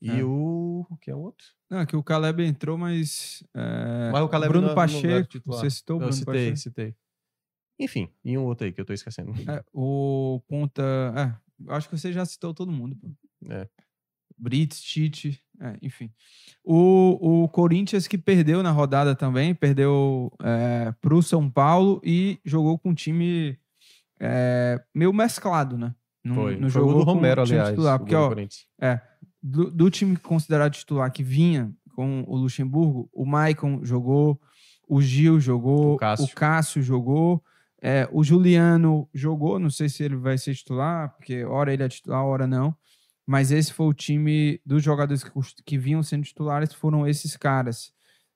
E 0.00 0.10
É. 0.10 0.24
o. 0.24 0.84
que 1.00 1.10
é 1.10 1.14
o 1.14 1.20
outro? 1.20 1.46
Não, 1.70 1.78
é 1.78 1.86
que 1.86 1.94
o 1.96 2.02
Caleb 2.02 2.42
entrou, 2.44 2.76
mas. 2.76 3.44
é, 3.54 4.10
Mas 4.10 4.22
o 4.22 4.28
Caleb 4.28 4.48
Bruno 4.52 4.66
não- 4.68 4.74
não 4.74 4.82
era 4.82 4.90
Pacheco. 4.92 5.28
titular. 5.28 5.60
Você 5.60 5.70
citou 5.70 5.96
o 5.96 5.98
Bruno 6.00 6.12
citei, 6.12 6.34
Pacheco? 6.34 6.56
citei. 6.56 6.96
Enfim, 7.78 8.08
e 8.24 8.36
um 8.36 8.44
outro 8.44 8.66
aí 8.66 8.72
que 8.72 8.80
eu 8.80 8.84
tô 8.84 8.92
esquecendo. 8.92 9.32
É, 9.50 9.62
o 9.72 10.40
Ponta. 10.48 10.82
É, 11.16 11.72
acho 11.72 11.88
que 11.88 11.96
você 11.96 12.12
já 12.12 12.24
citou 12.24 12.52
todo 12.52 12.70
mundo. 12.72 12.96
É. 13.48 13.68
Brits, 14.42 14.82
Tite, 14.82 15.40
é, 15.60 15.76
enfim. 15.80 16.10
O, 16.64 17.44
o 17.44 17.48
Corinthians 17.48 18.08
que 18.08 18.18
perdeu 18.18 18.60
na 18.62 18.72
rodada 18.72 19.14
também, 19.14 19.54
perdeu 19.54 20.32
é, 20.42 20.92
para 21.00 21.14
o 21.14 21.22
São 21.22 21.48
Paulo 21.48 22.00
e 22.04 22.40
jogou 22.44 22.76
com 22.76 22.90
um 22.90 22.94
time 22.94 23.56
é, 24.18 24.82
meio 24.92 25.12
mesclado, 25.12 25.78
né? 25.78 25.94
Não, 26.24 26.34
Foi. 26.34 26.56
não 26.56 26.68
Foi 26.68 26.82
o 26.82 26.86
jogou 26.86 27.04
do 27.04 27.04
Romero, 27.04 27.42
aliás. 27.42 27.68
titular, 27.70 27.98
porque, 27.98 28.14
ó, 28.16 28.28
Corinthians. 28.28 28.66
do, 29.40 29.70
do 29.70 29.90
time 29.90 30.16
considerado 30.16 30.72
titular 30.72 31.10
que 31.12 31.22
vinha 31.22 31.72
com 31.94 32.24
o 32.26 32.36
Luxemburgo, 32.36 33.08
o 33.12 33.24
Maicon 33.24 33.84
jogou, 33.84 34.40
o 34.88 35.00
Gil 35.00 35.38
jogou, 35.38 35.94
O 35.94 35.96
Cássio. 35.98 36.26
o 36.26 36.34
Cássio 36.34 36.82
jogou, 36.82 37.42
é, 37.80 38.08
o 38.12 38.24
Juliano 38.24 39.08
jogou, 39.14 39.58
não 39.58 39.70
sei 39.70 39.88
se 39.88 40.02
ele 40.02 40.16
vai 40.16 40.38
ser 40.38 40.54
titular, 40.54 41.14
porque 41.16 41.44
hora 41.44 41.72
ele 41.72 41.82
é 41.82 41.88
titular, 41.88 42.24
hora 42.24 42.46
não. 42.46 42.74
Mas 43.32 43.50
esse 43.50 43.72
foi 43.72 43.86
o 43.86 43.94
time 43.94 44.60
dos 44.64 44.82
jogadores 44.82 45.24
que, 45.24 45.30
que 45.64 45.78
vinham 45.78 46.02
sendo 46.02 46.22
titulares, 46.22 46.74
foram 46.74 47.08
esses 47.08 47.34
caras. 47.34 47.90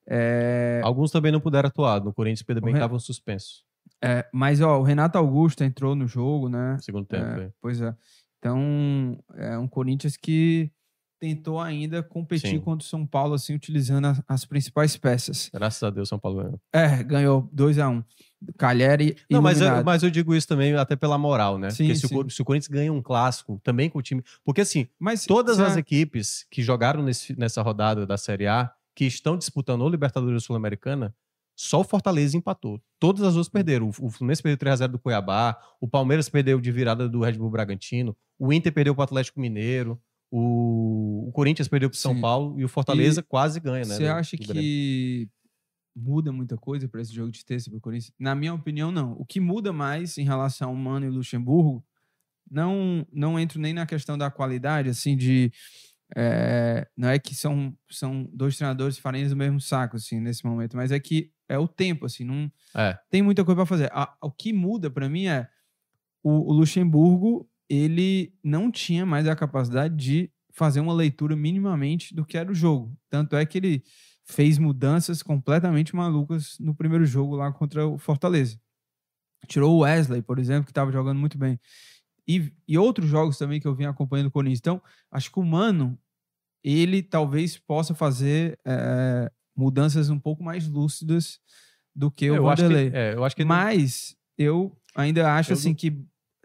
É, 0.09 0.81
Alguns 0.83 1.11
também 1.11 1.31
não 1.31 1.39
puderam 1.39 1.69
atuar. 1.69 2.03
No 2.03 2.15
Corinthians 2.15 2.47
também 2.47 2.73
Ren- 2.73 2.79
estavam 2.79 2.99
suspensos 2.99 3.63
é, 4.03 4.27
mas 4.33 4.61
ó, 4.63 4.79
o 4.81 4.83
Renato 4.83 5.19
Augusto 5.19 5.63
entrou 5.63 5.95
no 5.95 6.07
jogo, 6.07 6.49
né? 6.49 6.79
segundo 6.81 7.07
tempo. 7.07 7.41
É, 7.41 7.45
é. 7.45 7.51
pois 7.61 7.81
é. 7.83 7.95
Então, 8.39 9.19
é 9.35 9.59
um 9.59 9.69
Corinthians 9.69 10.17
que 10.17 10.71
tentou 11.19 11.61
ainda 11.61 12.03
competir 12.03 12.51
Sim. 12.51 12.61
contra 12.61 12.85
o 12.85 12.89
São 12.89 13.07
Paulo, 13.07 13.35
assim, 13.35 13.55
utilizando 13.55 14.07
as, 14.07 14.23
as 14.29 14.45
principais 14.45 14.97
peças. 14.97 15.51
Graças 15.53 15.83
a 15.83 15.91
Deus, 15.91 16.09
São 16.09 16.19
Paulo 16.19 16.43
ganhou. 16.43 16.61
É, 16.73 17.03
ganhou 17.03 17.49
2 17.53 17.79
a 17.79 17.89
1 17.89 17.93
um. 17.93 18.05
Calheri 18.59 19.17
Não, 19.31 19.41
mas 19.41 19.61
eu, 19.61 19.83
mas 19.83 20.03
eu 20.03 20.11
digo 20.11 20.35
isso 20.35 20.47
também 20.47 20.75
até 20.75 20.95
pela 20.95 21.17
moral, 21.17 21.59
né? 21.59 21.71
Sim, 21.71 21.87
Porque 21.87 22.07
se 22.07 22.15
o, 22.15 22.31
se 22.31 22.43
o 22.43 22.45
Corinthians 22.45 22.69
ganha 22.69 22.93
um 22.93 23.03
clássico, 23.03 23.59
também 23.65 23.89
com 23.89 23.99
o 23.99 24.03
time. 24.03 24.23
Porque 24.45 24.61
assim, 24.61 24.87
Mas 24.99 25.25
todas 25.25 25.59
as 25.59 25.77
equipes 25.77 26.47
que 26.51 26.63
jogaram 26.63 27.03
nesse- 27.03 27.39
nessa 27.39 27.63
rodada 27.63 28.07
da 28.07 28.17
Série 28.19 28.47
A, 28.47 28.71
que 28.95 29.05
estão 29.05 29.37
disputando 29.37 29.83
o 29.83 29.89
Libertadores 29.89 30.45
Sul-Americana, 30.45 31.15
só 31.57 31.81
o 31.81 31.85
Fortaleza 31.85 32.37
empatou. 32.37 32.81
Todas 33.01 33.23
as 33.23 33.35
outras 33.35 33.49
perderam. 33.49 33.87
O 33.87 34.07
o 34.07 34.11
Fluminense 34.11 34.43
perdeu 34.43 34.59
3x0 34.59 34.89
do 34.89 34.99
Cuiabá, 34.99 35.59
o 35.81 35.89
Palmeiras 35.89 36.29
perdeu 36.29 36.61
de 36.61 36.71
virada 36.71 37.09
do 37.09 37.21
Red 37.23 37.33
Bull 37.33 37.51
Bragantino, 37.51 38.15
o 38.39 38.53
Inter 38.53 38.73
perdeu 38.73 38.95
para 38.95 39.03
o 39.03 39.05
Atlético 39.05 39.41
Mineiro, 39.41 39.99
o, 40.31 41.29
o 41.29 41.33
Corinthians 41.33 41.69
perdeu 41.69 41.89
para 41.91 41.97
o 41.97 41.99
São 41.99 42.15
Sim. 42.15 42.21
Paulo 42.21 42.59
e 42.61 42.65
o 42.65 42.69
Fortaleza 42.69 43.23
quase 43.23 43.61
ganha, 43.61 43.85
né? 43.87 43.95
Você 43.95 44.07
acha 44.07 44.37
que 44.37 45.29
muda 45.95 46.33
muita 46.33 46.57
coisa 46.57 46.89
para 46.89 47.01
esse 47.01 47.15
jogo 47.15 47.31
de 47.31 47.45
terça 47.45 47.71
para 47.71 47.79
o 47.79 47.81
Corinthians? 47.81 48.13
Na 48.19 48.35
minha 48.35 48.55
opinião, 48.55 48.93
não. 48.93 49.13
O 49.13 49.25
que 49.25 49.41
muda 49.41 49.73
mais 49.73 50.19
em 50.19 50.25
relação 50.25 50.71
ao 50.71 50.77
Mano 50.77 51.07
e 51.07 51.11
Luxemburgo, 51.11 51.85
não, 52.51 53.07
não 53.13 53.39
entro 53.41 53.61
nem 53.61 53.75
na 53.75 53.87
questão 53.87 54.17
da 54.19 54.31
qualidade, 54.31 54.89
assim, 54.89 55.17
de. 55.17 55.53
é, 56.17 56.87
não 56.97 57.09
é 57.09 57.19
que 57.19 57.35
são, 57.35 57.77
são 57.91 58.29
dois 58.33 58.57
treinadores 58.57 58.99
farinhas 58.99 59.31
do 59.31 59.37
mesmo 59.37 59.61
saco, 59.61 59.97
assim, 59.97 60.21
nesse 60.21 60.45
momento, 60.45 60.77
mas 60.77 60.93
é 60.93 61.01
que 61.01 61.33
é 61.49 61.59
o 61.59 61.69
tempo, 61.69 62.07
assim, 62.07 62.25
não 62.25 62.51
É. 62.77 62.99
tem 63.11 63.23
muita 63.23 63.45
coisa 63.45 63.57
para 63.57 63.67
fazer. 63.67 63.91
A- 63.93 64.17
o 64.23 64.31
que 64.31 64.53
muda 64.53 64.91
para 64.91 65.09
mim 65.09 65.27
é 65.27 65.49
o, 66.23 66.51
o 66.51 66.55
Luxemburgo, 66.55 67.49
ele 67.69 68.33
não 68.43 68.71
tinha 68.71 69.05
mais 69.07 69.27
a 69.27 69.37
capacidade 69.37 69.95
de 69.97 70.31
fazer 70.53 70.81
uma 70.81 70.93
leitura 70.95 71.37
minimamente 71.37 72.15
do 72.15 72.25
que 72.25 72.39
era 72.39 72.51
o 72.51 72.55
jogo. 72.55 72.97
Tanto 73.11 73.37
é 73.37 73.45
que 73.45 73.59
ele 73.59 73.83
fez 74.25 74.59
mudanças 74.59 75.23
completamente 75.23 75.95
malucas 75.95 76.57
no 76.59 76.75
primeiro 76.75 77.05
jogo 77.05 77.37
lá 77.37 77.53
contra 77.53 77.87
o 77.87 77.99
Fortaleza. 77.99 78.59
Tirou 79.47 79.77
o 79.77 79.81
Wesley, 79.81 80.23
por 80.23 80.39
exemplo, 80.39 80.65
que 80.65 80.71
estava 80.71 80.91
jogando 80.91 81.19
muito 81.19 81.37
bem. 81.39 81.61
E, 82.27 82.53
e 82.67 82.77
outros 82.77 83.09
jogos 83.09 83.39
também 83.39 83.61
que 83.61 83.69
eu 83.69 83.75
vim 83.75 83.85
acompanhando 83.85 84.27
o 84.27 84.31
Corinthians. 84.33 84.59
Então, 84.59 84.83
acho 85.13 85.31
que 85.31 85.39
o 85.39 85.45
Mano, 85.45 85.97
ele 86.65 87.03
talvez 87.03 87.57
possa 87.57 87.95
fazer 87.95 88.59
eh, 88.65 89.31
mudanças 89.55 90.11
um 90.11 90.19
pouco 90.19 90.43
mais 90.43 90.67
lúcidas 90.67 91.39
do 91.95 92.11
que 92.11 92.29
o 92.31 92.35
eu 92.37 92.49
acho 92.49 92.63
Vanderlei. 92.63 92.91
é, 92.93 93.15
eu 93.15 93.25
acho 93.25 93.37
que 93.37 93.45
Mas 93.45 94.17
eu 94.37 94.77
ainda 94.97 95.33
acho 95.37 95.53
Eu 95.53 95.55
assim 95.57 95.69
não- 95.69 95.77
que 95.77 96.03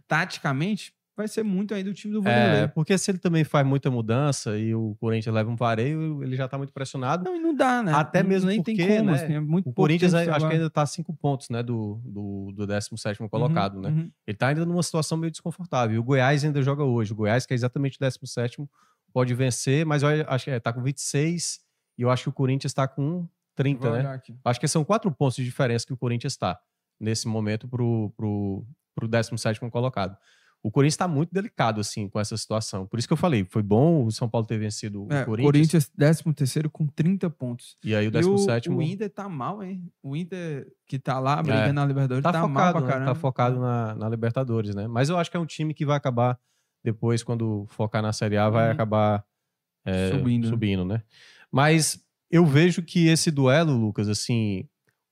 taticamente 0.07 0.93
vai 1.15 1.27
ser 1.27 1.43
muito 1.43 1.73
ainda 1.73 1.89
o 1.89 1.93
time 1.93 2.13
do 2.13 2.19
É, 2.19 2.21
Vanderlei. 2.23 2.67
porque 2.69 2.97
se 2.97 3.11
ele 3.11 3.17
também 3.17 3.43
faz 3.43 3.65
muita 3.67 3.91
mudança 3.91 4.57
e 4.57 4.73
o 4.73 4.95
Corinthians 4.99 5.33
leva 5.35 5.49
um 5.49 5.55
vareio, 5.55 6.23
ele 6.23 6.35
já 6.35 6.47
tá 6.47 6.57
muito 6.57 6.73
pressionado. 6.73 7.23
Não, 7.25 7.35
e 7.35 7.39
não 7.39 7.53
dá, 7.53 7.83
né? 7.83 7.91
Até 7.93 8.23
Não- 8.23 8.29
mesmo 8.29 8.47
nem 8.49 8.57
porque, 8.63 8.75
tem 8.75 8.97
como, 8.97 9.11
né, 9.11 9.23
assim, 9.23 9.33
é 9.33 9.39
muito 9.39 9.69
O 9.69 9.73
Corinthians 9.73 10.13
aí, 10.13 10.21
acho 10.21 10.29
que 10.31 10.39
trabalho. 10.39 10.57
ainda 10.59 10.69
tá 10.69 10.81
a 10.81 10.85
cinco 10.85 11.13
pontos, 11.13 11.49
né, 11.49 11.61
do, 11.61 12.01
do, 12.05 12.51
do 12.55 12.65
17º 12.67 13.29
colocado, 13.29 13.75
Uhum, 13.75 13.81
né? 13.81 13.89
uhum. 13.89 14.11
Ele 14.25 14.37
tá 14.37 14.47
ainda 14.47 14.65
numa 14.65 14.81
situação 14.83 15.17
meio 15.17 15.31
desconfortável. 15.31 15.95
E 15.95 15.99
o 15.99 16.03
Goiás 16.03 16.43
ainda 16.43 16.61
joga 16.61 16.83
hoje. 16.83 17.11
O 17.13 17.15
Goiás, 17.15 17.45
que 17.45 17.53
é 17.53 17.55
exatamente 17.55 17.97
o 17.97 17.99
17º, 17.99 18.67
pode 19.13 19.33
vencer, 19.33 19.85
mas 19.85 20.03
eu 20.03 20.09
acho 20.27 20.45
que 20.45 20.51
é, 20.51 20.59
tá 20.59 20.71
com 20.73 20.81
26 20.81 21.59
e 21.97 22.01
eu 22.01 22.09
acho 22.09 22.23
que 22.23 22.29
o 22.29 22.33
Corinthians 22.33 22.73
tá 22.73 22.87
com 22.87 23.27
30, 23.55 23.89
Vou 23.89 23.97
né? 24.01 24.07
aqui. 24.09 24.33
Acho 24.45 24.59
que 24.59 24.67
são 24.67 24.83
quatro 24.85 25.11
pontos 25.11 25.35
de 25.35 25.43
diferença 25.43 25.85
que 25.85 25.91
o 25.93 25.97
Corinthians 25.97 26.33
está 26.33 26.57
nesse 26.99 27.27
momento 27.27 27.67
pro, 27.67 28.11
pro, 28.15 28.65
pro 28.95 29.07
17º 29.09 29.69
colocado. 29.69 30.15
O 30.63 30.69
Corinthians 30.69 30.93
está 30.93 31.07
muito 31.07 31.33
delicado, 31.33 31.81
assim, 31.81 32.07
com 32.07 32.19
essa 32.19 32.37
situação. 32.37 32.85
Por 32.85 32.99
isso 32.99 33.07
que 33.07 33.13
eu 33.13 33.17
falei, 33.17 33.43
foi 33.45 33.63
bom 33.63 34.05
o 34.05 34.11
São 34.11 34.29
Paulo 34.29 34.45
ter 34.45 34.59
vencido 34.59 35.07
É, 35.09 35.23
o 35.23 35.25
Corinthians. 35.25 35.45
Corinthians, 35.45 35.89
13 35.89 36.23
terceiro 36.35 36.69
com 36.69 36.85
30 36.85 37.29
pontos. 37.31 37.75
E 37.83 37.95
aí 37.95 38.05
o 38.05 38.09
E 38.09 38.11
17 38.11 38.69
o, 38.69 38.77
o 38.77 38.81
Inter 38.81 39.09
tá 39.09 39.27
mal, 39.27 39.63
hein? 39.63 39.91
O 40.03 40.15
Inter 40.15 40.71
que 40.85 40.99
tá 40.99 41.19
lá 41.19 41.41
brigando 41.41 41.73
na 41.73 41.85
Libertadores 41.85 42.21
tá, 42.23 42.31
tá, 42.31 42.39
mal 42.41 42.49
focado, 42.49 42.71
pra 42.73 42.81
né? 42.81 42.87
caramba. 42.87 43.13
Tá 43.13 43.15
focado 43.19 43.59
na, 43.59 43.95
na 43.95 44.07
Libertadores, 44.09 44.75
né? 44.75 44.87
Mas 44.87 45.09
eu 45.09 45.17
acho 45.17 45.31
que 45.31 45.37
é 45.37 45.39
um 45.39 45.45
time 45.47 45.73
que 45.73 45.85
vai 45.85 45.97
acabar, 45.97 46.37
depois, 46.83 47.23
quando 47.23 47.65
focar 47.69 48.01
na 48.03 48.13
Série 48.13 48.37
A, 48.37 48.47
vai 48.49 48.67
Uhum. 48.67 48.71
acabar 48.71 49.25
é, 49.83 50.11
Subindo, 50.11 50.43
né? 50.43 50.49
subindo, 50.49 50.85
né? 50.85 51.03
Mas 51.51 51.99
eu 52.29 52.45
vejo 52.45 52.83
que 52.83 53.07
esse 53.07 53.31
duelo, 53.31 53.75
Lucas, 53.75 54.07
assim, 54.07 54.67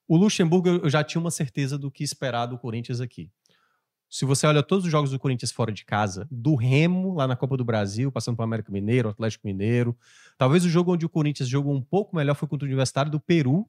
o 0.08 0.16
Luxemburgo 0.16 0.70
eu 0.70 0.90
já 0.90 1.04
tinha 1.04 1.20
uma 1.20 1.32
certeza 1.32 1.76
do 1.78 1.90
que 1.90 2.04
esperar 2.04 2.46
do 2.46 2.58
Corinthians 2.58 3.02
aqui. 3.02 3.32
Se 4.10 4.26
você 4.26 4.48
olha 4.48 4.64
todos 4.64 4.86
os 4.86 4.92
jogos 4.92 5.12
do 5.12 5.20
Corinthians 5.20 5.52
fora 5.52 5.72
de 5.72 5.86
casa, 5.86 6.28
do 6.32 6.56
Remo 6.56 7.14
lá 7.14 7.28
na 7.28 7.36
Copa 7.36 7.56
do 7.56 7.64
Brasil, 7.64 8.12
passando 8.12 8.36
para 8.36 8.44
o 8.44 8.46
América 8.48 8.72
Mineiro, 8.72 9.10
Atlético 9.10 9.46
Mineiro, 9.46 9.96
talvez 10.38 10.66
o 10.66 10.70
jogo 10.70 10.94
onde 10.94 11.06
o 11.06 11.10
Corinthians 11.10 11.48
jogou 11.48 11.74
um 11.76 11.82
pouco 11.82 12.16
melhor 12.16 12.34
foi 12.36 12.48
contra 12.48 12.66
o 12.66 12.68
Universitário 12.68 13.12
do 13.12 13.20
Peru, 13.20 13.68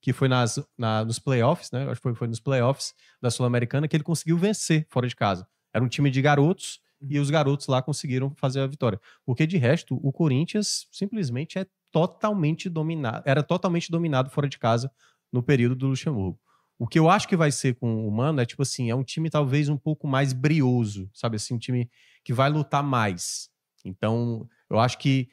que 0.00 0.12
foi 0.12 0.28
nas, 0.28 0.58
na- 0.78 1.04
nos 1.04 1.18
playoffs, 1.18 1.70
né? 1.70 1.84
Acho 1.84 1.96
que 1.96 2.02
foi, 2.02 2.14
foi 2.14 2.26
nos 2.26 2.40
playoffs 2.40 2.94
da 3.20 3.30
Sul-Americana 3.30 3.86
que 3.86 3.94
ele 3.94 4.02
conseguiu 4.02 4.36
vencer 4.38 4.86
fora 4.88 5.06
de 5.06 5.14
casa. 5.14 5.46
Era 5.74 5.84
um 5.84 5.88
time 5.88 6.10
de 6.10 6.20
garotos 6.22 6.80
e 7.08 7.18
os 7.18 7.30
garotos 7.30 7.66
lá 7.66 7.82
conseguiram 7.82 8.32
fazer 8.36 8.60
a 8.60 8.66
vitória. 8.66 8.98
Porque 9.26 9.46
de 9.46 9.58
resto, 9.58 9.98
o 10.02 10.10
Corinthians 10.10 10.86
simplesmente 10.90 11.58
é 11.58 11.66
totalmente 11.90 12.68
dominado, 12.70 13.22
era 13.26 13.42
totalmente 13.42 13.90
dominado 13.90 14.30
fora 14.30 14.48
de 14.48 14.58
casa 14.58 14.90
no 15.30 15.42
período 15.42 15.76
do 15.76 15.88
Luxemburgo. 15.88 16.38
O 16.82 16.86
que 16.88 16.98
eu 16.98 17.08
acho 17.08 17.28
que 17.28 17.36
vai 17.36 17.52
ser 17.52 17.76
com 17.76 18.08
o 18.08 18.10
Mano 18.10 18.40
é 18.40 18.44
tipo 18.44 18.60
assim, 18.60 18.90
é 18.90 18.94
um 18.94 19.04
time 19.04 19.30
talvez 19.30 19.68
um 19.68 19.76
pouco 19.76 20.08
mais 20.08 20.32
brioso, 20.32 21.08
sabe 21.14 21.36
assim, 21.36 21.54
um 21.54 21.58
time 21.58 21.88
que 22.24 22.32
vai 22.32 22.50
lutar 22.50 22.82
mais. 22.82 23.48
Então, 23.84 24.48
eu 24.68 24.80
acho 24.80 24.98
que 24.98 25.28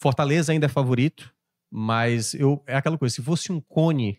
Fortaleza 0.00 0.52
ainda 0.52 0.64
é 0.64 0.68
favorito, 0.70 1.30
mas 1.70 2.32
eu 2.32 2.64
é 2.66 2.76
aquela 2.76 2.96
coisa, 2.96 3.14
se 3.14 3.20
fosse 3.20 3.52
um 3.52 3.60
cone 3.60 4.18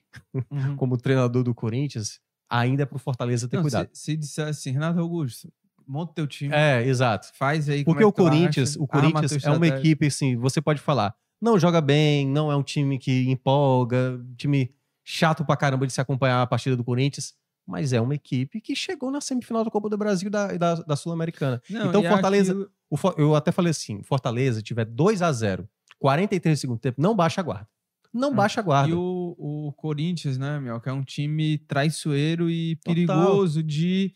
Uhum. 0.51 0.75
como 0.77 0.97
treinador 0.99 1.41
do 1.41 1.55
Corinthians, 1.55 2.19
ainda 2.47 2.83
é 2.83 2.85
pro 2.85 2.99
Fortaleza 2.99 3.49
ter 3.49 3.55
Não, 3.55 3.63
cuidado. 3.63 3.89
Se, 3.91 4.03
se 4.11 4.15
disser 4.15 4.47
assim, 4.47 4.69
Renato 4.69 4.99
Augusto, 4.99 5.51
monta 5.87 6.13
teu 6.13 6.27
time, 6.27 6.53
É, 6.53 6.85
exato. 6.85 7.31
faz 7.33 7.67
aí 7.67 7.83
Porque 7.83 8.03
é 8.03 8.05
o 8.05 8.13
Corinthians, 8.13 8.73
acha, 8.73 8.83
o 8.83 8.85
Corinthians 8.85 9.31
tua 9.31 9.51
é 9.51 9.57
uma 9.57 9.67
equipe 9.67 10.05
assim, 10.05 10.35
você 10.35 10.61
pode 10.61 10.79
falar, 10.79 11.15
não 11.41 11.57
joga 11.57 11.81
bem, 11.81 12.27
não 12.27 12.51
é 12.51 12.55
um 12.55 12.61
time 12.61 12.99
que 12.99 13.27
empolga, 13.31 14.23
time 14.37 14.74
chato 15.05 15.45
pra 15.45 15.55
caramba 15.55 15.85
de 15.87 15.93
se 15.93 16.01
acompanhar 16.01 16.41
a 16.41 16.47
partida 16.47 16.75
do 16.75 16.83
Corinthians, 16.83 17.33
mas 17.65 17.93
é 17.93 18.01
uma 18.01 18.15
equipe 18.15 18.59
que 18.59 18.75
chegou 18.75 19.09
na 19.11 19.21
semifinal 19.21 19.63
da 19.63 19.71
Copa 19.71 19.87
do 19.89 19.97
Brasil 19.97 20.27
e 20.27 20.29
da, 20.31 20.47
da, 20.57 20.75
da 20.75 20.95
Sul-Americana. 20.95 21.61
Então, 21.69 22.03
Fortaleza- 22.03 22.51
aquilo- 22.51 22.69
O 22.89 22.97
Eu 23.17 23.35
até 23.35 23.51
falei 23.51 23.71
assim, 23.71 24.01
Fortaleza 24.03 24.61
tiver 24.61 24.85
2 24.85 25.21
a 25.21 25.31
0 25.31 25.67
43 25.99 26.57
do 26.57 26.61
segundo 26.61 26.79
tempo, 26.79 27.01
não 27.01 27.15
baixa 27.15 27.41
a 27.41 27.43
guarda. 27.43 27.67
Não 28.13 28.31
É. 28.31 28.33
baixa 28.33 28.59
a 28.59 28.63
guarda. 28.63 28.89
E 28.91 28.93
o, 28.93 29.35
o 29.37 29.73
Corinthians, 29.73 30.37
né, 30.37 30.59
Mel, 30.59 30.79
que 30.79 30.87
é 30.89 30.93
um 30.93 31.03
time 31.03 31.57
traiçoeiro 31.57 32.49
e 32.49 32.75
Total. 32.77 32.93
perigoso 32.93 33.61
de. 33.63 34.13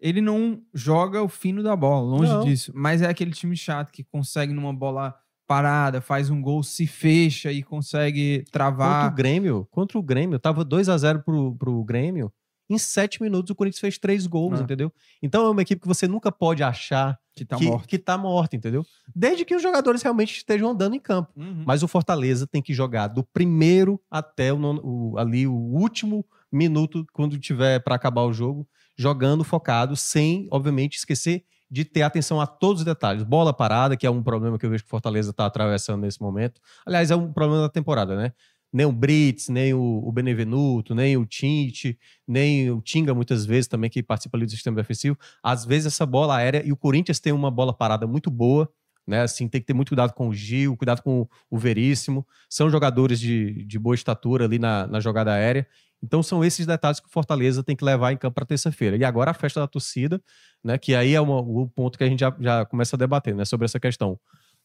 Ele 0.00 0.20
não 0.20 0.60
joga 0.74 1.22
o 1.22 1.28
fino 1.28 1.62
da 1.62 1.76
bola, 1.76 2.16
longe 2.18 2.32
Não. 2.32 2.44
disso. 2.44 2.72
Mas 2.74 3.02
é 3.02 3.06
aquele 3.08 3.30
time 3.32 3.56
chato 3.56 3.92
que 3.92 4.02
consegue 4.02 4.52
numa 4.52 4.72
bola 4.72 5.14
parada, 5.56 6.00
faz 6.00 6.30
um 6.30 6.40
gol, 6.40 6.62
se 6.62 6.86
fecha 6.86 7.52
e 7.52 7.62
consegue 7.62 8.38
Contra 8.38 8.48
o 8.48 8.52
travar. 8.52 9.14
Grêmio, 9.14 9.66
contra 9.70 9.98
o 9.98 10.02
Grêmio, 10.02 10.38
tava 10.38 10.64
2 10.64 10.88
a 10.88 10.96
0 10.96 11.22
pro, 11.22 11.54
pro 11.56 11.84
Grêmio. 11.84 12.32
Em 12.70 12.78
sete 12.78 13.20
minutos 13.20 13.50
o 13.50 13.54
Corinthians 13.54 13.80
fez 13.80 13.98
três 13.98 14.26
gols, 14.26 14.60
Ah. 14.60 14.62
entendeu? 14.62 14.90
Então 15.22 15.44
é 15.44 15.50
uma 15.50 15.60
equipe 15.60 15.82
que 15.82 15.86
você 15.88 16.08
nunca 16.08 16.32
pode 16.32 16.62
achar 16.62 17.18
Que 17.36 17.44
tá 17.44 17.56
que, 17.56 17.66
morto. 17.66 17.86
que 17.88 17.98
tá 17.98 18.16
morta, 18.16 18.56
entendeu? 18.56 18.82
Desde 19.14 19.44
que 19.44 19.54
os 19.54 19.60
jogadores 19.62 20.00
realmente 20.00 20.34
estejam 20.38 20.70
andando 20.70 20.94
em 20.94 21.00
campo. 21.00 21.32
Uhum. 21.36 21.64
Mas 21.66 21.82
o 21.82 21.88
Fortaleza 21.88 22.46
tem 22.46 22.62
que 22.62 22.72
jogar 22.72 23.08
do 23.08 23.22
primeiro 23.24 24.00
até 24.10 24.52
o, 24.54 24.58
nono- 24.58 24.80
o- 24.82 25.18
ali 25.18 25.46
o 25.46 25.52
último 25.52 26.24
minuto, 26.50 27.04
quando 27.12 27.38
tiver 27.38 27.78
para 27.80 27.94
acabar 27.96 28.22
o 28.22 28.32
jogo, 28.32 28.66
jogando 28.96 29.44
focado, 29.44 29.94
sem, 29.96 30.48
obviamente, 30.50 30.96
esquecer 30.96 31.44
de 31.72 31.86
ter 31.86 32.02
atenção 32.02 32.38
a 32.38 32.46
todos 32.46 32.82
os 32.82 32.84
detalhes. 32.84 33.22
Bola 33.22 33.50
parada, 33.50 33.96
que 33.96 34.06
é 34.06 34.10
um 34.10 34.22
problema 34.22 34.58
que 34.58 34.66
eu 34.66 34.68
vejo 34.68 34.82
que 34.82 34.88
o 34.88 34.90
Fortaleza 34.90 35.30
está 35.30 35.46
atravessando 35.46 36.02
nesse 36.02 36.20
momento. 36.20 36.60
Aliás, 36.84 37.10
é 37.10 37.16
um 37.16 37.32
problema 37.32 37.62
da 37.62 37.68
temporada, 37.70 38.14
né? 38.14 38.32
Nem 38.70 38.84
o 38.84 38.92
Brits, 38.92 39.48
nem 39.48 39.72
o, 39.72 40.12
Benevenuto, 40.12 40.94
nem 40.94 41.16
o 41.16 41.24
Tite, 41.24 41.98
nem 42.28 42.70
o 42.70 42.82
Tinga, 42.82 43.14
muitas 43.14 43.46
vezes, 43.46 43.68
também, 43.68 43.88
que 43.88 44.02
participa 44.02 44.36
ali 44.36 44.44
do 44.44 44.50
sistema 44.52 44.76
defensivo. 44.76 45.16
Às 45.42 45.64
vezes, 45.64 45.86
essa 45.86 46.04
bola 46.04 46.36
aérea, 46.36 46.62
e 46.62 46.72
o 46.72 46.76
Corinthians 46.76 47.18
tem 47.18 47.32
uma 47.32 47.50
bola 47.50 47.72
parada 47.72 48.06
muito 48.06 48.30
boa, 48.30 48.70
né? 49.06 49.22
Assim, 49.22 49.48
tem 49.48 49.60
que 49.60 49.66
ter 49.66 49.74
muito 49.74 49.88
cuidado 49.88 50.12
com 50.12 50.28
o 50.28 50.34
Gil, 50.34 50.76
cuidado 50.76 51.02
com 51.02 51.28
o 51.50 51.58
Veríssimo. 51.58 52.26
São 52.48 52.70
jogadores 52.70 53.18
de, 53.20 53.64
de 53.64 53.78
boa 53.78 53.94
estatura 53.94 54.44
ali 54.44 54.58
na, 54.58 54.86
na 54.86 55.00
jogada 55.00 55.32
aérea. 55.32 55.66
Então, 56.02 56.22
são 56.22 56.44
esses 56.44 56.66
detalhes 56.66 56.98
que 56.98 57.06
o 57.06 57.10
Fortaleza 57.10 57.62
tem 57.62 57.76
que 57.76 57.84
levar 57.84 58.12
em 58.12 58.16
campo 58.16 58.34
para 58.34 58.44
terça-feira. 58.46 58.96
E 58.96 59.04
agora 59.04 59.30
a 59.30 59.34
festa 59.34 59.60
da 59.60 59.68
torcida, 59.68 60.20
né? 60.64 60.76
Que 60.76 60.94
aí 60.94 61.14
é 61.14 61.20
uma- 61.20 61.38
o 61.40 61.68
ponto 61.68 61.96
que 61.96 62.02
a 62.04 62.08
gente 62.08 62.20
já, 62.20 62.34
já 62.40 62.64
começa 62.66 62.96
a 62.96 62.98
debater, 62.98 63.34
né? 63.34 63.44
Sobre 63.44 63.64
essa 63.66 63.78
questão. 63.78 64.18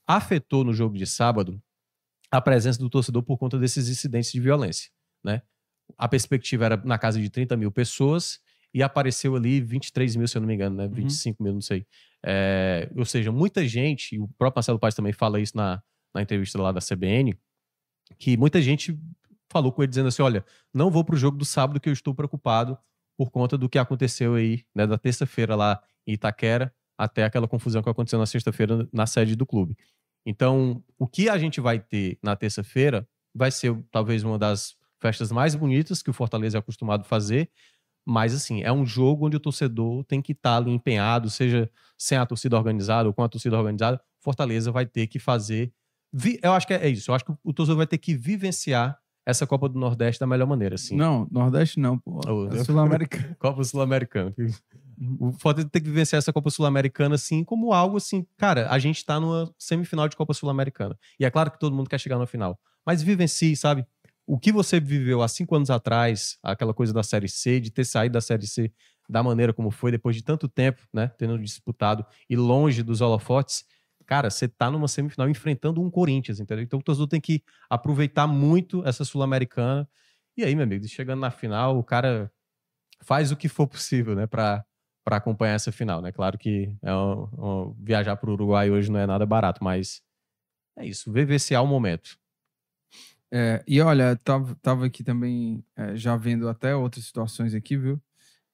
Afetou 0.05 0.63
no 0.63 0.73
jogo 0.73 0.97
de 0.97 1.05
sábado 1.05 1.61
a 2.31 2.41
presença 2.41 2.79
do 2.79 2.89
torcedor 2.89 3.23
por 3.23 3.38
conta 3.38 3.57
desses 3.59 3.88
incidentes 3.89 4.31
de 4.31 4.39
violência, 4.39 4.89
né? 5.23 5.41
A 5.97 6.07
perspectiva 6.07 6.65
era 6.65 6.77
na 6.83 6.97
casa 6.97 7.19
de 7.21 7.29
30 7.29 7.55
mil 7.55 7.71
pessoas 7.71 8.39
e 8.73 8.83
apareceu 8.83 9.35
ali 9.35 9.61
23 9.61 10.15
mil, 10.15 10.27
se 10.27 10.38
eu 10.38 10.41
não 10.41 10.47
me 10.47 10.53
engano, 10.55 10.75
né? 10.75 10.88
25 10.88 11.41
mil, 11.41 11.53
não 11.53 11.61
sei. 11.61 11.85
É, 12.30 12.89
ou 12.93 13.05
seja, 13.05 13.32
muita 13.32 13.65
gente, 13.65 14.19
o 14.19 14.28
próprio 14.38 14.57
Marcelo 14.57 14.78
Paz 14.78 14.93
também 14.93 15.13
fala 15.13 15.39
isso 15.39 15.55
na, 15.55 15.82
na 16.13 16.21
entrevista 16.21 16.61
lá 16.61 16.73
da 16.73 16.82
CBN, 16.82 17.34
que 18.19 18.36
muita 18.36 18.61
gente 18.61 18.99
falou 19.49 19.71
com 19.71 19.82
ele 19.82 19.89
dizendo 19.89 20.09
assim: 20.09 20.21
olha, 20.21 20.43
não 20.73 20.91
vou 20.91 21.05
pro 21.05 21.15
jogo 21.15 21.38
do 21.38 21.45
sábado 21.45 21.80
que 21.80 21.88
eu 21.88 21.93
estou 21.93 22.13
preocupado 22.13 22.78
por 23.17 23.32
conta 23.32 23.57
do 23.57 23.69
que 23.69 23.80
aconteceu 23.80 24.36
aí, 24.36 24.65
né, 24.75 24.86
da 24.86 24.97
terça-feira 24.97 25.55
lá 25.55 25.82
em 26.05 26.13
Itaquera, 26.13 26.73
até 26.97 27.23
aquela 27.23 27.47
confusão 27.47 27.82
que 27.82 27.89
aconteceu 27.89 28.19
na 28.19 28.25
sexta-feira 28.25 28.88
na 28.91 29.07
sede 29.07 29.34
do 29.34 29.45
clube. 29.45 29.78
Então, 30.25 30.84
o 30.99 31.07
que 31.07 31.30
a 31.30 31.38
gente 31.38 31.61
vai 31.61 31.80
ter 31.80 32.19
na 32.21 32.36
terça-feira 32.36 33.07
vai 33.34 33.51
ser 33.51 33.73
talvez 33.89 34.25
uma 34.25 34.38
das 34.38 34.75
festas 35.01 35.32
mais 35.32 35.55
bonitas 35.55 36.03
que 36.03 36.09
o 36.09 36.13
Fortaleza 36.13 36.57
é 36.57 36.59
acostumado 36.59 37.01
a 37.01 37.05
fazer, 37.05 37.49
mas 38.08 38.34
assim, 38.34 38.64
é 38.64 38.72
um 38.72 38.86
jogo 38.86 39.28
onde 39.28 39.36
o 39.36 39.39
torcedor 39.39 40.01
tem 40.05 40.22
que 40.22 40.32
estar 40.32 40.55
ali 40.55 40.72
empenhado, 40.72 41.30
seja 41.30 41.70
sem 41.97 42.18
a 42.18 42.26
torcida 42.26 42.55
organizada 42.55 43.10
ou 43.10 43.14
com 43.14 43.22
a 43.22 43.28
torcida 43.28 43.58
organizada, 43.58 43.99
Fortaleza 44.20 44.72
vai 44.72 44.86
ter 44.86 45.08
que 45.08 45.20
fazer. 45.20 45.74
Eu 46.41 46.53
acho 46.53 46.66
que 46.66 46.74
é 46.74 46.88
isso. 46.88 47.12
Eu 47.12 47.16
acho 47.16 47.26
que 47.26 47.34
o 47.43 47.51
torcedor 47.51 47.78
vai 47.78 47.88
ter 47.88 47.97
que 47.97 48.16
vivenciar 48.16 48.97
essa 49.26 49.45
Copa 49.45 49.68
do 49.68 49.78
Nordeste 49.78 50.22
da 50.22 50.26
melhor 50.26 50.47
maneira, 50.47 50.76
assim. 50.76 50.95
Não, 50.95 51.28
Nordeste 51.30 51.82
não, 51.82 51.99
pô. 51.99 52.22
Oh, 52.26 52.47
É 52.47 52.64
Sul-Americano. 52.64 53.36
Copa 53.38 53.62
Sul-Americana. 53.66 54.34
O 55.20 55.34
Fortaleza 55.34 55.70
tem 55.70 55.82
que 55.82 55.89
vivenciar 55.89 56.18
essa 56.18 56.32
Copa 56.32 56.49
Sul-Americana, 56.49 57.16
assim, 57.16 57.43
como 57.43 57.74
algo 57.74 57.97
assim. 57.97 58.26
Cara, 58.38 58.72
a 58.72 58.80
gente 58.80 59.05
tá 59.05 59.20
numa 59.20 59.53
semifinal 59.60 60.08
de 60.08 60.16
Copa 60.16 60.34
Sul-Americana. 60.34 60.97
E 61.20 61.26
é 61.26 61.30
claro 61.30 61.51
que 61.51 61.60
todo 61.60 61.76
mundo 61.76 61.89
quer 61.89 61.99
chegar 61.99 62.18
na 62.18 62.26
final. 62.26 62.58
Mas 62.86 63.01
vivencie, 63.01 63.53
sabe? 63.58 63.86
O 64.28 64.38
que 64.39 64.51
você 64.51 64.80
viveu 64.80 65.21
há 65.23 65.30
cinco 65.30 65.55
anos 65.55 65.69
atrás, 65.69 66.38
aquela 66.43 66.73
coisa 66.73 66.93
da 66.93 67.03
Série 67.03 67.30
C, 67.30 67.61
de 67.61 67.71
ter 67.71 67.86
saído 67.86 68.13
da 68.13 68.21
Série 68.21 68.47
C 68.47 68.71
da 69.09 69.23
maneira 69.23 69.53
como 69.53 69.71
foi, 69.71 69.91
depois 69.91 70.17
de 70.17 70.23
tanto 70.23 70.49
tempo, 70.49 70.82
né? 70.93 71.07
Tendo 71.17 71.39
disputado 71.39 72.05
e 72.30 72.36
longe 72.36 72.84
dos 72.84 72.99
holofotes. 73.01 73.65
Cara, 74.05 74.30
você 74.30 74.47
tá 74.49 74.69
numa 74.69 74.88
semifinal 74.89 75.30
enfrentando 75.30 75.82
um 75.82 75.89
Corinthians, 75.89 76.39
entendeu? 76.41 76.63
Então 76.63 76.80
o 76.80 76.84
torcedor 76.84 77.07
tem 77.07 77.21
que 77.21 77.41
aproveitar 77.69 78.28
muito 78.28 78.86
essa 78.86 79.05
Sul-Americana. 79.05 79.88
E 80.36 80.43
aí, 80.43 80.55
meu 80.55 80.63
amigo, 80.65 80.86
chegando 80.88 81.21
na 81.21 81.32
final, 81.32 81.78
o 81.80 81.84
cara 81.84 82.32
faz 83.03 83.32
o 83.32 83.38
que 83.38 83.49
for 83.49 83.67
possível, 83.67 84.15
né, 84.15 84.28
para 84.28 84.65
para 85.05 85.17
acompanhar 85.17 85.53
essa 85.55 85.71
final, 85.71 86.01
né? 86.01 86.11
Claro 86.11 86.38
que 86.38 86.75
é 86.84 86.93
um- 86.93 87.30
um- 87.38 87.75
viajar 87.80 88.17
para 88.17 88.30
o 88.30 88.34
Uruguai 88.34 88.69
hoje 88.71 88.91
não 88.91 88.99
é 88.99 89.07
nada 89.07 89.25
barato, 89.25 89.63
mas 89.63 90.01
é 90.78 90.86
isso, 90.86 91.11
vivenciar 91.11 91.63
o 91.63 91.67
momento. 91.67 92.17
É, 93.32 93.63
e 93.67 93.82
olha, 93.82 94.15
tava, 94.15 94.55
tava 94.61 94.86
aqui 94.86 95.03
também 95.03 95.63
é, 95.75 95.95
já 95.95 96.15
vendo 96.15 96.47
até 96.47 96.75
outras 96.75 97.05
situações 97.05 97.53
aqui, 97.53 97.75
viu? 97.78 98.01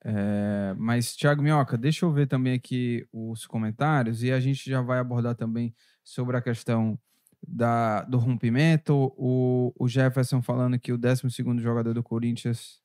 É, 0.06 0.74
mas, 0.78 1.16
Thiago 1.16 1.42
Minhoca, 1.44 1.78
deixa 1.78 2.06
eu 2.06 2.12
ver 2.14 2.28
também 2.28 2.54
aqui 2.56 3.08
os 3.12 3.46
comentários 3.48 4.24
e 4.24 4.32
a 4.32 4.40
gente 4.40 4.70
já 4.70 4.82
vai 4.82 5.00
abordar 5.00 5.36
também 5.36 5.74
sobre 6.04 6.38
a 6.38 6.42
questão 6.42 7.00
da, 7.48 8.04
do 8.04 8.18
rompimento. 8.18 9.14
O, 9.18 9.74
o 9.80 9.88
Jefferson 9.88 10.42
falando 10.42 10.80
que 10.80 10.92
o 10.94 10.98
12 10.98 11.24
jogador 11.62 11.94
do 11.94 12.04
Corinthians 12.04 12.82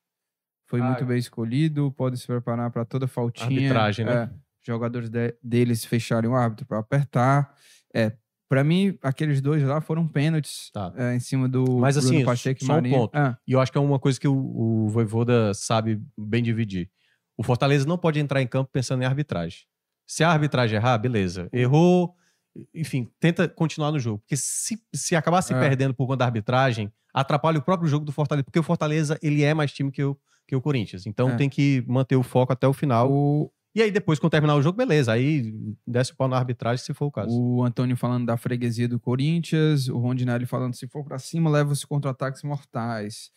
foi 0.67 0.81
Ah, 0.81 0.85
muito 0.87 1.05
bem 1.05 1.17
escolhido, 1.17 1.91
pode 1.91 2.17
se 2.17 2.27
preparar 2.27 2.71
para 2.71 2.85
toda 2.85 3.07
faltinha. 3.07 3.45
Arbitragem, 3.45 4.05
né? 4.05 4.13
É, 4.13 4.29
jogadores 4.61 5.09
de- 5.09 5.35
deles 5.43 5.83
fecharem 5.85 6.29
o 6.29 6.35
árbitro 6.35 6.65
para 6.65 6.79
apertar. 6.79 7.55
É, 7.93 8.15
para 8.49 8.63
mim, 8.63 8.97
aqueles 9.03 9.39
dois 9.41 9.63
lá 9.63 9.79
foram 9.79 10.07
pênaltis 10.07 10.71
Tá. 10.73 10.91
é, 10.97 11.15
em 11.15 11.19
cima 11.19 11.47
do 11.47 11.77
Mas, 11.79 11.95
Bruno 11.95 12.09
assim, 12.15 12.25
Pacheco 12.25 12.63
e 12.63 12.65
só 12.65 12.73
um 12.73 12.75
Marinho. 12.77 12.97
ponto. 12.97 13.11
Ah, 13.15 13.37
E 13.47 13.51
eu 13.53 13.61
acho 13.61 13.71
que 13.71 13.77
é 13.77 13.81
uma 13.81 13.99
coisa 13.99 14.19
que 14.19 14.27
o, 14.27 14.35
o 14.35 14.89
Voivoda 14.89 15.53
sabe 15.53 16.01
bem 16.17 16.41
dividir. 16.43 16.89
O 17.37 17.43
Fortaleza 17.43 17.85
não 17.87 17.97
pode 17.97 18.19
entrar 18.19 18.41
em 18.41 18.47
campo 18.47 18.69
pensando 18.73 19.03
em 19.03 19.05
arbitragem. 19.05 19.59
Se 20.07 20.23
a 20.23 20.29
arbitragem 20.31 20.75
errar, 20.75 20.97
beleza. 20.97 21.47
Errou, 21.53 22.15
enfim, 22.73 23.07
tenta 23.19 23.47
continuar 23.47 23.91
no 23.91 23.99
jogo. 23.99 24.17
Porque 24.19 24.35
se, 24.35 24.81
se 24.93 25.15
acabar 25.15 25.41
se 25.43 25.53
É. 25.53 25.59
perdendo 25.59 25.93
por 25.93 26.07
conta 26.07 26.17
da 26.17 26.25
arbitragem, 26.25 26.91
atrapalha 27.13 27.59
o 27.59 27.61
próprio 27.61 27.87
jogo 27.87 28.03
do 28.03 28.11
Fortaleza. 28.11 28.43
Porque 28.43 28.59
o 28.59 28.63
Fortaleza, 28.63 29.17
ele 29.21 29.43
é 29.43 29.53
mais 29.53 29.71
time 29.71 29.91
que 29.91 30.03
o, 30.03 30.17
que 30.47 30.55
o 30.55 30.61
Corinthians. 30.61 31.05
Então 31.05 31.29
É. 31.29 31.35
tem 31.35 31.47
que 31.47 31.83
manter 31.87 32.15
o 32.15 32.23
foco 32.23 32.51
até 32.51 32.67
o 32.67 32.73
final. 32.73 33.09
o, 33.11 33.51
E 33.79 33.83
aí 33.83 33.91
depois, 33.91 34.19
quando 34.19 34.31
terminar 34.31 34.55
o 34.55 34.61
jogo, 34.61 34.77
beleza. 34.77 35.13
Aí 35.13 35.53
desce 35.87 36.11
o 36.11 36.15
pau 36.15 36.27
na 36.27 36.35
arbitragem, 36.37 36.83
se 36.83 36.93
for 36.93 37.05
o 37.05 37.11
caso. 37.11 37.29
o 37.31 37.63
Antônio 37.63 37.95
falando 37.95 38.25
da 38.25 38.35
freguesia 38.35 38.87
do 38.89 38.99
Corinthians, 38.99 39.87
o 39.87 39.97
Rondinelli 39.97 40.45
falando 40.45 40.73
se 40.75 40.85
for 40.87 41.03
para 41.03 41.17
cima, 41.17 41.49
leva-se 41.49 41.87
contra-ataques 41.87 42.43
mortais. 42.43 43.31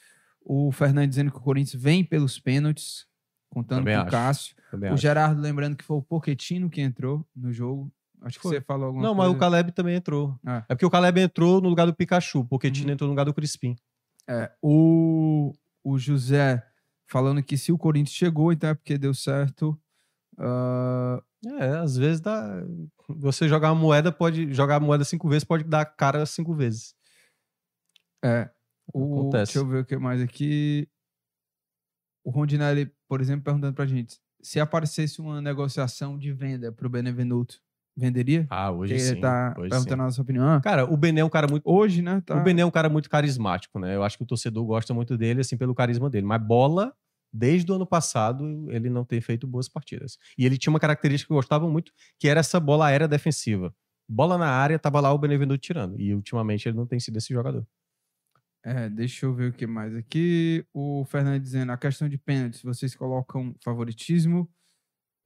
O 0.45 0.73
Fernando 0.73 1.09
dizendo 1.09 1.31
que 1.31 1.37
o 1.37 1.41
Corinthians 1.41 1.81
vem 1.81 2.03
pelos 2.05 2.41
pênaltis, 2.41 3.07
contando 3.49 3.79
Também 3.81 3.95
com 3.95 4.01
o 4.01 4.03
acho. 4.03 4.11
Cássio. 4.11 4.57
Também 4.71 4.91
O 4.91 4.95
acho. 4.95 5.03
Gerardo 5.03 5.41
lembrando 5.41 5.77
que 5.77 5.85
foi 5.85 5.97
o 5.99 6.03
Poquetino 6.03 6.69
que 6.69 6.81
entrou 6.81 7.25
no 7.37 7.53
jogo. 7.53 7.93
Acho 8.23 8.39
que 8.39 8.43
Foi. 8.43 8.57
você 8.57 8.61
falou 8.61 8.87
alguma 8.87 9.03
Não, 9.05 9.15
coisa. 9.15 9.29
mas 9.31 9.37
o 9.37 9.41
Caleb 9.41 9.73
também 9.73 9.95
entrou. 9.97 10.37
Ah. 10.47 10.65
É 10.69 10.75
porque 10.75 10.87
o 10.87 10.91
Caleb 10.91 11.21
entrou 11.21 11.61
no 11.61 11.69
lugar 11.69 11.87
do 11.87 11.95
Pikachu, 11.95 12.45
porque 12.47 12.67
Uhum. 12.69 12.73
Tino 12.73 12.91
entrou 12.93 13.07
no 13.07 13.13
lugar 13.13 13.25
do 13.25 13.35
Crispim. 13.35 13.77
É, 14.29 14.51
o, 14.63 15.53
o 15.85 15.99
José 15.99 16.65
falando 17.09 17.43
que 17.43 17.57
se 17.59 17.71
o 17.73 17.79
Corinthians 17.79 18.15
chegou, 18.17 18.53
então 18.53 18.71
é 18.71 18.75
porque 18.75 18.97
deu 18.97 19.13
certo. 19.13 19.79
Ah, 20.39 21.23
É, 21.47 21.77
às 21.79 21.97
vezes 21.97 22.21
dá. 22.21 22.63
Você 23.09 23.49
jogar 23.49 23.73
uma 23.73 23.81
moeda, 23.81 24.11
pode. 24.13 24.53
Jogar 24.53 24.77
a 24.77 24.81
moeda 24.81 25.05
cinco 25.05 25.29
vezes 25.29 25.45
pode 25.45 25.65
dar 25.65 25.85
cara 25.85 26.25
cinco 26.27 26.55
vezes. 26.55 26.95
é. 28.25 28.51
O, 28.93 29.21
Acontece. 29.21 29.53
deixa 29.55 29.59
eu 29.61 29.67
ver 29.67 29.79
o 29.83 29.85
que 29.85 29.97
mais 29.97 30.21
aqui. 30.21 30.89
O 32.25 32.31
Rondinelli, 32.31 32.93
por 33.09 33.21
exemplo, 33.21 33.45
perguntando 33.45 33.75
pra 33.75 33.87
gente 33.87 34.19
se 34.43 34.59
aparecesse 34.61 35.21
uma 35.21 35.41
negociação 35.41 36.19
de 36.19 36.33
venda 36.33 36.73
pro 36.73 36.91
Benevenuto, 36.91 37.61
venderia? 37.97 38.47
Ah, 38.51 38.71
hoje 38.73 38.95
Ele 38.95 39.01
sim. 39.01 39.21
tá 39.21 39.55
hoje 39.57 39.71
perguntando 39.71 39.97
sim. 39.97 40.01
a 40.01 40.05
nossa 40.05 40.21
opinião. 40.23 40.61
Cara, 40.61 40.85
o 40.85 40.97
Bené 40.97 41.21
é 41.21 41.25
um 41.25 41.31
cara 41.31 41.47
muito. 41.49 41.63
Hoje, 41.65 42.03
né? 42.03 42.21
Tá... 42.27 42.37
O 42.37 42.43
Bené 42.43 42.63
é 42.63 42.67
um 42.67 42.71
cara 42.71 42.89
muito 42.89 43.09
carismático, 43.09 43.79
né? 43.79 43.95
Eu 43.95 44.03
acho 44.03 44.17
que 44.19 44.25
o 44.25 44.27
torcedor 44.27 44.65
gosta 44.65 44.93
muito 44.93 45.17
dele, 45.17 45.41
assim, 45.41 45.57
pelo 45.57 45.75
carisma 45.75 46.11
dele. 46.11 46.27
Mas 46.27 46.43
bola, 46.43 46.93
desde 47.33 47.71
o 47.73 47.75
ano 47.75 47.87
passado, 47.87 48.71
ele 48.71 48.91
não 48.91 49.05
tem 49.05 49.21
feito 49.21 49.47
boas 49.47 49.69
partidas. 49.69 50.19
E 50.37 50.45
ele 50.45 50.59
tinha 50.59 50.73
uma 50.73 50.81
característica 50.81 51.29
que 51.29 51.33
eu 51.33 51.37
gostava 51.37 51.69
muito, 51.69 51.93
que 52.19 52.29
era 52.29 52.41
essa 52.41 52.61
bola 52.61 52.87
aérea 52.87 53.09
defensiva. 53.09 53.75
Bola 54.09 54.37
na 54.37 54.49
área, 54.49 54.79
tava 54.79 55.01
lá 55.01 55.13
o 55.13 55.19
Benevenuto 55.19 55.61
tirando. 55.61 55.99
E 55.99 56.15
ultimamente 56.15 56.69
ele 56.69 56.77
não 56.77 56.87
tem 56.87 57.01
sido 57.01 57.17
esse 57.17 57.33
jogador. 57.33 57.67
É, 58.65 58.89
deixa 58.89 59.27
eu 59.27 59.35
ver 59.35 59.51
o 59.51 59.53
que 59.53 59.67
mais 59.67 59.95
aqui. 59.95 60.65
O 60.73 61.05
Fernando 61.07 61.43
dizendo, 61.43 61.73
a 61.73 61.77
questão 61.77 62.09
de 62.09 62.19
pênaltis, 62.19 62.63
vocês 62.63 62.95
colocam 62.95 63.55
favoritismo. 63.65 64.49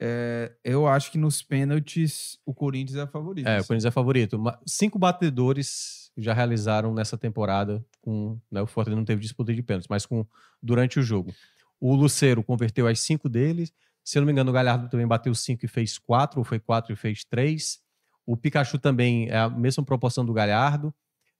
É, 0.00 0.54
eu 0.62 0.86
acho 0.86 1.10
que 1.10 1.18
nos 1.18 1.42
pênaltis 1.42 2.38
o 2.44 2.54
Corinthians 2.54 2.98
é 2.98 3.06
favorito. 3.06 3.46
É, 3.46 3.60
o. 3.60 3.64
Corinthians 3.64 3.86
é 3.86 3.90
favorito. 3.90 4.42
Cinco 4.66 4.98
batedores 4.98 6.10
já 6.16 6.32
realizaram 6.32 6.94
nessa 6.94 7.18
temporada 7.18 7.84
com. 8.00 8.38
Né, 8.50 8.62
o 8.62 8.66
Fortaleza 8.66 8.98
não 8.98 9.04
teve 9.04 9.20
disputa 9.20 9.54
de 9.54 9.62
pênaltis, 9.62 9.88
mas 9.88 10.06
com 10.06 10.26
durante 10.62 10.98
o 10.98 11.02
jogo. 11.02 11.34
O 11.80 11.94
Luceiro 11.94 12.42
converteu 12.42 12.86
as 12.86 13.00
cinco 13.00 13.28
deles. 13.28 13.72
Se 14.04 14.18
eu 14.18 14.22
não 14.22 14.26
me 14.26 14.32
engano, 14.32 14.50
o 14.50 14.54
Galhardo 14.54 14.88
também 14.88 15.06
bateu 15.06 15.34
cinco 15.34 15.64
e 15.64 15.68
fez 15.68 15.98
quatro, 15.98 16.38
ou 16.40 16.44
foi 16.44 16.58
quatro 16.58 16.92
e 16.92 16.96
fez 16.96 17.24
três. 17.24 17.78
O 18.24 18.36
Pikachu 18.36 18.78
também 18.78 19.28
é 19.28 19.38
a 19.38 19.48
mesma 19.48 19.84
proporção 19.84 20.24
do 20.24 20.32
Galhardo. 20.32 20.94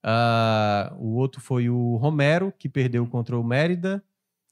Ah, 0.09 0.95
o 0.99 1.15
outro 1.15 1.41
foi 1.41 1.69
o 1.69 1.97
Romero, 1.97 2.53
que 2.59 2.69
perdeu 2.69 3.07
contra 3.07 3.37
o 3.39 3.43
Mérida. 3.45 4.03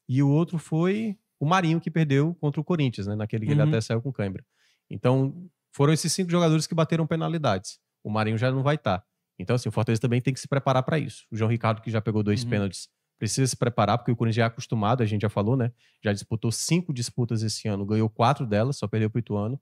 E 0.08 0.22
o 0.22 0.28
outro 0.28 0.58
foi 0.58 1.16
o 1.38 1.46
Marinho, 1.46 1.80
que 1.80 1.90
perdeu 1.90 2.34
contra 2.40 2.60
o 2.60 2.64
Corinthians, 2.64 3.06
né? 3.06 3.14
Naquele 3.14 3.46
que 3.46 3.52
ele 3.52 3.62
Uhum. 3.62 3.68
até 3.68 3.80
saiu 3.80 4.02
com 4.02 4.12
cãibra. 4.12 4.44
Então, 4.90 5.48
foram 5.72 5.92
esses 5.92 6.12
cinco 6.12 6.30
jogadores 6.30 6.66
que 6.66 6.74
bateram 6.74 7.06
penalidades. 7.06 7.78
O 8.02 8.10
Marinho 8.10 8.36
já 8.38 8.50
não 8.50 8.62
vai 8.62 8.74
estar. 8.76 9.02
Então, 9.38 9.56
assim, 9.56 9.68
o 9.68 9.72
Fortaleza 9.72 10.00
também 10.00 10.20
tem 10.20 10.32
que 10.34 10.40
se 10.40 10.46
preparar 10.48 10.82
para 10.82 10.98
isso. 10.98 11.24
O 11.30 11.36
João 11.36 11.50
Ricardo, 11.50 11.80
que 11.82 11.90
já 11.90 12.00
pegou 12.00 12.22
dois 12.22 12.44
Uhum. 12.44 12.50
pênaltis, 12.50 12.88
precisa 13.18 13.46
se 13.46 13.56
preparar, 13.56 13.98
porque 13.98 14.10
o 14.10 14.16
Corinthians 14.16 14.36
já 14.36 14.42
é 14.44 14.46
acostumado, 14.46 15.02
a 15.02 15.06
gente 15.06 15.22
já 15.22 15.30
falou, 15.30 15.56
né? 15.56 15.72
Já 16.02 16.12
disputou 16.12 16.50
cinco 16.52 16.92
disputas 16.92 17.42
esse 17.42 17.68
ano, 17.68 17.84
ganhou 17.86 18.08
quatro 18.08 18.46
delas, 18.46 18.76
só 18.76 18.86
perdeu 18.86 19.10
para 19.10 19.18
o 19.18 19.20
Ituano. 19.20 19.60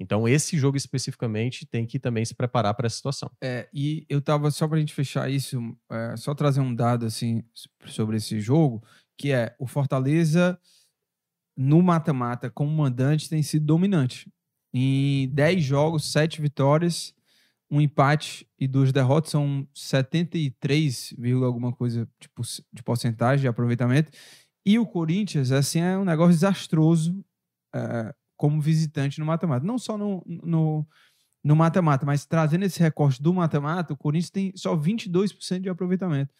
Então, 0.00 0.28
esse 0.28 0.56
jogo 0.56 0.76
especificamente 0.76 1.66
tem 1.66 1.84
que 1.84 1.98
também 1.98 2.24
se 2.24 2.34
preparar 2.34 2.72
para 2.74 2.86
essa 2.86 2.96
situação. 2.96 3.30
É, 3.42 3.68
e 3.74 4.06
eu 4.08 4.20
tava, 4.20 4.50
só 4.50 4.68
pra 4.68 4.78
gente 4.78 4.94
fechar 4.94 5.28
isso, 5.28 5.60
é, 5.90 6.16
só 6.16 6.34
trazer 6.34 6.60
um 6.60 6.72
dado 6.72 7.04
assim 7.04 7.42
sobre 7.84 8.16
esse 8.16 8.40
jogo, 8.40 8.82
que 9.16 9.32
é 9.32 9.56
o 9.58 9.66
Fortaleza 9.66 10.58
no 11.56 11.82
mata-mata 11.82 12.48
como 12.48 12.70
mandante 12.70 13.28
tem 13.28 13.42
sido 13.42 13.66
dominante. 13.66 14.30
Em 14.72 15.28
10 15.30 15.64
jogos, 15.64 16.12
7 16.12 16.40
vitórias, 16.40 17.12
um 17.70 17.80
empate 17.80 18.48
e 18.58 18.66
duas 18.66 18.92
derrotas, 18.92 19.30
são 19.30 19.66
73, 19.74 21.14
vírgula 21.18 21.46
alguma 21.46 21.72
coisa 21.72 22.08
tipo, 22.18 22.42
de 22.72 22.82
porcentagem 22.82 23.42
de 23.42 23.48
aproveitamento. 23.48 24.10
E 24.64 24.78
o 24.78 24.86
Corinthians, 24.86 25.52
assim, 25.52 25.80
é 25.80 25.96
um 25.96 26.04
negócio 26.04 26.32
desastroso 26.32 27.24
é, 27.74 28.14
como 28.36 28.60
visitante 28.60 29.18
no 29.18 29.26
mata-mata. 29.26 29.66
Não 29.66 29.78
só 29.78 29.98
no, 29.98 30.22
no, 30.26 30.86
no 31.44 31.56
mata-mata, 31.56 32.06
mas 32.06 32.24
trazendo 32.24 32.64
esse 32.64 32.80
recorte 32.80 33.22
do 33.22 33.32
mata-mata, 33.34 33.92
o 33.92 33.96
Corinthians 33.96 34.30
tem 34.30 34.52
só 34.54 34.76
22% 34.76 35.60
de 35.60 35.68
aproveitamento. 35.68 36.32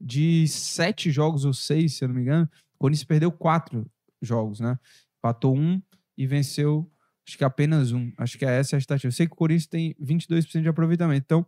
De 0.00 0.46
sete 0.48 1.10
jogos 1.10 1.44
ou 1.44 1.52
seis, 1.52 1.96
se 1.96 2.04
eu 2.04 2.08
não 2.08 2.14
me 2.14 2.22
engano, 2.22 2.48
o 2.74 2.78
Corinthians 2.78 3.04
perdeu 3.04 3.30
quatro 3.30 3.90
jogos, 4.20 4.60
né? 4.60 4.78
Empatou 5.18 5.56
um 5.56 5.80
e 6.16 6.26
venceu, 6.26 6.90
acho 7.26 7.38
que 7.38 7.44
apenas 7.44 7.92
um. 7.92 8.12
Acho 8.18 8.38
que 8.38 8.44
é 8.44 8.58
essa 8.58 8.76
a 8.76 8.78
estatística. 8.78 9.08
Eu 9.08 9.12
sei 9.12 9.26
que 9.26 9.32
o 9.32 9.36
Corinthians 9.36 9.66
tem 9.66 9.94
22% 10.02 10.62
de 10.62 10.68
aproveitamento. 10.68 11.22
Então, 11.24 11.46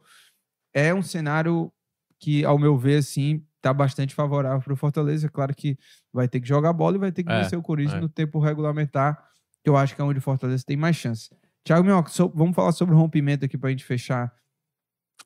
é 0.75 0.93
um 0.95 1.03
cenário 1.03 1.73
que, 2.19 2.45
ao 2.45 2.59
meu 2.59 2.77
ver, 2.79 2.99
assim, 2.99 3.45
tá 3.61 3.73
bastante 3.75 4.15
favorável 4.15 4.61
para 4.63 4.73
o 4.73 4.77
Fortaleza. 4.77 5.29
Claro 5.29 5.55
que 5.55 5.77
vai 6.13 6.29
ter 6.29 6.41
que 6.41 6.49
jogar 6.49 6.73
bola 6.73 6.97
e 6.97 7.01
vai 7.01 7.13
ter 7.13 7.23
que 7.25 7.31
É, 7.33 7.43
vencer 7.43 7.59
o 7.59 7.63
Corinthians 7.63 7.99
é. 7.99 8.01
no 8.01 8.09
tempo 8.09 8.39
regulamentar, 8.39 9.23
que 9.63 9.69
eu 9.69 9.77
acho 9.77 9.95
que 9.95 10.01
é 10.01 10.05
onde 10.05 10.19
o 10.19 10.23
Fortaleza 10.23 10.65
tem 10.67 10.77
mais 10.77 10.97
chance. 10.97 11.29
Tiago 11.65 11.85
Minhoca, 11.85 12.09
so- 12.11 12.33
vamos 12.35 12.55
falar 12.55 12.73
sobre 12.73 12.95
o 12.95 12.99
rompimento 12.99 13.45
aqui 13.45 13.59
para 13.59 13.69
a 13.69 13.71
gente 13.73 13.85
fechar 13.85 14.33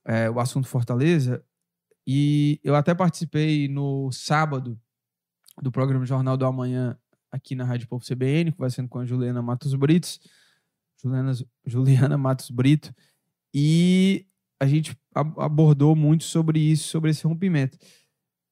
é, 0.07 0.31
o 0.31 0.41
assunto 0.41 0.67
Fortaleza. 0.67 1.45
E 2.07 2.59
eu 2.65 2.75
até 2.75 2.95
participei 2.95 3.69
no 3.69 4.11
sábado 4.11 4.81
do 5.63 5.71
programa 5.71 6.07
Jornal 6.07 6.37
do 6.37 6.47
Amanhã 6.47 6.99
aqui 7.31 7.55
na 7.55 7.65
Rádio 7.65 7.87
Povo 7.87 8.05
CBN, 8.05 8.51
conversando 8.53 8.89
com 8.89 8.99
a 8.99 9.05
Juliana 9.05 9.43
Matos 9.43 9.75
Britos. 9.75 10.19
Juliana, 11.03 11.33
Juliana 11.65 12.19
Matos 12.19 12.51
Brito. 12.51 12.95
E 13.55 14.27
a 14.61 14.67
gente 14.67 14.97
ab- 15.15 15.39
abordou 15.41 15.97
muito 15.97 16.25
sobre 16.25 16.59
isso, 16.61 16.89
sobre 16.89 17.11
esse 17.11 17.27
rompimento. 17.27 17.79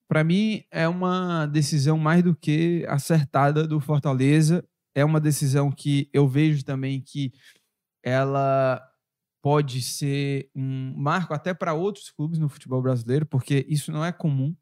Para 0.07 0.23
mim, 0.23 0.63
é 0.71 0.87
uma 0.87 1.45
decisão 1.45 1.97
mais 1.97 2.23
do 2.23 2.35
que 2.35 2.85
acertada 2.89 3.67
do 3.67 3.79
Fortaleza. 3.79 4.65
É 4.95 5.05
uma 5.05 5.19
decisão 5.19 5.71
que 5.71 6.09
eu 6.11 6.27
vejo 6.27 6.65
também 6.65 6.99
que 6.99 7.31
ela 8.03 8.81
pode 9.41 9.81
ser 9.81 10.49
um 10.55 10.93
marco 10.97 11.33
até 11.33 11.53
para 11.53 11.73
outros 11.73 12.09
clubes 12.11 12.39
no 12.39 12.49
futebol 12.49 12.81
brasileiro, 12.81 13.25
porque 13.25 13.65
isso 13.69 13.91
não 13.91 14.03
é 14.03 14.11
comum. 14.11 14.55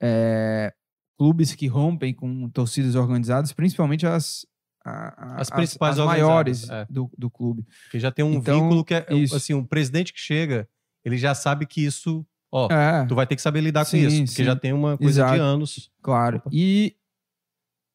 É, 0.00 0.72
clubes 1.18 1.54
que 1.54 1.66
rompem 1.66 2.14
com 2.14 2.48
torcidas 2.50 2.94
organizadas, 2.94 3.52
principalmente 3.52 4.06
as, 4.06 4.46
a- 4.84 5.36
As 5.40 5.50
principais 5.50 5.98
as 5.98 6.04
maiores 6.06 6.62
organizadas, 6.64 6.88
é. 6.88 6.92
do, 6.92 7.10
do 7.16 7.30
clube. 7.30 7.66
Porque 7.84 7.98
já 8.00 8.10
tem 8.10 8.24
um 8.24 8.34
Então, 8.34 8.60
vínculo 8.60 8.84
que 8.84 8.94
é, 8.94 9.06
isso. 9.10 9.36
assim, 9.36 9.54
um 9.54 9.64
presidente 9.64 10.12
que 10.12 10.20
chega, 10.20 10.68
ele 11.04 11.16
já 11.18 11.34
sabe 11.34 11.66
que 11.66 11.84
isso, 11.84 12.26
ó, 12.50 12.68
É, 12.72 13.04
tu 13.06 13.14
vai 13.14 13.26
ter 13.26 13.36
que 13.36 13.42
saber 13.42 13.60
lidar 13.60 13.84
com 13.84 13.90
Sim, 13.90 14.06
isso, 14.06 14.16
porque 14.24 14.28
sim. 14.42 14.44
já 14.44 14.56
tem 14.56 14.72
uma 14.72 14.96
coisa 14.96 15.20
Exato. 15.22 15.34
de 15.34 15.40
anos. 15.40 15.90
claro. 16.02 16.38
Opa. 16.38 16.50
E 16.52 16.96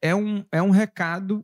é 0.01 0.13
um, 0.15 0.45
é 0.51 0.61
um 0.61 0.69
recado 0.69 1.43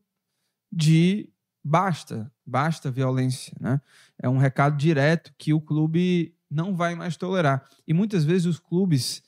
de 0.71 1.27
basta, 1.63 2.31
basta 2.45 2.89
violência, 2.91 3.53
né? 3.59 3.81
É 4.21 4.29
um 4.29 4.37
recado 4.37 4.77
direto 4.77 5.33
que 5.37 5.53
o 5.53 5.61
clube 5.61 6.35
não 6.49 6.75
vai 6.75 6.95
mais 6.95 7.17
tolerar. 7.17 7.63
E 7.87 7.93
muitas 7.93 8.23
vezes 8.23 8.45
os 8.45 8.59
clubes, 8.59 9.23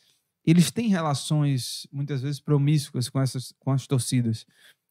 eles 0.46 0.70
têm 0.72 0.88
relações, 0.90 1.88
muitas 1.92 2.22
vezes 2.22 2.40
promíscuas 2.40 3.10
com 3.10 3.20
essas 3.22 3.54
com 3.60 3.72
as 3.72 3.88
torcidas. 3.88 4.46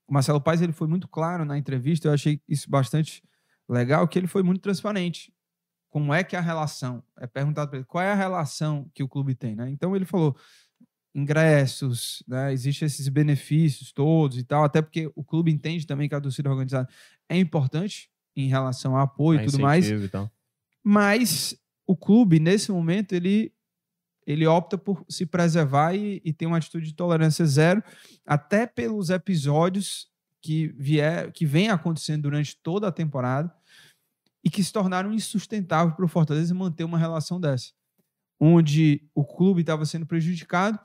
O 0.07 0.13
Marcelo 0.15 0.41
Paes, 0.41 0.61
ele 0.61 0.73
foi 0.73 0.89
muito 0.89 1.09
claro 1.09 1.45
na 1.45 1.57
entrevista, 1.57 2.09
eu 2.09 2.13
achei 2.13 2.41
isso 2.49 2.69
bastante 2.69 3.23
legal, 3.69 4.07
que 4.07 4.19
ele 4.19 4.27
foi 4.27 4.43
muito 4.43 4.61
transparente. 4.61 5.33
Como 5.91 6.13
é 6.13 6.25
que 6.25 6.35
é 6.35 6.39
a 6.39 6.43
relação? 6.43 7.03
É 7.19 7.27
perguntado 7.27 7.71
para 7.71 7.79
ele, 7.79 7.87
qual 7.87 8.03
é 8.03 8.11
a 8.11 8.15
relação 8.15 8.91
que 8.95 9.03
o 9.03 9.09
clube 9.09 9.35
tem, 9.35 9.55
né? 9.55 9.71
Então 9.71 9.95
ele 9.95 10.05
falou, 10.05 10.37
ingressos, 11.15 12.23
né? 12.27 12.53
Existem 12.53 12.87
esses 12.87 13.09
benefícios 13.09 13.93
todos 13.93 14.39
e 14.39 14.45
tal, 14.45 14.65
até 14.65 14.81
porque 14.81 15.11
o 15.15 15.23
clube 15.23 15.53
entende 15.53 15.87
também 15.87 16.09
que 16.09 16.15
a 16.15 16.21
torcida 16.21 16.51
organizada 16.51 16.89
é 17.29 17.39
importante 17.39 18.11
em 18.35 18.49
relação 18.49 18.97
a 18.97 19.03
apoio 19.03 19.39
e 19.39 19.43
né, 19.43 19.47
tudo 19.47 19.61
mais, 19.61 19.91
e 19.91 20.09
tal. 20.09 20.31
mas 20.83 21.55
o 21.87 21.97
clube, 21.97 22.41
nesse 22.41 22.73
momento, 22.73 23.13
ele, 23.13 23.53
ele 24.27 24.47
opta 24.47 24.79
por 24.79 25.05
se 25.09 25.27
preservar 25.27 25.95
e, 25.95 26.21
e 26.25 26.33
ter 26.33 26.47
uma 26.47 26.57
atitude 26.57 26.87
de 26.87 26.95
tolerância 26.95 27.45
zero, 27.47 27.83
até 28.27 28.67
pelos 28.67 29.11
episódios 29.11 30.09
que, 30.41 30.69
vier, 30.77 31.31
que 31.33 31.47
vem 31.47 31.69
acontecendo 31.69 32.23
durante 32.23 32.57
toda 32.57 32.89
a 32.89 32.93
temporada 32.93 33.53
e 34.45 34.51
que 34.51 34.63
se 34.63 34.73
tornaram 34.73 35.13
insustentáveis 35.13 35.95
para 35.95 36.05
o 36.05 36.09
Fortaleza 36.09 36.55
manter 36.55 36.85
uma 36.85 36.99
relação 36.99 37.41
dessa. 37.41 37.73
Onde 38.39 39.09
o 39.15 39.25
clube 39.25 39.61
estava 39.61 39.87
sendo 39.87 40.05
prejudicado 40.05 40.79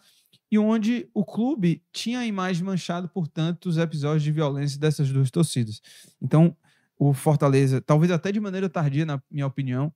e 0.51 0.57
onde 0.57 1.09
o 1.13 1.25
clube 1.25 1.83
tinha 1.91 2.19
a 2.19 2.25
imagem 2.25 2.63
manchada 2.63 3.07
por 3.07 3.27
tantos 3.27 3.77
episódios 3.77 4.23
de 4.23 4.31
violência 4.31 4.79
dessas 4.79 5.09
duas 5.09 5.31
torcidas. 5.31 5.81
Então, 6.21 6.55
o 6.97 7.13
Fortaleza, 7.13 7.81
talvez 7.81 8.11
até 8.11 8.31
de 8.31 8.39
maneira 8.39 8.69
tardia, 8.69 9.05
na 9.05 9.21
minha 9.29 9.45
opinião, 9.45 9.93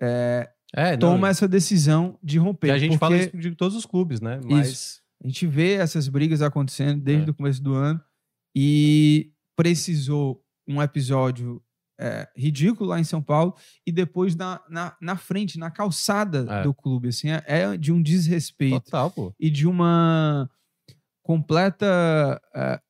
é, 0.00 0.50
É, 0.74 0.92
não, 0.92 0.98
toma 0.98 1.28
essa 1.28 1.48
decisão 1.48 2.18
de 2.22 2.38
romper. 2.38 2.68
que 2.68 2.72
a 2.72 2.78
gente 2.78 2.98
fala 2.98 3.16
porque 3.16 3.36
isso 3.36 3.50
de 3.50 3.54
todos 3.56 3.76
os 3.76 3.86
clubes, 3.86 4.20
né? 4.20 4.38
Mas 4.44 5.00
a 5.22 5.26
gente 5.26 5.46
vê 5.46 5.74
essas 5.74 6.08
brigas 6.08 6.42
acontecendo 6.42 7.02
desde 7.02 7.28
É. 7.28 7.30
o 7.30 7.34
começo 7.34 7.62
do 7.62 7.74
ano 7.74 8.00
e 8.54 9.32
precisou 9.56 10.44
um 10.66 10.82
episódio 10.82 11.62
é, 12.00 12.28
ridículo 12.36 12.90
lá 12.90 13.00
em 13.00 13.04
São 13.04 13.20
Paulo 13.22 13.56
e 13.86 13.90
depois 13.90 14.36
na, 14.36 14.60
na, 14.68 14.96
na 15.00 15.16
frente, 15.16 15.58
na 15.58 15.70
calçada 15.70 16.46
É. 16.48 16.62
do 16.62 16.72
clube. 16.74 17.08
Assim, 17.08 17.30
é, 17.30 17.42
é 17.46 17.76
de 17.76 17.90
um 17.90 18.00
desrespeito 18.00 18.80
total, 18.84 19.10
pô. 19.10 19.34
e 19.40 19.50
de 19.50 19.66
uma 19.66 20.48
completa 21.22 22.40
eh, 22.54 22.80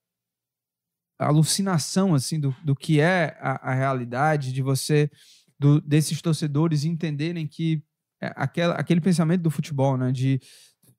alucinação 1.18 2.14
assim 2.14 2.38
do, 2.38 2.54
do 2.64 2.74
que 2.76 3.00
é 3.00 3.36
a, 3.40 3.70
a 3.70 3.74
realidade 3.74 4.52
de 4.52 4.62
você 4.62 5.10
do- 5.58 5.80
desses 5.80 6.20
torcedores 6.22 6.84
entenderem 6.84 7.46
que 7.46 7.82
é, 8.22 8.32
aquela, 8.36 8.74
aquele 8.74 9.00
pensamento 9.00 9.42
do 9.42 9.50
futebol 9.50 9.96
né 9.96 10.10
de 10.12 10.40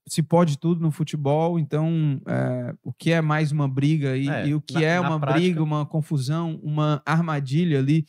se 0.07 0.23
pode 0.23 0.57
tudo 0.57 0.81
no 0.81 0.89
futebol 0.91 1.59
então 1.59 2.19
eh, 2.27 2.73
o 2.83 2.91
que 2.91 3.11
é 3.11 3.21
mais 3.21 3.51
uma 3.51 3.67
briga 3.67 4.17
e, 4.17 4.27
É, 4.27 4.47
e 4.47 4.55
o 4.55 4.61
que 4.61 4.73
na- 4.75 4.83
é 4.83 4.99
uma 4.99 5.19
prática- 5.19 5.39
briga 5.39 5.63
uma 5.63 5.85
confusão 5.85 6.59
uma 6.63 7.01
armadilha 7.05 7.77
ali 7.79 8.05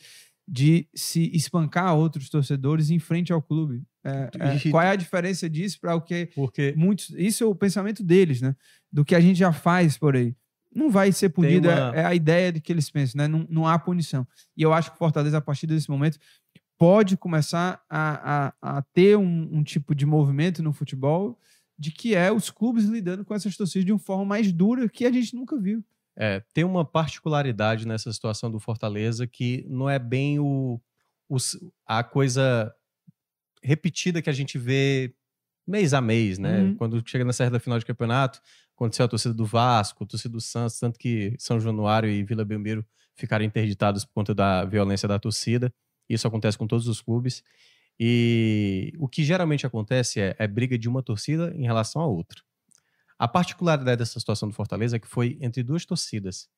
de 0.47 0.87
se 0.93 1.29
espancar 1.33 1.95
outros 1.95 2.27
torcedores 2.29 2.89
em 2.89 2.99
frente 2.99 3.31
ao 3.31 3.41
clube. 3.41 3.83
É, 4.03 4.29
é, 4.39 4.53
qual 4.71 4.83
é 4.83 4.89
a 4.89 4.95
diferença 4.95 5.49
disso 5.49 5.79
para 5.79 5.95
o 5.95 6.01
que 6.01 6.25
Porque 6.35 6.73
muitos. 6.75 7.09
Isso 7.11 7.43
é 7.43 7.47
o 7.47 7.55
pensamento 7.55 8.03
deles, 8.03 8.41
né? 8.41 8.53
Do 8.91 9.05
que 9.05 9.15
a 9.15 9.19
gente 9.21 9.37
já 9.37 9.53
faz 9.53 9.97
por 9.97 10.15
aí. 10.15 10.35
Não 10.75 10.89
vai 10.89 11.11
ser 11.11 11.29
punido, 11.29 11.69
é- 11.69 11.75
uma- 11.89 11.95
é, 11.95 12.05
a 12.05 12.15
ideia 12.15 12.51
de 12.51 12.59
que 12.59 12.71
eles 12.73 12.89
pensam, 12.89 13.19
né? 13.19 13.27
Não, 13.27 13.45
não 13.49 13.67
há 13.67 13.77
punição. 13.79 14.27
E 14.57 14.61
eu 14.63 14.73
acho 14.73 14.89
que 14.89 14.95
o 14.95 14.99
Fortaleza, 14.99 15.37
a 15.37 15.41
partir 15.41 15.67
desse 15.67 15.89
momento, 15.89 16.17
pode 16.81 17.15
começar 17.15 17.79
a, 17.87 18.53
a, 18.59 18.77
a 18.77 18.81
ter 18.81 19.15
um, 19.15 19.49
um 19.51 19.63
tipo 19.63 19.93
de 19.93 20.03
movimento 20.03 20.63
no 20.63 20.73
futebol 20.73 21.37
de 21.77 21.91
que 21.91 22.15
é 22.15 22.31
os 22.31 22.49
clubes 22.49 22.85
lidando 22.85 23.23
com 23.23 23.35
essas 23.35 23.55
torcidas 23.55 23.85
de 23.85 23.91
uma 23.91 23.99
forma 23.99 24.25
mais 24.25 24.51
dura 24.51 24.89
que 24.89 25.05
a 25.05 25.11
gente 25.11 25.35
nunca 25.35 25.55
viu. 25.59 25.85
É, 26.17 26.39
tem 26.55 26.63
uma 26.63 26.83
particularidade 26.83 27.87
nessa 27.87 28.11
situação 28.11 28.49
do 28.49 28.59
Fortaleza 28.59 29.27
que 29.27 29.63
não 29.69 29.87
é 29.87 29.99
bem 29.99 30.39
o, 30.39 30.81
o 31.29 31.37
a 31.85 32.03
coisa 32.03 32.73
repetida 33.61 34.19
que 34.19 34.29
a 34.31 34.33
gente 34.33 34.57
vê 34.57 35.13
mês 35.67 35.93
a 35.93 36.01
mês, 36.01 36.39
né? 36.39 36.63
Uhum. 36.63 36.75
Quando 36.77 37.03
chega 37.07 37.23
na 37.23 37.31
série 37.31 37.51
da 37.51 37.59
final 37.59 37.77
de 37.77 37.85
campeonato, 37.85 38.41
aconteceu 38.75 39.05
a 39.05 39.07
torcida 39.07 39.35
do 39.35 39.45
Vasco, 39.45 40.03
a 40.03 40.07
torcida 40.07 40.31
do 40.31 40.41
Santos, 40.41 40.79
tanto 40.79 40.97
que 40.97 41.35
São 41.37 41.59
Januário 41.59 42.09
e 42.09 42.23
Vila 42.23 42.43
Belmiro 42.43 42.83
ficaram 43.13 43.45
interditados 43.45 44.03
por 44.03 44.13
conta 44.13 44.33
da 44.33 44.65
violência 44.65 45.07
da 45.07 45.19
torcida. 45.19 45.71
Isso 46.13 46.27
acontece 46.27 46.57
com 46.57 46.67
todos 46.67 46.87
os 46.87 47.01
clubes. 47.01 47.43
E 47.99 48.93
o 48.97 49.07
que 49.07 49.23
geralmente 49.23 49.65
acontece 49.65 50.19
é, 50.19 50.35
é 50.37 50.47
briga 50.47 50.77
de 50.77 50.89
uma 50.89 51.03
torcida 51.03 51.53
em 51.55 51.63
relação 51.63 52.01
à 52.01 52.05
outra. 52.05 52.41
A 53.17 53.27
particularidade 53.27 53.99
dessa 53.99 54.19
situação 54.19 54.49
do 54.49 54.55
Fortaleza 54.55 54.95
é 54.95 54.99
que 54.99 55.07
foi 55.07 55.37
entre 55.39 55.61
duas 55.61 55.85
torcidas 55.85 56.49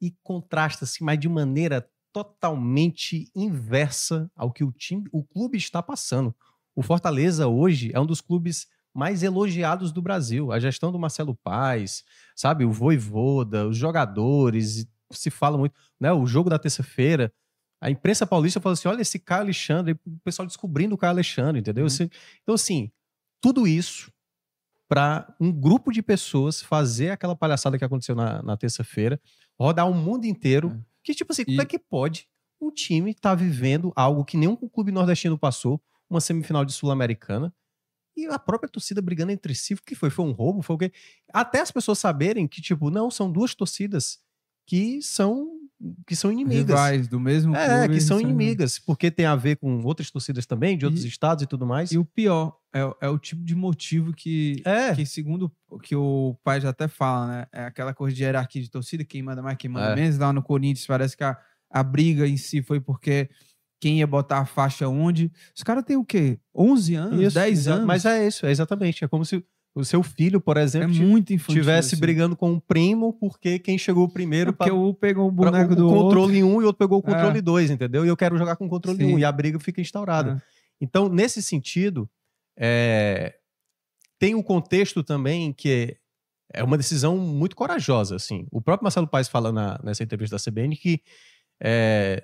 e 0.00 0.14
contrasta-se, 0.22 1.02
mas 1.02 1.18
de 1.18 1.28
maneira 1.28 1.88
totalmente 2.12 3.28
inversa 3.34 4.30
ao 4.36 4.52
que 4.52 4.62
o 4.62 4.70
time, 4.70 5.08
o 5.10 5.24
clube 5.24 5.58
está 5.58 5.82
passando. 5.82 6.32
O 6.76 6.82
Fortaleza 6.82 7.48
hoje 7.48 7.90
é 7.92 7.98
um 7.98 8.06
dos 8.06 8.20
clubes 8.20 8.68
mais 8.94 9.24
elogiados 9.24 9.90
do 9.90 10.00
Brasil. 10.00 10.52
A 10.52 10.60
gestão 10.60 10.92
do 10.92 10.98
Marcelo 10.98 11.34
Paes, 11.34 12.04
sabe, 12.36 12.64
o 12.64 12.70
Voivoda, 12.70 13.66
os 13.66 13.76
jogadores, 13.76 14.86
se 15.10 15.30
fala 15.30 15.58
muito, 15.58 15.74
né, 16.00 16.12
o 16.12 16.24
jogo 16.26 16.48
da 16.48 16.58
terça-feira, 16.58 17.32
a 17.84 17.90
imprensa 17.90 18.26
paulista 18.26 18.60
fala 18.60 18.72
assim, 18.72 18.88
olha 18.88 19.02
esse 19.02 19.18
Caio 19.18 19.42
Alexandre, 19.42 19.92
o 20.06 20.18
pessoal 20.24 20.46
descobrindo 20.46 20.94
o 20.94 20.98
Caio 20.98 21.10
Alexandre, 21.12 21.60
entendeu? 21.60 21.84
Uhum. 21.84 22.08
Então 22.42 22.54
assim, 22.54 22.90
tudo 23.42 23.66
isso 23.66 24.10
para 24.88 25.34
um 25.38 25.52
grupo 25.52 25.92
de 25.92 26.02
pessoas 26.02 26.62
fazer 26.62 27.10
aquela 27.10 27.36
palhaçada 27.36 27.76
que 27.76 27.84
aconteceu 27.84 28.14
na, 28.14 28.42
na 28.42 28.56
terça-feira, 28.56 29.20
rodar 29.58 29.88
o 29.88 29.94
mundo 29.94 30.24
inteiro. 30.24 30.70
É. 30.70 30.94
Que, 31.02 31.14
tipo 31.14 31.32
assim, 31.32 31.42
E- 31.42 31.46
como 31.46 31.62
é 31.62 31.64
que 31.66 31.78
pode 31.78 32.26
um 32.60 32.70
time 32.70 33.10
estar 33.10 33.34
vivendo 33.34 33.92
algo 33.94 34.24
que 34.24 34.36
nenhum 34.38 34.56
clube 34.56 34.90
nordestino 34.90 35.38
passou, 35.38 35.82
uma 36.08 36.20
semifinal 36.20 36.64
de 36.64 36.72
Sul-Americana, 36.72 37.52
e 38.16 38.26
a 38.26 38.38
própria 38.38 38.70
torcida 38.70 39.02
brigando 39.02 39.32
entre 39.32 39.54
si? 39.54 39.74
O 39.74 39.82
que 39.82 39.94
foi? 39.94 40.08
Foi 40.08 40.24
um 40.24 40.32
roubo? 40.32 40.62
Foi 40.62 40.76
o 40.76 40.78
quê? 40.78 40.92
Até 41.32 41.60
as 41.60 41.70
pessoas 41.70 41.98
saberem 41.98 42.46
que, 42.46 42.62
tipo, 42.62 42.88
não, 42.88 43.10
são 43.10 43.30
duas 43.30 43.54
torcidas 43.54 44.20
que 44.66 45.02
são, 45.02 45.63
que 46.06 46.14
são 46.16 46.30
inimigas. 46.32 46.66
Rivais 46.68 47.08
do 47.08 47.18
mesmo 47.20 47.54
É, 47.56 47.80
clube. 47.80 47.94
que 47.94 48.00
são 48.00 48.20
inimigas, 48.20 48.78
porque 48.78 49.10
tem 49.10 49.26
a 49.26 49.36
ver 49.36 49.56
com 49.56 49.82
outras 49.82 50.10
torcidas 50.10 50.46
também, 50.46 50.76
de 50.78 50.84
outros 50.84 51.04
E- 51.04 51.08
estados 51.08 51.42
e 51.44 51.46
tudo 51.46 51.66
mais. 51.66 51.92
E 51.92 51.98
o 51.98 52.04
pior, 52.04 52.56
é, 52.72 52.84
o- 52.84 52.96
é 53.00 53.08
o 53.08 53.18
tipo 53.18 53.42
de 53.44 53.54
motivo 53.54 54.12
que, 54.12 54.62
É. 54.64 54.94
que 54.94 55.04
segundo 55.06 55.52
o 55.68 55.78
que 55.78 55.94
o 55.96 56.36
pai 56.44 56.60
já 56.60 56.70
até 56.70 56.88
fala, 56.88 57.26
né? 57.26 57.46
É 57.52 57.64
aquela 57.64 57.92
coisa 57.92 58.14
de 58.16 58.22
hierarquia 58.22 58.62
de 58.62 58.70
torcida, 58.70 59.04
quem 59.04 59.22
manda 59.22 59.42
mais, 59.42 59.56
quem 59.56 59.70
manda 59.70 59.92
É. 59.92 59.94
menos. 59.96 60.16
Lá 60.18 60.32
no 60.32 60.42
Corinthians 60.42 60.86
parece 60.86 61.16
que 61.16 61.24
a, 61.24 61.36
a 61.70 61.82
briga 61.82 62.26
em 62.26 62.36
si 62.36 62.62
foi 62.62 62.80
porque 62.80 63.28
quem 63.80 63.98
ia 63.98 64.06
botar 64.06 64.38
a 64.38 64.46
faixa 64.46 64.88
onde. 64.88 65.30
Os 65.54 65.62
caras 65.62 65.84
têm 65.84 65.96
o 65.96 66.04
quê? 66.04 66.38
11 66.54 66.94
anos, 66.94 67.20
Isso, 67.20 67.34
10 67.34 67.58
exa- 67.58 67.74
anos? 67.74 67.86
Mas 67.86 68.04
é 68.06 68.26
isso, 68.26 68.46
é 68.46 68.50
exatamente. 68.50 69.04
É 69.04 69.08
como 69.08 69.24
se 69.24 69.44
o 69.74 69.84
seu 69.84 70.02
filho, 70.02 70.40
por 70.40 70.56
é 70.56 70.62
exemplo, 70.62 70.90
infantil. 71.18 71.38
tivesse 71.54 71.94
assim. 71.94 72.00
brigando 72.00 72.36
com 72.36 72.52
um 72.52 72.60
primo 72.60 73.12
porque 73.14 73.58
quem 73.58 73.76
chegou 73.76 74.06
É 74.06 74.10
primeiro 74.10 74.52
porque 74.52 74.70
pra- 74.70 74.78
um 74.78 74.94
pegou 74.94 75.28
o 75.28 75.32
pra- 75.34 75.50
boneco 75.50 75.72
o, 75.72 75.76
do 75.76 75.88
o 75.88 75.92
controle 75.92 76.44
1 76.44 76.60
e 76.60 76.64
o 76.64 76.66
outro 76.66 76.78
pegou 76.78 76.98
o 76.98 77.10
É. 77.10 77.12
controle 77.12 77.40
2, 77.40 77.70
entendeu? 77.70 78.04
E 78.04 78.08
eu 78.08 78.16
quero 78.16 78.38
jogar 78.38 78.54
com 78.56 78.66
o 78.66 78.68
controle 78.68 78.98
Sim. 78.98 79.14
1 79.14 79.18
e 79.18 79.24
a 79.24 79.32
briga 79.32 79.58
fica 79.58 79.80
instaurada. 79.80 80.40
É. 80.40 80.54
Então, 80.80 81.08
nesse 81.08 81.42
sentido, 81.42 82.08
é, 82.56 83.34
tem 84.18 84.34
o 84.34 84.42
contexto 84.44 85.02
também 85.02 85.52
que 85.52 85.96
é 86.52 86.62
uma 86.62 86.76
decisão 86.76 87.16
muito 87.18 87.56
corajosa. 87.56 88.14
Assim. 88.16 88.46
O 88.52 88.60
próprio 88.60 88.84
Marcelo 88.84 89.08
Paes 89.08 89.28
fala 89.28 89.50
na- 89.52 89.80
nessa 89.82 90.02
entrevista 90.04 90.36
da 90.36 90.40
CBN 90.40 90.76
que 90.76 91.00
é, 91.62 92.22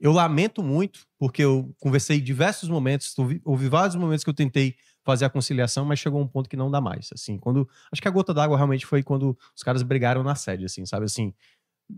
eu 0.00 0.12
lamento 0.12 0.62
muito, 0.62 1.00
porque 1.18 1.42
eu 1.42 1.74
conversei 1.80 2.18
em 2.18 2.22
diversos 2.22 2.68
momentos, 2.68 3.16
houve, 3.18 3.40
houve 3.44 3.68
vários 3.68 3.96
momentos 3.96 4.22
que 4.22 4.30
eu 4.30 4.34
tentei 4.34 4.74
fazer 5.04 5.24
a 5.26 5.30
conciliação, 5.30 5.84
mas 5.84 5.98
chegou 5.98 6.20
um 6.20 6.26
ponto 6.26 6.48
que 6.48 6.56
não 6.56 6.70
dá 6.70 6.80
mais. 6.80 7.10
Assim, 7.12 7.38
quando 7.38 7.68
acho 7.92 8.00
que 8.02 8.08
a 8.08 8.10
gota 8.10 8.32
d'água 8.32 8.56
realmente 8.56 8.86
foi 8.86 9.02
quando 9.02 9.36
os 9.54 9.62
caras 9.62 9.82
brigaram 9.82 10.22
na 10.22 10.34
sede, 10.34 10.64
assim, 10.64 10.84
sabe 10.86 11.04
assim, 11.04 11.32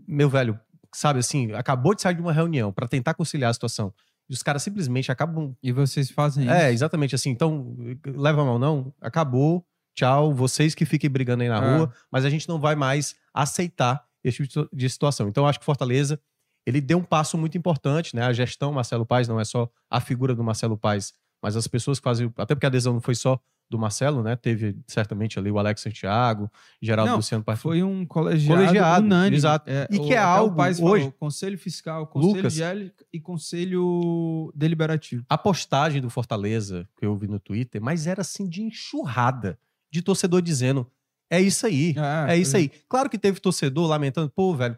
meu 0.07 0.29
velho, 0.29 0.59
sabe 0.93 1.19
assim, 1.19 1.51
acabou 1.53 1.95
de 1.95 2.01
sair 2.01 2.15
de 2.15 2.21
uma 2.21 2.33
reunião 2.33 2.71
para 2.71 2.87
tentar 2.87 3.13
conciliar 3.13 3.49
a 3.49 3.53
situação. 3.53 3.93
E 4.29 4.33
os 4.33 4.43
caras 4.43 4.61
simplesmente 4.61 5.09
acabam 5.11 5.55
E 5.63 5.71
vocês 5.71 6.11
fazem 6.11 6.49
é, 6.49 6.65
isso. 6.65 6.73
exatamente 6.73 7.15
assim. 7.15 7.29
Então, 7.29 7.75
leva 8.05 8.41
a 8.41 8.45
mão, 8.45 8.59
não. 8.59 8.93
Acabou. 8.99 9.65
Tchau. 9.95 10.33
Vocês 10.33 10.75
que 10.75 10.85
fiquem 10.85 11.09
brigando 11.09 11.43
aí 11.43 11.49
na 11.49 11.63
É. 11.63 11.77
rua, 11.77 11.93
mas 12.11 12.25
a 12.25 12.29
gente 12.29 12.47
não 12.49 12.59
vai 12.59 12.75
mais 12.75 13.15
aceitar 13.33 14.05
esse 14.21 14.45
tipo 14.45 14.67
de 14.73 14.89
situação. 14.89 15.29
Então, 15.29 15.47
acho 15.47 15.59
que 15.59 15.65
Fortaleza 15.65 16.19
ele 16.65 16.81
deu 16.81 16.97
um 16.97 17.03
passo 17.03 17.37
muito 17.37 17.57
importante, 17.57 18.13
né? 18.13 18.23
A 18.23 18.33
gestão 18.33 18.73
Marcelo 18.73 19.05
Paes 19.05 19.29
não 19.29 19.39
é 19.39 19.45
só 19.45 19.69
a 19.89 20.01
figura 20.01 20.35
do 20.35 20.43
Marcelo 20.43 20.77
Paes, 20.77 21.13
mas 21.41 21.55
as 21.55 21.67
pessoas 21.67 21.99
que 21.99 22.03
fazem. 22.03 22.31
Até 22.37 22.55
porque 22.55 22.65
a 22.65 22.69
adesão 22.69 22.93
não 22.93 23.01
foi 23.01 23.15
só 23.15 23.39
do 23.69 23.77
Marcelo, 23.77 24.23
né? 24.23 24.35
Teve 24.37 24.77
certamente 24.87 25.37
ali 25.37 25.51
o 25.51 25.59
Alex 25.59 25.81
Santiago, 25.81 26.49
Geraldo 26.81 27.09
Não, 27.11 27.17
Luciano. 27.17 27.43
Foi 27.57 27.83
um 27.83 28.05
colegiado, 28.05 28.61
Colegiado, 28.61 29.05
unânime. 29.05 29.35
exato. 29.35 29.69
E 29.91 29.99
que 29.99 30.13
é 30.13 30.17
algo 30.17 30.53
O 30.53 30.57
Paes 30.57 30.79
hoje- 30.79 31.01
falou, 31.03 31.11
conselho 31.19 31.57
fiscal, 31.59 32.07
conselho 32.07 32.35
Lucas. 32.37 32.53
de 32.53 32.93
e 33.11 33.19
conselho 33.19 34.51
deliberativo. 34.55 35.25
a 35.29 35.37
postagem 35.37 36.01
do 36.01 36.09
Fortaleza 36.09 36.87
que 36.97 37.05
eu 37.05 37.15
vi 37.17 37.27
no 37.27 37.39
Twitter, 37.39 37.81
mas 37.81 38.07
era 38.07 38.21
assim 38.21 38.47
de 38.47 38.61
enxurrada 38.63 39.59
de 39.91 40.01
torcedor 40.01 40.41
dizendo: 40.41 40.89
é 41.29 41.41
isso 41.41 41.65
aí. 41.65 41.93
É 42.27 42.37
isso 42.37 42.55
aí. 42.55 42.71
Claro 42.87 43.09
que 43.09 43.17
teve 43.17 43.39
torcedor 43.39 43.87
lamentando, 43.87 44.29
pô, 44.29 44.55
velho, 44.55 44.77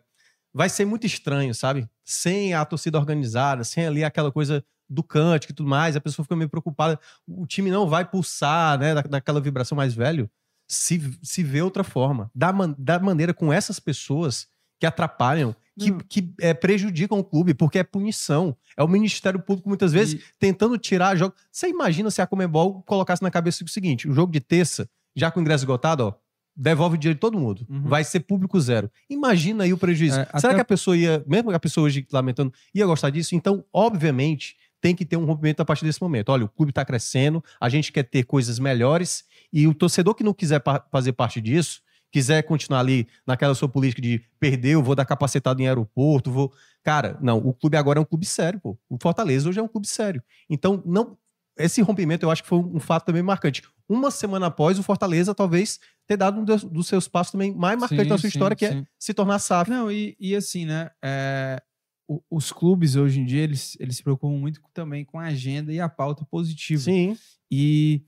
vai 0.52 0.68
ser 0.68 0.86
muito 0.86 1.06
estranho, 1.06 1.54
sabe? 1.54 1.88
Sem 2.04 2.56
a 2.56 2.66
torcida 2.66 2.98
organizada, 2.98 3.64
sem 3.64 3.86
ali 3.86 4.04
aquela 4.04 4.32
coisa 4.32 4.64
do 4.90 5.04
cântico 5.04 5.54
e 5.54 5.56
tudo 5.56 5.70
mais, 5.70 5.96
a 5.96 6.02
pessoa 6.02 6.24
fica 6.24 6.36
meio 6.36 6.50
preocupada. 6.50 7.00
O 7.28 7.46
time 7.46 7.70
não 7.70 7.88
vai 7.88 8.04
pulsar, 8.04 8.80
né, 8.80 8.94
da- 8.96 9.02
daquela 9.02 9.40
vibração 9.40 9.76
mais 9.76 9.94
velho. 9.94 10.30
Se, 10.68 11.02
se 11.24 11.44
vê 11.44 11.62
outra 11.62 11.84
forma. 11.84 12.30
Da, 12.34 12.52
man- 12.54 12.76
da 12.78 13.00
maneira 13.00 13.34
com 13.34 13.52
essas 13.52 13.80
pessoas 13.80 14.48
que 14.80 14.86
atrapalham, 14.86 15.56
que, 15.78 15.92
Não. 15.92 15.98
que 16.00 16.34
é, 16.40 16.54
prejudicam 16.54 17.20
o 17.20 17.24
clube, 17.24 17.54
porque 17.54 17.80
é 17.80 17.84
punição. 17.84 18.56
É 18.78 18.84
o 18.84 18.88
Ministério 18.88 19.40
Público, 19.40 19.68
muitas 19.68 19.92
vezes, 19.92 20.14
E- 20.16 20.24
tentando 20.40 20.78
tirar 20.78 21.16
jogo. 21.16 21.34
Você 21.52 21.68
imagina 21.70 22.10
se 22.12 22.22
a 22.22 22.28
Comebol 22.28 22.82
colocasse 22.84 23.22
na 23.22 23.30
cabeça 23.32 23.64
o 23.64 23.68
seguinte: 23.68 24.08
o 24.08 24.14
jogo 24.14 24.32
de 24.32 24.40
terça, 24.40 24.90
já 25.16 25.30
com 25.32 25.40
o 25.40 25.42
ingresso 25.42 25.64
esgotado, 25.64 26.06
ó, 26.08 26.14
devolve 26.56 26.96
o 26.96 26.98
dinheiro 27.00 27.16
de 27.16 27.20
todo 27.22 27.38
mundo. 27.40 27.66
Uhum. 27.70 27.84
Vai 27.84 28.04
ser 28.04 28.20
público 28.22 28.60
zero. 28.60 28.92
Imagina 29.10 29.64
aí 29.64 29.74
o 29.74 29.78
prejuízo. 29.78 30.20
É, 30.20 30.26
Será 30.26 30.38
até- 30.50 30.56
que 30.56 30.62
a 30.62 30.66
pessoa 30.66 30.96
ia, 30.96 31.24
mesmo 31.26 31.52
a 31.52 31.60
pessoa 31.60 31.86
hoje 31.86 32.06
lamentando, 32.12 32.54
ia 32.76 32.86
gostar 32.86 33.10
disso? 33.10 33.34
Então, 33.36 33.64
obviamente, 33.74 34.56
tem 34.82 34.96
que 34.96 35.06
ter 35.06 35.18
um 35.18 35.26
rompimento 35.26 35.62
a 35.62 35.66
partir 35.66 35.86
desse 35.86 36.02
momento. 36.02 36.30
Olha, 36.30 36.46
o 36.46 36.50
clube 36.50 36.72
está 36.72 36.86
crescendo, 36.86 37.44
a 37.60 37.70
gente 37.70 37.92
quer 37.92 38.04
ter 38.04 38.24
coisas 38.24 38.60
melhores 38.60 39.24
e 39.52 39.68
o 39.68 39.74
torcedor 39.74 40.16
que 40.16 40.24
não 40.24 40.34
quiser 40.34 40.60
pa- 40.60 40.86
fazer 40.92 41.14
parte 41.14 41.42
disso, 41.42 41.82
quiser 42.12 42.44
continuar 42.44 42.80
ali 42.80 43.08
naquela 43.26 43.54
sua 43.54 43.70
política 43.70 44.02
de 44.02 44.24
perder, 44.40 44.74
eu 44.74 44.84
vou 44.84 44.96
dar 44.96 45.06
capacitado 45.06 45.62
em 45.62 45.68
aeroporto, 45.68 46.32
vou. 46.32 46.52
Cara, 46.84 47.18
não, 47.22 47.38
o 47.38 47.54
clube 47.54 47.78
agora 47.78 48.00
é 48.00 48.02
um 48.02 48.06
clube 48.06 48.26
sério, 48.26 48.60
pô. 48.60 48.78
O 48.90 48.98
Fortaleza 49.02 49.50
hoje 49.50 49.60
é 49.60 49.64
um 49.64 49.68
clube 49.68 49.88
sério. 49.88 50.24
Então, 50.50 50.82
não. 50.86 51.18
Esse 51.58 51.82
rompimento 51.82 52.26
eu 52.26 52.32
acho 52.32 52.42
que 52.42 52.48
foi 52.48 52.60
um 52.60 52.80
fato 52.80 53.06
também 53.06 53.22
marcante. 53.22 53.62
Uma 53.88 54.10
semana 54.12 54.46
após, 54.46 54.80
o 54.80 54.84
Fortaleza 54.84 55.36
talvez 55.36 55.78
ter 56.08 56.16
dado 56.16 56.40
um 56.40 56.46
dos, 56.46 56.88
seus 56.88 57.06
passos 57.06 57.34
também 57.34 57.54
mais 57.54 57.78
marcantes 57.78 58.06
Sim, 58.06 58.10
da 58.10 58.18
sua 58.18 58.30
sim, 58.30 58.38
história, 58.38 58.56
que 58.56 58.66
é 58.66 58.72
sim. 58.72 58.86
se 58.98 59.14
tornar 59.14 59.40
SAF. 59.40 59.70
Não, 59.70 59.92
e, 59.92 60.16
e 60.18 60.34
assim, 60.34 60.66
né? 60.66 60.90
é, 61.04 61.62
o- 62.10 62.22
os 62.32 62.52
clubes 62.52 62.96
hoje 62.96 63.20
em 63.20 63.26
dia, 63.26 63.42
eles, 63.44 63.78
eles 63.80 63.98
se 63.98 64.04
preocupam 64.04 64.36
muito 64.38 64.60
também 64.74 65.06
com 65.06 65.20
a 65.20 65.26
agenda 65.26 65.72
e 65.72 65.80
a 65.80 65.88
pauta 65.88 66.26
positiva. 66.26 66.82
Sim. 66.82 67.16
E, 67.52 68.04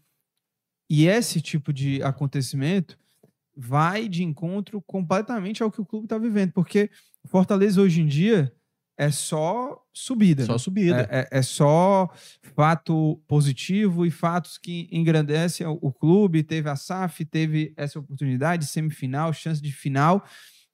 e 0.90 1.06
esse 1.08 1.40
tipo 1.40 1.72
de 1.72 2.02
acontecimento 2.02 2.98
vai 3.56 4.10
de 4.10 4.24
encontro 4.24 4.82
completamente 4.82 5.62
ao 5.62 5.72
que 5.72 5.80
o 5.82 5.86
clube 5.86 6.06
está 6.06 6.18
vivendo, 6.18 6.52
porque 6.52 6.90
Fortaleza 7.28 7.80
hoje 7.82 8.02
em 8.02 8.08
dia 8.08 8.52
é 8.98 9.10
só 9.12 9.80
subida. 9.94 10.46
Só 10.46 10.54
né? 10.54 10.58
subida. 10.60 11.08
É, 11.12 11.20
é- 11.22 11.40
é 11.40 11.42
só 11.42 12.10
fato 12.56 13.22
positivo 13.28 14.06
e 14.06 14.12
fatos 14.12 14.58
que 14.58 14.88
engrandecem 14.92 15.66
o, 15.68 15.78
o 15.82 15.92
clube. 15.94 16.44
Teve 16.44 16.70
a 16.70 16.76
SAF, 16.76 17.24
teve 17.26 17.74
essa 17.78 18.00
oportunidade, 18.00 18.66
semifinal, 18.68 19.34
chance 19.34 19.62
de 19.62 19.72
final. 19.72 20.24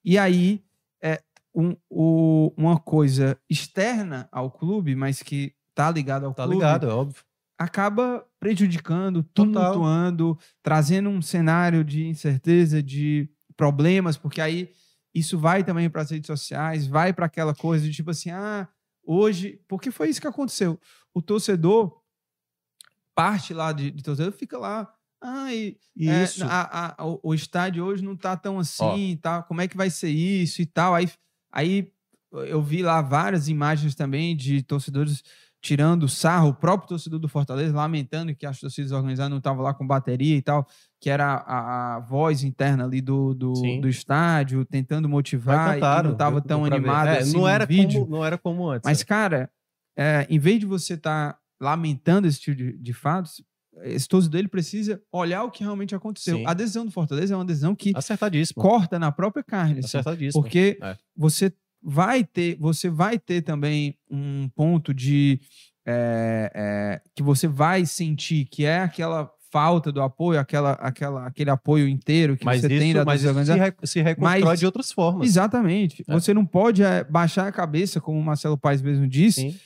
E 0.04 0.18
aí, 0.18 0.64
é, 1.02 1.22
um- 1.60 1.76
o- 1.90 2.54
uma 2.56 2.80
coisa 2.80 3.38
externa 3.50 4.30
ao 4.32 4.52
clube, 4.52 4.96
mas 4.96 5.24
que 5.24 5.54
tá 5.74 5.90
ligada 5.90 6.26
ao 6.28 6.34
Tá 6.34 6.44
clube, 6.44 6.56
ligado, 6.58 6.88
é 6.88 6.94
óbvio. 6.94 7.24
acaba 7.58 8.24
prejudicando, 8.40 9.24
Total. 9.24 9.72
tumultuando, 9.74 10.38
trazendo 10.62 11.10
um 11.10 11.22
cenário 11.22 11.84
de 11.84 12.06
incerteza, 12.06 12.82
de 12.84 13.28
problemas, 13.56 14.16
porque 14.18 14.40
aí 14.40 14.70
isso 15.14 15.40
vai 15.40 15.64
também 15.64 15.90
para 15.90 16.04
as 16.04 16.12
redes 16.12 16.28
sociais, 16.28 16.86
vai 16.86 17.12
para 17.12 17.26
aquela 17.26 17.56
coisa 17.56 17.84
de 17.86 17.92
tipo 17.92 18.12
assim, 18.12 18.30
ah, 18.30 18.68
hoje, 19.04 19.60
porque 19.68 19.90
foi 19.90 20.10
isso 20.10 20.22
que 20.22 20.28
aconteceu. 20.28 20.80
O 21.14 21.22
torcedor 21.24 22.00
parte 23.16 23.54
lá 23.54 23.72
de, 23.72 23.90
de 23.90 24.04
torcedor 24.04 24.32
fica 24.34 24.58
lá, 24.58 24.94
ah, 25.20 25.52
e, 25.52 25.76
é, 26.00 26.24
Isso. 26.24 26.44
a- 26.46 26.94
a- 27.00 27.06
o, 27.24 27.34
estádio 27.34 27.84
hoje 27.84 28.04
não 28.04 28.16
tá 28.16 28.38
tão 28.38 28.60
assim, 28.60 29.18
tá? 29.20 29.42
Como 29.42 29.60
é 29.62 29.68
que 29.68 29.76
vai 29.76 29.90
ser 29.90 30.10
isso 30.10 30.62
e 30.62 30.66
tal? 30.68 30.94
Aí, 30.94 31.10
aí 31.58 31.92
eu 32.32 32.62
vi 32.62 32.84
lá 32.84 33.02
várias 33.02 33.48
imagens 33.48 33.96
também 33.96 34.36
de 34.36 34.62
torcedores 34.62 35.24
tirando 35.60 36.08
sarro, 36.08 36.50
o 36.50 36.54
próprio 36.54 36.90
torcedor 36.90 37.20
do 37.20 37.28
Fortaleza 37.28 37.76
lamentando 37.76 38.36
que 38.36 38.46
as 38.46 38.60
torcidas 38.60 38.92
organizadas 38.92 39.32
não 39.32 39.40
estavam 39.40 39.64
lá 39.64 39.74
com 39.74 39.86
bateria 39.86 40.36
e 40.36 40.42
tal, 40.42 40.68
que 41.02 41.10
era 41.10 41.26
a, 41.26 41.96
a 41.96 42.00
voz 42.00 42.44
interna 42.44 42.86
ali 42.86 43.02
do, 43.02 43.34
do, 43.34 43.54
do 43.82 43.90
estádio, 43.90 44.64
tentando 44.66 45.10
motivar, 45.10 45.72
e 45.72 45.74
cantaram, 45.74 46.10
não 46.10 46.14
estava 46.14 46.42
tão 46.42 46.64
animado 46.64 47.08
É, 47.08 47.20
assim 47.20 47.36
não 47.36 47.48
era 47.48 47.66
vídeo. 47.66 48.02
Como, 48.02 48.18
não 48.18 48.26
era 48.26 48.38
como 48.38 48.70
antes. 48.70 48.86
Mas, 48.86 49.02
é. 49.02 49.06
cara, 49.06 49.50
é, 49.98 50.28
em 50.30 50.38
vez 50.38 50.60
de 50.60 50.66
você 50.66 50.94
estar 50.94 51.38
lamentando 51.60 52.28
esse 52.28 52.40
tipo 52.40 52.56
de, 52.56 52.78
de 52.78 52.94
fatos, 52.94 53.44
esse 53.84 54.08
torcedor 54.08 54.40
ele 54.40 54.48
precisa 54.48 55.02
olhar 55.12 55.44
o 55.44 55.52
que 55.52 55.64
realmente 55.64 55.94
aconteceu. 55.96 56.38
Sim. 56.38 56.44
A 56.46 56.54
decisão 56.54 56.86
do 56.86 56.92
Fortaleza 56.92 57.34
é 57.34 57.38
uma 57.38 57.46
decisão 57.46 57.76
que 57.76 57.92
Acertadíssimo. 57.96 58.62
corta 58.62 58.98
na 59.00 59.12
própria 59.12 59.44
carne. 59.44 59.80
assim, 59.80 60.00
porque 60.34 60.78
É. 60.82 60.98
você 61.16 61.52
vai 61.82 62.24
ter, 62.24 62.58
você 62.60 62.90
vai 62.90 63.18
ter 63.20 63.42
também 63.42 63.96
um 64.10 64.50
ponto 64.50 64.94
de 64.94 65.40
é, 65.86 66.52
é, 66.54 67.02
que 67.16 67.24
você 67.24 67.48
vai 67.48 67.86
sentir 67.86 68.46
que 68.46 68.66
é 68.66 68.80
aquela 68.80 69.32
falta 69.50 69.90
do 69.92 70.02
apoio, 70.02 70.38
aquela, 70.40 70.74
aquela, 70.74 71.26
aquele 71.28 71.50
apoio 71.50 71.88
inteiro 71.88 72.36
que 72.36 72.44
mas 72.44 72.60
você 72.60 72.68
tem 72.68 72.94
da 72.94 73.00
isso, 73.00 73.06
mas 73.06 73.24
isso 73.24 73.46
se, 73.46 73.54
re- 73.58 73.74
se 73.84 74.02
reconstrói 74.02 74.44
Mas- 74.44 74.60
de 74.60 74.66
outras 74.66 74.92
formas. 74.92 75.26
Exatamente. 75.28 76.04
É. 76.06 76.14
Você 76.14 76.34
não 76.34 76.46
pode 76.46 76.84
é, 76.84 77.06
baixar 77.06 77.48
a 77.48 77.52
cabeça, 77.54 78.02
como 78.02 78.20
o 78.20 78.24
Marcelo 78.24 78.58
Paes 78.58 78.82
mesmo 78.82 79.08
disse, 79.08 79.58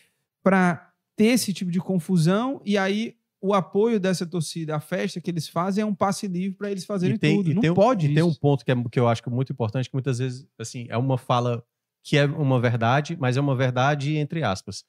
para 0.43 0.91
ter 1.15 1.25
esse 1.25 1.51
tipo 1.53 1.71
de 1.71 1.79
confusão 1.79 2.61
e 2.63 2.77
aí 2.77 3.15
o 3.41 3.53
apoio 3.53 3.99
dessa 3.99 4.26
torcida, 4.26 4.76
a 4.76 4.80
festa 4.80 5.19
que 5.19 5.31
eles 5.31 5.47
fazem 5.47 5.81
é 5.81 5.85
um 5.85 5.95
passe 5.95 6.27
livre 6.27 6.57
para 6.57 6.69
eles 6.69 6.85
fazerem 6.85 7.18
tem, 7.18 7.38
tudo. 7.38 7.51
e 7.51 7.53
não 7.55 7.61
tem 7.61 7.72
um- 7.72 7.73
pode 7.73 8.07
e 8.07 8.13
tem 8.13 8.23
um 8.23 8.34
ponto 8.34 8.63
que, 8.63 8.72
é, 8.72 8.76
que 8.91 8.99
eu 8.99 9.07
acho 9.07 9.23
que 9.23 9.30
é 9.30 9.31
muito 9.31 9.51
importante, 9.51 9.89
que 9.89 9.95
muitas 9.95 10.19
vezes, 10.19 10.47
assim, 10.59 10.85
é 10.89 10.97
uma 10.97 11.18
fala 11.18 11.63
que 12.03 12.18
é 12.18 12.26
uma 12.26 12.59
verdade, 12.59 13.18
mas 13.19 13.38
é 13.38 13.41
uma 13.41 13.55
verdade 13.55 14.15
entre 14.18 14.43
aspas. 14.43 14.84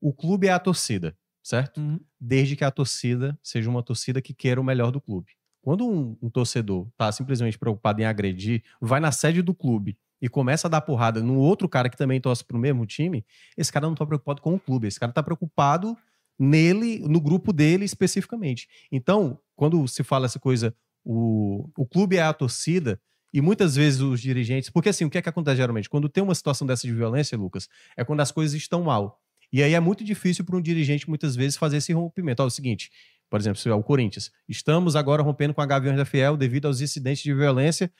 O 0.00 0.12
clube 0.12 0.46
é 0.48 0.52
a 0.52 0.58
torcida, 0.58 1.16
certo? 1.42 1.80
Uhum. 1.80 2.00
Desde 2.20 2.56
que 2.56 2.64
a 2.64 2.70
torcida 2.70 3.38
seja 3.42 3.68
uma 3.70 3.82
torcida 3.82 4.20
que 4.20 4.34
queira 4.34 4.60
o 4.60 4.64
melhor 4.64 4.90
do 4.90 5.00
clube. 5.00 5.32
Quando 5.62 5.86
um, 5.86 6.16
um 6.20 6.28
torcedor 6.28 6.88
tá 6.96 7.12
simplesmente 7.12 7.58
preocupado 7.58 8.00
em 8.00 8.04
agredir, 8.04 8.64
vai 8.80 8.98
na 9.00 9.12
sede 9.12 9.42
do 9.42 9.54
clube 9.54 9.96
e 10.20 10.28
começa 10.28 10.66
a 10.66 10.70
dar 10.70 10.80
porrada 10.80 11.22
num 11.22 11.36
outro 11.36 11.68
cara 11.68 11.88
que 11.88 11.96
também 11.96 12.20
torce 12.20 12.44
pro 12.44 12.58
mesmo 12.58 12.84
time, 12.84 13.24
esse 13.56 13.72
cara 13.72 13.86
não 13.86 13.94
tá 13.94 14.04
preocupado 14.04 14.42
com 14.42 14.54
o 14.54 14.58
clube, 14.60 14.88
esse 14.88 14.98
cara 14.98 15.12
tá 15.12 15.22
preocupado 15.22 15.96
nele, 16.42 16.98
no 17.00 17.20
grupo 17.20 17.52
dele 17.52 17.84
especificamente. 17.84 18.68
Então, 18.90 19.38
quando 19.54 19.86
se 19.86 20.02
fala 20.02 20.26
essa 20.26 20.40
coisa, 20.40 20.74
o, 21.04 21.70
o 21.76 21.86
clube 21.86 22.16
é 22.16 22.22
a 22.22 22.32
torcida, 22.32 23.00
e 23.32 23.40
muitas 23.40 23.76
vezes 23.76 24.00
os 24.00 24.20
dirigentes. 24.20 24.68
Porque 24.68 24.90
assim, 24.90 25.04
o 25.04 25.10
que 25.10 25.16
é 25.16 25.22
que 25.22 25.28
acontece 25.28 25.56
geralmente? 25.56 25.88
Quando 25.88 26.08
tem 26.08 26.22
uma 26.22 26.34
situação 26.34 26.66
dessa 26.66 26.86
de 26.86 26.92
violência, 26.92 27.38
Lucas, 27.38 27.68
é 27.96 28.04
quando 28.04 28.20
as 28.20 28.30
coisas 28.30 28.54
estão 28.54 28.82
mal. 28.82 29.20
E 29.50 29.62
aí 29.62 29.72
é 29.72 29.80
muito 29.80 30.04
difícil 30.04 30.44
para 30.44 30.56
um 30.56 30.60
dirigente, 30.60 31.08
muitas 31.08 31.34
vezes, 31.36 31.56
fazer 31.56 31.78
esse 31.78 31.92
rompimento. 31.92 32.42
Ó, 32.42 32.44
é 32.44 32.48
o 32.48 32.50
seguinte, 32.50 32.90
por 33.30 33.40
exemplo, 33.40 33.58
se 33.58 33.68
é 33.68 33.74
o 33.74 33.82
Corinthians, 33.82 34.30
estamos 34.48 34.96
agora 34.96 35.22
rompendo 35.22 35.54
com 35.54 35.62
a 35.62 35.66
Gaviões 35.66 35.96
da 35.96 36.04
Fiel 36.04 36.36
devido 36.36 36.66
aos 36.66 36.80
incidentes 36.80 37.22
de 37.22 37.32
violência 37.32 37.90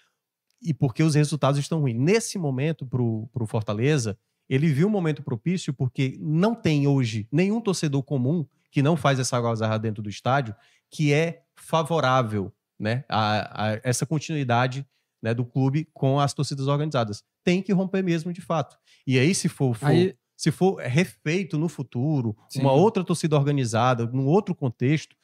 e 0.61 0.75
porque 0.75 1.03
os 1.03 1.15
resultados 1.15 1.59
estão 1.59 1.81
ruins. 1.81 1.99
Nesse 1.99 2.39
momento, 2.39 2.87
para 2.87 3.03
o 3.03 3.47
Fortaleza, 3.47 4.19
ele 4.55 4.69
viu 4.73 4.87
um 4.87 4.91
momento 4.91 5.23
propício 5.23 5.73
porque 5.73 6.17
não 6.21 6.55
tem 6.55 6.87
hoje 6.87 7.27
nenhum 7.33 7.61
torcedor 7.61 8.03
comum 8.03 8.47
que 8.71 8.83
não 8.83 8.97
faz 8.97 9.19
essa 9.19 9.37
algazarra 9.37 9.79
dentro 9.79 10.03
do 10.03 10.09
estádio 10.11 10.55
que 10.91 11.13
é 11.13 11.43
favorável 11.55 12.53
né, 12.79 13.05
a, 13.09 13.73
a 13.75 13.81
essa 13.83 14.05
continuidade 14.05 14.87
né, 15.23 15.33
do 15.33 15.45
clube 15.45 15.89
com 15.95 16.19
as 16.21 16.35
torcidas 16.35 16.67
organizadas. 16.67 17.23
Tem 17.45 17.63
que 17.63 17.73
romper 17.73 18.03
mesmo 18.03 18.33
de 18.33 18.41
fato. 18.41 18.77
E 19.07 19.19
aí, 19.19 19.35
se 19.35 19.49
for, 19.49 19.75
for- 19.75 19.87
Aí- 19.87 20.15
se 20.37 20.51
for 20.51 20.81
refeito 20.81 21.57
no 21.57 21.69
futuro, 21.69 22.37
Sim. 22.49 22.61
uma 22.63 22.73
outra 22.73 23.05
torcida 23.05 23.37
organizada, 23.37 24.07
num 24.07 24.27
outro 24.27 24.55
contexto, 24.55 25.15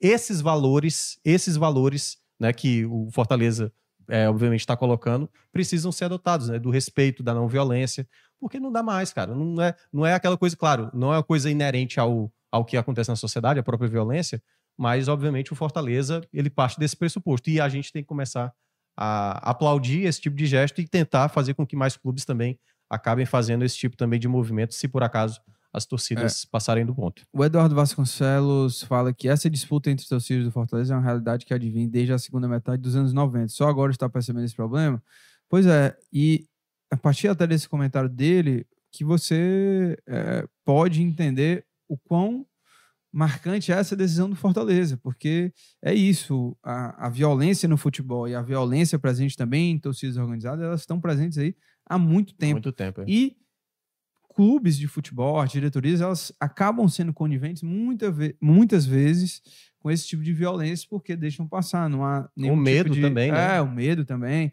esses 0.00 0.40
valores, 0.40 1.18
esses 1.24 1.56
valores 1.56 2.18
né, 2.38 2.52
que 2.52 2.84
o 2.86 3.08
Fortaleza, 3.10 3.72
é, 4.08 4.28
obviamente, 4.28 4.60
está 4.60 4.76
colocando, 4.76 5.28
precisam 5.52 5.92
ser 5.92 6.06
adotados, 6.06 6.48
né? 6.48 6.58
Do 6.58 6.70
respeito, 6.70 7.22
da 7.22 7.34
não 7.34 7.46
violência, 7.46 8.08
porque 8.40 8.58
não 8.58 8.72
dá 8.72 8.82
mais, 8.82 9.12
cara. 9.12 9.34
Não 9.34 9.62
é, 9.62 9.74
não 9.92 10.06
é 10.06 10.14
aquela 10.14 10.36
coisa, 10.36 10.56
claro, 10.56 10.90
não 10.94 11.12
é 11.12 11.16
uma 11.16 11.22
coisa 11.22 11.50
inerente 11.50 12.00
ao, 12.00 12.32
ao 12.50 12.64
que 12.64 12.76
acontece 12.76 13.10
na 13.10 13.16
sociedade, 13.16 13.60
a 13.60 13.62
própria 13.62 13.88
violência, 13.88 14.42
mas, 14.76 15.08
obviamente, 15.08 15.52
o 15.52 15.56
Fortaleza, 15.56 16.22
ele 16.32 16.48
parte 16.48 16.78
desse 16.78 16.96
pressuposto. 16.96 17.50
E 17.50 17.60
a 17.60 17.68
gente 17.68 17.92
tem 17.92 18.02
que 18.02 18.08
começar 18.08 18.52
a 18.96 19.50
aplaudir 19.50 20.06
esse 20.06 20.20
tipo 20.20 20.36
de 20.36 20.46
gesto 20.46 20.80
e 20.80 20.88
tentar 20.88 21.28
fazer 21.28 21.54
com 21.54 21.66
que 21.66 21.76
mais 21.76 21.96
clubes 21.96 22.24
também 22.24 22.58
acabem 22.90 23.26
fazendo 23.26 23.64
esse 23.64 23.76
tipo 23.76 23.96
também 23.96 24.18
de 24.18 24.26
movimento, 24.26 24.74
se 24.74 24.88
por 24.88 25.02
acaso 25.02 25.40
as 25.72 25.84
torcidas 25.84 26.44
passarem 26.44 26.84
do 26.84 26.94
ponto. 26.94 27.22
O 27.32 27.44
Eduardo 27.44 27.74
Vasconcelos 27.74 28.82
fala 28.82 29.12
que 29.12 29.28
essa 29.28 29.50
disputa 29.50 29.90
entre 29.90 30.02
os 30.02 30.08
torcidas 30.08 30.44
do 30.44 30.50
Fortaleza 30.50 30.94
é 30.94 30.96
uma 30.96 31.02
realidade 31.02 31.44
que 31.44 31.52
advém 31.52 31.88
desde 31.88 32.12
a 32.12 32.18
segunda 32.18 32.48
metade 32.48 32.82
dos 32.82 32.96
anos 32.96 33.12
90. 33.12 33.48
Só 33.48 33.68
agora 33.68 33.92
está 33.92 34.08
percebendo 34.08 34.44
esse 34.44 34.56
problema? 34.56 35.02
Pois 35.48 35.66
é, 35.66 35.96
e 36.12 36.46
a 36.90 36.96
partir 36.96 37.28
até 37.28 37.46
desse 37.46 37.68
comentário 37.68 38.08
dele, 38.08 38.66
que 38.90 39.04
você 39.04 39.96
é, 40.06 40.46
pode 40.64 41.02
entender 41.02 41.66
o 41.86 41.96
quão 41.96 42.46
marcante 43.12 43.72
é 43.72 43.74
essa 43.74 43.96
decisão 43.96 44.28
do 44.28 44.36
Fortaleza, 44.36 44.98
porque 44.98 45.52
é 45.82 45.94
isso, 45.94 46.56
a, 46.62 47.06
a 47.06 47.10
violência 47.10 47.68
no 47.68 47.76
futebol 47.76 48.28
e 48.28 48.34
a 48.34 48.42
violência 48.42 48.98
presente 48.98 49.36
também 49.36 49.72
em 49.72 49.78
torcidas 49.78 50.16
organizadas, 50.16 50.64
elas 50.64 50.80
estão 50.80 51.00
presentes 51.00 51.38
aí 51.38 51.54
há 51.86 51.98
muito 51.98 52.34
tempo. 52.34 52.54
Muito 52.54 52.72
tempo. 52.72 53.00
é. 53.00 53.04
E 53.08 53.36
clubes 54.38 54.78
de 54.78 54.86
futebol, 54.86 55.40
as 55.40 55.50
diretorias, 55.50 56.00
elas 56.00 56.30
acabam 56.38 56.86
sendo 56.86 57.12
coniventes 57.12 57.60
muita 57.64 58.08
ve- 58.08 58.36
muitas 58.40 58.86
vezes 58.86 59.42
com 59.80 59.90
esse 59.90 60.06
tipo 60.06 60.22
de 60.22 60.32
violência 60.32 60.86
porque 60.88 61.16
deixam 61.16 61.44
passar. 61.48 61.90
Não 61.90 62.04
há 62.04 62.28
nenhum 62.36 62.54
medo 62.54 62.84
tipo 62.84 62.94
de... 62.94 63.02
também, 63.02 63.32
né? 63.32 63.56
É, 63.56 63.60
o 63.60 63.68
medo 63.68 64.04
também. 64.04 64.52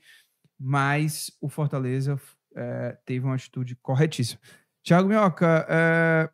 Mas 0.59 1.29
o 1.39 1.47
Fortaleza 1.47 2.19
é, 2.55 2.97
teve 3.05 3.23
uma 3.27 3.35
atitude 3.35 3.75
corretíssima. 3.75 4.41
Tiago 4.83 5.07
Minhoca, 5.07 5.67
é, 5.69 6.29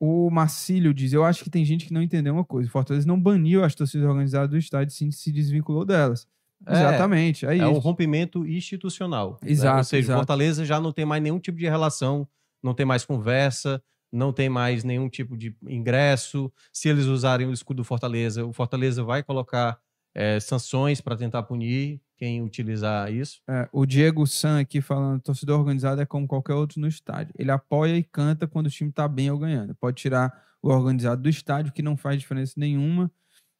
o 0.00 0.30
Marcílio 0.30 0.94
diz: 0.94 1.12
Eu 1.12 1.24
acho 1.26 1.44
que 1.44 1.50
tem 1.50 1.66
gente 1.66 1.84
que 1.84 1.92
não 1.92 2.00
entendeu 2.02 2.32
uma 2.32 2.44
coisa. 2.46 2.66
O 2.66 2.72
Fortaleza 2.72 3.06
não 3.06 3.20
baniu 3.20 3.62
as 3.62 3.74
torcidas 3.74 4.08
organizadas 4.08 4.48
do 4.48 4.56
estádio, 4.56 4.94
sim 4.94 5.10
se 5.10 5.30
desvinculou 5.30 5.84
delas. 5.84 6.26
É, 6.66 6.72
Exatamente, 6.72 7.44
é, 7.44 7.50
É 7.50 7.56
isso. 7.56 7.66
um 7.66 7.78
rompimento 7.78 8.46
institucional. 8.46 9.38
né? 9.42 9.50
Exato, 9.50 9.78
Ou 9.78 9.84
seja, 9.84 10.06
exato. 10.06 10.16
o 10.16 10.20
Fortaleza 10.20 10.64
já 10.64 10.80
não 10.80 10.92
tem 10.92 11.04
mais 11.04 11.22
nenhum 11.22 11.38
tipo 11.38 11.58
de 11.58 11.68
relação, 11.68 12.26
não 12.62 12.74
tem 12.74 12.86
mais 12.86 13.04
conversa, 13.04 13.82
não 14.12 14.32
tem 14.32 14.48
mais 14.48 14.84
nenhum 14.84 15.08
tipo 15.08 15.36
de 15.36 15.54
ingresso. 15.66 16.52
Se 16.72 16.88
eles 16.88 17.06
usarem 17.06 17.46
o 17.46 17.52
escudo 17.52 17.78
do 17.78 17.84
Fortaleza, 17.84 18.44
o 18.44 18.52
Fortaleza 18.52 19.02
vai 19.04 19.22
colocar 19.22 19.78
eh, 20.14 20.40
sanções 20.40 21.00
para 21.00 21.16
tentar 21.16 21.42
punir 21.44 22.00
quem 22.18 22.42
utilizar 22.42 23.12
isso. 23.12 23.40
É, 23.48 23.68
o 23.72 23.86
Diego 23.86 24.26
San 24.26 24.58
aqui 24.58 24.80
falando, 24.80 25.22
torcedor 25.22 25.60
organizado 25.60 26.00
é 26.02 26.06
como 26.06 26.26
qualquer 26.26 26.54
outro 26.54 26.80
no 26.80 26.88
estádio. 26.88 27.32
Ele 27.38 27.50
apoia 27.50 27.96
e 27.96 28.02
canta 28.02 28.46
quando 28.46 28.66
o 28.66 28.70
time 28.70 28.90
tá 28.90 29.06
bem 29.06 29.30
ou 29.30 29.38
ganhando. 29.38 29.74
Pode 29.76 29.96
tirar 29.96 30.32
o 30.60 30.68
organizado 30.68 31.22
do 31.22 31.28
estádio, 31.28 31.72
que 31.72 31.82
não 31.82 31.96
faz 31.96 32.18
diferença 32.18 32.54
nenhuma. 32.56 33.10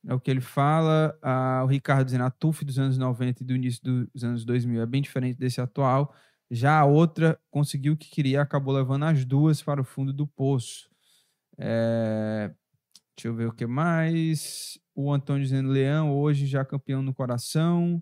É 0.06 0.12
o 0.12 0.20
que 0.20 0.30
ele 0.30 0.40
fala. 0.40 1.16
Ah, 1.22 1.62
o 1.64 1.66
Ricardo 1.68 2.06
dizendo, 2.06 2.24
a 2.24 2.30
TUF 2.30 2.64
dos 2.64 2.78
anos 2.78 2.98
90 2.98 3.42
e 3.42 3.46
do 3.46 3.54
início 3.54 3.80
dos 4.12 4.24
anos 4.24 4.44
2000 4.44 4.82
é 4.82 4.86
bem 4.86 5.02
diferente 5.02 5.38
desse 5.38 5.60
atual. 5.60 6.12
Já 6.50 6.78
a 6.78 6.84
outra 6.84 7.38
conseguiu 7.50 7.92
o 7.92 7.96
que 7.96 8.10
queria, 8.10 8.40
acabou 8.42 8.74
levando 8.74 9.04
as 9.04 9.24
duas 9.24 9.62
para 9.62 9.80
o 9.80 9.84
fundo 9.84 10.12
do 10.12 10.26
poço. 10.26 10.88
É, 11.58 12.50
Deixa 13.18 13.26
eu 13.26 13.34
ver 13.34 13.48
o 13.48 13.52
que 13.52 13.66
mais. 13.66 14.78
O 14.94 15.12
Antônio 15.12 15.42
dizendo, 15.42 15.70
Leão, 15.70 16.16
hoje 16.16 16.46
já 16.46 16.64
campeão 16.64 17.02
no 17.02 17.12
coração. 17.12 18.00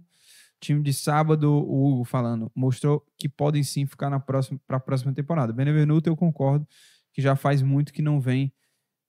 Time 0.60 0.82
de 0.82 0.92
sábado, 0.92 1.50
o 1.50 1.90
Hugo 1.90 2.04
falando, 2.04 2.52
mostrou 2.54 3.02
que 3.18 3.26
podem 3.26 3.62
sim 3.62 3.86
ficar 3.86 4.10
na 4.10 4.20
próxima 4.20 4.60
para 4.66 4.76
a 4.76 4.80
próxima 4.80 5.14
temporada. 5.14 5.54
Benevenuto, 5.54 6.06
eu 6.06 6.14
concordo 6.14 6.68
que 7.14 7.22
já 7.22 7.34
faz 7.34 7.62
muito 7.62 7.94
que 7.94 8.02
não 8.02 8.20
vem 8.20 8.52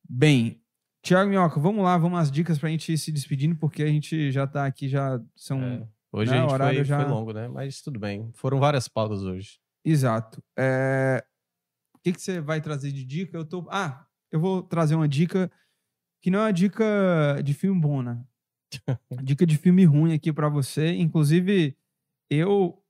bem. 0.07 0.61
Tiago 1.01 1.29
Minhoca, 1.29 1.59
vamos 1.59 1.83
lá, 1.83 1.97
vamos 1.97 2.19
às 2.19 2.31
dicas 2.31 2.57
para 2.57 2.69
a 2.69 2.71
gente 2.71 2.93
ir 2.93 2.97
se 2.97 3.11
despedindo, 3.11 3.57
porque 3.57 3.83
a 3.83 3.87
gente 3.87 4.31
já 4.31 4.45
está 4.45 4.65
aqui, 4.65 4.87
já 4.87 5.21
são. 5.35 5.61
É, 5.61 5.87
Hoje 6.11 6.33
a 6.33 6.41
gente 6.41 6.57
foi, 6.57 6.83
já- 6.85 6.97
foi 6.97 7.05
longo, 7.05 7.33
né? 7.33 7.47
Mas 7.47 7.81
tudo 7.81 7.99
bem. 7.99 8.31
Foram 8.33 8.59
várias 8.59 8.87
pautas 8.87 9.23
hoje. 9.23 9.59
Exato. 9.85 10.41
É, 10.57 11.23
O 11.95 11.99
que, 11.99 12.13
que 12.13 12.21
você 12.21 12.39
vai 12.39 12.61
trazer 12.61 12.91
de 12.91 13.03
dica? 13.03 13.37
Eu 13.37 13.45
tô. 13.45 13.67
Ah, 13.69 14.05
eu 14.31 14.39
vou 14.39 14.61
trazer 14.63 14.95
uma 14.95 15.07
dica 15.07 15.51
que 16.21 16.31
não 16.31 16.39
é 16.39 16.43
uma 16.43 16.53
dica 16.53 17.41
de 17.43 17.53
filme 17.53 17.79
bom, 17.81 18.01
né? 18.01 18.23
dica 19.23 19.45
de 19.45 19.57
filme 19.57 19.85
ruim 19.85 20.13
aqui 20.13 20.31
pra 20.33 20.49
você. 20.49 20.93
Inclusive, 20.95 21.77
eu 22.29 22.81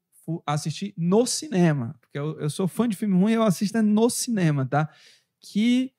assisti 0.46 0.94
no 0.98 1.26
cinema, 1.26 1.96
porque 2.02 2.18
eu, 2.20 2.40
eu 2.40 2.50
sou 2.50 2.68
fã 2.68 2.88
de 2.88 2.96
filme 2.96 3.16
ruim, 3.16 3.34
eu 3.34 3.44
assisto 3.44 3.82
no 3.82 4.10
cinema, 4.10 4.66
tá? 4.66 4.90
Que 5.42 5.94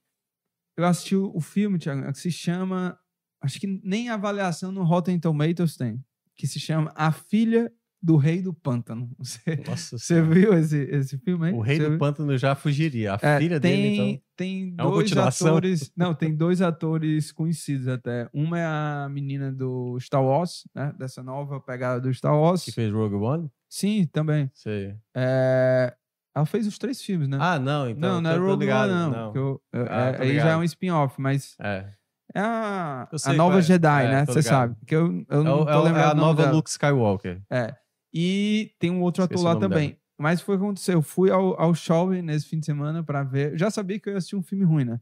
eu 0.77 0.85
assisti 0.86 1.16
o 1.16 1.32
o 1.36 1.40
filme, 1.40 1.78
Thiago, 1.78 2.12
que 2.12 2.19
se 2.19 2.31
chama. 2.31 2.99
Acho 3.43 3.61
que 3.61 3.66
nem 3.85 4.09
avaliação 4.11 4.73
no 4.73 4.82
Rotten 4.85 5.19
Tomatoes 5.20 5.77
tem. 5.77 6.05
Que 6.39 6.47
se 6.47 6.59
chama 6.60 6.93
A 6.94 7.10
Filha 7.12 7.70
do 8.01 8.16
Rei 8.16 8.40
do 8.40 8.55
Pântano. 8.55 9.10
Você, 9.19 9.56
Nossa 9.66 9.98
você 9.98 10.23
viu 10.23 10.55
esse, 10.55 10.77
esse 10.85 11.19
filme 11.19 11.48
aí? 11.48 11.52
O 11.52 11.60
Rei 11.60 11.78
Você 11.78 11.82
do 11.85 11.90
viu? 11.90 11.98
Pântano 11.98 12.39
já 12.39 12.55
fugiria. 12.55 13.15
A 13.15 13.19
É, 13.20 13.39
filha 13.40 13.59
tem, 13.59 13.73
dele, 13.82 13.94
então. 14.12 14.23
tem 14.36 14.74
É 14.78 14.82
dois 14.85 15.16
atores. 15.16 15.93
Não, 15.98 16.15
tem 16.15 16.32
dois 16.32 16.62
atores 16.62 17.32
conhecidos 17.32 17.89
até. 17.89 18.28
Uma 18.32 18.56
é 18.60 18.65
a 18.65 19.09
menina 19.10 19.51
do 19.51 19.98
Star 19.98 20.23
Wars, 20.24 20.62
né? 20.73 20.94
Dessa 20.97 21.24
nova 21.24 21.60
pegada 21.60 22.01
do 22.01 22.15
Star 22.15 22.39
Wars. 22.39 22.62
Que 22.65 22.70
fez 22.70 22.93
Rogue 22.93 23.16
One? 23.16 23.51
Sim, 23.69 24.06
também. 24.12 24.48
Sei. 24.55 24.94
É, 25.16 25.93
Ela 26.36 26.47
fez 26.47 26.69
os 26.69 26.78
três 26.78 27.02
filmes, 27.02 27.27
né? 27.28 27.36
Ah, 27.40 27.59
não, 27.59 27.90
então. 27.90 28.12
não, 28.15 28.20
não 28.20 28.31
é 28.31 28.36
Rogue 28.36 28.70
One, 28.70 28.93
não. 28.93 29.24
porque 29.24 29.39
eu- 29.40 29.62
eu- 29.73 29.86
Ah, 29.90 30.10
é- 30.10 30.23
aí 30.23 30.35
já 30.36 30.51
é 30.51 30.56
um 30.56 30.62
spin-off, 30.62 31.20
mas 31.20 31.56
É. 31.60 31.93
é 32.35 32.41
a, 32.41 33.09
a 33.25 33.33
nova 33.33 33.59
é. 33.59 33.63
Jedi, 33.63 34.05
É, 34.05 34.11
né? 34.11 34.27
Você 34.27 34.43
sabe. 34.43 34.77
Que 34.87 34.95
eu, 34.95 35.25
eu 35.29 35.41
É, 35.41 35.45
não 35.45 35.65
tô 35.65 35.87
é 35.87 35.91
é 35.93 36.05
a 36.05 36.15
nova 36.15 36.43
dela. 36.43 36.55
Luke 36.55 36.69
Skywalker. 36.71 37.43
É. 37.51 37.75
E 38.13 38.75
tem 38.79 38.91
um 38.91 39.01
outro 39.03 39.23
Esqueci 39.23 39.41
ator 39.47 39.55
lá 39.55 39.61
também. 39.61 39.99
Mas 40.19 40.41
foi 40.41 40.57
o 40.57 40.59
que 40.59 40.65
aconteceu. 40.65 40.95
Eu 40.95 41.03
fui 41.03 41.31
ao, 41.31 41.61
ao 41.61 41.75
shopping 41.75 42.23
nesse 42.23 42.47
fim 42.47 42.59
de 42.59 42.67
semana 42.67 43.03
pra 43.05 43.23
ver. 43.23 43.53
Eu 43.53 43.59
já 43.59 43.71
sabia 43.71 43.99
que 44.01 44.09
eu 44.09 44.13
ia 44.13 44.19
assistir 44.19 44.37
um 44.37 44.43
filme 44.43 44.65
ruim, 44.65 44.85
né? 44.85 45.01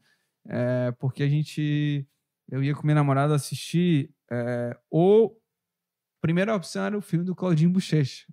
É, 0.48 0.92
porque 0.98 1.22
a 1.22 1.28
gente. 1.28 2.06
Eu 2.48 2.62
ia 2.62 2.74
com 2.74 2.82
minha 2.84 2.94
namorada 2.94 3.34
assistir. 3.34 4.10
É, 4.30 4.76
o. 4.90 5.34
Primeira 6.20 6.54
opção 6.54 6.84
era 6.84 6.98
o 6.98 7.00
filme 7.02 7.24
do 7.24 7.34
Claudinho 7.34 7.70
Bochecha. 7.70 8.24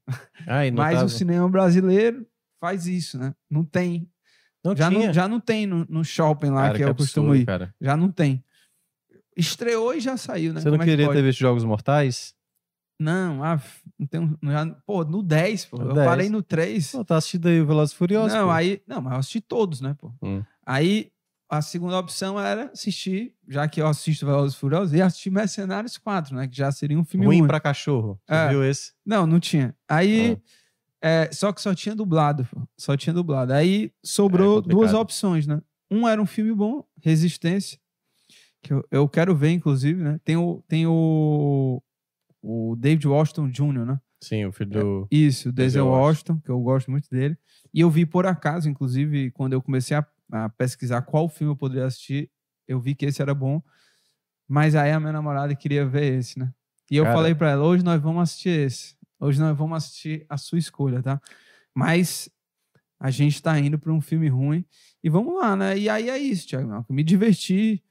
Ah, 0.48 0.62
Mas 0.74 0.96
tava- 0.96 1.06
o 1.06 1.10
cinema 1.10 1.48
brasileiro 1.48 2.26
faz 2.60 2.88
isso, 2.88 3.20
né? 3.20 3.36
Não 3.50 3.64
tem. 3.64 4.10
não 4.64 4.76
já, 4.76 4.90
tinha. 4.90 5.06
não, 5.08 5.14
já 5.14 5.28
não 5.28 5.40
tem 5.40 5.68
no, 5.68 5.86
no 5.88 6.04
shopping 6.04 6.50
lá 6.50 6.64
Cara, 6.64 6.78
que, 6.78 6.84
eu 6.84 6.88
absurdo, 6.90 7.04
costumo 7.06 7.36
ir. 7.36 7.46
Cara. 7.46 7.74
Já 7.80 7.96
não 7.96 8.10
tem. 8.12 8.44
Estreou 9.36 9.94
e 9.94 10.00
já 10.00 10.16
saiu, 10.18 10.54
né? 10.54 10.60
Você 10.62 10.66
não 10.70 10.74
Como 10.74 10.84
é 10.84 10.86
que 10.86 10.92
queria 10.92 11.12
ter 11.12 11.22
visto 11.24 11.40
Jogos 11.40 11.64
Mortais? 11.64 12.34
Não, 13.00 13.44
ah, 13.44 13.60
não 14.00 14.08
tem 14.08 14.22
um- 14.22 14.38
já, 14.52 14.66
pô, 14.86 15.04
no 15.04 15.24
10, 15.24 15.66
pô. 15.66 15.78
No 15.78 15.90
eu 15.90 15.94
10. 15.94 16.08
parei 16.08 16.30
no 16.30 16.42
3. 16.44 16.92
Pô, 16.92 17.04
tá 17.04 17.18
assistindo 17.18 17.48
aí 17.48 17.60
o 17.60 17.66
Velozes 17.66 17.94
e 17.94 17.98
Furiosos? 17.98 18.34
não, 18.38 18.46
pô. 18.46 18.52
aí. 18.52 18.82
Não, 18.88 19.02
mas 19.02 19.14
eu 19.14 19.20
assisti 19.20 19.42
todos, 19.42 19.82
né, 19.82 19.96
pô? 19.98 20.14
Hum. 20.22 20.44
Aí 20.66 21.12
a 21.50 21.62
segunda 21.62 21.98
opção 22.00 22.40
era 22.40 22.70
assistir, 22.72 23.36
já 23.48 23.68
que 23.68 23.82
eu 23.82 23.88
assisto 23.88 24.26
Velozes 24.26 24.56
e 24.56 24.60
Furiosos, 24.60 24.94
e 24.94 25.02
assistir 25.02 25.30
Mercenários 25.32 25.98
4, 25.98 26.36
né? 26.36 26.48
Que 26.48 26.56
já 26.56 26.72
seria 26.72 26.98
um 26.98 27.04
filme 27.04 27.26
Ruim 27.26 27.40
ruim. 27.40 27.48
pra 27.48 27.60
cachorro. 27.60 28.20
Você 28.26 28.34
É. 28.34 28.50
viu 28.50 28.64
esse? 28.64 28.94
Não, 29.06 29.26
não 29.28 29.40
tinha. 29.40 29.76
Aí. 29.90 30.38
é, 31.06 31.30
só 31.34 31.52
que 31.52 31.62
só 31.62 31.76
tinha 31.76 31.94
dublado, 31.96 32.48
pô. 32.50 32.62
Só 32.78 32.96
tinha 32.96 33.14
dublado. 33.14 33.52
Aí 33.52 33.92
sobrou 34.02 34.60
É 34.60 34.62
duas 34.62 34.94
opções, 34.94 35.46
né? 35.46 35.62
Um 35.92 36.08
era 36.08 36.22
um 36.22 36.26
filme 36.26 36.54
bom, 36.54 36.86
Resistência, 37.02 37.78
que 38.64 38.74
eu, 38.74 38.84
eu 38.90 39.08
quero 39.10 39.36
ver, 39.36 39.52
inclusive, 39.52 40.02
né? 40.02 40.20
Tem 40.24 40.38
o, 40.38 40.64
tem 40.68 40.88
o, 40.88 41.84
o 42.42 42.76
David 42.78 43.08
Washington 43.08 43.50
Jr., 43.50 43.86
né? 43.86 44.02
Sim, 44.22 44.46
o 44.46 44.54
filho 44.54 44.72
do. 44.72 45.08
Isso, 45.12 45.50
o 45.50 45.52
Denzel 45.52 45.86
Washington, 45.86 46.40
que 46.40 46.50
eu 46.50 46.60
gosto 46.62 46.90
muito 46.90 47.10
dele. 47.10 47.38
E 47.74 47.82
eu 47.82 47.90
vi 47.90 48.06
por 48.06 48.26
acaso, 48.26 48.70
inclusive, 48.70 49.32
quando 49.32 49.52
eu 49.52 49.62
comecei 49.62 49.98
a, 49.98 50.08
a 50.32 50.50
pesquisar 50.50 51.02
qual 51.02 51.28
filme 51.28 51.52
eu 51.52 51.58
poderia 51.58 51.86
assistir, 51.86 52.32
eu 52.66 52.80
vi 52.80 52.96
que 52.96 53.06
esse 53.06 53.22
era 53.22 53.36
bom. 53.36 53.62
Mas 54.48 54.76
aí 54.76 54.92
a 54.92 55.00
minha 55.00 55.12
namorada 55.12 55.54
queria 55.56 55.86
ver 55.86 56.20
esse, 56.20 56.40
né? 56.40 56.54
E 56.90 56.96
eu 56.96 57.04
Cara. 57.04 57.16
falei 57.16 57.36
pra 57.36 57.52
ela, 57.52 57.66
hoje 57.66 57.84
nós 57.84 58.02
vamos 58.02 58.24
assistir 58.24 58.50
esse. 58.50 58.96
Hoje 59.20 59.40
nós 59.40 59.58
vamos 59.58 59.78
assistir 59.78 60.26
a 60.30 60.38
sua 60.38 60.58
escolha, 60.58 61.02
tá? 61.02 61.22
Mas 61.74 62.30
a 63.00 63.12
gente 63.12 63.42
tá 63.42 63.60
indo 63.60 63.78
pra 63.78 63.92
um 63.92 64.00
filme 64.00 64.30
ruim. 64.30 64.66
E 65.04 65.10
vamos 65.10 65.36
lá, 65.36 65.56
né? 65.56 65.78
E 65.78 65.90
aí 65.90 66.10
é 66.10 66.18
isso, 66.18 66.48
Thiago. 66.48 66.86
Me 66.90 67.04
diverti. 67.04 67.84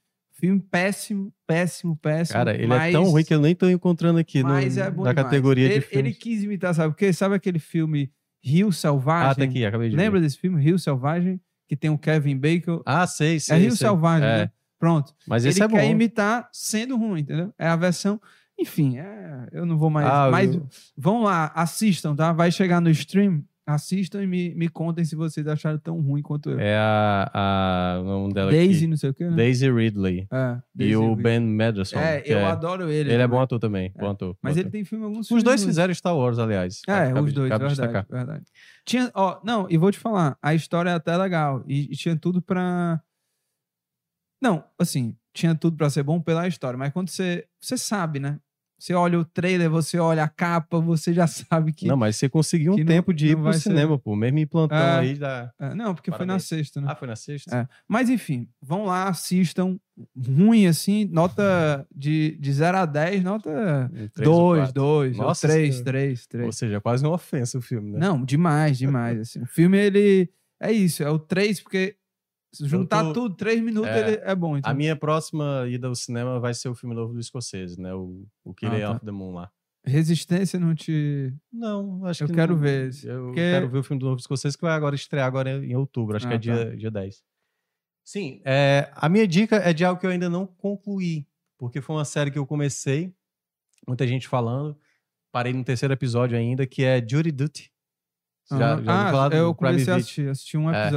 Filme 0.43 0.61
péssimo, 0.61 1.33
péssimo, 1.47 1.97
péssimo. 1.97 2.37
Cara, 2.37 2.53
ele 2.53 2.67
mas... 2.67 2.89
é 2.89 2.99
tão 2.99 3.05
ruim 3.05 3.23
que 3.23 3.33
eu 3.33 3.41
nem 3.41 3.55
tô 3.55 3.69
encontrando 3.71 4.19
aqui 4.19 4.43
no, 4.43 4.49
Mas 4.49 4.77
é 4.77 4.91
bom 4.91 5.05
na 5.05 5.11
demais. 5.11 5.25
categoria 5.27 5.67
ele, 5.67 5.75
de 5.75 5.81
filmes. 5.83 6.07
Ele 6.07 6.15
quis 6.15 6.43
imitar, 6.43 6.75
sabe 6.75 6.93
o 6.93 6.97
quê? 6.97 7.13
Sabe 7.13 7.37
aquele 7.37 7.61
filme 7.61 8.11
Rio 8.43 8.73
Selvagem? 8.73 9.31
Ah, 9.31 9.35
tá 9.37 9.45
aqui, 9.45 9.65
acabei 9.65 9.89
de 9.89 9.95
Lembra 9.95 10.19
ver. 10.19 10.27
desse 10.27 10.39
filme, 10.39 10.61
Rio 10.61 10.81
Selvagem? 10.81 11.41
Que 11.69 11.77
tem 11.77 11.91
o 11.91 11.97
Kevin 11.97 12.37
Bacon. 12.37 12.83
Ah, 12.85 13.07
sei, 13.07 13.39
sei. 13.39 13.55
é 13.57 13.59
Rio 13.61 13.71
sei. 13.77 13.87
Selvagem, 13.87 14.27
É, 14.29 14.37
né? 14.39 14.51
Pronto. 14.81 15.15
Mas 15.29 15.45
ele 15.45 15.51
esse 15.53 15.63
é 15.63 15.69
bom. 15.69 15.77
quer 15.77 15.89
imitar 15.89 16.49
sendo 16.53 16.97
ruim, 16.97 17.21
entendeu? 17.21 17.55
É 17.57 17.69
a 17.69 17.77
versão... 17.77 18.21
Enfim, 18.59 18.99
é, 18.99 19.49
eu 19.53 19.65
não 19.65 19.79
vou 19.79 19.91
mais... 19.91 20.07
Ah, 20.09 20.29
mas 20.31 20.53
eu- 20.55 20.67
vão 20.97 21.23
lá, 21.23 21.53
assistam, 21.55 22.17
tá? 22.17 22.33
Vai 22.33 22.51
chegar 22.51 22.81
no 22.81 22.91
stream, 22.91 23.45
assistam 23.67 24.23
e 24.23 24.27
me, 24.27 24.55
me 24.55 24.69
contem 24.69 25.05
se 25.05 25.15
vocês 25.15 25.47
acharam 25.47 25.79
tão 25.79 26.01
ruim 26.01 26.21
quanto 26.23 26.51
eu. 26.51 26.59
É 26.59 26.77
a, 26.77 27.31
a 27.97 28.01
o 28.01 28.05
nome 28.05 28.35
dela 28.35 28.51
Daisy, 28.51 28.79
aqui. 28.79 28.87
não 28.89 28.97
sei 28.97 29.11
o 29.11 29.15
quê, 29.15 29.25
né? 29.31 29.37
Daisy 29.37 29.71
Ridley. 29.71 30.27
É, 30.33 30.59
e 30.75 30.79
Daisy 30.79 30.97
o 30.97 31.01
Ridley. 31.15 31.23
Ben 31.23 31.41
Mendelsohn. 31.41 31.99
É, 32.01 32.21
que 32.21 32.33
eu 32.33 32.39
é- 32.39 32.45
adoro 32.47 32.91
ele. 32.91 33.11
Ele 33.11 33.15
é 33.15 33.19
também. 33.25 33.29
bom 33.29 33.41
ator 33.43 33.59
também. 33.59 33.93
Bom 33.97 34.11
ator. 34.11 34.37
Mas 34.43 34.55
bom 34.55 34.59
ele 34.61 34.69
ator. 34.69 34.73
tem 34.73 34.85
filme 34.85 35.05
alguns 35.05 35.31
Os 35.31 35.43
dois 35.43 35.65
fizeram 35.65 35.95
Star 35.95 36.17
Wars, 36.17 36.39
aliás. 36.39 36.81
É, 36.89 37.13
Cabe- 37.13 37.21
os 37.21 37.33
dois, 37.33 37.49
cabe 37.49 37.65
verdade, 37.67 37.81
destacar. 37.93 38.07
verdade. 38.11 38.45
Tinha, 38.85 39.11
ó, 39.15 39.41
não, 39.45 39.67
e 39.71 39.77
vou 39.77 39.91
te 39.93 39.99
falar, 39.99 40.37
a 40.43 40.55
história 40.55 40.91
é 40.91 40.95
até 40.95 41.17
legal. 41.17 41.63
E, 41.67 41.85
e 41.93 41.97
tinha 41.97 42.17
tudo 42.17 42.43
pra. 42.43 43.01
Não, 44.43 44.65
assim, 44.79 45.17
tinha 45.33 45.55
tudo 45.55 45.77
pra 45.77 45.89
ser 45.89 46.03
bom 46.03 46.21
pela 46.21 46.49
história, 46.49 46.77
mas 46.77 46.93
quando 46.93 47.09
você. 47.11 47.47
Você 47.61 47.79
sabe, 47.79 48.19
né? 48.19 48.41
Você 48.83 48.95
olha 48.95 49.17
o 49.17 49.25
trailer, 49.25 49.71
você 49.71 49.97
olha 49.97 50.25
a 50.25 50.29
capa, 50.29 50.81
você 50.81 51.13
já 51.15 51.25
sabe 51.29 51.73
que. 51.73 51.87
Não, 51.87 51.97
mas 51.97 52.17
você 52.17 52.29
conseguiu 52.29 52.73
um 52.73 52.77
não- 52.77 52.85
tempo 52.85 53.15
de 53.15 53.29
ir 53.29 53.35
pro 53.37 53.45
vai 53.45 53.53
ser- 53.53 53.61
cinema, 53.61 53.97
pô. 53.97 54.17
Mesmo 54.17 54.41
em 54.41 54.47
plantão 54.47 54.77
É. 54.77 54.99
aí 54.99 55.15
da. 55.15 55.53
É, 55.61 55.73
não, 55.73 55.95
porque 55.95 56.11
foi 56.11 56.19
na 56.27 56.33
Parabéns. 56.35 56.45
sexta, 56.49 56.81
né? 56.81 56.89
Ah, 56.91 56.97
foi 56.97 57.07
na 57.07 57.15
sexta? 57.15 57.57
É. 57.57 57.69
Mas 57.87 58.11
enfim, 58.11 58.49
vão 58.61 58.85
lá, 58.85 59.09
assistam. 59.09 59.79
Ruim, 60.17 60.67
assim, 60.67 61.05
nota 61.05 61.87
de, 61.95 62.37
de 62.41 62.53
0 62.53 62.79
a 62.79 62.87
10, 62.87 63.23
nota 63.23 63.89
Um 63.93 64.09
três 64.09 64.29
ou 64.29 64.49
2, 64.55 64.61
quatro. 64.63 64.75
2, 64.75 65.17
Nossa 65.17 65.47
3, 65.47 65.69
Senhora. 65.75 65.85
3, 65.85 66.27
3. 66.27 66.47
Ou 66.47 66.53
seja, 66.53 66.81
quase 66.81 67.05
uma 67.07 67.15
ofensa 67.15 67.59
o 67.59 67.63
filme, 67.63 67.93
né? 67.93 67.99
Não, 68.01 68.25
demais, 68.25 68.79
demais. 68.79 69.21
Assim. 69.21 69.43
O 69.43 69.47
filme, 69.47 69.79
ele. 69.79 70.29
É 70.61 70.73
isso, 70.73 71.03
é 71.05 71.11
o 71.11 71.19
3, 71.21 71.61
porque 71.61 71.95
se 72.53 72.67
juntar 72.69 73.03
tô- 73.05 73.13
tudo, 73.13 73.35
3 73.35 73.61
minutos, 73.63 73.91
É. 73.91 74.31
é 74.31 74.35
bom. 74.35 74.57
Então. 74.57 74.71
A 74.71 74.75
minha 74.75 74.95
próxima 74.95 75.65
ida 75.69 75.89
ao 75.89 75.95
cinema 75.95 76.39
vai 76.39 76.53
ser 76.55 76.69
o 76.69 76.75
filme 76.75 76.95
novo 76.95 77.13
do 77.15 77.21
escocese, 77.21 77.81
né? 77.81 77.93
O, 77.95 78.27
o 78.45 78.53
Killer 78.55 78.85
Ah, 78.85 78.89
tá. 78.91 78.97
of 78.97 79.05
the 79.07 79.11
Moon 79.13 79.33
lá. 79.33 79.51
Resistência 79.85 80.61
não 80.61 80.75
te. 80.75 81.35
Não, 81.53 82.05
acho 82.07 82.23
Eu 82.23 82.29
que 82.29 82.35
quero 82.35 82.53
não. 82.55 82.61
ver 82.61 82.89
esse, 82.91 83.07
Eu 83.09 83.25
porque- 83.27 83.41
quero 83.41 83.69
ver 83.69 83.79
o 83.79 83.83
filme 83.83 83.99
do 83.99 84.07
novo 84.07 84.21
escocese 84.21 84.57
que 84.57 84.63
vai 84.63 84.75
agora 84.75 84.95
estrear 84.95 85.27
agora 85.27 85.51
em 85.65 85.75
outubro, 85.75 86.17
acho 86.17 86.27
que 86.27 86.33
Ah, 86.33 86.37
é 86.37 86.39
dia, 86.39 86.77
dia 86.77 86.91
10. 86.91 87.23
Sim, 88.05 88.41
é, 88.45 88.91
a 88.95 89.09
minha 89.09 89.27
dica 89.27 89.57
é 89.57 89.73
de 89.73 89.85
algo 89.85 90.01
que 90.01 90.07
eu 90.07 90.11
ainda 90.11 90.29
não 90.29 90.47
concluí, 90.47 91.27
porque 91.59 91.81
foi 91.81 91.97
uma 91.97 92.05
série 92.05 92.31
que 92.31 92.39
eu 92.39 92.47
comecei, 92.47 93.13
muita 93.87 94.07
gente 94.07 94.29
falando, 94.29 94.77
parei 95.33 95.53
no 95.53 95.65
terceiro 95.65 95.93
episódio 95.95 96.37
ainda, 96.37 96.67
que 96.67 96.85
é 96.85 97.05
Jury 97.05 97.33
Duty. 97.33 97.71
Já, 98.51 98.59
já 98.83 99.09
ah, 99.09 99.11
falar 99.11 99.29
do 99.31 99.37
eu 99.37 99.55
comecei 99.55 99.93
a 99.93 99.97
assistir, 99.97 100.29
assisti 100.29 100.57
um 100.59 100.71
É. 100.71 100.91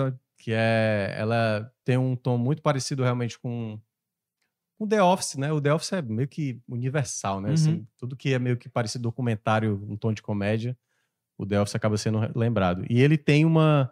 que 0.46 0.52
é 0.54 1.16
ela 1.18 1.74
tem 1.84 1.98
um 1.98 2.16
tom 2.16 2.38
muito 2.38 2.62
parecido 2.62 3.02
realmente 3.02 3.40
com 3.40 3.80
com 4.78 4.88
The 4.88 5.02
Office, 5.02 5.38
né? 5.38 5.52
O 5.52 5.60
The 5.60 5.74
Office 5.74 5.94
é 5.94 6.02
meio 6.04 6.28
que 6.28 6.62
universal, 6.68 7.42
né? 7.42 7.48
Uhum. 7.48 7.54
Assim, 7.56 7.88
tudo 7.98 8.16
que 8.16 8.32
é 8.32 8.38
meio 8.38 8.56
que 8.56 8.70
parecido 8.70 9.02
documentário, 9.02 9.84
um 9.90 9.98
tom 9.98 10.14
de 10.14 10.22
comédia, 10.22 10.78
o 11.36 11.48
The 11.48 11.60
Office 11.60 11.74
acaba 11.74 11.98
sendo 11.98 12.20
lembrado. 12.38 12.86
E 12.88 13.02
ele 13.02 13.18
tem 13.18 13.44
uma 13.44 13.92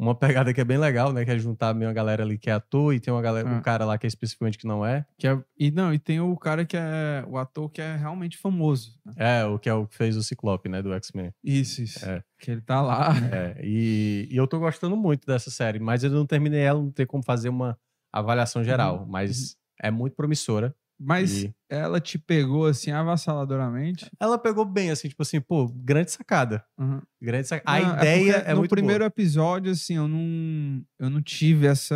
uma 0.00 0.14
pegada 0.14 0.52
que 0.54 0.60
é 0.60 0.64
bem 0.64 0.78
legal, 0.78 1.12
né? 1.12 1.24
Que 1.24 1.30
é 1.30 1.38
juntar 1.38 1.74
meio 1.74 1.88
uma 1.88 1.94
galera 1.94 2.22
ali 2.22 2.38
que 2.38 2.48
é 2.48 2.52
ator 2.54 2.94
e 2.94 3.00
tem 3.00 3.12
uma 3.12 3.20
galera, 3.22 3.48
Ah. 3.48 3.52
um 3.52 3.60
cara 3.60 3.84
lá 3.84 3.98
que 3.98 4.06
é 4.06 4.08
especificamente 4.08 4.56
que 4.58 4.66
não 4.66 4.84
é. 4.84 5.04
Que 5.18 5.28
é. 5.28 5.38
E 5.58 5.70
não, 5.70 5.92
e 5.92 5.98
tem 5.98 6.20
o 6.20 6.34
cara 6.36 6.64
que 6.64 6.76
é. 6.76 7.24
O 7.28 7.36
ator 7.36 7.68
que 7.70 7.80
é 7.82 7.96
realmente 7.96 8.38
famoso. 8.38 8.98
né? 9.04 9.12
É, 9.16 9.44
o 9.44 9.58
que 9.58 9.68
é 9.68 9.74
o 9.74 9.86
que 9.86 9.94
fez 9.94 10.16
o 10.16 10.22
Ciclope, 10.22 10.68
né? 10.68 10.80
Do 10.82 10.92
X-Men. 10.94 11.32
Isso, 11.44 11.82
isso. 11.82 12.04
É. 12.04 12.22
Que 12.38 12.50
ele 12.52 12.62
tá 12.62 12.80
lá. 12.80 13.10
É, 13.30 13.60
e, 13.62 14.26
e 14.30 14.36
eu 14.36 14.46
tô 14.46 14.58
gostando 14.58 14.96
muito 14.96 15.26
dessa 15.26 15.50
série, 15.50 15.78
mas 15.78 16.02
eu 16.02 16.10
não 16.10 16.24
terminei 16.26 16.60
ela, 16.60 16.80
não 16.80 16.90
tem 16.90 17.06
como 17.06 17.22
fazer 17.22 17.48
uma 17.50 17.78
avaliação 18.12 18.64
geral, 18.64 19.00
Uhum, 19.02 19.06
mas 19.06 19.56
é 19.82 19.90
muito 19.90 20.16
promissora. 20.16 20.74
Mas 21.02 21.44
E- 21.44 21.54
ela 21.70 21.98
te 21.98 22.18
pegou 22.18 22.66
assim 22.66 22.90
avassaladoramente. 22.90 24.10
Ela 24.20 24.36
pegou 24.38 24.64
bem, 24.66 24.90
assim, 24.90 25.08
tipo 25.08 25.22
assim, 25.22 25.40
pô, 25.40 25.66
grande 25.74 26.10
sacada. 26.10 26.62
Uhum. 26.78 27.00
Grande 27.22 27.48
sacada. 27.48 27.78
A 27.78 27.80
Não, 27.88 27.96
ideia 27.96 28.34
porque 28.34 28.50
é, 28.50 28.54
no 28.54 28.68
primeiro 28.68 28.98
boa. 29.00 29.06
episódio, 29.06 29.70
assim, 29.72 29.96
eu 29.96 30.06
não, 30.08 30.82
eu 30.98 31.08
não 31.08 31.22
tive 31.22 31.66
essa. 31.66 31.94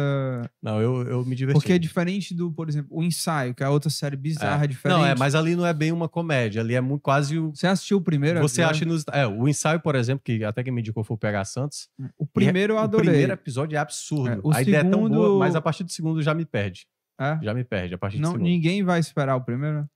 Não, 0.63 0.81
eu, 0.81 1.03
eu 1.03 1.25
me 1.25 1.35
diverti. 1.35 1.55
Porque 1.59 1.73
é 1.73 1.79
diferente 1.79 2.35
do, 2.35 2.51
por 2.53 2.69
exemplo, 2.69 2.89
o 2.97 3.03
ensaio, 3.03 3.55
que 3.55 3.63
é 3.63 3.69
outra 3.69 3.91
série 3.91 4.17
bizarra, 4.17 4.67
diferente. 4.67 4.99
Não, 4.99 5.05
é, 5.05 5.15
mas 5.15 5.35
ali 5.35 5.55
não 5.57 5.67
é 5.67 5.75
bem 5.75 5.93
uma 5.93 6.09
comédia. 6.09 6.63
Ali 6.63 6.75
é 6.75 6.81
muito, 6.81 7.03
quase 7.03 7.39
o. 7.39 7.51
Você 7.55 7.67
assistiu 7.67 7.99
o 7.99 8.03
primeiro? 8.03 8.41
Você 8.41 8.63
episódio? 8.63 8.77
acha 8.77 8.85
nos. 8.87 9.05
É, 9.13 9.27
o 9.27 9.47
ensaio, 9.49 9.81
por 9.81 9.95
exemplo, 9.97 10.23
que 10.25 10.43
até 10.45 10.63
quem 10.63 10.73
me 10.73 10.81
indicou 10.81 11.05
foi 11.05 11.15
o 11.15 11.19
PH 11.19 11.45
Santos. 11.45 11.89
O 12.17 12.27
primeiro 12.27 12.73
eu 12.75 12.77
O 12.77 12.81
adorei. 12.81 13.09
primeiro 13.11 13.33
episódio 13.33 13.77
é 13.77 13.79
absurdo. 13.79 14.29
É, 14.29 14.39
o 14.43 14.53
a 14.53 14.63
ideia 14.63 14.79
é 14.79 14.85
tão 14.85 15.03
segundo- 15.05 15.15
boa, 15.15 15.39
mas 15.39 15.55
a 15.55 15.61
partir 15.61 15.85
do 15.85 15.93
segundo 15.93 16.23
já 16.23 16.33
me 16.35 16.45
perde. 16.47 16.87
É? 17.21 17.39
Já 17.43 17.55
me 17.55 17.65
perde 17.65 17.95
a 17.95 17.99
partir 17.99 18.17
do 18.19 18.23
Não, 18.23 18.33
segundo. 18.33 18.45
ninguém 18.47 18.83
vai 18.83 18.99
esperar 19.01 19.37
o 19.37 19.41
primeiro. 19.41 19.89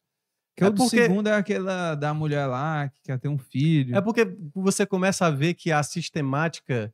Porque 0.55 0.65
É 0.65 0.67
o 0.67 0.71
do 0.71 0.77
porque- 0.77 1.03
segundo 1.03 1.29
é 1.29 1.35
aquela 1.35 1.95
da 1.95 2.13
mulher 2.15 2.47
lá 2.47 2.89
que 2.89 3.01
quer 3.03 3.19
ter 3.19 3.29
um 3.29 3.39
filho. 3.39 3.97
É 3.97 4.01
porque 4.01 4.37
você 4.55 4.85
começa 4.87 5.27
a 5.27 5.31
ver 5.31 5.55
que 5.55 5.71
a 5.73 5.83
sistemática 5.83 6.93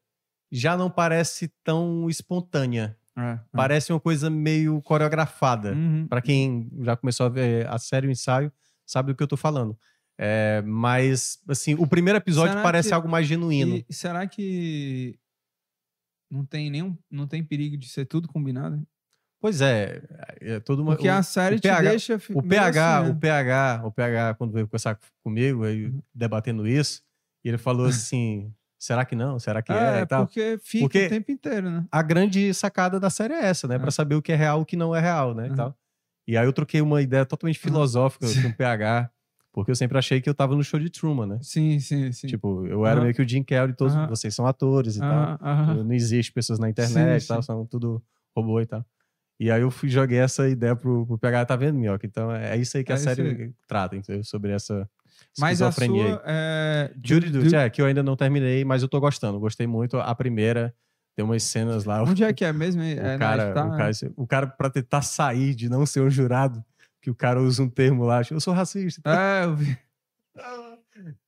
já 0.52 0.76
não 0.76 0.90
parece 0.90 1.52
tão 1.62 2.08
espontânea. 2.08 2.96
É, 3.16 3.20
é. 3.32 3.40
Parece 3.52 3.92
uma 3.92 4.00
coisa 4.00 4.28
meio 4.28 4.80
coreografada. 4.82 5.72
Uhum. 5.72 6.06
Pra 6.08 6.20
quem 6.20 6.70
já 6.82 6.96
começou 6.96 7.26
a 7.26 7.28
ver 7.28 7.66
a 7.68 7.78
série 7.78 8.06
o 8.06 8.10
ensaio, 8.10 8.52
sabe 8.84 9.12
do 9.12 9.16
que 9.16 9.22
eu 9.22 9.28
tô 9.28 9.36
falando. 9.36 9.78
É, 10.18 10.62
mas, 10.64 11.38
assim, 11.48 11.74
o 11.74 11.86
primeiro 11.86 12.16
episódio 12.18 12.52
Será 12.52 12.62
parece 12.62 12.88
que- 12.88 12.94
algo 12.94 13.08
mais 13.08 13.26
genuíno. 13.26 13.82
E 13.88 13.92
será 13.94 14.26
que 14.26 15.18
não 16.30 16.44
tem 16.44 16.70
nenhum, 16.70 16.96
não 17.10 17.26
tem 17.26 17.42
perigo 17.42 17.76
de 17.76 17.88
ser 17.88 18.04
tudo 18.06 18.28
combinado? 18.28 18.84
Pois 19.44 19.60
é, 19.60 20.00
é 20.40 20.58
todo 20.58 20.80
uma, 20.82 20.94
Porque 20.94 21.06
o, 21.06 21.12
a 21.12 21.22
série 21.22 21.56
o 21.56 21.60
te 21.60 21.68
PH 21.68 21.90
deixa 21.90 22.14
o 22.32 22.42
PH, 22.42 22.98
assim, 23.00 23.10
o 23.10 23.12
né? 23.12 23.18
PH, 23.20 23.82
o 23.84 23.92
PH 23.92 24.34
quando 24.38 24.52
veio 24.54 24.66
conversar 24.66 24.98
comigo, 25.22 25.64
aí 25.64 25.84
Uhum. 25.88 26.00
debatendo 26.14 26.66
isso, 26.66 27.02
e 27.44 27.50
ele 27.50 27.58
falou 27.58 27.84
assim, 28.16 28.50
será 28.78 29.04
que 29.04 29.14
não? 29.14 29.38
Será 29.38 29.60
que 29.60 29.70
é? 29.70 29.98
É, 29.98 30.00
e 30.00 30.06
tal. 30.06 30.24
porque 30.26 30.56
fica 30.62 30.84
Porque- 30.86 31.04
o 31.04 31.08
tempo 31.10 31.30
inteiro, 31.30 31.70
né? 31.70 31.84
A 31.92 32.00
grande 32.00 32.54
sacada 32.54 32.98
da 32.98 33.10
série 33.10 33.34
é 33.34 33.44
essa, 33.44 33.68
né? 33.68 33.74
É. 33.74 33.78
Pra 33.78 33.90
saber 33.90 34.14
o 34.14 34.22
que 34.22 34.32
é 34.32 34.34
real 34.34 34.60
e 34.60 34.62
o 34.62 34.64
que 34.64 34.76
não 34.76 34.96
é 34.96 35.00
real, 35.00 35.34
né? 35.34 35.44
E, 35.48 35.50
Uhum. 35.50 35.56
tal. 35.56 35.78
e 36.26 36.38
aí 36.38 36.46
eu 36.46 36.52
troquei 36.54 36.80
uma 36.80 37.02
ideia 37.02 37.26
totalmente 37.26 37.58
Uhum. 37.58 37.64
filosófica 37.70 38.26
com 38.40 38.48
o 38.48 38.54
PH, 38.56 39.10
porque 39.52 39.70
eu 39.70 39.76
sempre 39.76 39.98
achei 39.98 40.22
que 40.22 40.28
eu 40.30 40.34
tava 40.34 40.56
no 40.56 40.64
show 40.64 40.80
de 40.80 40.88
Truman, 40.88 41.26
né? 41.26 41.38
Sim, 41.42 41.78
sim, 41.80 42.10
sim. 42.12 42.28
Tipo, 42.28 42.66
eu 42.66 42.86
era 42.86 42.94
Aham. 42.94 43.02
meio 43.02 43.14
que 43.14 43.20
o 43.20 43.28
Jim 43.28 43.42
Carrey, 43.42 43.74
todos 43.76 43.94
Aham. 43.94 44.08
vocês 44.08 44.34
são 44.34 44.46
atores 44.46 44.96
e 44.96 45.00
tal. 45.00 45.10
Aham, 45.10 45.38
aham. 45.42 45.84
Não 45.84 45.92
existe 45.92 46.32
pessoas 46.32 46.58
na 46.58 46.70
internet 46.70 47.20
Sim, 47.20 47.24
e 47.26 47.28
tal, 47.28 47.42
sim. 47.42 47.46
são 47.46 47.66
tudo 47.66 48.02
robô 48.34 48.58
e 48.62 48.64
tal. 48.64 48.82
E 49.38 49.50
aí 49.50 49.60
eu 49.62 49.70
fui, 49.70 49.88
joguei 49.88 50.18
essa 50.18 50.48
ideia 50.48 50.76
pro, 50.76 51.04
pro 51.06 51.18
PH, 51.18 51.44
tá 51.46 51.56
vendo, 51.56 51.78
Minhoca? 51.78 52.06
Então 52.06 52.30
é 52.30 52.56
isso 52.56 52.76
aí 52.76 52.84
que 52.84 52.92
É 52.92 52.94
a 52.94 52.98
série 52.98 53.52
trata, 53.66 53.96
entendeu? 53.96 54.22
Sobre 54.22 54.52
essa 54.52 54.88
Mas 55.38 55.60
a 55.60 55.72
sua 55.72 55.84
é... 56.24 56.92
Judy 57.04 57.30
Du- 57.30 57.42
Duty, 57.42 57.56
é, 57.56 57.68
que 57.68 57.82
eu 57.82 57.86
ainda 57.86 58.02
não 58.02 58.16
terminei, 58.16 58.64
mas 58.64 58.82
eu 58.82 58.88
tô 58.88 59.00
gostando. 59.00 59.40
Gostei 59.40 59.66
muito. 59.66 59.96
A 59.98 60.14
primeira, 60.14 60.72
tem 61.16 61.24
umas 61.24 61.42
cenas 61.42 61.84
lá. 61.84 62.02
Onde 62.02 62.22
é 62.22 62.32
que 62.32 62.44
é 62.44 62.52
mesmo? 62.52 62.80
É, 62.82 62.92
o, 62.92 63.02
na 63.02 63.18
cara, 63.18 63.50
Star? 63.50 63.66
o, 63.66 63.76
cara, 63.76 63.90
o 64.16 64.26
cara, 64.26 64.46
pra 64.46 64.70
tentar 64.70 65.02
sair 65.02 65.54
de 65.54 65.68
não 65.68 65.84
ser 65.84 66.00
um 66.00 66.10
jurado, 66.10 66.64
que 67.02 67.10
o 67.10 67.14
cara 67.14 67.42
usa 67.42 67.62
um 67.62 67.68
termo 67.68 68.04
lá, 68.04 68.22
tipo, 68.22 68.34
eu 68.36 68.40
sou 68.40 68.54
racista. 68.54 69.02
É, 69.06 69.44
eu 69.44 69.56
vi. 69.56 69.76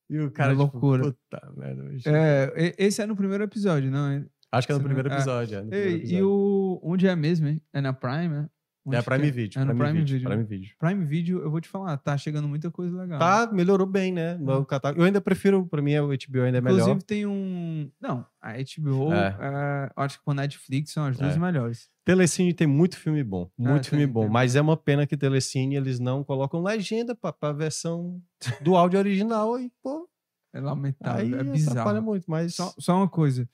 E 0.09 0.21
o 0.21 0.31
cara, 0.31 0.55
Uma 0.55 0.67
tipo, 0.67 0.77
loucura. 0.79 1.03
puta 1.03 1.53
merda. 1.57 1.85
É, 2.07 2.75
esse 2.79 3.03
é 3.03 3.07
no 3.07 3.17
primeiro 3.17 3.43
episódio, 3.43 3.91
não 3.91 4.09
é? 4.09 4.25
Acho 4.57 4.67
que 4.67 4.73
é 4.73 4.77
no 4.77 4.83
primeiro 4.83 5.09
é. 5.09 5.13
episódio. 5.15 5.59
É, 5.59 5.63
no 5.63 5.69
primeiro 5.69 5.91
Ei, 5.91 5.97
episódio. 5.97 6.19
e 6.19 6.23
o... 6.23 6.81
Onde 6.83 7.07
é 7.07 7.17
mesmo, 7.17 7.49
hein? 7.49 7.61
É 7.73 7.81
na 7.81 7.93
Prime, 7.93 8.29
né? 8.29 8.49
Onde 8.89 8.97
É 8.99 9.03
Prime 9.03 9.31
Video. 9.33 9.61
É 9.61 9.65
no 9.65 9.75
Prime, 9.75 9.93
Video. 9.99 10.15
Video. 10.15 10.29
Prime 10.29 10.45
Video. 10.45 10.69
Prime 10.79 11.05
Video, 11.05 11.41
eu 11.41 11.51
vou 11.51 11.61
te 11.61 11.69
falar, 11.69 11.97
tá 11.97 12.17
chegando 12.17 12.47
muita 12.47 12.71
coisa 12.71 12.97
legal. 12.97 13.19
Tá, 13.19 13.51
melhorou 13.53 13.85
bem, 13.85 14.13
né? 14.13 14.35
No 14.39 14.65
catálogo. 14.65 15.01
Eu 15.01 15.07
ainda 15.07 15.21
prefiro, 15.21 15.67
pra 15.67 15.83
mim, 15.83 15.97
o 15.99 16.07
HBO 16.07 16.43
ainda 16.43 16.59
é 16.59 16.61
melhor. 16.61 16.79
Inclusive 16.79 17.03
tem 17.05 17.27
um... 17.27 17.91
Não, 18.01 18.25
a 18.41 18.53
HBO, 18.53 19.13
É. 19.13 19.37
é, 19.41 19.91
acho 19.97 20.19
que 20.21 20.25
com 20.25 20.31
a 20.31 20.35
Netflix 20.35 20.93
são 20.93 21.05
as 21.05 21.17
duas 21.19 21.35
É. 21.35 21.39
melhores. 21.39 21.89
Telecine 22.05 22.55
tem 22.55 22.69
muito 22.69 22.97
filme 22.97 23.25
bom. 23.25 23.51
Muito 23.59 23.89
filme 23.89 24.05
tem, 24.05 24.13
bom. 24.13 24.21
tem. 24.23 24.31
Mas 24.31 24.55
é 24.55 24.61
uma 24.61 24.77
pena 24.77 25.05
que 25.05 25.17
Telecine 25.17 25.75
eles 25.75 25.99
não 25.99 26.23
colocam 26.23 26.63
legenda 26.63 27.13
pra, 27.17 27.33
pra 27.33 27.53
versão 27.53 28.23
do 28.63 28.77
áudio 28.77 29.01
original. 29.01 29.59
E, 29.59 29.69
pô, 29.83 30.09
É 30.55 30.61
lamentável, 30.61 31.21
aí 31.23 31.33
é 31.33 31.35
atrapalha 31.41 31.53
bizarro. 31.53 32.03
muito. 32.03 32.25
Mas 32.29 32.55
Só, 32.55 32.73
só 32.79 32.97
uma 32.99 33.09
coisa. 33.09 33.49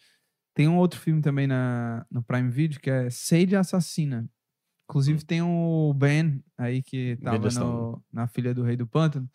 Tem 0.55 0.69
um 0.69 0.77
outro 0.77 1.01
filme 1.01 1.21
também 1.23 1.47
na, 1.47 2.05
no 2.11 2.23
Prime 2.23 2.51
Video 2.51 2.81
que 2.81 2.91
é 2.91 3.09
Sage 3.11 3.57
Assassina. 3.57 4.29
Inclusive 4.89 5.25
tem 5.25 5.41
o 5.41 5.95
Ben 5.97 6.43
aí 6.59 6.83
que 6.83 7.17
tava 7.23 7.49
no, 7.51 8.03
na 8.13 8.27
Filha 8.27 8.53
do 8.53 8.63
Rei 8.63 8.77
do 8.77 8.87
Pântano. 8.87 9.29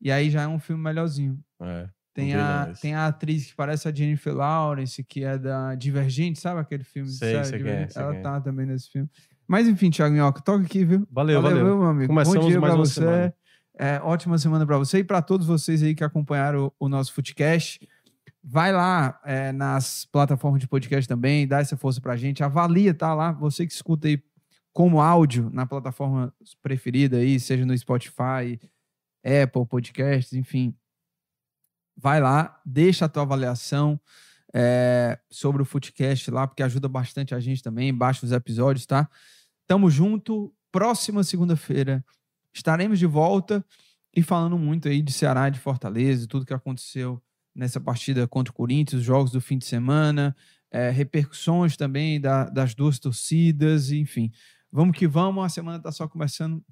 E 0.00 0.10
aí 0.10 0.30
já 0.30 0.42
é 0.42 0.48
um 0.48 0.58
filme 0.58 0.82
melhorzinho. 0.82 1.38
é, 1.60 1.88
Tem 2.14 2.34
a, 2.34 2.72
tem 2.80 2.94
a 2.94 3.06
atriz 3.06 3.46
que 3.46 3.54
parece 3.54 3.86
a 3.86 3.94
Jennifer 3.94 4.34
Lawrence, 4.34 5.04
que 5.04 5.22
é 5.22 5.36
da 5.38 5.74
Divergente, 5.74 6.40
sabe 6.40 6.60
aquele 6.60 6.82
filme? 6.84 7.08
Sei, 7.10 7.44
sei 7.44 7.62
é, 7.62 7.88
Ela 7.94 8.16
é. 8.16 8.20
tá 8.20 8.40
também 8.40 8.66
nesse 8.66 8.90
filme. 8.90 9.08
Mas 9.46 9.68
enfim, 9.68 9.90
Thiago 9.90 10.14
Minhoca, 10.14 10.40
toca 10.40 10.64
aqui, 10.64 10.84
viu? 10.84 11.06
valeu, 11.10 11.42
valeu. 11.42 11.64
viu, 11.64 11.78
meu 11.78 11.86
amigo? 11.86 12.08
Começamos 12.08 12.44
Bom 12.44 12.48
dia 12.50 12.60
mais 12.60 12.72
pra 12.72 12.80
você. 12.80 12.94
semana. 13.00 13.34
É, 13.78 14.00
ótima 14.02 14.38
semana 14.38 14.66
pra 14.66 14.78
você 14.78 14.98
e 14.98 15.04
pra 15.04 15.20
todos 15.22 15.46
vocês 15.46 15.82
aí 15.82 15.94
que 15.94 16.04
acompanharam 16.04 16.72
o, 16.78 16.86
o 16.86 16.88
nosso 16.88 17.12
Footcast. 17.12 17.86
Vai 18.44 18.72
lá 18.72 19.20
é, 19.24 19.52
nas 19.52 20.04
plataformas 20.04 20.60
de 20.60 20.66
podcast 20.66 21.06
também, 21.08 21.46
dá 21.46 21.60
essa 21.60 21.76
força 21.76 22.00
pra 22.00 22.16
gente, 22.16 22.42
avalia, 22.42 22.92
tá 22.92 23.14
lá. 23.14 23.30
Você 23.32 23.64
que 23.66 23.72
escuta 23.72 24.08
aí 24.08 24.20
como 24.72 25.00
áudio 25.00 25.48
na 25.50 25.64
plataforma 25.64 26.34
preferida 26.60 27.18
aí, 27.18 27.38
seja 27.38 27.64
no 27.64 27.76
Spotify, 27.76 28.58
Apple 29.24 29.66
Podcasts, 29.66 30.32
enfim. 30.32 30.74
Vai 31.96 32.20
lá, 32.20 32.60
deixa 32.64 33.04
a 33.04 33.08
tua 33.08 33.22
avaliação 33.22 34.00
é, 34.52 35.18
sobre 35.30 35.62
o 35.62 35.64
Footcast 35.64 36.30
lá, 36.30 36.46
porque 36.46 36.62
ajuda 36.62 36.88
bastante 36.88 37.34
a 37.34 37.40
gente 37.40 37.62
também. 37.62 37.94
Baixa 37.94 38.26
os 38.26 38.32
episódios, 38.32 38.86
tá? 38.86 39.08
Tamo 39.66 39.90
junto. 39.90 40.52
Próxima 40.72 41.22
segunda-feira 41.22 42.04
estaremos 42.52 42.98
de 42.98 43.06
volta 43.06 43.64
e 44.14 44.22
falando 44.22 44.58
muito 44.58 44.88
aí 44.88 45.00
de 45.00 45.12
Ceará, 45.12 45.48
de 45.48 45.60
Fortaleza, 45.60 46.26
tudo 46.26 46.46
que 46.46 46.54
aconteceu 46.54 47.22
nessa 47.54 47.80
partida 47.80 48.26
contra 48.26 48.50
o 48.50 48.54
Corinthians, 48.54 49.00
os 49.00 49.06
jogos 49.06 49.30
do 49.30 49.40
fim 49.40 49.58
de 49.58 49.64
semana, 49.66 50.34
é, 50.70 50.90
repercussões 50.90 51.76
também 51.76 52.20
da- 52.20 52.48
das 52.48 52.74
duas 52.74 52.98
torcidas, 52.98 53.90
enfim. 53.90 54.30
Vamos 54.70 54.96
que 54.96 55.06
vamos, 55.06 55.44
a 55.44 55.48
semana 55.48 55.78
tá 55.78 55.92
só 55.92 56.08
começando. 56.08 56.64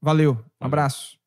Valeu, 0.00 0.44
um 0.60 0.66
abraço. 0.66 1.17